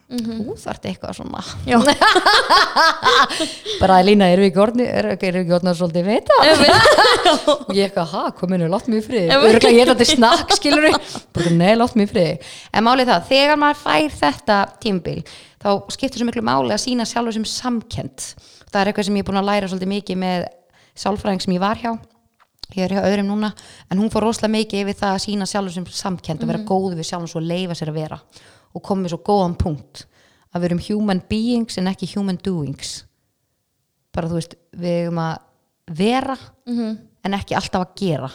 þú 0.09 0.55
þarft 0.63 0.87
eitthvað 0.89 1.19
svona. 1.19 1.43
Bara 3.83 3.99
Lína, 4.05 4.31
erum 4.33 4.47
við 4.47 4.49
ekki 4.49 4.63
orðni 4.65 4.87
erum 4.89 5.13
við 5.13 5.39
ekki 5.43 5.55
orðni 5.59 5.75
svolítið 5.77 6.09
veita 6.09 6.39
og 7.53 7.69
ég 7.77 7.91
eitthvað, 7.91 8.15
ha, 8.15 8.23
kominu, 8.37 8.71
látt 8.73 8.89
í 8.89 9.03
frið 9.05 9.29
Örgulega, 9.37 9.75
ég 9.77 9.85
er 9.85 9.93
þetta 9.93 10.09
snakk, 10.09 10.57
skilur 10.57 10.89
bara, 11.37 11.53
nei, 11.61 11.75
látt 11.77 12.01
í 12.01 12.09
frið 12.09 12.49
en 12.73 12.89
málið 12.89 13.13
það, 13.13 13.29
þegar 13.35 13.61
maður 13.61 13.83
fær 13.85 14.17
þetta 14.23 14.59
tímbil, 14.81 15.21
þá 15.61 15.71
skiptir 15.93 16.23
svo 16.23 16.31
miklu 16.31 16.47
máli 16.49 16.73
að 16.73 16.85
sína 16.87 17.05
sjálfur 17.09 17.37
sem 17.37 17.49
samkend 17.49 18.31
það 18.71 18.81
er 18.81 18.93
eitthvað 18.93 19.11
sem 19.11 19.21
ég 19.21 19.27
er 19.27 19.29
búin 19.29 19.43
að 19.43 19.51
læra 19.51 19.69
svolítið 19.69 19.93
mikið 19.95 20.23
með 20.25 20.49
sálfræðing 21.05 21.45
sem 21.45 21.57
ég 21.59 21.63
var 21.63 21.81
hjá 21.81 21.93
ég 22.77 22.87
er 22.87 22.95
hjá 22.97 23.03
öðrum 23.09 23.31
núna, 23.33 23.51
en 23.91 24.01
hún 24.01 24.13
fór 24.13 24.27
rosalega 24.27 24.55
mikið 24.57 24.85
yfir 24.85 24.99
það 25.01 25.17
að 25.17 25.23
sína 25.25 25.49
sjálfur 25.51 25.77
sem 25.77 25.87
samkend 26.01 26.45
og 26.45 26.51
vera 26.53 26.65
góð 26.69 26.97
við 26.99 27.09
sjálfur 27.11 27.33
svo 27.35 27.43
leifa 27.45 27.77
sér 27.79 27.93
að 27.93 28.01
vera. 28.01 28.21
Og 28.75 28.85
koma 28.87 29.05
með 29.05 29.15
svo 29.15 29.21
góðan 29.27 29.57
punkt 29.59 30.05
að 30.51 30.61
við 30.61 30.69
erum 30.71 30.85
human 30.89 31.23
beings 31.31 31.79
en 31.79 31.91
ekki 31.91 32.11
human 32.15 32.39
doings. 32.43 33.05
Bara 34.15 34.31
þú 34.31 34.39
veist, 34.39 34.57
við 34.75 35.05
erum 35.05 35.23
að 35.23 35.35
vera 36.01 36.37
en 37.27 37.37
ekki 37.37 37.59
alltaf 37.59 37.87
að 37.87 37.97
gera 37.99 38.31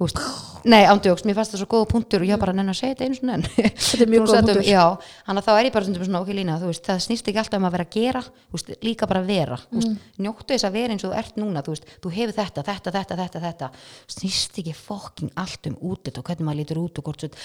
Veist, 0.00 0.16
nei, 0.64 0.86
ándjóks, 0.88 1.26
mér 1.28 1.36
fannst 1.36 1.52
það 1.52 1.60
svo 1.60 1.66
góða 1.74 1.88
punktur 1.90 2.22
og 2.24 2.30
ég 2.30 2.38
bara 2.40 2.54
að 2.54 2.56
nenni 2.56 2.72
að 2.72 2.78
segja 2.78 2.94
þetta 2.94 3.04
einu 3.04 3.16
svona 3.18 3.34
enn. 3.36 3.42
Þetta 3.50 4.04
er 4.06 4.08
mjög 4.08 4.22
um- 4.22 4.30
punktur. 4.32 4.60
Já, 4.64 4.84
hann 5.26 5.40
að 5.40 5.44
þá 5.44 5.50
er 5.52 5.66
ég 5.68 5.74
bara 5.74 5.88
svona, 5.90 6.20
ok 6.22 6.30
Lína, 6.38 6.54
þú 6.62 6.70
veist, 6.70 6.84
það 6.86 7.02
snýst 7.04 7.28
ekki 7.28 7.40
alltaf 7.42 7.60
um 7.60 7.66
að 7.68 7.74
vera 7.76 7.84
að 7.84 7.92
gera 7.98 8.22
veist, 8.54 8.70
líka 8.86 9.08
bara 9.10 9.20
að 9.20 9.28
vera 9.28 9.58
veist, 9.74 10.06
njóttu 10.24 10.54
þess 10.54 10.68
að 10.70 10.78
vera 10.78 10.96
eins 10.96 11.04
og 11.04 11.12
þú 11.12 11.18
ert 11.20 11.36
núna 11.42 11.64
þú 11.66 11.74
veist, 11.74 11.92
þú 12.00 12.14
hefur 12.16 12.38
þetta, 12.38 12.64
þetta, 12.70 12.94
þetta, 12.96 13.18
þetta, 13.20 13.42
þetta. 13.44 13.70
Snýst 14.16 14.62
ekki 14.62 14.74
fokking 14.78 15.34
allt 15.44 15.68
um 15.68 15.76
útlit 15.92 16.16
og 16.16 16.24
hvernig 16.30 16.48
maður 16.48 16.60
lítur 16.62 16.80
út 16.80 17.02
og 17.02 17.10
hvort 17.10 17.26
þetta 17.26 17.44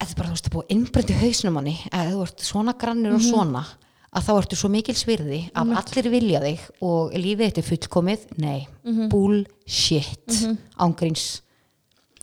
er 0.00 0.16
bara, 0.16 0.32
þú 0.32 0.38
veist, 0.38 0.48
það 0.48 0.50
er 0.50 0.56
búið 0.56 0.74
innbrönd 0.78 1.12
í 1.12 1.20
hausnum 1.26 1.56
manni 1.60 1.76
að 1.92 2.14
þú 2.14 2.24
ert 2.24 2.48
svona 2.48 2.76
grannur 2.80 3.18
og 3.20 3.24
svona 3.28 3.66
að 4.10 4.24
þá 4.26 4.30
ertu 4.40 4.56
svo 4.58 4.68
mikil 4.72 4.96
svirði 4.98 5.42
að 5.54 5.68
allir 5.78 6.08
vilja 6.10 6.40
þig 6.42 6.62
og 6.82 7.12
lífið 7.14 7.44
þetta 7.44 7.60
er 7.62 7.66
fullkomið. 7.68 8.24
Nei, 8.42 8.66
bullshit. 9.12 10.40
Ángríns 10.82 11.28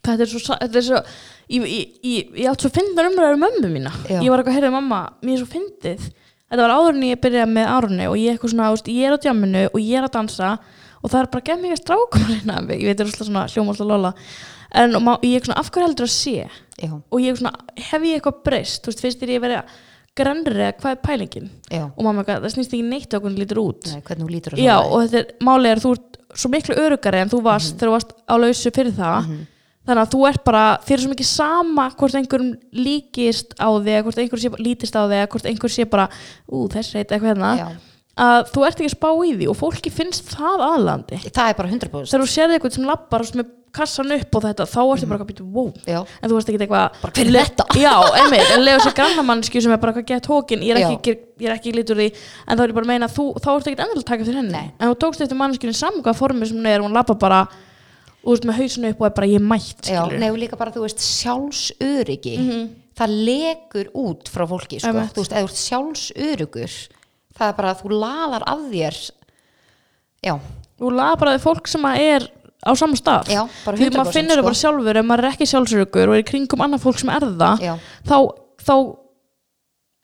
þetta 0.08 0.26
er 0.26 0.32
svo, 0.32 0.56
þetta 0.62 0.80
er 0.82 0.88
svo 0.92 1.02
Ég, 1.48 1.64
ég, 1.64 1.92
ég, 2.04 2.32
ég 2.42 2.48
átt 2.52 2.60
svo 2.66 2.70
fyndnar 2.76 3.08
umræður 3.08 3.38
um 3.38 3.44
mömmu 3.46 3.70
mína. 3.72 3.92
Já. 4.12 4.18
Ég 4.20 4.28
var 4.34 4.42
eitthvað 4.42 4.52
að 4.52 4.58
heyrða 4.58 4.72
mamma, 4.74 4.98
mér 5.24 5.38
er 5.38 5.40
svo 5.40 5.48
fyndið. 5.54 6.08
Þetta 6.52 6.64
var 6.66 6.74
áður 6.76 6.98
en 6.98 7.06
ég 7.08 7.22
byrjaði 7.24 7.52
með 7.56 7.70
Árunni 7.72 8.08
og 8.12 8.18
ég 8.20 8.34
eitthvað 8.36 8.52
svona, 8.52 8.66
þú 8.68 8.76
veist, 8.76 8.90
ég 8.92 9.08
er 9.08 9.16
á 9.16 9.24
djamminu 9.24 9.62
og 9.72 9.78
ég 9.80 9.96
er 10.02 10.08
að 10.10 10.12
dansa 10.18 10.50
og 10.98 11.08
það 11.14 11.20
er 11.22 11.30
bara 11.32 11.46
gef 11.48 11.62
mig 11.62 11.72
að 11.72 11.80
strákum 11.80 12.28
að 12.52 12.68
mig, 12.68 12.82
ég 12.84 12.90
veit 12.92 13.00
það 13.00 13.08
er 13.08 13.28
svona 13.30 13.46
hljómaslega 13.54 13.88
lola 13.94 14.12
en 14.84 14.96
og 15.00 15.04
má, 15.08 15.12
ég 15.24 15.40
er 15.40 15.48
svona, 15.48 15.60
af 15.64 15.72
hverju 15.72 15.88
heldur 15.88 16.08
að 16.10 16.14
sé? 16.18 16.36
Já, 16.84 16.92
og 17.00 17.24
ég 17.24 17.32
er 17.32 17.40
svona, 17.40 17.54
hef 17.88 18.06
ég 18.12 18.20
eitthvað 18.20 18.40
breyst? 18.48 18.82
Þú 18.84 18.92
veist, 18.92 19.04
finnst 19.08 19.24
þér 19.24 19.34
ég 19.38 19.44
verið 19.48 19.76
grannri 20.18 20.56
eða 20.68 20.76
hvað 20.82 20.96
er 20.98 21.02
pælingin? 21.08 21.50
Já, 21.72 21.84
og 21.88 22.04
mamma, 22.04 22.24
eitthvað, 22.26 22.44
það 22.48 22.56
snýst 22.58 22.74
ekki 22.76 22.88
neitt 22.92 23.16
á 23.16 23.20
hvernig 23.24 23.40
lítur 23.46 23.64
út. 23.64 23.92
Nei, 23.94 24.02
hvernig 24.08 24.28
þú 24.28 24.32
lítur 24.36 24.56
á 24.56 24.58
Já, 24.60 24.76
þig. 24.76 24.92
og 24.92 25.04
þetta 25.06 25.20
er, 25.24 25.28
málið 25.48 25.72
er 25.76 25.84
þú 25.88 25.92
ert 25.96 26.18
svo 26.44 26.52
miklu 26.52 26.76
örugari 26.84 27.22
en 27.24 27.32
þú 27.32 27.40
varst 27.46 27.72
Mhm. 27.72 27.80
þegar 27.80 27.88
þú 27.88 27.96
varst 27.96 28.12
á 28.28 28.34
lausu 28.36 28.72
fyrir 28.76 28.96
það 28.98 29.30
þannig 29.88 30.04
að 30.04 30.14
þú 30.14 30.24
ert 30.30 30.44
bara, 30.48 30.64
þér 30.86 30.98
er 30.98 31.04
svo 31.06 31.12
mikið 31.14 31.30
sama 31.32 31.88
hvort 31.98 32.18
einhverjum 32.20 32.54
líkist 32.86 33.56
á 33.58 33.70
þig 33.72 34.02
hvort 34.08 34.22
einhver 34.24 34.44
sé, 34.44 34.52
lítist 34.62 34.98
á 35.00 35.04
þig 35.08 35.28
hvort 35.34 35.50
einhver 35.52 35.74
sé 35.74 35.88
bara, 35.90 36.10
ú, 36.52 36.66
þess 36.74 36.96
reyt 36.98 37.12
eitthvað 37.16 37.32
hérna 37.34 37.52
Já. 37.58 37.68
að 38.28 38.50
þú 38.54 38.66
ert 38.68 38.82
ekki 38.82 38.92
að 38.92 38.98
spá 38.98 39.10
í 39.28 39.36
því 39.38 39.48
og 39.52 39.60
fólki 39.60 39.94
finnst 39.94 40.32
það 40.34 40.66
aðlandi. 40.72 41.22
Það 41.30 41.52
er 41.54 41.60
bara 41.62 41.72
100% 41.72 42.12
þegar 42.12 42.26
þú 42.26 42.34
sérði 42.34 42.58
eitthvað 42.58 42.76
sem 42.78 42.90
lappar 42.90 43.24
og 43.24 43.30
sem 43.32 43.44
er 43.44 43.54
kassan 43.78 44.10
upp 44.16 44.34
og 44.40 44.42
þetta, 44.42 44.66
þá 44.66 44.80
ertu 44.90 45.08
bara 45.12 45.22
að 45.22 45.28
býta, 45.30 45.44
wow. 45.54 45.68
Já, 45.86 46.00
en 46.02 46.32
þú 46.32 46.38
varst 46.38 46.50
ekki 46.50 46.62
eitthvað 46.66 46.86
Mhm. 46.88 47.02
Bara, 47.04 47.22
er 47.22 47.30
þetta? 47.36 47.66
já, 47.86 47.94
einmitt, 48.24 48.52
en 48.56 48.64
lega 48.64 48.80
sér 48.82 48.96
grannamannskju 48.98 49.62
sem 49.62 49.76
er 49.76 49.78
bara 49.84 49.94
eitthvað 49.94 50.08
gett 50.16 50.30
hókin, 50.32 50.64
ég 50.66 50.74
er 50.74 50.80
ekki, 50.88 51.14
ég 51.44 51.52
er 51.52 51.54
ekki 51.60 51.76
lítur 51.76 52.00
því, 52.00 52.08
en 52.48 52.58
þá 52.58 52.64
er 52.64 52.72
ég 52.72 52.78
bara 52.80 52.88
að 52.88 52.94
meina 52.96 53.12
þú, 53.12 53.26
þá 53.38 53.50
ertu 53.54 53.70
ekki 53.70 53.84
endilega 53.86 54.02
að 54.02 54.10
taka 54.10 54.26
fyrir 54.26 54.40
henni, 54.42 54.64
en 54.80 54.90
þú 54.90 54.98
tókst 55.04 55.22
eftir 55.28 55.38
mannskjunni 55.38 56.02
hvað 56.08 56.18
formi 56.18 56.50
sem 56.50 56.58
hún 56.58 56.72
er, 56.72 56.82
hún 56.82 56.96
lappa 56.96 57.14
bara 57.22 57.44
út 58.28 58.48
með 58.48 58.60
hausinu 58.62 58.92
upp 58.92 59.02
og 59.02 59.08
er 59.08 59.16
bara 59.20 59.30
ég 59.30 59.40
er 59.40 59.46
mætt 59.46 59.90
já, 59.92 60.02
og 60.04 60.38
líka 60.42 60.58
bara, 60.60 60.74
þú 60.74 60.86
veist, 60.86 61.04
sjálfsöryggi 61.06 62.36
það 62.98 63.18
legur 63.28 63.92
út 63.94 64.32
frá 64.34 64.48
fólki, 64.50 64.80
sko, 64.82 64.90
Einmitt. 64.90 65.14
þú 65.14 65.24
veist, 65.24 65.36
eða 65.36 65.46
þú 65.46 65.52
ert 65.52 65.62
sjálfsörygur 65.62 66.78
það 67.38 67.52
er 67.52 67.58
bara 67.60 67.74
að 67.74 67.84
þú 67.84 67.92
laðar 67.94 68.48
að 68.50 68.66
þér 68.74 69.00
já, 70.26 70.34
þú 70.82 70.94
laða 70.98 71.20
bara 71.22 71.36
þig 71.38 71.46
fólk 71.46 71.72
sem 71.72 71.88
að 71.88 72.04
er 72.08 72.28
á 72.68 72.72
saman 72.76 72.98
stað. 73.00 73.30
Já, 73.32 73.44
því 73.64 73.90
maður 73.94 74.10
100% 74.10 74.18
finnur 74.18 74.34
það 74.34 74.42
sko. 74.42 74.48
bara 74.50 74.60
sjálfur 74.62 75.00
ef 75.00 75.06
maður 75.08 75.28
er 75.28 75.36
ekki 75.36 75.48
sjálfsörugur 75.52 76.12
og 76.12 76.18
er 76.18 76.26
kringum 76.28 76.64
annað 76.66 76.84
fólk 76.84 77.02
sem 77.02 77.12
er 77.14 77.26
það 77.38 77.62
já, 77.64 77.74
þá, 78.10 78.18
þá 78.66 78.74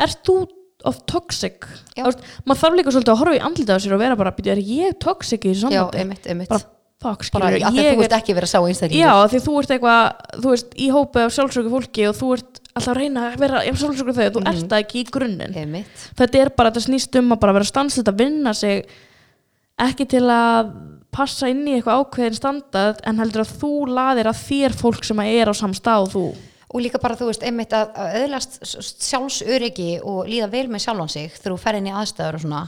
ert 0.05 0.21
þú 0.27 0.35
of 0.83 0.99
toxic. 1.07 1.65
Já. 1.95 2.03
Þú 2.03 2.07
veist, 2.11 2.23
maður 2.45 2.61
þarf 2.61 2.77
líka 2.77 2.93
svolítið 2.93 3.13
að 3.13 3.19
horfa 3.21 3.35
í 3.37 3.43
andlita 3.47 3.75
á 3.75 3.79
sér 3.79 3.95
og 3.95 4.01
vera 4.03 4.17
bara, 4.19 4.33
"Bíddu, 4.35 4.51
er 4.51 4.61
ég 4.61 4.97
toxic 4.99 5.45
í 5.45 5.53
þessu 5.53 5.71
já, 5.71 5.79
sambandi? 5.79 5.99
einmitt, 6.03 6.27
einmitt. 6.27 6.49
Bara 6.49 6.63
fuck, 7.03 7.25
bara 7.35 7.51
skilur, 7.51 7.67
að 7.69 7.77
ég 7.79 7.93
þú 7.93 8.01
veist 8.01 8.15
ekki 8.17 8.35
verið 8.37 8.49
að 8.49 8.53
sá 8.53 8.59
einstaklingur. 8.71 9.03
Já, 9.03 9.13
því 9.33 9.41
þú 9.45 9.55
ert 9.61 9.73
eitthvað, 9.75 10.03
þú 10.43 10.53
veist, 10.55 10.73
í 10.79 10.87
hópi 10.95 11.23
af 11.27 11.33
sjálfsöku 11.37 11.73
fólki 11.75 12.07
og 12.09 12.15
þú 12.17 12.29
ert 12.37 12.61
alltaf 12.73 12.91
að 12.95 12.99
reyna 13.03 13.25
að 13.29 13.37
vera 13.43 13.61
sjálfsöku 13.69 14.15
þau, 14.17 14.23
þú 14.33 14.41
Mhm. 14.41 14.53
ert 14.53 14.69
það 14.71 14.83
ekki 14.83 15.01
í 15.03 15.09
grunninn. 15.11 15.55
Einmitt, 15.61 16.07
þetta 16.17 16.39
er 16.41 16.49
bara, 16.57 16.71
þetta 16.71 16.87
snýst 16.87 17.19
um 17.19 17.31
að 17.35 17.39
bara 17.43 17.53
vera 17.59 17.69
stanslið 17.69 18.09
að 18.13 18.17
vinna 18.23 18.53
sig 18.57 18.85
ekki 19.83 20.07
til 20.09 20.23
að 20.29 20.71
passa 21.13 21.45
inn 21.51 21.65
í 21.67 21.75
eitthvað 21.77 21.99
ákveðin 22.01 22.39
standað 22.39 22.99
en 23.05 23.19
heldur 23.21 23.43
að 23.43 23.53
þú 23.61 23.71
laðir 23.93 24.29
að 24.31 24.41
þér 24.47 24.73
fólk 24.79 25.03
sem 25.05 25.19
er 25.19 25.45
á 25.45 25.53
samstað 25.53 26.07
og 26.07 26.09
þú. 26.15 26.23
Og 26.73 26.81
líka 26.81 26.97
bara 26.99 27.13
þú 27.15 27.27
veist 27.29 27.43
einmitt 27.45 27.69
að, 27.77 27.91
að 27.93 28.15
öðlast 28.23 28.55
sjálfsöryggi 29.13 29.99
og 30.03 30.25
líða 30.25 30.47
vel 30.49 30.67
með 30.73 30.81
sjálfan 30.87 31.11
sig 31.13 31.29
þegar 31.35 31.53
þú 31.53 31.59
fer 31.61 31.77
inn 31.77 31.89
í 31.91 31.93
aðstæður 31.93 32.37
og 32.39 32.41
svona 32.47 32.61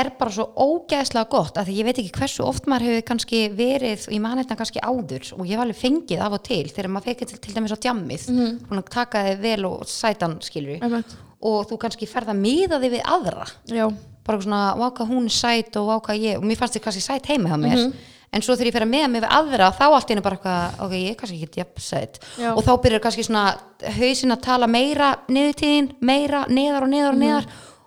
er 0.00 0.10
bara 0.18 0.32
svo 0.34 0.46
ógeðslega 0.54 1.28
gott 1.30 1.58
að 1.58 1.68
því 1.68 1.76
ég 1.78 1.86
veit 1.88 2.00
ekki 2.00 2.18
hversu 2.20 2.44
oft 2.46 2.66
maður 2.70 2.90
hefur 2.90 3.06
kannski 3.10 3.42
verið 3.56 4.06
og 4.06 4.16
ég 4.16 4.22
man 4.24 4.40
þetta 4.40 4.58
kannski 4.58 4.82
áður 4.82 5.30
og 5.36 5.44
ég 5.44 5.54
hef 5.54 5.62
alveg 5.64 5.78
fengið 5.80 6.24
af 6.26 6.36
og 6.36 6.42
til 6.46 6.64
þegar 6.70 6.90
maður 6.94 7.08
fekk 7.10 7.22
til, 7.22 7.38
til 7.44 7.54
dæmis 7.56 7.74
á 7.74 7.78
djammið 7.86 8.26
mm 8.32 8.42
-hmm. 8.42 8.82
taka 8.90 9.24
þið 9.28 9.40
vel 9.46 9.64
og 9.64 9.86
sætan 9.86 10.36
skilur 10.40 10.82
Einmitt. 10.82 11.16
og 11.40 11.70
þú 11.70 11.78
kannski 11.78 12.06
ferð 12.06 12.28
að 12.34 12.42
miða 12.42 12.80
þig 12.80 12.92
við 12.96 13.02
aðra. 13.04 13.46
Já, 13.68 13.86
bara 14.26 14.42
svona 14.42 14.74
váka 14.76 15.06
hún 15.06 15.28
sæt 15.28 15.76
og 15.76 15.88
váka 15.88 16.12
ég 16.14 16.36
og 16.36 16.44
mér 16.44 16.58
fannst 16.58 16.76
þið 16.76 16.84
kannski 16.84 17.02
sæt 17.02 17.26
heima 17.26 17.48
hjá 17.48 17.56
mér. 17.56 17.92
En 18.32 18.42
svo 18.42 18.56
þegar 18.56 18.66
ég 18.66 18.72
fer 18.72 18.82
að 18.82 18.90
meða 18.90 19.08
mig 19.08 19.22
við 19.22 19.30
aðra 19.30 19.70
þá 19.72 19.86
allt 19.86 20.10
í 20.10 20.12
einu 20.12 20.22
bara 20.22 20.36
eitthvað, 20.36 20.84
ok, 20.84 20.92
ég 20.92 21.10
er 21.10 21.14
kannski 21.14 21.42
ekki 21.42 21.60
jafn 21.60 21.80
sæt. 21.80 22.18
Já. 22.36 22.50
og 22.56 22.64
þá 22.64 22.72
byrjar 22.82 23.00
kannski 23.00 23.22
svona 23.22 23.56
hausin 23.96 24.34
að 24.34 24.42
tala 24.42 24.66
meira 24.66 25.16
niður 25.28 25.54
tíðin, 25.60 25.88
meira, 26.00 26.44
neðar 26.48 26.82
og 26.82 26.90
neðar 26.90 27.12
og 27.14 27.18
neðar 27.22 27.46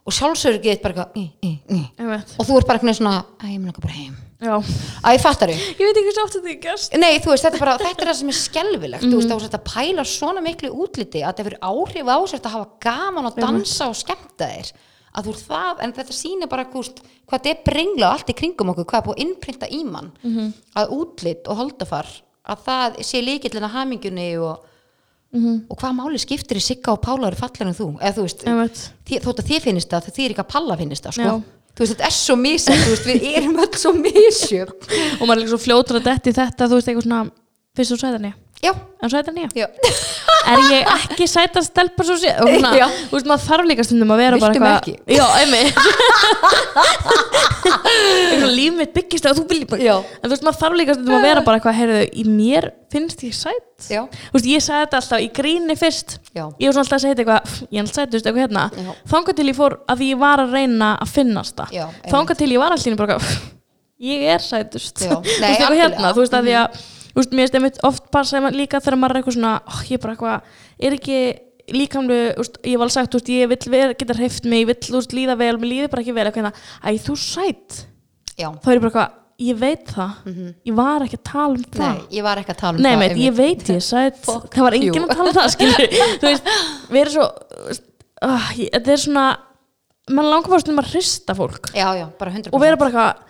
og 0.09 0.15
sjálfsörgið 0.17 0.71
er 0.73 0.81
bara 0.83 1.05
eitthvað 1.05 2.33
og 2.39 2.47
þú 2.49 2.57
ert 2.59 2.67
bara 2.69 2.79
eitthvað 2.79 2.97
svona, 2.99 3.13
að 3.43 3.53
ég 3.53 3.61
mun 3.61 3.71
ekki 3.73 3.83
bara 3.85 3.95
heim. 3.99 4.17
Að 4.39 5.15
ég 5.17 5.23
fattar 5.23 5.51
þau 5.51 5.57
ég 5.59 5.79
veit 5.83 5.97
ekki 5.99 6.13
sátt 6.15 6.35
þetta 6.37 6.51
er 6.53 6.59
gæst 6.63 6.93
Nei, 6.95 7.09
þú 7.19 7.33
veist, 7.33 7.43
þetta 7.43 7.57
er 7.59 7.63
bara, 7.65 7.73
þetta 7.81 8.05
er 8.05 8.09
það 8.09 8.19
sem 8.21 8.29
er 8.31 8.37
skelfilegt. 8.39 9.03
Þú 9.03 9.17
veist, 9.19 9.29
þá 9.29 9.35
er 9.35 9.43
þetta 9.45 9.59
að 9.59 9.65
pæla 9.73 10.05
svona 10.07 10.43
miklu 10.45 10.69
útliti 10.85 11.19
að 11.23 11.33
þetta 11.33 11.43
hefur 11.43 11.57
áhrif 11.71 12.07
á 12.07 12.17
sér 12.31 12.39
að 12.45 12.55
hafa 12.55 12.69
gaman 12.87 13.27
að 13.29 13.41
dansa 13.43 13.89
og 13.91 13.97
skemmta 13.99 14.47
þér. 14.53 14.71
Að 15.09 15.25
þú 15.27 15.33
ert 15.35 15.43
það, 15.49 15.83
en 15.83 15.93
þetta 15.97 16.15
sýnir 16.15 16.49
bara 16.51 16.65
veist, 16.71 17.03
hvað 17.27 17.43
þetta 17.43 17.51
er 17.51 17.61
brengla 17.67 18.13
allt 18.15 18.31
í 18.31 18.37
kringum 18.39 18.71
okkur 18.71 18.87
hvað 18.93 18.99
er 19.01 19.07
búið 19.09 19.17
að 19.19 19.23
innprinta 19.25 19.69
í 19.75 19.83
mann. 19.83 20.09
Að 20.79 20.95
útlit 20.95 21.49
og 21.51 21.59
holdafar 21.59 22.07
að 22.49 22.63
það 22.65 22.99
sé 23.11 23.21
líkillin 23.25 23.67
að 23.67 23.75
hamingjunni 25.33 25.61
og, 25.69 25.71
og 25.71 25.77
hvað 25.81 25.95
máli 25.99 26.19
skiptir 26.21 26.57
í 26.57 26.63
Sigga 26.63 26.93
og 26.95 27.01
Pála 27.05 27.27
eru 27.29 27.37
fallar 27.39 27.67
en 27.69 27.75
þú, 27.77 27.87
eða 28.01 28.13
þú 28.17 28.25
veist 28.25 28.45
einmitt. 28.49 28.83
þi- 29.05 29.21
þótt 29.25 29.41
að 29.43 29.49
þið 29.51 29.61
finnist 29.67 29.89
það, 29.93 30.07
þið 30.15 30.25
er 30.25 30.33
ekki 30.35 30.43
að 30.45 30.51
Palla 30.55 30.77
finnist 30.79 31.03
það, 31.05 31.17
sko. 31.19 31.35
Þú 31.69 31.83
veist, 31.85 31.93
þetta 31.93 32.07
er 32.09 32.15
svo 32.17 32.35
veist, 32.95 33.05
við 33.07 33.27
erum 33.37 33.59
öll 33.63 33.77
svo 33.77 33.91
misjöfn. 33.93 34.89
Og 35.19 35.27
maður 35.29 35.35
er 35.37 35.41
líka 35.43 35.51
svo 35.53 35.59
fljótur 35.63 35.99
að 36.01 36.07
detti 36.09 36.33
þetta 36.35 36.67
þú 36.67 36.79
veist 36.79 36.89
eitthvað 36.89 37.05
svona 37.05 37.21
fyrst 37.77 37.93
og 37.95 38.01
sæðinni 38.01 38.31
já, 38.63 38.73
en 39.03 39.09
sæta 39.11 39.31
nýja. 39.31 39.47
Já, 39.55 39.67
er 40.51 40.57
ég 40.73 40.83
ekki 40.95 41.27
sæta 41.29 41.61
stelpa 41.63 42.03
svo 42.07 42.15
sé 42.19 42.29
og 42.41 42.47
svona, 42.49 42.71
þú 43.09 43.13
veist 43.15 43.27
maður 43.29 43.43
þarf 43.45 43.65
líka 43.69 43.83
stundum 43.87 44.13
að 44.15 44.19
vera 44.23 44.35
Viltu 44.39 44.47
bara 44.47 44.59
mig 44.65 44.73
ekki? 44.79 44.93
já, 45.15 45.25
einmitt. 45.39 45.75
Líf 48.59 48.73
mitt 48.77 48.93
byggist 48.95 49.25
að 49.29 49.35
þú 49.39 49.43
já, 49.83 49.95
en 49.99 50.25
þú 50.25 50.29
veist 50.33 50.45
maður 50.47 50.59
þarf 50.63 50.75
líka 50.79 50.93
stundum 50.97 51.17
að 51.19 51.27
vera 51.29 51.41
bara 51.45 51.55
eitthvað 51.59 51.79
heyrðu, 51.79 52.01
í 52.11 52.13
mér 52.27 52.63
finnst 52.91 53.19
ég 53.27 53.35
sætt 53.37 53.79
já, 53.93 54.01
þú 54.09 54.33
veist 54.35 54.49
ég 54.49 54.59
sagði 54.65 54.83
þetta 54.85 54.97
alltaf 55.01 55.19
í 55.23 55.25
gríni 55.39 55.75
fyrst. 55.79 56.09
Já, 56.33 56.45
ég 56.59 56.65
var 56.67 56.73
svona 56.75 56.83
alltaf 56.85 56.97
að 56.97 57.01
segja 57.05 57.13
þetta 57.15 57.23
eitthvað 57.23 57.41
"Pff, 57.45 57.55
ég 57.69 57.77
er 57.79 57.83
alltaf 57.85 57.97
sættust 57.99 58.25
eitthvað 58.25 58.43
hérna. 58.43 58.63
Já. 58.75 58.91
þangað 59.13 59.35
til 59.39 59.49
ég 59.49 59.57
fór 59.59 59.73
að 59.87 59.97
ég 60.09 60.15
var 60.19 60.37
að 60.43 60.49
reyna 60.57 60.89
að 60.99 61.09
finnast 61.15 61.53
það. 61.55 61.69
Þangað 62.11 62.35
til 62.41 62.51
ég 62.51 62.59
var 62.59 62.71
alltaf 62.75 62.97
bara 62.99 63.07
eitthvað, 63.15 63.29
"Pff, 63.29 63.39
ég 63.99 64.19
er 64.35 64.41
sætust 64.43 64.95
þú 66.15 66.21
veist 66.23 66.35
Nei, 67.19 67.25
þú 67.25 67.25
veist 67.25 67.35
mér 67.35 67.59
einmitt 67.59 67.79
oft 67.87 68.09
passa 68.13 68.39
líka 68.55 68.79
þegar 68.79 68.99
maður 68.99 69.15
er 69.15 69.21
eitthvað 69.21 69.37
svona 69.37 69.53
oh, 69.67 69.79
ég 69.89 69.97
er 69.97 70.03
bara 70.03 70.15
eitthvað, 70.15 70.57
er 70.79 70.95
ekki 70.95 71.19
líkamlu, 71.69 72.19
ég 72.65 72.79
var 72.81 72.89
sagt, 72.93 73.13
veist, 73.13 73.29
ég 73.29 73.49
vill 73.51 73.71
vera, 73.73 73.93
geta 73.93 74.15
hreift 74.17 74.45
mig, 74.49 74.63
ég 74.63 74.69
vill, 74.71 74.79
þú 74.87 74.95
veist, 74.97 75.15
líða 75.17 75.35
vel 75.39 75.55
mér 75.59 75.69
líður 75.73 75.91
bara 75.93 76.01
ekki 76.05 76.15
vel, 76.15 76.25
eitthvað 76.29 76.47
hérna, 76.47 76.53
æ, 76.81 76.89
þú 77.03 77.15
sætt 77.21 77.81
já. 78.39 78.47
Þá 78.63 78.69
er 78.71 78.79
ég 78.79 78.81
bara 78.85 78.89
eitthvað, 78.89 79.17
ég 79.39 79.59
veit 79.59 79.91
það. 79.93 80.15
Ég 80.69 80.79
var 80.79 81.05
ekki 81.05 81.19
að 81.19 81.25
tala 81.29 81.59
um 81.59 81.67
það. 81.75 81.83
Nei, 81.99 82.07
ég 82.17 82.25
var 82.25 82.41
ekki 82.41 82.55
að 82.55 82.59
tala 82.63 82.73
um 82.73 82.81
Nei, 82.83 82.89
það 82.89 83.03
meit, 83.03 83.11
ég 83.11 83.29
einmitt. 83.29 83.67
veit 83.67 83.69
ég 83.75 83.85
sætt 83.85 84.25
Það 84.55 84.65
var 84.65 84.79
enginn 84.79 85.05
að 85.05 85.13
tala 85.13 85.29
um 85.29 85.37
það, 85.37 85.51
skilur 85.53 85.85
Þú 86.23 86.27
veist, 86.31 86.51
við 86.89 87.01
erum 87.03 87.13
svo 87.13 87.27
uh, 88.25 88.49
ég, 88.57 88.73
Þetta 88.73 88.95
er 88.95 89.03
svona 89.05 89.25
mann 90.09 90.29
langar 90.31 90.49
bara 90.49 90.63
stundum 90.63 90.81
að 90.81 90.91
hrista 90.95 91.35
fólk. 91.37 91.69
Já, 91.77 91.87
já, 91.99 92.07
bara 92.17 92.33
100% 92.33 92.55
og 92.55 92.63
vera 92.63 92.79
bara 92.81 92.89
eitthvað 92.89 93.28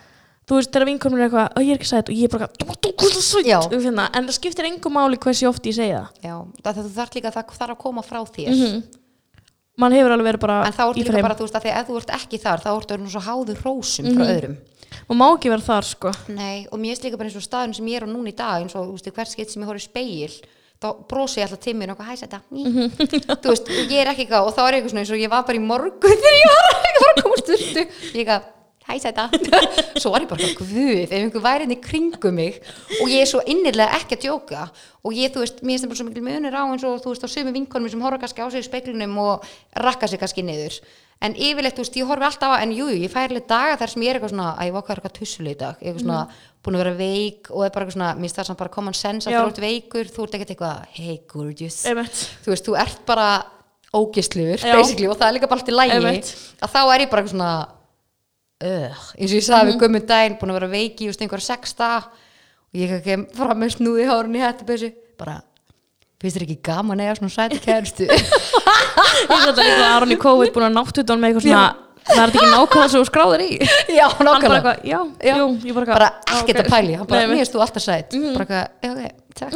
þú 0.50 0.58
veist, 0.58 0.72
þegar 0.74 0.88
vinkonum 0.90 1.20
er 1.20 1.26
eitthvað, 1.30 1.50
"Ó, 1.54 1.60
ég 1.62 1.72
er 1.72 1.78
ekki 1.78 1.90
sætt 1.90 2.10
og 2.10 2.16
ég 2.18 2.24
er 2.26 2.32
bara 2.34 2.48
þú 2.50 2.70
ert 2.74 3.14
svo 3.14 3.22
sætt 3.22 3.46
Já. 3.46 3.60
Þú 3.70 3.82
finna, 3.86 4.10
en 4.14 4.26
það 4.28 4.38
skiptir 4.40 4.66
engum 4.66 4.94
máli 4.98 5.18
hversu 5.22 5.48
oft 5.50 5.64
ég 5.70 5.76
segja 5.78 6.00
það. 6.02 6.10
Já, 6.26 6.36
það, 6.64 6.80
þú 6.84 6.92
þarf 6.98 7.16
líka 7.16 7.32
það 7.36 7.54
þarf 7.60 7.76
að 7.76 7.78
koma 7.86 8.02
frá 8.02 8.20
þér. 8.26 8.84
Mann 9.80 9.94
hefur 9.96 10.12
alveg 10.12 10.28
verið 10.34 10.40
bara 10.44 10.58
En 10.68 10.74
þá 10.74 10.84
ertu 10.90 11.04
líka 11.06 11.22
bara, 11.24 11.36
þú 11.40 11.46
veist, 11.48 11.56
að 11.56 11.64
því 11.64 11.72
að 11.72 11.88
þú 11.88 11.98
ert 12.02 12.10
ekki 12.18 12.38
þar 12.44 12.60
þá 12.66 12.70
ertu 12.76 12.94
orðinn 12.98 13.14
svo 13.14 13.22
háður 13.24 13.62
rósum 13.64 14.06
frá 14.16 14.26
öðrum. 14.28 14.58
Og 15.10 15.16
má 15.16 15.26
ekki 15.38 15.50
vera 15.54 15.62
þar, 15.62 15.86
sko. 15.88 16.12
Nei, 16.34 16.68
og 16.72 16.80
mér 16.82 16.98
er 16.98 17.04
líka 17.06 17.18
bara 17.18 17.30
eins 17.30 17.38
og 17.40 17.46
staðun 17.46 17.76
sem 17.78 17.86
ég 17.88 18.02
er 18.02 18.04
á 18.04 18.10
núna 18.10 18.28
í 18.28 18.36
dag 18.36 18.60
eins 18.64 18.76
og, 18.76 18.90
þú 18.90 18.98
veist, 18.98 19.14
hvert 19.16 19.32
skipt 19.32 19.52
sem 19.54 19.62
ég 19.64 19.70
horf 19.70 19.80
í 19.80 19.86
speil 19.86 20.34
þá 20.80 20.88
brosi 21.08 21.40
ég 21.40 21.48
alltaf 21.48 21.60
til 21.64 21.74
mér 21.76 21.92
og 21.92 22.00
eitthvað, 22.00 22.10
hæ, 22.10 22.16
þetta 22.24 22.40
þú 23.44 23.50
veist, 23.52 23.68
ég 23.92 24.00
er 24.00 24.08
ekki 24.12 24.24
eitthvað 24.26 24.48
og 24.48 24.54
þá 24.56 24.62
er 24.68 24.74
eitthvað 24.80 24.90
svona 24.94 25.04
eins 25.04 25.12
og 25.12 25.20
ég 25.24 25.30
var 25.30 25.44
bara 25.44 25.60
í 25.60 25.64
morgun 25.64 26.20
þegar 26.24 26.38
ég 26.40 26.48
var 26.52 26.64
að 26.70 27.22
koma 27.24 27.40
sturtu. 27.42 27.84
Ég 27.84 28.20
eitthvað, 28.24 28.44
hæ, 28.90 28.96
þetta 29.06 29.28
svo 30.02 30.14
var 30.14 30.26
ég 30.26 30.32
bara, 30.32 30.52
guð, 30.58 31.02
ef 31.06 31.14
einhver 31.16 31.44
væri 31.46 31.68
inn 31.68 31.76
í 31.76 31.82
kringum 31.84 32.40
mig 32.40 32.58
og 33.00 33.12
ég 33.12 33.24
er 33.24 33.30
svo 33.30 33.44
innilega 33.46 34.00
ekki 34.00 34.18
að 34.18 34.26
djóka 34.26 34.70
og 35.06 35.16
ég, 35.16 35.32
þú 35.34 35.44
veist, 35.44 35.62
mér 35.64 35.84
það 35.84 35.92
bara 35.92 36.00
svo 36.02 36.08
mikil 36.10 36.26
munur 36.26 36.58
á 36.58 36.64
eins 36.66 36.88
og, 36.88 36.98
þú 37.04 37.14
veist, 37.14 37.28
á 37.28 37.30
sömu 37.32 37.54
vinkonum 37.56 37.92
sem 37.92 38.02
horfa 38.04 38.24
kannski 38.24 38.44
á 38.44 38.48
sig 38.52 38.66
í 38.66 38.68
speklunum 38.68 39.16
og 39.24 39.46
rakka 39.86 40.10
sig 40.10 40.20
kannski 40.20 40.44
niður. 40.44 40.82
En 41.24 41.34
yfirleitt, 41.36 41.76
þú 41.76 41.84
veist, 41.84 41.98
ég 42.00 42.08
horfi 42.08 42.28
alltaf 42.30 42.54
að 42.56 42.62
en 42.64 42.74
jú, 42.76 42.88
ég 42.96 43.12
færi 43.12 43.34
alveg 43.34 43.48
daga 43.48 43.78
þar 43.80 43.92
sem 43.92 44.04
ég 44.06 44.12
er 44.12 44.20
eitthvað 44.20 44.34
svona 44.34 44.50
að 44.54 44.70
ég 44.70 44.76
var 44.76 44.92
eitthvað 44.94 45.16
tussuleg 45.18 45.56
í 45.56 45.60
dag, 45.60 45.82
eitthvað 45.82 46.04
svona 46.06 46.20
búin 46.64 46.78
að 46.78 46.84
vera 46.84 46.94
veik 47.00 47.50
og 47.52 47.66
er 47.66 47.74
bara 47.76 47.86
eitthvað 47.86 47.98
svona, 47.98 48.12
mér 48.16 48.28
finnst 48.28 48.40
það 48.40 48.48
samt 48.50 48.62
bara 48.62 48.74
common 48.76 48.96
sense 48.96 49.28
að 49.28 49.36
þú 49.36 49.50
ert 49.52 49.62
veikur, 49.66 50.12
þú 50.16 50.26
ert 50.26 50.38
ekkert 50.38 50.54
eitthvað 50.56 50.96
hey 50.96 51.18
gorgeous, 51.28 51.82
þú 51.84 52.54
veist, 52.54 52.70
þú 52.70 52.78
ert 52.80 53.04
bara 53.08 53.28
ógisluður, 54.00 54.64
Já. 54.64 54.78
basically, 54.80 55.10
og 55.12 55.20
það 55.20 55.28
er 55.28 55.36
líka 55.36 55.52
bara 55.52 55.60
allt 55.60 55.72
í 55.72 55.76
lægi, 55.76 56.24
að 56.64 56.74
þá 56.76 56.80
er 56.86 57.04
ég 57.04 57.12
bara 57.12 57.24
eitthvað 57.24 57.36
svona 57.36 57.52
uh, 58.64 59.04
eins 59.18 59.32
og 59.34 59.38
ég 59.38 59.46
sagði 59.46 59.74
við 59.74 59.84
gömum 59.84 60.08
daginn, 60.10 60.40
búin 60.40 60.54
að 60.54 60.60
vera 60.60 60.72
veiki, 60.74 61.10
just 61.10 61.22
einhverja 61.24 61.52
sexta 61.52 61.92
og 62.06 62.80
ég 62.80 62.96
kem 63.06 63.28
fram 63.36 63.62
með 63.62 63.76
snúði 63.78 64.08
hárun 64.10 64.38
í 64.38 64.44
hættubessu, 64.44 64.92
bara 65.20 65.40
finnst 66.20 66.38
þér 66.38 66.48
ekki 66.48 66.58
gaman 66.70 67.00
að 67.00 67.08
eiga 67.08 67.20
svona 67.20 67.36
sæti 67.36 67.62
kærustu? 67.64 68.10
Ég 69.30 69.36
er 69.36 69.46
þetta 69.52 69.68
líka 69.68 69.92
Aron 69.94 70.12
í 70.16 70.20
COVID 70.20 70.56
búin 70.56 70.68
að 70.70 70.76
náttu 70.76 71.02
þetta 71.02 71.20
með 71.20 71.32
eitthvað 71.32 71.48
svona 71.48 71.68
það 72.10 72.22
er 72.24 72.32
ekki 72.34 72.50
nákvæmlega 72.50 72.92
svo 72.94 73.02
skráður 73.08 73.44
í. 73.44 73.48
Já, 73.94 74.06
nákvæmlega. 74.26 74.74
já, 74.88 75.00
Já. 75.24 75.34
jú, 75.38 75.48
ég 75.68 75.78
bara 75.78 75.94
bara 75.94 76.10
ekkert 76.40 76.62
ok. 76.62 76.62
að 76.64 76.70
pæli, 76.74 76.94
hann 76.98 77.10
bara, 77.10 77.22
mér 77.22 77.32
mér 77.34 77.42
finnst 77.44 77.56
þú 77.56 77.64
alltaf 77.66 77.86
sætt 77.86 78.16
bara 78.36 78.46
eitthvað, 78.46 78.68
já, 78.82 78.92
ok, 78.92 79.02
takk. 79.40 79.54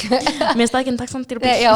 Finnst 0.58 0.74
það 0.74 0.80
ekki 0.80 0.92
en 0.92 0.98
takk 1.00 1.12
samt 1.12 1.34
bíl 1.34 1.54
já, 1.64 1.72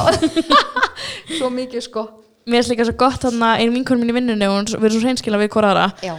svo 1.38 1.52
mikið 1.54 1.86
sko. 1.86 2.04
Mér 2.48 2.60
finnst 2.60 2.74
líka 2.74 2.88
svo 2.88 2.96
gott 3.00 3.24
þarna 3.24 3.54
einu 3.62 3.76
vinkonum 3.76 4.04
mín 4.04 4.12
í 4.12 4.18
vinnunni 4.18 4.50
og 4.50 4.74
við 4.74 4.90
erum 4.90 4.98
svo 4.98 5.06
hreinskila 5.06 5.40
við 5.40 5.54
já, 6.04 6.14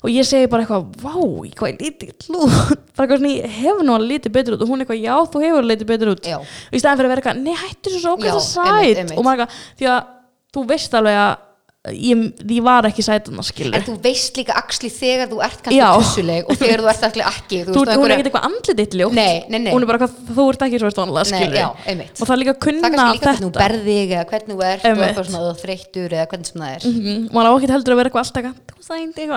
og 0.00 0.12
ég 0.12 0.26
segi 0.26 0.48
bara 0.50 0.64
eitthvað, 0.64 0.86
vá, 1.02 1.14
hvað 1.58 1.72
ég 1.72 1.82
lítið 1.84 2.12
út 2.12 2.24
bara 2.96 3.04
eitthvað 3.04 3.18
svona, 3.18 3.32
ég 3.34 3.58
hef 3.60 3.82
nú 3.84 3.94
alveg 3.96 4.14
lítið 4.14 4.34
betur 4.36 4.56
út. 4.56 4.64
Og 4.64 4.72
hún 4.72 4.84
eitthvað, 4.84 5.02
já, 5.04 5.14
þú 5.32 5.42
hefur 5.44 5.60
alveg 5.60 5.74
lítið 5.74 5.90
betur 5.90 6.12
út. 6.14 6.30
Og 6.36 6.74
í 6.76 6.80
staðan 6.80 7.00
fyrir 7.00 7.10
að 7.10 7.14
vera 7.14 7.22
eitthvað, 7.24 7.42
nei, 7.44 7.58
hættu 7.60 7.92
svo 7.92 8.00
svo 8.00 8.16
okkar 8.16 8.32
það 8.32 8.40
einmitt, 8.40 8.50
sæt. 8.50 9.02
einmitt. 9.04 9.18
og 9.18 9.26
maður 9.26 9.44
eitthvað, 9.44 9.62
því 9.80 9.90
að 9.92 10.00
þú 10.56 10.64
veist 10.72 10.98
alveg 11.00 11.20
að 11.20 11.32
ég, 11.94 12.20
ég 12.50 12.62
var 12.64 12.86
ekki 12.88 13.02
sætuna, 13.04 13.42
skilur 13.46 13.76
en 13.78 13.84
þú 13.86 13.94
veist 14.04 14.36
líka 14.40 14.56
axli 14.60 14.90
þegar 14.92 15.28
þú 15.32 15.40
ert 15.46 15.60
kannski 15.64 15.80
tussuleg 16.00 16.48
og 16.50 16.58
þegar 16.60 16.82
þú 16.84 16.90
ert 16.92 17.06
allir 17.10 17.26
ekki 17.30 17.60
þú, 17.66 17.74
á 17.74 17.76
hún 17.80 17.86
er 17.86 17.94
einhverja- 17.94 18.16
ekkert 18.16 18.30
eitthvað 18.30 18.46
andlið 18.50 18.76
ditt 18.80 18.94
ljótt. 19.00 19.14
Nei, 19.16 19.44
nei, 19.48 19.58
nei. 19.64 19.72
hún 19.74 19.82
er 19.82 19.90
bara 19.90 19.98
eitthvað, 19.98 20.34
þú 20.36 20.46
ert 20.52 20.64
ekki 20.66 20.80
svo 20.80 20.90
vanlega, 21.00 21.60
já, 21.60 21.68
einmitt. 21.90 22.14
Og 22.20 22.26
það 22.28 22.34
er 22.36 22.40
líka 22.42 22.50
að 22.50 22.58
það 22.60 22.64
kunna 22.66 22.80
er 22.80 22.94
kannski 22.94 23.16
líka 23.16 23.26
hvernig 23.30 23.40
þú 23.40 23.50
þetta 23.50 23.64
berði 23.64 23.96
eða 24.10 24.24
hvernig 24.30 24.54
þú 24.56 24.64
ert 24.70 24.84
og 24.90 25.04
eitthvað 25.06 25.30
svona 25.30 25.44
þú 25.50 25.60
þreyttur 25.64 26.16
eða 26.20 26.26
hvernig 26.30 26.46
sem 26.50 26.60
það 26.60 26.74
er. 26.76 26.82
Mhm, 26.90 27.28
maður 27.34 27.48
á 27.50 27.52
ekki 27.60 27.70
heldur 27.74 27.92
að 27.94 28.00
vera 28.00 28.10
eitthvað 28.10 28.24
alltaf 28.24 28.40
þú 28.76 28.86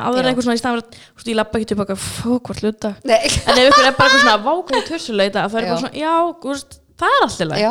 að 0.04 0.16
vera 0.18 0.30
eitthvað 0.34 0.46
svona 0.48 0.58
í 0.58 0.64
þú 0.94 1.18
veist, 1.18 1.28
ég 1.34 1.36
lappa 1.40 1.60
ekki 1.60 1.68
eitthvað, 1.74 2.04
fó, 2.04 2.32
hvort 2.44 2.64
hluta? 2.64 2.94
Nei, 3.04 3.20
en 3.24 3.58
ef 3.60 3.66
ykkur 3.70 3.88
er 3.88 3.98
bara 3.98 4.10
eitthvað 4.10 4.24
svona 4.24 4.38
vákvæði 4.48 4.84
tussuleita 4.90 5.44
það 5.54 5.60
er 5.64 5.68
bara 5.70 5.82
svona, 5.84 5.94
já, 6.00 6.14
þú 6.44 6.54
veist, 6.54 6.80
það 7.04 7.18
er 7.18 7.26
alltaf 7.28 7.60
já, 7.62 7.70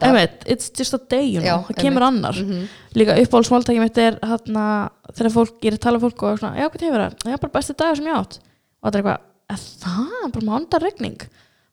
dag 0.00 0.08
Einmitt, 0.08 0.48
it's 0.54 0.72
just 0.78 0.96
a 0.96 1.00
day, 1.10 1.28
you 1.28 1.42
know, 1.42 1.62
Já, 1.62 1.68
það 1.68 1.80
kemur 1.84 2.06
einmitt. 2.08 2.40
Mhm. 2.40 2.64
annar 2.64 2.98
líka 2.98 3.18
uppáhaldsmáltæki 3.22 3.84
mitt 3.84 3.98
er 3.98 4.18
hérna, 4.22 4.66
þegar 5.12 5.36
fólk, 5.36 5.54
ég 5.60 5.72
er 5.72 5.78
að 5.78 5.84
tala 5.86 6.02
fólk 6.02 6.22
og 6.24 6.32
er 6.32 6.42
svona, 6.42 6.58
já, 6.58 6.68
hvað 6.68 6.86
hefur 6.88 7.04
það? 7.04 7.16
Já, 7.30 7.40
bara 7.44 7.54
besti 7.58 7.78
dagur 7.78 7.96
sem 8.00 8.10
ég 8.10 8.18
átt. 8.20 8.38
Og 8.82 8.90
það 8.90 8.94
er 8.94 9.00
eitthvað, 9.02 9.18
er 9.54 9.64
það, 9.84 10.68
bara 10.70 10.84
regning 10.84 11.26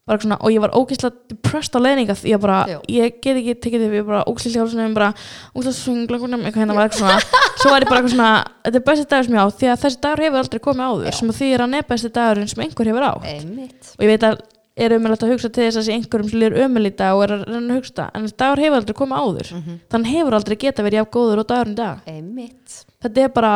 bara 0.07 0.21
svona, 0.21 0.37
og 0.41 0.49
ég 0.51 0.61
var 0.63 0.73
ógeðslega 0.73 1.29
depressed 1.29 1.77
á 1.77 1.79
leininga 1.81 2.15
því 2.17 2.31
ég 2.33 2.41
bara, 2.41 2.57
Já. 2.69 2.77
ég 2.89 3.19
get 3.21 3.37
ekki 3.37 3.53
tekið 3.63 3.83
því, 3.83 3.99
ég 3.99 4.07
bara 4.07 4.23
ógeðslega 4.25 4.57
hjálpsum 4.57 4.95
bara, 4.97 5.09
ógeðslega 5.53 5.77
svinglangunum 5.77 6.45
eitthvað 6.47 6.63
hérna 6.63 6.77
var 6.77 6.87
eitthvað 6.87 7.03
svona, 7.03 7.43
svo 7.61 7.73
var 7.73 7.85
ég 7.85 7.91
bara 7.91 8.01
eitthvað 8.01 8.15
svona 8.15 8.31
þetta 8.65 8.81
er 8.81 8.85
besti 8.89 9.05
dagur 9.11 9.27
sem 9.27 9.37
ég 9.37 9.43
átt, 9.43 9.59
því 9.61 9.69
að 9.71 9.83
þessi 9.85 10.01
dagur 10.07 10.23
hefur 10.25 10.41
aldrei 10.41 10.63
komið 10.65 10.89
áður, 10.89 11.17
sem 11.19 11.31
að 11.31 11.39
því 11.41 11.51
er 11.51 11.65
hann 11.65 11.77
er 11.77 11.87
besti 11.91 12.11
dagurinn 12.17 12.51
sem 12.51 12.65
einhver 12.65 12.91
hefur 12.91 13.07
átt. 13.11 13.29
Einmitt, 13.31 13.93
og 13.93 14.05
ég 14.07 14.11
veit 14.15 14.25
að 14.31 14.41
er 14.75 14.95
umjöld 14.95 15.25
að 15.25 15.33
hugsa 15.33 15.51
til 15.51 15.65
þess 15.65 15.81
að 15.81 15.87
sé 15.87 15.97
einhverjum 15.97 16.79
í 16.79 16.93
dag 16.95 17.17
og 17.17 17.25
er 17.25 17.35
að 17.35 17.43
reyna 17.49 17.73
að 17.75 17.81
hugsa 17.81 18.07
en 18.15 18.25
þessi 18.25 18.39
dagur 18.39 18.63
hefur 18.63 18.79
aldrei 18.79 18.95
komið 19.01 19.21
áður. 19.25 19.51
Mhm. 19.57 19.77
þannig 19.91 20.15
hefur 20.15 20.37
aldrei 20.37 20.57
geta 20.57 20.83
verið 20.83 21.01
jafn 21.01 21.11
góður 21.11 21.43
og 21.43 21.47
dagurinn 21.47 21.75
í 21.75 21.81
dag. 21.81 21.99
Einmitt. 22.07 22.85
Þetta 23.01 23.21
er 23.21 23.29
bara, 23.35 23.53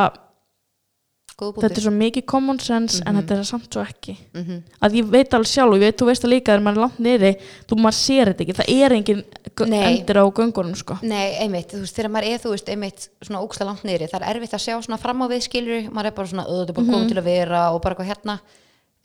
góð 1.36 1.61
þetta 1.63 1.78
er 1.78 1.86
svo 1.86 1.93
mikið 1.95 2.26
common 2.26 2.59
sense 2.59 3.01
en 3.05 3.16
þetta 3.16 3.38
er 3.39 3.43
samt 3.43 3.72
svo 3.72 3.82
ekki. 3.86 4.18
Mhm. 4.34 4.63
að 4.82 4.91
ég 4.99 5.09
veit 5.09 5.30
alveg 5.32 5.47
sjálf, 5.47 5.72
og 5.72 5.80
ég 5.80 5.86
veit, 5.88 5.97
þú 5.97 6.05
veist 6.09 6.24
það 6.24 6.34
líka 6.36 6.51
þegar 6.51 6.63
maður 6.63 6.76
er 6.76 6.84
langt 6.84 6.99
niðri, 6.99 7.32
þú 7.68 7.78
maður 7.80 7.99
sér 7.99 8.26
þetta 8.34 8.43
ekki. 8.43 8.57
Það 8.59 8.72
er 8.76 8.91
engin 8.91 9.24
endur 9.55 10.20
á 10.20 10.26
göngunum 10.36 10.76
sko. 10.76 10.99
Nei, 11.01 11.36
einmitt, 11.39 11.72
þú 11.72 11.80
veist, 11.80 11.95
þegar 11.95 12.11
maður 12.11 12.28
er, 12.28 12.39
þú 12.39 12.49
veist, 12.51 12.70
einmitt 12.70 13.09
svona 13.22 13.39
ógsta 13.39 13.66
langt 13.66 13.84
niðri, 13.84 14.09
það 14.11 14.22
er 14.22 14.36
erfitt 14.36 14.53
að 14.53 14.66
sjá 14.68 14.76
svona 14.84 14.99
fram 14.99 15.24
á 15.24 15.28
við 15.32 15.41
skilur, 15.47 15.91
maður 15.91 16.05
er 16.11 16.11
bara 16.11 16.28
svona, 16.28 16.45
auðvitað 16.47 16.76
bara 16.76 16.91
komið 16.91 17.07
til 17.07 17.20
að 17.20 17.24
vera 17.24 17.72
og 17.72 17.82
bara 17.82 17.95
eitthvað 17.95 18.11
hérna. 18.11 18.39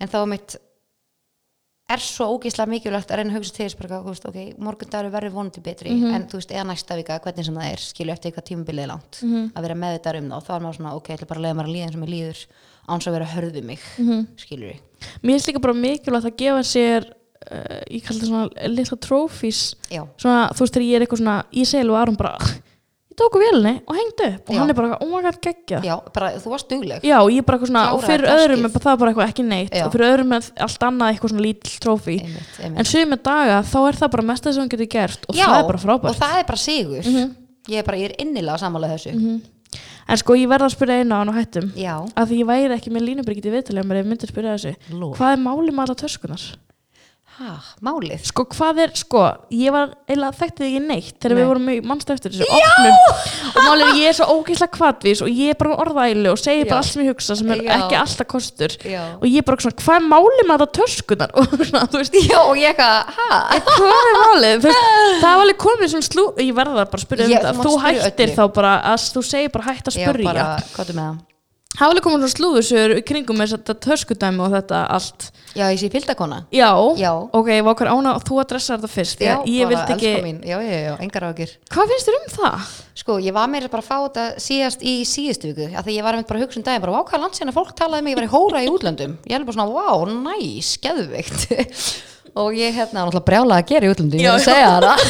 En 0.00 0.08
þá 0.08 0.18
einmitt 0.24 0.56
er 1.94 2.02
svo 2.04 2.26
ógeðslega 2.34 2.70
mikilvægt 2.70 3.10
að 3.10 3.20
reyna 3.20 3.34
að 3.34 3.38
hugsa 3.40 3.54
til 3.56 3.68
þess 3.68 4.26
ok, 4.30 4.38
morgundagur 4.62 5.12
verður 5.12 5.34
vonandi 5.36 5.62
betri 5.64 5.92
en 6.14 6.26
þú 6.30 6.40
veist, 6.40 6.54
eða 6.54 6.66
næsta 6.70 6.98
vika, 6.98 7.18
hvernig 7.24 7.46
sem 7.46 7.60
það 7.60 7.70
er 7.74 7.84
skilur 7.84 8.14
eftir 8.14 8.30
eitthvað 8.30 8.48
tímabilið 8.50 8.90
langt 8.90 9.20
að 9.54 9.66
vera 9.66 9.78
meðvitaður 9.82 10.20
um 10.20 10.30
það 10.30 10.36
og 10.38 10.46
þá 10.46 10.52
er 10.56 10.64
maður 10.66 10.78
svona, 10.78 10.94
ok, 10.96 11.10
ég 11.10 11.18
ætla 11.18 11.30
bara 11.30 11.40
að 11.40 11.46
leiða 11.46 11.58
maður 11.58 11.70
að 11.70 11.74
líða 11.76 11.86
eins 11.88 11.96
og 11.96 12.02
mér 12.04 12.12
líður 12.14 12.42
áns 12.90 13.06
að 13.06 13.16
vera 13.16 13.28
að 13.28 13.34
hörðu 13.36 13.62
mig 13.66 13.86
skilur 14.40 14.76
mér 15.22 15.34
finnst 15.34 15.50
líka 15.50 15.64
bara 15.66 15.76
mikilvægt 15.80 16.30
að 16.30 16.38
gefa 16.40 16.64
sér 16.66 17.06
uh, 17.10 17.82
ég 17.90 18.04
kalli 18.06 18.20
það 18.20 18.30
svona 18.30 18.72
litla 18.74 18.98
trophies 19.06 19.62
já, 19.90 20.02
svona, 20.16 20.50
þú 20.54 20.64
veist 20.66 20.74
þegar 20.76 20.88
ég 20.88 20.96
er 20.96 21.06
eitthvað 21.06 21.22
svona 21.22 21.38
ég 21.56 21.70
segi 21.70 21.84
alveg 21.84 22.00
Aron 22.02 22.20
bara 22.20 22.36
ég 23.20 23.24
tók 23.24 23.36
á 23.36 23.38
vélinni 23.44 23.72
og 23.84 23.98
hengdi 23.98 24.28
upp. 24.30 24.48
Og 24.48 24.54
Já. 24.54 24.58
hann 24.60 24.72
er 24.72 24.78
bara, 24.80 24.96
oh 25.04 25.10
my 25.12 25.20
god, 25.26 25.38
geggja 25.44 25.80
já, 25.84 25.94
bara, 26.14 26.30
þú 26.40 26.52
varst 26.54 26.68
dugleg. 26.72 27.04
Já, 27.04 27.16
ég 27.28 27.38
er 27.42 27.46
bara 27.46 27.58
eitthvað 27.58 27.70
svona, 27.70 27.84
og 27.92 28.00
Kláraði 28.00 28.10
fyrir 28.14 28.26
taskið. 28.30 28.40
öðrum 28.46 28.64
er 28.64 28.72
bara 28.74 28.84
það 28.86 28.98
bara 29.04 29.12
eitthvað 29.12 29.30
ekki 29.34 29.46
neitt. 29.50 29.74
Já. 29.76 29.84
og 29.86 29.92
fyrir 29.94 30.06
öðrum 30.08 30.34
er 30.38 30.48
allt 30.66 30.86
annað 30.88 31.12
eitthvað 31.12 31.34
svona 31.34 31.44
lítill 31.44 31.76
trófi 31.84 32.16
einmitt, 32.24 32.50
en 32.58 32.64
einmitt. 32.70 32.90
sögum 32.90 33.12
með 33.14 33.22
daga, 33.28 33.60
þá 33.70 33.78
er 33.90 34.00
það 34.00 34.10
bara 34.16 34.26
mest 34.32 34.44
það 34.48 34.52
sem 34.56 34.64
hann 34.64 34.72
getur 34.74 34.90
gert 34.96 35.28
og 35.28 35.36
það 35.36 35.56
er 35.60 35.68
bara 35.70 35.82
frábært. 35.84 36.10
og 36.10 36.16
það 36.16 36.36
er 36.40 36.44
bara 36.50 36.62
sigur. 36.64 37.10
Ég 37.70 37.76
er 37.78 37.84
bara, 37.86 37.98
ég 38.00 38.10
er 38.10 38.16
innilega 38.24 38.58
samanlega 38.58 38.96
þessu. 38.96 39.40
En 40.10 40.18
sko, 40.18 40.34
ég 40.34 40.48
verða 40.50 40.66
að 40.66 40.72
spyrja 40.74 40.96
einu 41.04 41.14
á 41.14 41.18
hann 41.20 41.28
og 41.30 41.36
hættum. 41.38 41.68
Já, 41.78 41.92
að 42.18 42.32
því 42.32 42.38
ég 42.40 42.46
væri 42.48 42.74
ekki 42.74 42.90
með 42.90 43.04
línubryggt 43.06 43.46
í 43.46 43.52
viðtalið 43.52 43.84
mér 43.86 44.00
ef 44.00 44.02
ég 44.02 44.08
myndi 44.10 44.26
að 44.26 44.32
spyrja 44.32 44.54
þessu. 44.56 44.72
Lord. 44.98 45.14
Hvað 45.20 45.34
er 45.36 45.42
máli 45.44 45.70
með 45.70 45.84
alla 45.84 45.94
töskunar? 46.00 46.46
Ha, 47.40 47.54
málið 47.84 48.26
Sko 48.28 48.44
hvað 48.52 48.80
er, 48.84 48.92
sko, 48.98 49.22
ég 49.54 49.72
var 49.74 49.94
eiginlega 50.06 50.36
þekktið 50.40 50.66
ekki 50.66 50.82
neitt 50.84 51.16
þegar 51.16 51.34
Nei. 51.34 51.40
við 51.40 51.48
vorum 51.50 51.70
mannstu 51.90 52.14
eftir 52.14 52.34
þessu 52.34 52.48
opnum 52.58 52.96
og 53.50 53.60
málið 53.66 54.00
ég 54.00 54.10
er 54.10 54.18
svo 54.18 54.26
ógeðslega 54.34 54.74
kvatvís 54.76 55.22
og 55.24 55.30
ég 55.32 55.54
er 55.54 55.58
bara 55.60 55.78
orðæli 55.84 56.28
og 56.32 56.40
segi 56.40 56.64
Já. 56.64 56.68
bara 56.70 56.82
allt 56.82 56.92
sem 56.92 57.04
ég 57.04 57.14
hugsa 57.14 57.38
sem 57.40 57.52
er 57.54 57.62
Já. 57.64 57.70
ekki 57.78 57.98
alltaf 58.00 58.30
kostur 58.34 58.76
Já. 58.84 59.00
og 59.16 59.26
ég 59.30 59.40
er 59.40 59.48
bara 59.48 59.64
svona, 59.64 59.78
hvað 59.84 59.96
er 60.00 60.06
málið 60.10 60.44
með 60.50 60.64
þetta 60.64 60.78
töskunar 60.80 61.34
og 61.40 61.56
svona, 61.56 61.84
þú 61.86 62.02
veist, 62.02 62.20
Já, 62.20 62.38
og 62.42 62.60
ég 62.60 62.74
eitthvað, 62.74 63.16
ha? 63.16 63.40
hvað 63.70 63.96
er 64.02 64.12
málið 64.20 64.68
veist, 64.68 64.84
það 65.24 65.30
var 65.30 65.46
alveg 65.46 65.60
komið 65.64 65.94
svona 65.96 66.10
slú 66.10 66.28
ég 66.36 66.54
verða 66.60 66.78
það 66.82 66.92
bara 66.94 67.02
að 67.02 67.08
spyrja 67.08 67.26
um 67.26 67.34
þetta 67.38 67.56
þú 67.64 67.74
hættir 67.86 68.28
öllu. 68.28 68.38
þá 68.38 68.44
bara 68.60 68.76
að 68.92 69.08
þú 69.16 69.26
segir 69.32 69.56
bara 69.56 69.68
hætt 69.70 69.90
að 69.90 70.00
Já, 70.00 71.29
með 71.78 71.86
alveg 71.86 72.02
komið 72.04 72.22
svona 72.24 72.32
slúðusur 72.34 72.92
kringum 73.06 73.38
með 73.40 73.52
þetta 73.54 73.74
töskudæmi 73.86 74.42
og 74.44 74.54
þetta 74.56 74.80
allt. 74.90 75.28
Já, 75.54 75.64
ég 75.70 75.78
sé 75.80 75.88
fylgdakona 75.90 76.40
já, 76.54 76.68
Já. 76.98 77.10
ok, 77.34 77.48
ég 77.50 77.64
var 77.66 77.74
okkur 77.74 77.90
ána 77.90 78.12
og 78.18 78.24
þú 78.26 78.40
adressar 78.42 78.78
þetta 78.78 78.90
fyrst 78.92 79.22
Já, 79.24 79.32
ég, 79.50 79.64
bara 79.66 79.86
vildi 79.86 79.94
ekki, 79.96 80.22
mín. 80.26 80.36
Já, 80.46 80.58
já, 80.62 80.76
já, 80.86 80.92
engar 81.02 81.26
ákir 81.30 81.54
hvað 81.74 81.90
finnst 81.90 82.10
þér 82.10 82.18
um 82.18 82.28
það? 82.36 82.68
Sko, 83.00 83.16
ég 83.24 83.34
var 83.34 83.48
meira 83.50 83.70
bara 83.72 83.82
að 83.82 83.88
fá 83.88 83.96
þetta 84.04 84.26
síðast 84.44 84.84
í 84.86 84.94
síðustu 85.08 85.50
viku 85.50 85.70
af 85.74 85.86
því 85.86 85.96
ég 85.96 86.06
var 86.06 86.14
einmitt 86.18 86.28
bara 86.30 86.42
að 86.42 86.46
hugsa 86.46 86.60
um 86.60 86.66
daginn 86.68 86.84
bara, 86.84 86.94
vá, 86.94 87.02
hvað 87.10 87.24
landsina 87.24 87.54
fólk 87.56 87.72
talaði 87.78 88.06
mig, 88.06 88.14
ég 88.14 88.20
var 88.20 88.28
í 88.28 88.32
hóra 88.34 88.62
í 88.62 88.70
útlöndum. 88.70 89.16
Ég 89.26 89.38
er 89.40 89.46
bara 89.48 89.58
svona, 89.58 89.74
vá, 89.74 89.88
næs, 90.30 90.74
geðveikt 90.84 91.46
og 92.38 92.54
ég 92.54 92.74
hérna 92.76 93.04
náttúrulega 93.04 93.26
brjála 93.26 93.58
að 93.60 93.68
gera 93.72 93.88
í 93.88 93.92
útlöndum, 93.92 94.20
ég 94.20 94.30
er 94.30 94.38
að 94.38 94.46
segja 94.46 94.72
það. 94.84 95.04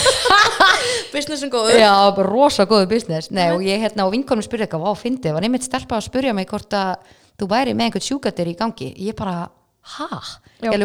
Businessin 1.14 1.50
góður. 1.50 1.78
Já, 1.78 1.92
bara 2.16 2.28
rosa 2.28 2.66
góðu 2.70 2.88
business. 2.90 3.30
Nei, 3.34 3.48
og 3.54 3.64
ég 3.66 3.80
hérna 3.82 4.06
á 4.06 4.12
vinkonum 4.12 4.44
spurði 4.46 4.66
eitthvað, 4.66 4.84
vá, 4.86 4.98
fyndi 4.98 5.32
var 5.34 5.46
einmitt 5.46 5.66
stelpa 5.66 5.98
að 5.98 6.06
spurja 6.06 6.34
mig 6.36 6.46
hvort 6.50 6.76
að 6.76 7.16
þú 7.40 7.48
væri 7.50 7.74
með 7.74 7.88
einhvern 7.88 8.06
sjúkatir 8.06 8.50
í 8.50 8.54
gangi. 8.58 8.92
Ég 9.08 9.16
bara, 9.18 9.48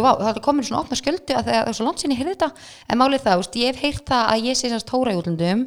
vá, 0.01 0.11
það 0.23 0.41
komin 0.47 0.65
svona 0.65 0.81
opna 0.81 0.97
skjöldu 0.97 1.37
að 1.37 1.51
það 1.51 1.61
er 1.61 1.77
svo 1.77 1.87
langt 1.87 2.01
sinni 2.01 2.17
heyrði 2.17 2.35
þetta, 2.35 2.67
en 2.89 3.01
málið 3.01 3.25
það, 3.27 3.45
úst, 3.45 3.57
ég 3.61 3.71
hef 3.71 3.85
heyrt 3.85 4.05
það 4.09 4.33
að 4.33 4.49
ég 4.49 4.59
sé 4.59 4.73
semst 4.73 4.89
tóra 4.89 5.13
í 5.13 5.21
útlöndum. 5.21 5.65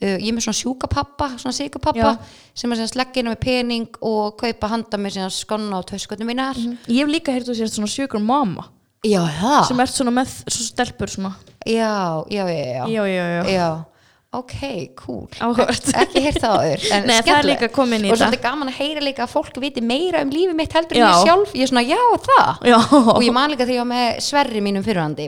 Uh, 0.00 0.16
ég 0.16 0.30
er 0.30 0.32
með 0.32 0.46
svona 0.46 0.56
sjúkapappa, 0.62 1.26
svona 1.36 1.52
sigupappa 1.52 2.14
Já. 2.14 2.36
sem 2.56 2.72
er 2.72 2.94
leggja 2.96 3.20
inn 3.20 3.28
með 3.28 3.40
pening 3.42 3.98
og 4.00 4.38
kaupa 4.40 4.70
handa 4.72 4.96
með 4.96 5.18
semst 5.18 5.44
skonna 5.44 5.76
á 5.76 5.84
töskutum 5.84 6.30
mínar. 6.30 6.56
Ég 6.88 7.02
hef 7.02 7.10
líka 7.12 7.34
heyrt 7.34 7.50
þú 7.50 7.58
sést 7.58 7.76
svona 7.76 7.90
sjökur 7.92 8.22
mamma 8.24 8.70
Já, 9.06 9.20
það? 9.40 9.60
Sem 9.70 9.80
ert 9.80 9.94
svona 9.96 10.12
með 10.12 10.32
svo 10.44 10.64
stelpur 10.66 11.08
svona. 11.12 11.30
Já, 11.68 11.92
já, 12.28 12.42
já, 12.44 12.64
já, 12.66 12.84
já, 12.88 13.04
já, 13.08 13.24
já, 13.36 13.44
já. 13.54 13.68
Ok, 14.30 14.60
cool. 15.00 15.24
Áhugavert. 15.42 15.88
Ekki 16.04 16.20
heyrt 16.22 16.36
það 16.38 16.52
áður 16.60 16.84
en 16.94 17.06
Nei, 17.08 17.16
það 17.26 17.32
er 17.40 17.46
líka 17.48 17.68
komin 17.74 18.04
í 18.04 18.10
Og 18.12 18.14
þetta. 18.14 18.20
svolítið 18.28 18.42
gaman 18.44 18.68
að 18.70 18.76
heyra 18.78 19.02
líka 19.02 19.24
að 19.24 19.32
fólk 19.32 19.56
viti 19.64 19.82
meira 19.82 20.20
um 20.22 20.30
lífið 20.30 20.54
mitt 20.60 20.76
heldur 20.76 21.00
en 21.00 21.06
ég 21.08 21.24
sjálf. 21.26 21.54
Ég 21.58 21.64
er 21.66 21.72
svona, 21.72 21.82
já, 21.88 21.98
það. 22.28 22.60
Já. 22.70 22.78
Og 23.16 23.24
ég 23.26 23.34
man 23.34 23.50
líka 23.50 23.64
þegar 23.66 23.74
ég 23.74 23.82
var 23.82 23.90
með 23.90 24.20
Sverri 24.28 24.62
mínum 24.62 24.86
fyrirhandi 24.86 25.26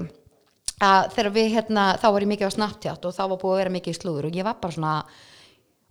þegar 0.82 1.28
við 1.34 1.50
hérna, 1.56 1.82
þá 2.02 2.06
var 2.10 2.24
ég 2.24 2.30
mikið 2.32 2.48
á 2.50 2.54
Snapchat 2.56 3.04
og 3.06 3.12
þá 3.14 3.20
var 3.32 3.38
búið 3.42 3.52
að 3.54 3.60
vera 3.62 3.74
mikið 3.78 3.92
í 3.92 3.98
slúður 3.98 4.26
og 4.30 4.38
ég 4.38 4.46
var 4.46 4.56
bara 4.62 4.74
svona 4.74 4.94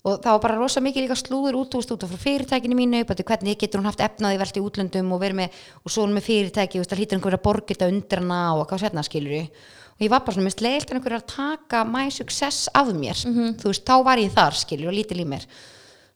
og 0.02 0.22
það 0.24 0.32
var 0.34 0.42
bara 0.46 0.58
rosa 0.58 0.82
mikið 0.82 1.06
líka 1.06 1.18
slúður 1.20 1.60
út, 1.60 1.76
út, 1.78 1.92
út 1.94 2.06
frá 2.10 2.22
fyrirtækinu 2.24 2.78
mínu, 2.78 3.04
bara 3.10 3.28
hvernig 3.28 3.60
getur 3.62 3.82
hún 3.82 3.90
haft 3.90 4.02
efnaði 4.02 4.40
velt 4.42 4.58
í 4.58 4.64
útlöndum 4.66 5.12
og 5.14 5.22
verið 5.22 5.40
með 5.42 5.60
og 5.84 5.94
svo 5.94 6.08
hún 6.08 6.16
með 6.16 6.28
fyrirtæki, 6.30 6.82
það 6.82 7.02
hlýtur 7.04 7.20
einhver 7.20 7.38
að 7.38 7.44
borga 7.46 7.74
þetta 7.74 7.92
undir 7.92 8.24
hana 8.24 8.40
og 8.56 8.66
hvað 8.70 8.86
sérna 8.86 9.06
skilur 9.06 9.36
og 9.46 10.02
ég 10.02 10.10
var 10.10 10.24
bara 10.26 10.34
svona, 10.34 10.48
mist 10.50 10.64
leilt 10.66 10.90
en 10.90 10.98
einhver 10.98 11.20
að 11.20 11.28
taka 11.36 11.84
my 11.86 12.08
success 12.10 12.72
af 12.74 12.90
mér, 12.98 13.22
þú 13.62 13.70
veist, 13.70 13.86
þá 13.86 14.02
var 14.08 14.18
ég 14.24 14.34
þar 14.34 14.58
skilur 14.58 14.90
og 14.90 14.98
lítil 14.98 15.22
í 15.22 15.28
mér. 15.30 15.46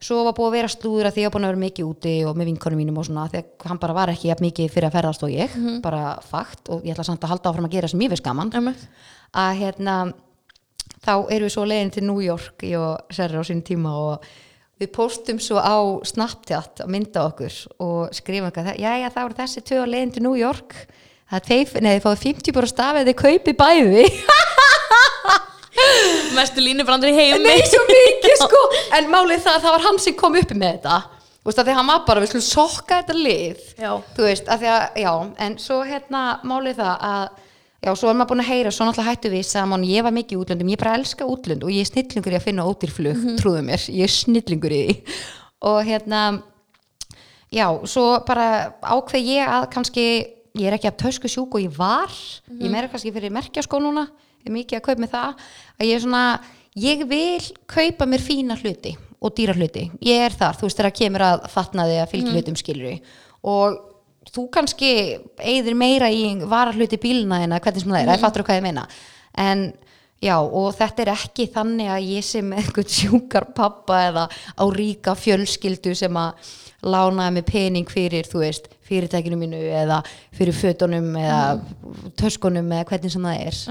Svo 0.05 0.25
var 0.25 0.35
búið 0.35 0.49
að 0.49 0.55
vera 0.57 0.69
slúður 0.69 1.07
að 1.07 1.15
því 1.15 1.21
ég 1.23 1.29
var 1.29 1.33
búin 1.33 1.45
að 1.45 1.51
vera 1.53 1.61
mikið 1.61 1.85
úti 1.87 2.13
og 2.27 2.35
með 2.37 2.49
vinkonum 2.49 2.81
mínum 2.81 2.97
og 2.99 3.05
svona 3.07 3.29
því 3.31 3.39
að 3.39 3.69
hann 3.69 3.79
bara 3.79 3.95
var 3.95 4.11
ekki 4.11 4.27
jafn 4.27 4.43
mikið 4.43 4.73
fyrir 4.73 4.89
að 4.89 4.97
ferðast 4.97 5.23
og 5.23 5.31
ég 5.31 5.55
bara 5.81 6.01
fakt. 6.21 6.67
Og 6.69 6.83
ég 6.83 6.93
ætla 6.93 7.05
samt 7.07 7.23
að 7.23 7.31
halda 7.31 7.53
áfram 7.53 7.69
að 7.69 7.77
gera 7.77 7.89
sem 7.89 8.03
ég 8.03 8.11
veist 8.11 8.25
gaman. 8.25 8.51
Einmitt. 8.53 8.83
að 9.35 9.61
hérna 9.61 9.95
þá 11.05 11.13
erum 11.29 11.47
við 11.47 11.53
svo 11.53 11.65
leiðin 11.69 11.93
til 11.95 12.05
New 12.07 12.21
York 12.23 12.65
og 12.79 13.13
Serra 13.13 13.41
á 13.41 13.43
sín 13.45 13.63
tíma 13.65 13.93
og 13.95 14.25
við 14.81 14.91
postum 14.95 15.39
svo 15.39 15.61
á 15.61 15.77
Snapchat 16.07 16.83
að 16.83 16.91
mynda 16.91 17.27
okkur 17.29 17.57
og 17.83 18.15
skrifum 18.15 18.49
eitthvað, 18.49 18.73
já 18.81 18.91
já 18.99 19.07
það 19.07 19.27
voru 19.27 19.39
þessi 19.39 19.65
tvö 19.69 19.83
á 19.85 19.87
leiðin 19.87 20.15
til 20.15 20.25
New 20.25 20.37
York. 20.39 20.75
Það 21.25 21.39
er 21.39 21.45
teif, 21.47 21.71
neði 21.81 21.97
þið 21.97 22.05
fáið 22.05 22.23
50 22.25 22.55
bara 22.55 22.69
stafið 22.69 23.07
þið 23.09 23.17
kaupi 23.21 23.53
bæði. 23.57 24.03
Mestu 26.35 26.63
línubrandur 26.63 27.11
í 27.11 27.15
heimi. 27.15 27.41
Nei, 27.43 27.63
svo 27.67 27.81
mikið 27.89 28.35
sko. 28.43 28.61
En 28.97 29.09
málið 29.11 29.43
það, 29.45 29.61
það 29.63 29.75
var 29.75 29.85
hann 29.87 29.99
sem 30.03 30.15
kom 30.19 30.37
uppi 30.37 30.57
með 30.57 30.77
þetta. 30.77 30.99
Þú 31.45 31.49
veist, 31.49 31.59
að 31.61 31.67
því 31.67 31.73
hann 31.77 31.89
var 31.91 32.05
bara, 32.07 32.21
við 32.21 32.29
skulum 32.31 32.45
sokka 32.45 32.99
þetta 33.01 33.15
lið. 33.17 33.65
Já. 33.77 33.91
Þú 34.15 34.27
veist, 34.27 34.47
að 34.49 34.63
því 34.63 34.69
að, 34.73 34.85
já 35.01 35.11
En 35.45 35.57
svo 35.61 35.81
hérna, 35.85 36.21
málið 36.47 36.79
það 36.79 36.95
að 37.09 37.25
Já, 37.85 37.91
svo 37.93 38.09
er 38.09 38.15
maður 38.17 38.31
búin 38.31 38.41
að 38.41 38.47
heyra, 38.49 38.69
svo 38.73 38.85
náttúrulega 38.87 39.11
hættu 39.13 39.29
við 39.29 39.43
saman, 39.45 39.83
ég 39.85 40.01
var 40.01 40.13
mikið 40.15 40.33
í 40.33 40.39
útlöndum, 40.41 40.69
ég 40.73 40.79
bara 40.81 40.95
elska 40.97 41.27
útlönd 41.29 41.61
og 41.67 41.69
ég 41.69 41.85
er 41.85 41.89
snillingur 41.91 42.33
í 42.33 42.37
að 42.39 42.45
finna 42.47 42.65
ódýrflug, 42.65 43.19
mm 43.19 43.35
trúðu 43.37 43.61
mér, 43.67 43.83
ég 43.93 44.07
er 44.07 44.13
snillingur 44.15 44.73
í 44.73 44.79
því. 44.87 44.95
Og 45.69 45.77
hérna 45.85 46.21
já, 47.53 47.67
svo 47.85 48.07
bara 48.25 48.47
ákveð 48.81 49.29
ég 49.29 49.53
að 49.59 49.67
kannski, 49.77 50.07
ég 50.57 50.65
er 50.71 50.79
ekki 50.79 50.89
að 50.89 50.97
tösku 51.03 51.29
sjúk 51.29 51.59
og 51.59 51.67
ég 51.67 51.77
var, 51.77 52.17
ég 52.57 52.73
meira 52.73 52.89
kannski 52.89 53.13
fyrir 53.13 53.37
merkjaskó 53.37 53.77
núna, 53.83 54.07
ég 54.41 54.49
er 54.49 54.57
mikið 54.57 54.81
að 54.81 54.85
kaupa 54.89 55.05
með 55.05 55.13
það. 55.13 55.47
Að 55.77 55.91
ég 55.91 55.99
er 55.99 56.05
svona, 56.07 56.27
ég 56.89 57.07
vil 57.13 57.49
kaupa 57.69 58.09
mér 58.09 58.25
fína 58.25 58.57
hluti 58.63 58.97
og 59.21 59.37
dýra 59.37 59.53
hluti, 59.53 59.91
ég 60.01 60.25
er 60.25 60.33
þar, 60.33 60.57
þú 60.57 60.71
veist 60.71 60.81
þegar 60.81 60.97
kemur 61.03 61.29
að 61.29 61.45
fatnaði 61.53 62.01
að 62.01 62.15
fylgja 62.15 62.33
hlutum 62.33 62.57
skilur 62.57 62.97
og 63.45 63.77
þú 64.35 64.45
kannski 64.53 64.91
eigðir 65.39 65.77
meira 65.79 66.11
í 66.11 66.27
varahluti 66.43 66.99
bílna 67.01 67.41
en 67.45 67.55
hvernig 67.55 67.83
sem 67.83 67.95
það 67.95 68.01
er, 68.01 68.11
það 68.11 68.23
fattur 68.25 68.47
hvað 68.47 68.59
ég 68.59 68.67
meina. 68.67 68.85
En 69.39 69.65
já, 70.23 70.35
og 70.39 70.75
þetta 70.75 71.03
er 71.05 71.13
ekki 71.15 71.47
þannig 71.53 71.89
að 71.91 72.11
ég 72.11 72.29
með 72.43 72.61
einhvern 72.63 72.93
sjúkar 72.97 73.49
pappa 73.55 74.01
eða 74.09 74.27
á 74.31 74.63
ríka 74.75 75.15
fjölskyldu 75.19 75.95
sem 75.97 76.19
að 76.19 76.53
lánaði 76.85 77.33
með 77.33 77.45
pening 77.49 77.89
fyrir, 77.89 78.27
þú 78.29 78.43
veist, 78.43 78.67
fyrirtækinu 78.85 79.39
mínu 79.39 79.57
eða 79.73 80.01
fyrir 80.35 80.53
fötunum 80.53 81.15
eða 81.17 81.39
töskunum 82.19 82.67
eða 82.75 82.85
hvernig 82.91 83.13
sem 83.15 83.25
það 83.25 83.39
er. 83.47 83.61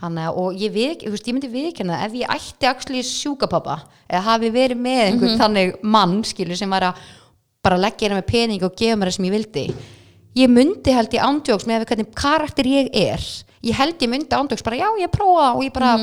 Hanna, 0.00 0.30
og 0.32 0.56
ég, 0.58 0.72
við, 0.74 0.96
þú 1.04 1.12
veist, 1.14 1.28
ég 1.28 1.36
myndi 1.36 1.52
viðkjanna 1.52 2.00
ef 2.08 2.16
ég 2.18 2.32
ætti 2.34 2.70
axli 2.70 3.04
sjúkapappa 3.06 3.78
eða 4.08 4.24
hafi 4.32 4.50
verið 4.54 4.82
með 4.82 5.04
einhvern 5.04 5.38
þannig 5.44 5.76
mann 5.86 6.18
skilur 6.26 6.58
sem 6.58 6.74
var 6.74 6.88
að 6.90 7.06
bara 7.66 7.78
leggja 7.82 8.08
hérna 8.08 8.20
með 8.20 8.28
pening 8.32 8.66
og 8.66 8.74
gefa 8.78 8.98
mér 8.98 9.10
það 9.10 9.18
sem 9.18 9.28
ég 9.28 9.36
vildi 9.36 9.66
ég 10.36 10.52
myndi 10.52 10.92
held 10.94 11.16
ég 11.16 11.24
ándjóks 11.26 11.66
með 11.68 11.86
hvernig 11.90 12.12
karakter 12.16 12.68
ég 12.68 12.92
er. 12.92 13.22
Ég 13.66 13.74
held 13.78 14.00
ég 14.02 14.12
myndi 14.12 14.36
ándjóks 14.36 14.64
bara 14.66 14.78
já 14.78 14.88
ég 15.00 15.10
prófa 15.12 15.52
og 15.56 15.64
ég 15.64 15.72
bara 15.74 15.96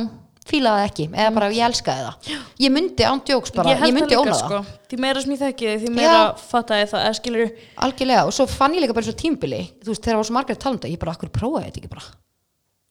fílaði 0.44 0.82
það 0.82 0.90
ekki 0.90 1.06
eða 1.14 1.34
bara 1.38 1.48
ég 1.56 1.64
elskaði 1.70 2.02
það. 2.08 2.32
Ég 2.60 2.74
myndi 2.74 3.06
ándjóks 3.08 3.54
bara, 3.56 3.72
ég, 3.72 3.80
held 3.80 3.96
myndi 3.96 4.18
óna 4.20 4.34
það. 4.34 4.42
sko. 4.42 4.80
því 4.92 4.98
meira 5.00 5.22
sem 5.24 5.32
ég 5.32 5.40
þekki 5.40 5.70
þig, 5.70 5.78
því 5.86 5.94
meira 5.96 6.18
Já. 6.18 6.34
fatta 6.50 6.80
ég 6.82 6.90
það 6.92 7.14
skilur 7.20 7.54
algjörlega 7.88 8.26
og 8.28 8.34
svo 8.36 8.48
fann 8.52 8.76
ég 8.76 8.84
líka 8.84 8.98
bara 8.98 9.08
svo 9.08 9.16
tímbili 9.16 9.62
þú 9.80 9.94
veist 9.94 10.04
þegar 10.04 10.18
það 10.18 10.20
var 10.20 10.28
svo 10.28 10.36
margar 10.36 10.60
talanda 10.60 10.92
ég 10.92 11.00
bara, 11.00 11.16
akkur 11.16 11.32
prófaði 11.32 11.70
þetta 11.70 11.82
ekki 11.84 11.94
bara 11.94 12.04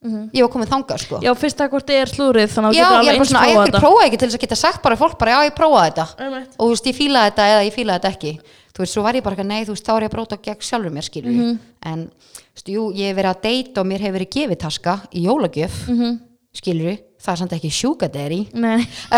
ég 0.03 0.43
var 0.43 0.51
komið 0.51 0.71
þangað 0.73 0.99
sko 1.05 1.19
já, 1.23 1.31
fyrst 1.39 1.59
það 1.61 1.69
hvort 1.71 1.87
þið 1.87 1.99
er 2.03 2.11
slúrið 2.11 2.49
þannig 2.55 2.69
að 2.69 2.75
Já, 2.75 2.83
þú 2.83 2.91
getur 2.91 3.05
ég 3.05 3.13
alveg 3.13 3.21
eins 3.23 3.29
svona, 3.31 3.43
að 3.43 3.53
prófað 3.53 3.69
ég 3.69 3.81
prófaði 3.83 4.07
ekki 4.09 4.19
til 4.19 4.29
þess 4.29 4.39
að 4.39 4.43
geta 4.47 4.59
sagt 4.63 4.83
bara 4.83 4.97
fólk 4.97 5.19
bara, 5.21 5.31
já, 5.31 5.39
ég 5.47 5.55
prófaði 5.55 5.91
þetta 5.93 6.07
Einmitt. 6.27 6.57
og 6.59 6.65
þú 6.67 6.71
veist, 6.73 6.87
ég 6.91 6.97
fílaði 6.99 7.31
þetta 7.31 7.47
eða 7.53 7.63
ég 7.69 7.75
fílaði 7.77 7.99
þetta 8.03 8.13
ekki 8.17 8.33
þú 8.73 8.83
veist, 8.83 8.93
svo 8.97 9.03
var 9.07 9.15
ég 9.15 9.23
bara, 9.23 9.45
nei, 9.45 9.63
þú 9.65 9.73
veist, 9.77 9.87
þá 9.87 9.93
er 9.95 10.03
ég 10.03 10.11
að 10.11 10.17
bróta 10.17 10.37
gegn 10.43 10.67
sjálfur 10.67 10.91
mér, 10.97 11.07
skilur 11.07 11.33
Mhm. 11.33 11.59
en, 11.87 12.11
þú 12.35 12.57
veist, 12.57 12.69
jú, 12.75 12.83
ég 12.99 13.07
hef 13.13 13.17
verið 13.17 13.31
að 13.31 13.43
deyta 13.47 13.81
og 13.81 13.87
mér 13.87 14.01
hefur 14.01 14.19
verið 14.19 14.31
gefið 14.37 14.59
taska 14.59 15.01
í 15.15 15.23
jólagjöf 15.29 15.89
mm. 15.89 15.99
-hmm. 16.01 16.19
skilur 16.55 16.99
það 17.23 17.33
er 17.33 17.37
samt 17.39 17.53
ekki 17.53 17.71
sjúkaderi 17.71 18.41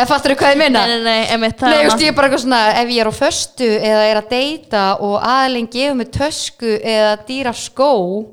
fattur 0.06 0.34
þú 0.34 0.36
hvað 0.36 0.52
ég 0.52 0.58
minna? 0.58 0.86
nei, 0.86 0.96
nei, 0.98 1.04
nei, 1.04 1.26
emitt, 1.34 1.60
Nei, 1.62 1.72
annað. 1.86 2.00
ég 2.02 2.08
er 2.08 2.12
bara 2.14 2.28
eitthvað 2.28 2.42
svona, 2.44 2.60
ef 2.82 2.88
ég 2.92 3.00
er 3.00 3.08
á 3.08 3.14
föstu 3.16 3.68
eða 3.80 4.02
er 4.10 4.16
að 4.20 4.28
deyta 4.28 4.82
og 5.00 5.22
aðeins 5.22 5.70
gefur 5.72 5.94
mig 5.96 6.10
tösku 6.12 6.78
eða 6.84 7.16
dýra 7.26 7.52
skó 7.56 8.26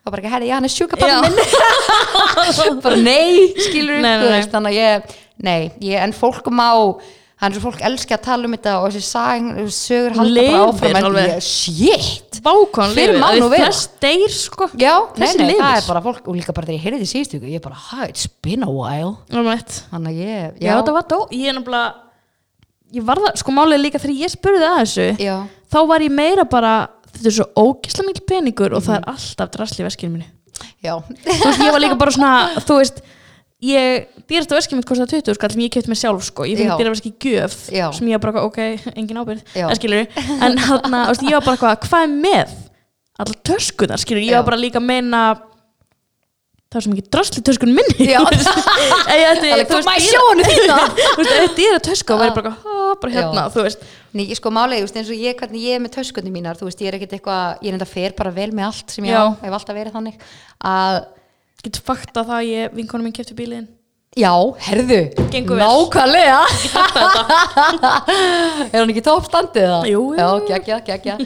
þá 0.00 0.10
bara 0.10 0.22
ekki, 0.22 0.32
herri, 0.34 0.48
já, 0.50 0.56
hann 0.58 0.68
er 0.68 0.72
sjúka 0.74 0.98
pappa 1.00 1.22
minn. 1.28 2.80
Bara 2.84 2.96
nei, 3.00 3.48
skilur 3.60 4.00
Nei, 4.00 4.12
nei, 4.20 4.28
nei. 4.32 4.44
þannig 4.50 4.70
að 4.70 4.78
ég, 4.80 5.16
nei, 5.44 5.58
ég, 5.84 5.96
en 6.04 6.14
fólk 6.16 6.48
má 6.54 6.68
hann 7.40 7.54
er 7.56 7.62
fólk 7.62 7.80
elski 7.88 8.12
að 8.12 8.22
tala 8.26 8.44
um 8.48 8.52
þetta 8.52 8.72
og 8.82 8.90
þessi 8.92 9.00
sag, 9.06 9.46
sögur 9.72 10.16
halda 10.18 10.34
Lifir 10.34 10.50
bara 10.52 10.66
áfram 10.68 10.98
en 11.00 11.14
ég, 11.22 11.38
shit. 11.44 12.40
Vákon 12.44 12.92
Fyrr 12.96 13.14
lifið, 13.14 13.20
má 13.22 13.28
að 13.30 13.38
nú 13.40 13.46
þið 13.48 13.54
vera. 13.54 13.70
deyr 14.04 14.34
sko. 14.34 14.68
Já, 14.80 14.92
nei, 15.20 15.30
nei, 15.40 15.54
það 15.60 15.78
er 15.78 15.86
bara 15.88 16.02
fólk 16.04 16.28
og 16.28 16.36
líka 16.36 16.54
bara 16.56 16.68
þegar 16.68 16.76
ég 16.78 16.84
heyrði 16.84 17.00
því 17.00 17.08
síðustu 17.14 17.40
ég 17.44 17.56
er 17.60 17.64
bara, 17.64 17.80
ha, 17.88 18.08
it's 18.12 18.28
been 18.44 18.64
a 18.64 18.68
while. 18.72 19.14
Þannig 19.32 20.12
að 20.12 20.20
ég, 20.20 20.60
já, 20.60 20.72
þetta 20.80 20.96
var 20.98 21.08
dó 21.12 21.18
ég 21.32 21.48
er 21.52 21.56
nefnilega 21.56 21.90
ég 22.96 23.04
var 23.06 23.20
það, 23.22 23.36
sko 23.40 23.52
málið 23.54 23.76
er 23.78 23.82
líka 23.86 24.00
þegar 24.02 24.20
ég 24.24 24.32
spurði 24.32 24.66
að 24.66 24.78
þessu 24.82 25.08
já, 25.22 25.34
þá 25.70 25.78
var 25.92 26.02
ég 26.04 26.14
meira 26.16 26.44
bara 26.50 26.72
þetta 27.14 27.26
er 27.30 27.36
svo 27.38 27.46
ógislega 27.56 28.06
mikil 28.08 28.26
peningur 28.30 28.72
og 28.76 28.82
það 28.82 28.96
Mhm. 28.96 29.02
er 29.02 29.12
alltaf 29.14 29.50
drasli 29.56 29.84
veskinu 29.84 30.12
minni 30.12 30.28
já, 30.84 30.94
þú 31.00 31.44
veist, 31.46 31.60
ég 31.64 31.72
var 31.72 31.80
líka 31.80 31.98
bara 31.98 32.10
svona, 32.10 32.32
þú 32.66 32.76
veist 32.80 33.00
ég, 33.62 34.06
dýrasta 34.28 34.56
veskið 34.56 34.76
mitt 34.76 34.86
kostaði 34.88 35.20
20 35.22 35.34
skall 35.34 35.50
sem 35.52 35.60
ég 35.60 35.70
kefti 35.72 35.88
mig 35.88 35.98
sjálf 36.00 36.22
sko, 36.24 36.44
ég 36.48 36.56
finn 36.56 36.70
dýra 36.78 36.92
veski 36.94 37.12
gjöf 37.20 37.70
Já. 37.72 37.90
sem 37.92 38.06
ég 38.08 38.16
var 38.20 38.32
bara, 38.32 38.44
ok, 38.44 38.58
engin 38.96 39.16
ábyrð 39.20 39.42
en 39.56 39.76
skilur, 39.76 40.06
en 40.16 40.56
hann, 40.58 40.80
þú 40.80 41.06
veist, 41.12 41.22
ég 41.28 41.36
var 41.36 41.44
bara 41.44 41.56
hvað, 41.56 41.88
hvað 41.88 42.02
er 42.02 42.12
með 42.24 42.48
allar 43.20 43.36
töskunar, 43.44 43.98
skilur, 44.00 44.22
ég 44.24 44.32
var 44.36 44.44
bara 44.48 44.56
líka 44.56 44.78
að 44.80 44.86
meina 44.88 45.22
það 46.70 46.78
er 46.78 46.84
svo 46.86 46.92
mikið 46.94 47.08
drasli 47.10 47.42
töskunum 47.42 47.74
minni. 47.80 48.06
Já. 48.12 48.20
Þú 48.30 48.30
veist, 48.30 48.48
ef 49.10 49.16
ég 49.18 49.28
ætti- 49.32 49.66
þú 49.66 49.74
veist, 51.18 51.56
dýra- 51.58 51.74
er 51.74 51.82
tösku 51.88 52.14
og 52.14 52.20
væri 52.22 52.34
bara, 52.36 52.52
"Ah, 52.64 52.79
bara 53.00 53.12
hérna, 53.14 53.44
Já. 53.46 53.52
þú 53.54 53.64
veist 53.66 53.82
Nei, 54.12 54.24
ég 54.26 54.36
sko 54.40 54.50
málega, 54.50 54.82
just, 54.82 54.96
eins 54.98 55.10
og 55.12 55.18
ég, 55.20 55.36
hvernig 55.38 55.62
ég 55.62 55.76
er 55.78 55.82
með 55.84 55.92
töskunni 55.98 56.32
mínar, 56.34 56.56
þú 56.58 56.66
veist, 56.66 56.80
ég 56.82 56.90
er 56.90 56.96
ekkert 56.98 57.12
eitthvað, 57.18 57.60
ég 57.62 57.70
er 57.70 57.76
enda 57.78 57.86
fer 57.86 58.14
bara 58.18 58.32
vel 58.34 58.50
með 58.56 58.66
allt 58.70 58.90
sem 58.96 59.04
ég 59.06 59.14
Já. 59.14 59.22
á, 59.22 59.26
hef 59.44 59.52
alltaf 59.60 59.76
verið 59.78 59.94
þannig, 59.98 60.24
að, 60.66 60.96
getur 61.62 61.84
fakta 61.86 62.24
það 62.26 62.38
að 62.40 62.48
ég, 62.50 62.74
vinkonum 62.80 63.06
minn 63.06 63.14
kefti 63.20 63.36
bílinn 63.38 63.68
já, 64.18 64.32
herðu, 64.66 64.96
Gengur 65.30 65.54
vel. 65.60 65.62
nákvæmlega, 65.62 66.40
er 68.72 68.80
hann 68.80 68.90
ekki 68.90 69.04
toppstandið 69.06 69.68
það? 69.70 69.86
Jú, 69.92 70.00
jú, 70.14 70.18
Já, 70.18 70.28
geggja, 70.50 70.78
geggja. 70.88 71.16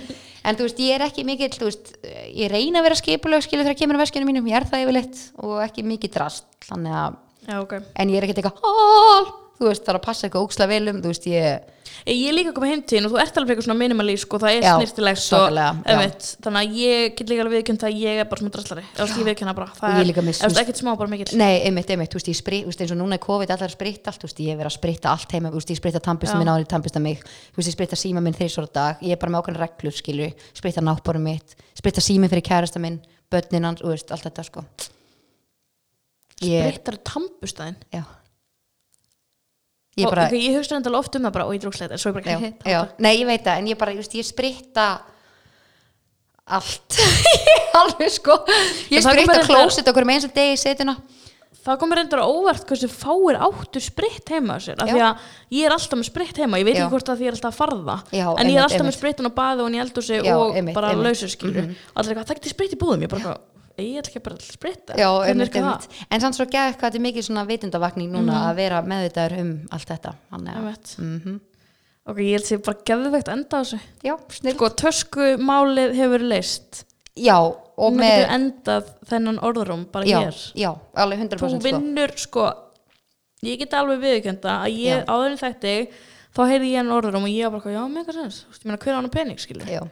En 0.44 0.58
þú 0.58 0.66
veist, 0.66 0.80
ég 0.84 0.98
er 0.98 1.04
ekki 1.06 1.22
mikill, 1.24 1.48
þú 1.56 1.70
veist, 1.70 1.94
ég 2.36 2.50
reyna 2.52 2.82
að 2.82 2.86
vera 2.90 2.98
skipuleg, 3.00 3.44
skilur 3.46 3.64
þegar 3.64 3.78
kemur 3.80 3.96
á 3.96 4.02
veskinu 4.04 4.28
mínum, 4.28 4.44
ég 4.50 4.58
er 4.58 4.66
það 4.68 4.82
yfirleitt 4.84 5.22
og 5.40 5.54
ekki 5.64 5.84
mikið 5.88 6.12
drast, 6.18 6.44
þannig 6.68 6.98
að, 7.00 7.16
Já, 7.44 7.56
ok 7.60 7.72
en 7.76 8.12
ég 8.12 8.16
er 8.20 8.24
ekkert 8.28 8.42
eitthvað, 8.42 8.60
hál, 8.64 9.26
þú 9.59 9.70
veist, 9.70 9.84
það 9.84 9.94
er 9.94 10.00
að 10.00 10.07
passa 10.09 10.26
eitthvað 10.26 10.48
óksla 10.48 10.70
vel 10.70 10.82
um, 10.90 11.00
þú 11.05 11.14
veist, 11.14 11.30
ég, 11.30 11.70
Ég 12.05 12.26
er 12.28 12.34
líka 12.34 12.52
komið 12.52 12.72
heim 12.72 12.80
til 12.84 13.00
og 13.07 13.12
þú 13.12 13.18
ert 13.22 13.36
alveg 13.38 13.55
eitthvað 13.55 13.66
svona 13.68 13.78
minimalísk 13.80 14.34
og 14.36 14.40
það 14.42 14.57
er 14.59 14.64
einmitt, 15.88 16.26
þannig 16.44 16.61
að 16.61 16.78
ég 16.80 17.14
get 17.16 17.30
líka 17.30 17.44
alveg 17.44 17.55
viðkjönd 17.59 17.84
að 17.88 18.00
ég 18.02 18.20
er 18.20 18.26
bara 18.28 18.42
svona 18.42 18.52
draslari 18.57 18.82
eða 18.90 19.07
ég 19.20 19.28
viðkjöna 19.28 19.55
bara, 19.57 19.68
það 19.78 19.94
er 19.94 20.00
eða, 20.34 20.62
ekkert 20.64 20.80
smá 20.80 20.90
bara 21.00 21.12
mikill. 21.12 21.38
Nei, 21.40 21.55
einmitt, 21.68 21.92
einmitt, 21.94 22.16
veist, 22.18 22.28
ég 22.28 22.38
sprit, 22.38 22.66
veist, 22.68 22.82
eins 22.84 22.92
og 22.92 22.98
núna 23.00 23.16
er 23.16 23.22
COVID 23.24 23.55
allar 23.55 23.70
að 23.70 23.76
spritta 23.76 24.12
allt, 24.12 24.26
veist, 24.26 24.42
ég 24.42 24.52
hef 24.52 24.61
verið 24.61 24.72
að 24.72 24.76
spritta 24.76 25.12
allt 25.14 25.36
heima, 25.36 25.52
veist, 25.55 25.72
ég 25.72 25.80
spritta 25.80 26.02
tampista 26.05 26.40
minn 26.40 26.50
árið, 26.52 26.66
tampista 26.74 27.00
mig, 27.05 27.22
veist, 27.55 27.70
ég 27.70 27.76
spritta 27.76 28.00
síma 28.00 28.24
minn 28.24 28.36
þrísvara 28.36 28.72
dag, 28.74 29.05
ég 29.05 29.16
er 29.16 29.22
bara 29.22 29.32
með 29.36 29.44
ákveðin 29.44 29.62
reglur, 29.62 29.96
skilju, 30.00 30.28
spritta 30.61 30.84
náttbórum 30.84 31.24
mitt, 31.30 31.57
spritta 31.78 32.05
síminn 32.05 32.32
fyrir 32.32 32.44
kærasta 32.50 32.82
minn, 32.82 33.00
börnin 33.32 33.70
hans, 33.70 33.80
þú 33.84 33.94
veist, 33.94 34.12
allt 34.12 34.28
þetta, 34.28 34.48
sko. 34.50 34.66
Ég. 39.95 40.03
Ég 40.03 40.07
og 40.09 40.14
bara, 40.14 40.26
ok, 40.26 40.32
ég 40.42 40.57
hugsa 40.59 40.76
alveg 40.80 40.97
oft 40.99 41.14
um 41.14 41.22
það 41.28 41.34
bara 41.36 41.45
og 41.47 41.55
ég 41.55 41.61
drókslega 41.62 41.92
þetta, 41.92 42.03
svo 42.03 42.11
ég 42.11 42.16
bara 42.18 42.32
já, 42.32 42.38
hey, 42.42 42.55
já, 42.66 42.80
nei, 42.99 43.12
ég 43.20 43.28
veit 43.28 43.45
það, 43.47 43.59
en 43.61 43.68
ég 43.70 43.78
bara, 43.78 43.92
ég 43.95 44.26
spritta 44.26 44.86
allt, 46.45 46.97
alveg, 47.80 48.11
sko, 48.12 48.40
ég 48.90 49.05
spritta 49.05 49.28
bara 49.30 49.45
klósit 49.47 49.86
okkur 49.92 50.09
með 50.09 50.18
eins 50.18 50.26
og 50.26 50.34
degi 50.34 50.57
í 50.57 50.59
setuna, 50.61 50.97
það 51.64 51.78
komur 51.80 52.01
reyndar 52.01 52.20
á 52.20 52.28
óvart 52.28 52.66
hversu 52.68 52.90
fáir 52.92 53.38
áttu 53.47 53.80
spritt 53.80 54.34
heima 54.34 54.59
sér 54.61 54.82
af 54.82 54.90
því 54.90 55.01
að 55.07 55.30
ég 55.57 55.64
er 55.70 55.76
alltaf 55.78 55.97
með 55.97 56.11
spritt 56.11 56.42
heima 56.42 56.61
ég 56.61 56.66
veit 56.68 56.74
ekki 56.76 56.90
hvort 56.92 57.09
að 57.09 57.22
því 57.22 57.24
ég 57.24 57.30
er 57.30 57.38
alltaf 57.38 57.55
að 57.55 57.61
farða 57.62 57.97
Já, 58.11 58.26
en 58.34 58.51
ég 58.51 58.59
er 58.59 58.66
alltaf 58.66 58.82
með 58.82 58.90
einmitt. 58.90 58.99
sprittin 58.99 59.30
á 59.30 59.32
baði 59.38 59.64
og 59.64 59.78
eldhúsi 59.86 60.18
Já, 60.18 60.34
og 60.36 60.53
bara 60.53 60.59
einmitt. 60.61 60.99
Mhm. 60.99 61.07
lausur 61.07 61.32
skilur 61.32 61.62
og 61.64 62.03
allir 62.03 62.12
eitthvað, 62.12 62.28
það 62.28 62.40
getur 62.42 62.53
spritt 62.53 62.74
í 62.76 62.80
búðum. 62.82 63.07
Ég 63.07 63.14
bara, 63.14 63.38
ég 63.83 63.99
ætla 64.01 64.12
ekki 64.12 64.22
bara 64.25 64.37
að 64.39 64.47
spritta 64.47 64.99
Já, 65.01 65.09
Hvernig 65.25 65.57
einmitt. 65.59 65.89
En 66.11 66.22
samt 66.22 66.39
svo 66.39 66.47
gæði 66.47 66.77
hvað 66.77 66.85
þetta 66.87 67.01
er 67.01 67.05
mikið 67.09 67.27
svona 67.27 67.45
vitundavakning 67.49 68.12
núna 68.14 68.45
að 68.51 68.61
vera 68.62 68.83
meðvitaður 68.87 69.37
um 69.43 69.53
allt 69.75 69.91
þetta. 69.91 70.14
Að, 70.31 70.95
mm 71.03 71.41
ok, 72.05 72.18
ég 72.20 72.35
held 72.37 72.45
sér 72.45 72.59
bara 72.61 72.83
geðveikt 72.85 73.31
enda 73.33 73.57
á 73.57 73.61
þessu. 73.64 73.79
Já, 74.05 74.14
sko, 74.53 74.68
töskumálið 74.85 75.95
hefur 75.97 76.27
leist 76.29 76.85
Já, 77.14 77.37
og 77.39 77.95
Núna 77.95 78.03
með, 78.03 78.25
endað 78.35 78.89
þennan 79.07 79.37
orðrum 79.47 79.85
bara 79.93 80.09
já, 80.09 80.18
hér. 80.25 80.41
já, 80.59 80.70
alveg 80.99 81.20
100% 81.22 81.39
þú 81.39 81.51
sko. 81.53 81.61
vinnur 81.68 82.12
sko 82.18 82.47
ég 83.47 83.61
get 83.61 83.77
alveg 83.79 84.03
viðkjönda 84.03 84.57
að 84.64 84.81
ég 84.81 84.99
Já. 84.99 85.07
áður 85.07 85.29
en 85.31 85.39
þætti 85.39 85.75
þá 86.35 86.41
heyrði 86.51 86.72
ég 86.72 86.81
hann 86.81 86.91
orðrum 86.97 87.29
og 87.29 87.31
ég 87.31 87.53
var 87.55 87.62
bara 87.62 87.77
já, 87.77 87.83
með 87.87 88.01
eitthvað 88.03 88.18
sens, 88.18 88.39
Þú 88.43 88.51
veist, 88.51 88.64
ég 88.64 88.70
meina 88.70 88.81
hver 88.83 88.95
á 88.95 88.99
hann 88.99 89.11
pening 89.14 89.43
skilur 89.45 89.70
Já, 89.70 89.83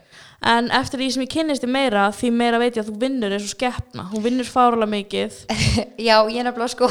en 0.43 0.71
eftir 0.75 0.99
því 1.01 1.09
sem 1.15 1.23
ég 1.23 1.31
kynnist 1.33 1.63
þig 1.63 1.71
meira 1.71 2.09
því 2.13 2.31
meira 2.35 2.59
veit 2.59 2.75
ég 2.77 2.83
að 2.85 2.91
þú 2.91 2.99
vinnur 3.05 3.33
eins 3.37 3.45
og 3.47 3.53
skeppna 3.55 4.09
hún 4.11 4.23
vinnur 4.25 4.49
fárulega 4.51 4.91
mikið. 4.91 5.39
Já, 6.09 6.17
ég 6.29 6.41
er 6.43 6.49
nefnilega 6.49 6.73
sko, 6.75 6.89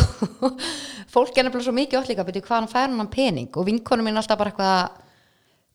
fólk 1.14 1.38
er 1.38 1.48
nefnilega 1.48 1.68
svo 1.68 1.76
mikið 1.76 2.10
líka, 2.12 2.26
betur 2.28 2.46
hvað 2.48 2.60
hann 2.62 2.72
fær 2.72 2.90
hann 2.96 3.12
pening? 3.12 3.50
Og 3.58 3.66
vinkonum 3.68 4.08
minn 4.08 4.20
alltaf 4.22 4.40
bara 4.40 4.54
eitthvað, 4.54 5.00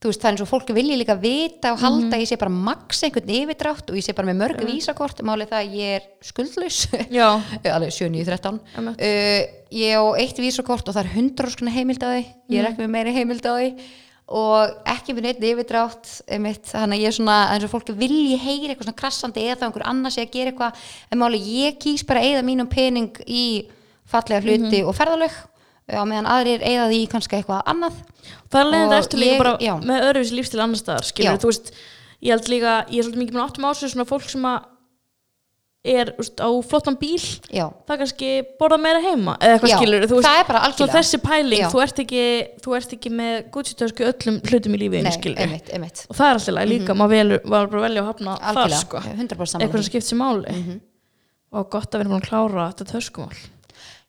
þú 0.00 0.10
veist, 0.10 0.20
það 0.22 0.28
er 0.28 0.34
eins 0.36 0.44
og 0.44 0.50
fólk 0.50 0.72
vilji 0.76 0.96
líka 1.00 1.16
vita 1.20 1.72
og 1.74 1.80
halda, 1.82 2.16
Mhm. 2.16 2.22
ég 2.24 2.28
sé 2.30 2.38
bara 2.38 2.50
max 2.52 3.02
einhvern 3.02 3.30
yfirdrátt 3.36 3.90
og 3.90 3.96
ég 3.96 4.04
sé 4.04 4.14
bara 4.14 4.28
með 4.28 4.40
mörg 4.42 4.64
vísakort, 4.68 5.22
málið 5.24 5.48
það 5.52 5.60
að 5.62 5.76
ég 5.76 5.96
er 5.96 6.02
skuldlaus. 6.22 6.80
alveg 7.76 7.92
7, 7.92 8.08
9, 8.12 8.24
13 8.24 8.60
Einmitt. 8.76 9.00
uh, 9.00 9.42
ég 9.72 9.96
á 9.96 10.02
eitt 10.20 10.36
vísakort 10.40 10.88
og 10.88 10.94
það 10.96 11.04
er 11.04 11.14
100 11.16 11.50
skona 11.56 11.70
heimild 11.76 12.00
á 12.04 12.08
því. 12.12 12.24
Ég 12.48 12.60
Mm. 12.60 12.64
er 12.64 12.70
ekki 12.72 12.84
með 12.84 12.92
meiri 12.96 13.12
heimild 13.16 13.44
á 13.44 13.52
því 13.56 13.70
og 14.28 14.72
ekki 14.90 15.14
með 15.14 15.22
neitt 15.28 15.44
yfirdrátt 15.46 16.08
þannig 16.26 16.96
að 16.96 17.02
ég 17.02 17.06
er 17.06 17.14
svona 17.14 17.36
eins 17.54 17.64
og 17.64 17.70
fólki 17.70 17.94
vilji 17.94 18.38
heyri 18.42 18.72
eitthvað 18.72 18.88
svona 18.88 18.98
krassandi 18.98 19.44
eða 19.46 19.60
þá 19.60 19.66
einhver 19.68 19.84
annars 19.86 20.16
ég 20.18 20.26
að 20.26 20.32
gera 20.34 20.50
eitthvað 20.50 20.80
en 21.12 21.18
máli 21.20 21.38
ég 21.62 21.76
kýs 21.78 22.02
bara 22.08 22.24
eigða 22.26 22.42
mínum 22.42 22.66
pening 22.68 23.12
í 23.26 23.44
fallega 24.10 24.42
hluti 24.42 24.80
Mhm. 24.82 24.88
og 24.88 24.94
ferðalög 24.98 25.36
á 25.86 26.02
meðan 26.02 26.26
aðrir 26.26 26.60
eigða 26.66 26.88
því 26.90 27.00
kannski 27.12 27.36
eitthvað 27.38 27.62
annað 27.70 27.92
það 28.50 28.74
er 28.74 28.86
Og 28.86 28.92
eftir 28.98 29.18
líka 29.22 29.38
bara 29.38 29.56
já. 29.62 29.74
með 29.78 30.02
öðruvísi 30.08 30.34
lífstil 30.34 30.60
annar 30.64 30.78
staðar 30.82 31.04
skilur, 31.06 31.30
Já. 31.30 31.38
þú 31.38 31.46
veist, 31.52 31.70
ég 32.22 32.30
held 32.34 32.48
líka 32.50 32.72
ég 32.90 32.98
er 32.98 33.04
svolítið 33.06 33.22
mikið 33.22 33.36
með 33.38 33.44
áttum 33.46 33.64
ásveg 33.70 33.90
svona 33.94 34.08
fólk 34.10 34.28
sem 34.28 34.42
að 34.42 34.64
er 35.92 36.10
úst, 36.22 36.40
á 36.42 36.48
flottan 36.66 36.96
bíl 37.00 37.20
já, 37.52 37.66
það 37.86 38.00
kannski 38.02 38.30
borða 38.60 38.78
meira 38.82 39.00
heima 39.04 39.34
eða 39.40 39.56
eitthvað 39.56 39.72
Já, 39.72 39.76
skilur, 39.80 40.06
þú 40.10 40.20
það 40.26 40.38
er 40.40 40.48
bara 40.50 40.60
svo 40.62 40.68
algjörlega. 40.70 40.96
þessi 40.98 41.20
pæling, 41.26 41.62
Já. 41.62 41.68
þú 41.72 41.82
ert 41.86 42.02
ekki 42.04 42.22
þú 42.66 42.76
ert 42.78 42.94
ekki 42.98 43.12
með 43.20 43.34
í 44.04 44.08
öllum 44.10 44.38
hlutum 44.50 44.76
í 44.76 44.82
lífiðinu 44.82 45.12
nei, 45.12 45.34
einmitt, 45.46 45.72
einmitt. 45.76 46.04
Og 46.10 46.18
það 46.18 46.26
er 46.30 46.40
alltaf 46.40 46.54
mm 46.58 46.72
líka, 46.72 46.96
maður 46.98 47.16
velur, 47.16 47.42
var 47.46 47.66
bara 47.72 47.82
að 47.82 47.86
velja 47.88 48.02
að 48.04 48.08
hafna 48.12 48.36
þar 48.42 48.62
algjörlega, 48.64 48.80
sko, 48.84 49.04
100% 49.16 49.52
saman 49.52 49.66
eitthvað 49.66 49.82
sem 49.84 49.90
skipt 49.92 50.08
sér 50.10 50.20
máli. 50.22 50.80
Og 51.56 51.68
gott 51.70 51.94
að 51.94 52.00
erum 52.02 52.12
búin 52.16 52.22
að 52.24 52.28
klára 52.30 52.70
þetta 52.72 52.88
töskumál. 52.90 53.36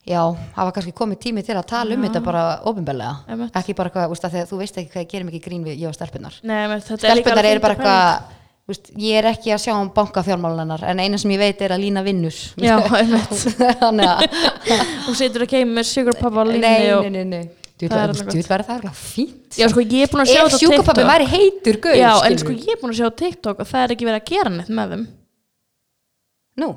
Já, 0.08 0.22
það 0.56 0.64
var 0.70 0.72
kannski 0.78 0.94
komið 0.96 1.18
tími 1.20 1.42
til 1.44 1.56
að 1.60 1.66
tala 1.68 1.96
um 1.98 2.04
þetta 2.08 2.22
bara 2.24 2.44
ofinbellega, 2.70 3.26
Einmitt. 3.28 3.56
ekki 3.60 3.74
bara 3.76 3.92
hvað, 3.92 4.14
úst, 4.16 4.24
þegar 4.24 4.48
þú 4.48 4.60
veist 4.62 4.78
ekki 4.80 4.92
hvað 4.94 5.04
ég 5.04 5.10
gerum 5.12 5.32
ekki 5.34 5.42
grín 5.44 5.66
við 5.68 5.82
ég 5.84 5.90
og 5.92 5.96
stelpunar. 5.98 6.38
Nei, 6.48 6.62
menn, 6.72 6.80
þetta 6.80 7.10
er 7.12 7.20
líka 7.20 7.28
Stelpunar 7.28 7.42
alveg 7.44 7.52
eru 7.58 7.64
bara 7.66 7.76
fyndin 7.76 7.84
pæling. 7.84 7.98
eitthvað, 8.08 8.47
úst, 8.72 8.90
ég 9.00 9.20
er 9.22 9.30
ekki 9.32 9.54
að 9.56 9.62
sjá 9.64 9.74
um 9.78 9.92
bankafjármálunar, 9.96 10.84
en 10.92 11.00
eina 11.04 11.20
sem 11.22 11.32
ég 11.32 11.40
veit 11.40 11.62
er 11.64 11.76
að 11.76 11.86
lína 11.86 12.04
vinnur. 12.06 12.36
Já. 12.60 12.76
Þannig 13.84 14.10
að, 14.10 14.26
og 15.08 15.16
setur 15.16 15.46
ekki 15.48 15.62
heim 15.62 15.72
með 15.78 15.88
sigurpappa 15.92 16.44
nei, 16.48 16.52
línu 16.58 16.66
nei, 16.68 16.92
og... 16.96 17.08
nei, 17.08 17.16
nei, 17.16 17.32
nei. 17.32 17.54
Þú 17.78 17.88
Það 17.92 18.00
er 18.02 18.10
veit 18.10 18.22
þú 18.34 18.42
verður 18.50 18.66
það 18.68 18.78
eitthvað 18.78 19.02
fínt. 19.06 19.58
Já, 19.60 19.68
sko, 19.70 19.82
ég 19.86 20.02
er 20.02 20.10
búin 20.10 20.24
að 20.24 20.30
sjá 20.32 20.40
Ef 20.40 20.48
þetta 20.50 20.58
á 20.58 20.72
TikTok 20.74 21.10
væri 21.12 21.28
heitur 21.30 21.78
gauð, 21.84 21.98
Já, 22.00 22.12
en 22.26 22.38
sko, 22.42 22.54
ég 22.58 22.72
er 22.74 22.80
búin 22.82 22.94
að 22.94 22.98
sjá 22.98 23.06
á 23.06 23.20
TikTok 23.22 23.60
og 23.62 23.68
það 23.70 23.84
er 23.84 23.94
ekki 23.94 24.08
verið 24.08 24.22
að 24.24 24.32
gera 24.32 24.54
neitt 24.56 24.72
með 24.74 24.96
þeim 24.96 25.04
Nú, 26.58 26.70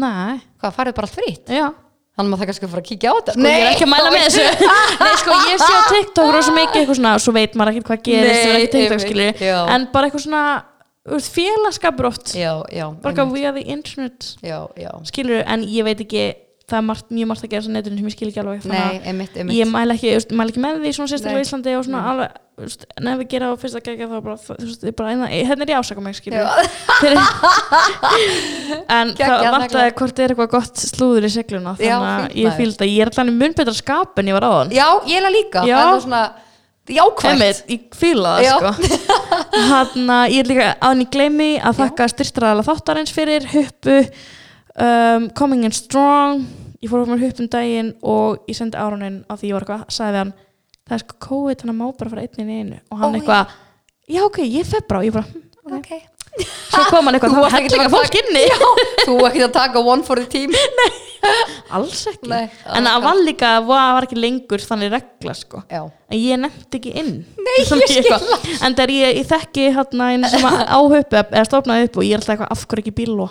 Nei, 0.00 0.38
hvað, 0.56 0.72
farið 0.78 0.96
bara 0.96 1.10
allt 1.10 1.18
frýtt? 1.18 1.52
já 1.52 1.66
Þannig 2.16 2.32
maður 2.32 2.40
það 2.40 2.48
kannski 2.48 2.64
að 2.64 2.72
fara 2.72 2.80
að 2.80 2.88
kíkja 2.88 3.10
á 3.12 3.14
þetta. 3.16 3.32
Sko, 3.36 3.44
ég 3.44 3.60
er 3.60 3.74
ekki 3.74 3.84
að 3.84 3.90
mæla 3.92 4.12
með 4.14 4.22
þessu 4.24 4.44
Nei, 5.04 5.16
sko, 5.20 5.36
ég 5.50 5.60
sé 5.60 5.68
á 5.68 5.80
TikTok 5.92 6.30
rosa 6.32 6.54
mikið 6.56 6.78
eitthvað 6.80 6.98
svona 7.02 7.12
Svo 7.20 7.34
veit 7.36 7.58
maður 7.60 7.74
ekkert 7.74 7.90
hvað 7.90 8.00
gerist 8.08 9.12
Nei. 9.12 9.42
En 9.76 9.84
bara 9.92 10.08
eitthvað 10.08 10.24
svona 10.24 10.44
þú 10.56 10.75
félagskapur 11.06 12.10
oft. 12.10 12.34
Já, 12.34 12.64
já, 12.72 12.90
Bara 13.02 13.24
we 13.30 13.46
are 13.46 13.54
the 13.54 13.62
internet. 13.70 14.34
Já, 14.42 14.66
já. 14.76 14.90
Skilur, 15.06 15.44
en 15.46 15.62
ég 15.62 15.84
veit 15.86 16.00
ekki 16.02 16.34
Það 16.66 16.80
er 16.80 16.82
margt, 16.82 17.12
mjög 17.14 17.28
margt 17.30 17.44
að 17.46 17.52
gera 17.52 17.62
þess 17.62 17.70
að 17.70 17.74
neturinn 17.76 17.98
sem 18.00 18.06
ég 18.08 18.14
skil 18.16 18.26
ekki 18.26 18.40
alveg 18.42 18.64
að 18.64 18.72
Nei, 18.72 18.96
einmitt, 19.06 19.34
einmitt. 19.38 19.54
Ég 19.54 19.68
mæla 19.70 19.94
ekki, 19.94 20.34
mæla 20.34 20.50
ekki 20.50 20.62
með 20.64 20.80
því 20.82 20.90
svona 20.96 21.10
sérstaklega 21.12 21.38
í 21.38 21.46
Íslandi 21.46 21.70
og 21.78 21.84
svona 21.86 22.00
alveg 22.10 22.26
ef 22.56 23.20
við 23.20 23.28
gera 23.30 23.50
á 23.52 23.54
fyrsta 23.60 23.80
gegja 23.84 24.08
þá 24.10 24.16
bara, 24.24 24.36
þú 24.40 24.56
veist, 24.64 24.82
ég 24.88 24.94
bara 24.98 25.10
einna, 25.12 25.26
hérna 25.30 25.62
er 25.62 25.70
ég 25.70 25.78
ásaka 25.78 26.00
mig, 26.02 26.16
skilur 26.18 26.40
en 28.96 29.12
Geggjað, 29.12 29.44
það 29.44 29.54
vantaði 29.54 29.92
hvort 30.00 30.16
er 30.24 30.30
eitthvað 30.34 30.50
gott 30.56 30.76
slúður 30.80 31.28
í 31.28 31.30
segluna 31.36 31.76
þannig 31.78 32.08
að 32.08 32.34
ég 32.40 32.48
þetta, 32.58 32.84
ég 32.90 32.98
er 33.04 33.08
alltaf 33.12 33.28
mun 33.30 33.54
betra 33.60 33.76
skap 33.76 34.18
en 34.18 34.26
ég 34.32 34.36
var 34.40 34.48
áðan. 34.48 34.72
Já, 34.74 34.88
ég 35.06 35.14
er 35.20 35.24
það 35.28 35.34
líka. 35.36 35.60
Það 35.68 35.92
er 35.92 36.02
svona 36.08 36.24
jákvæmt. 36.92 37.62
Ég 37.72 37.84
fíla 37.96 38.36
það 38.36 38.48
sko. 38.52 38.90
Hann 39.72 40.12
að 40.16 40.34
ég 40.34 40.42
er 40.42 40.50
líka 40.50 40.68
áðan 40.80 41.02
ég 41.04 41.12
gleymi 41.14 41.50
að 41.58 41.80
þakka 41.82 42.08
styrstraðala 42.12 42.66
þáttarins 42.66 43.14
fyrir 43.16 43.48
huppu 43.52 43.98
um, 44.02 45.28
coming 45.38 45.66
in 45.66 45.74
strong. 45.74 46.46
Ég 46.82 46.92
fór 46.92 47.04
upp 47.04 47.12
með 47.14 47.24
hupp 47.26 47.42
um 47.42 47.50
daginn 47.52 47.94
og 48.06 48.50
ég 48.50 48.58
sendi 48.58 48.78
árunin 48.78 49.22
af 49.32 49.40
því 49.40 49.50
ég 49.50 49.56
var 49.56 49.66
eitthvað, 49.66 49.86
sagði 49.96 50.22
hann 50.22 50.34
það 50.86 50.98
er 50.98 51.02
sko 51.02 51.16
COVID, 51.26 51.62
þannig 51.62 51.74
að 51.74 51.80
má 51.80 51.86
bara 51.98 52.12
fara 52.12 52.26
einn 52.26 52.42
inn 52.42 52.52
í 52.52 52.58
einu. 52.60 52.82
Og 52.92 53.00
hann 53.00 53.16
Ó, 53.16 53.18
eitthvað, 53.18 53.56
já. 54.06 54.20
Ok, 54.26 54.42
ég 54.44 54.76
og 54.76 55.08
ég 55.08 55.16
bara, 55.16 55.26
hm, 55.26 55.42
Ok. 55.80 56.15
Svo 56.44 56.84
kom 56.90 57.08
hann 57.08 57.16
eitthvað 57.16 57.32
Þú 57.32 57.36
það 57.36 57.44
varst 57.44 57.56
var 57.56 57.60
ekkert 57.62 57.84
að 57.86 57.94
fólk 57.96 58.18
inni 58.20 58.44
Þú 59.06 59.16
ekki 59.28 59.44
að 59.46 59.52
taka 59.56 59.82
one 59.94 60.06
for 60.06 60.20
the 60.20 60.26
team. 60.30 60.52
alls 61.76 62.02
ekki, 62.10 62.28
Nei, 62.30 62.44
en 62.76 62.86
það 62.86 63.06
var 63.06 63.20
líka 63.26 63.52
það 63.56 63.70
var 63.96 64.06
ekki 64.06 64.18
lengur 64.20 64.62
þannig 64.62 64.92
regla 64.92 65.34
sko. 65.34 65.62
Já. 65.72 65.80
en 66.12 66.20
ég 66.20 66.38
nefndi 66.42 66.78
ekki 66.80 66.92
inn. 67.00 67.14
Nei, 67.40 67.56
ég 67.64 67.66
skil 67.66 68.04
það. 68.06 68.28
en 68.60 68.76
þegar 68.78 68.94
ég, 68.94 69.16
ég 69.22 69.30
þekki 69.32 69.66
hérna 69.74 70.10
einu 70.12 70.30
sem 70.30 70.46
áhaupu 70.46 71.18
eða 71.24 71.46
stofnaði 71.48 71.88
upp 71.88 71.98
og 71.98 72.06
ég 72.06 72.14
er 72.14 72.22
alltaf 72.22 72.36
eitthvað 72.36 72.54
af 72.54 72.66
hverju 72.70 72.84
ekki 72.86 72.96
bíló 73.00 73.28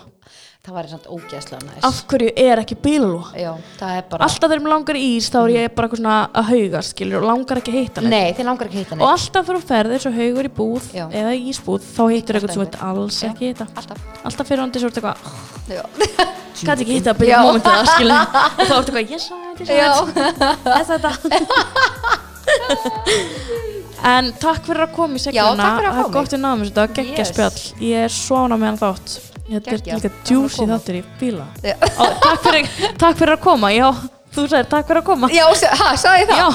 Það 0.65 0.73
væri 0.79 0.89
samt 0.89 1.05
ógæslega 1.13 1.61
næst. 1.61 1.83
af 1.85 1.97
hverju 2.09 2.29
er 2.41 2.57
ekki 2.63 2.75
bíló 2.81 3.19
Já, 3.37 3.51
það 3.77 3.91
er 3.99 4.03
bara... 4.09 4.21
alltaf 4.25 4.49
þegar 4.49 4.61
mér 4.65 4.71
langar 4.73 4.95
í 4.97 5.03
ís 5.13 5.27
þá 5.29 5.37
er 5.43 5.51
ég 5.53 5.67
bara 5.77 5.85
eitthvað 5.85 5.99
svona 6.01 6.15
að 6.41 6.45
haugast 6.49 6.89
skilur 6.95 7.19
og 7.21 7.27
langar 7.29 7.57
ekki 7.61 7.69
að 7.69 7.77
heita 7.77 8.01
neitt 8.01 8.13
Nei, 8.15 8.33
þið 8.39 8.45
langar 8.49 8.65
ekki 8.65 8.77
að 8.77 8.81
hitta 8.81 8.93
og 8.95 8.99
neitt. 9.03 9.11
alltaf 9.13 9.43
fyrir 9.45 9.59
að 9.61 9.67
ferði 9.69 9.93
eins 9.99 10.07
og 10.09 10.15
haugur 10.17 10.45
í 10.49 10.53
búð 10.57 10.83
Já. 10.97 11.05
eða 11.21 11.31
í 11.37 11.37
ísbúð 11.53 11.81
þá 11.85 12.01
heitir 12.15 12.33
eitthvað 12.39 12.53
sem 12.55 12.63
þetta 12.65 12.79
alls 12.89 13.17
Já. 13.21 13.27
ekki 13.29 13.43
heita 13.51 13.65
Alltaf. 13.77 13.97
alltaf 14.25 14.45
fyrir 14.49 14.65
til 14.73 14.81
svo 14.81 14.89
eitthvað 14.89 15.15
Já. 15.69 15.83
gæti 16.65 16.81
ekki 16.81 16.95
hitta 16.97 17.09
að 17.13 17.19
byrja 17.21 17.35
Já. 17.35 17.45
momentið 17.45 17.71
það 17.75 17.85
skilja 17.93 18.19
og 18.25 18.65
þá 18.65 18.73
ertu 18.79 18.91
eitthvað, 18.95 19.13
yes, 19.13 19.25
þetta 19.61 19.69
er 19.69 19.77
Já. 19.77 19.89
þetta 20.89 21.11
en 24.05 24.33
takk 24.41 24.61
fyrir 24.67 24.83
að 24.85 24.91
koma 24.97 25.13
í 25.17 25.21
segluna 25.23 25.55
takk 25.61 25.77
fyrir 25.79 25.89
að 25.89 25.95
það 25.95 26.01
fá 26.01 26.09
er 26.09 26.13
gott 26.17 26.33
við 26.35 26.41
náðum 26.43 26.61
þessu, 26.65 26.73
þetta 26.73 26.81
var 26.85 26.91
geggja 26.99 27.21
Yes. 27.21 27.29
spjall 27.31 27.59
ég 27.85 27.97
er 28.05 28.11
svona 28.13 28.55
með 28.59 28.67
hann 28.73 28.81
þátt 28.81 29.09
þetta 29.49 29.75
er 29.75 29.81
líka 29.85 30.09
að 30.09 30.19
djúsi 30.29 30.65
þáttur 30.71 30.99
í. 30.99 31.03
Ó, 31.95 32.03
takk, 32.23 32.41
fyrir, 32.45 32.69
takk 33.01 33.19
fyrir 33.21 33.35
að 33.37 33.43
koma. 33.45 33.71
Já, 33.75 33.87
þú 34.35 34.47
sagðir 34.51 34.69
takk 34.73 34.89
fyrir 34.89 35.01
að 35.03 35.07
koma. 35.11 35.29
Já, 35.33 35.45
ha, 35.81 35.91
sagði 36.01 36.25
það? 36.31 36.41
já, 36.41 36.49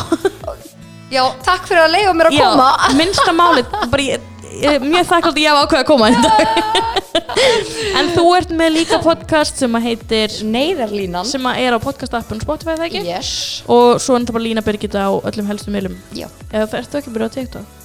Já, 1.11 1.23
takk 1.43 1.65
fyrir 1.67 1.83
að 1.87 1.95
leiða 1.97 2.13
mér 2.15 2.29
að 2.31 2.37
já 2.39 2.45
koma. 2.47 2.67
minnsta 2.99 3.33
málið 3.35 3.73
bara 3.91 4.05
ég, 4.05 4.29
ég 4.63 4.85
mjög 4.85 5.09
þakklátt 5.09 5.35
að 5.35 5.41
ég 5.43 5.51
hafa 5.51 5.65
ákveð 5.67 5.81
að 5.81 5.89
koma. 5.89 6.11
Í 6.11 6.15
dag 6.23 6.41
en 7.99 8.11
þú 8.15 8.25
ert 8.37 8.53
með 8.55 8.73
líka 8.77 8.99
podcast 9.03 9.59
sem 9.59 9.75
að 9.75 9.87
heitir 9.89 10.37
Neyðarlínan. 10.47 11.27
Sem 11.27 11.47
að 11.51 11.59
er 11.65 11.75
á 11.75 11.79
podcast-appun 11.83 12.43
Spotify 12.45 12.77
það 12.79 12.87
ekki? 12.87 13.03
Yes. 13.09 13.33
Og 13.71 13.99
svo 14.03 14.15
er 14.15 14.23
þetta 14.23 14.37
bara 14.39 14.47
Lína 14.47 14.65
Birgitta 14.67 15.07
á 15.07 15.13
öllum 15.19 15.51
helstu 15.51 15.75
miðlum. 15.75 15.99
Já. 16.15 16.29
eða 16.53 16.79
ertu 16.83 17.01
ekki 17.01 17.15
byrjað 17.15 17.31
á 17.31 17.37
TikTok 17.41 17.80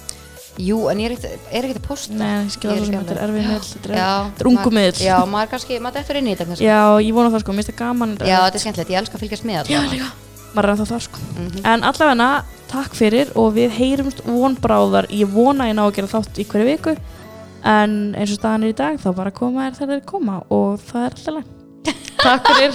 Jú, 0.56 0.76
en 0.88 0.98
ég 1.02 1.10
er 1.10 1.14
ekkert, 1.16 1.48
er 1.52 1.66
ekkert 1.66 1.80
að 1.82 1.86
posta 1.88 2.14
Nei, 2.16 2.44
ég 2.46 2.52
skil 2.54 2.70
er 2.70 2.76
alveg 2.80 2.94
þetta 2.96 3.12
er 3.16 3.22
erfið 3.26 3.48
miðl 3.50 3.64
þetta 3.66 3.90
er, 3.90 3.96
Já, 3.98 4.12
þetta 4.30 4.40
er 4.44 4.48
ungu 4.50 4.62
maður- 4.62 4.76
miðl 4.78 5.02
Já, 5.04 5.16
maður 5.34 5.50
kannski, 5.52 5.80
maður 5.84 5.98
dettur 6.00 6.16
inn 6.20 6.26
í 6.26 6.32
þetta 6.36 6.46
kannski. 6.48 6.64
Já, 6.70 6.80
ég 7.06 7.12
vona 7.18 7.32
það 7.34 7.42
sko, 7.44 7.52
mér 7.52 7.60
finnst 7.60 7.72
það 7.72 7.80
gaman 7.82 8.14
Já, 8.16 8.38
þetta 8.46 8.56
er 8.56 8.62
skemmtilegt, 8.64 8.90
ég 8.94 9.00
elska 9.02 9.16
að 9.18 9.24
fylgjast 9.26 9.44
með 9.44 9.52
Já, 9.56 9.60
allavega. 9.66 9.92
líka. 9.92 10.08
Maður 10.56 10.64
er 10.64 10.72
ennþá 10.72 10.86
það 10.88 11.02
sko. 11.04 11.18
Mhm. 11.36 11.60
en 11.74 11.82
allavega, 11.90 12.28
takk 12.72 12.94
fyrir 12.96 13.32
og 13.36 13.52
við 13.54 13.70
heyrumst 13.76 14.22
vonbráðar 14.24 15.06
ég 15.12 15.28
vona 15.28 15.68
ég 15.68 15.76
ná 15.76 15.84
að 15.84 15.94
gera 16.00 16.08
þátt 16.16 16.40
í 16.40 16.46
hverju 16.48 16.66
viku 16.70 16.96
en 17.66 18.14
eins 18.16 18.32
og 18.32 18.38
staðan 18.40 18.64
er 18.64 18.72
í 18.72 18.76
dag 18.78 18.96
þá 19.02 19.10
bara 19.14 19.30
koma 19.30 19.66
er 19.66 19.72
þegar 19.76 20.00
þeir 20.00 20.06
koma 20.06 20.40
og 20.50 20.80
það 20.80 21.04
er 21.04 21.12
alltaf 21.16 21.52
Takk 22.26 22.48
fyrir 22.48 22.72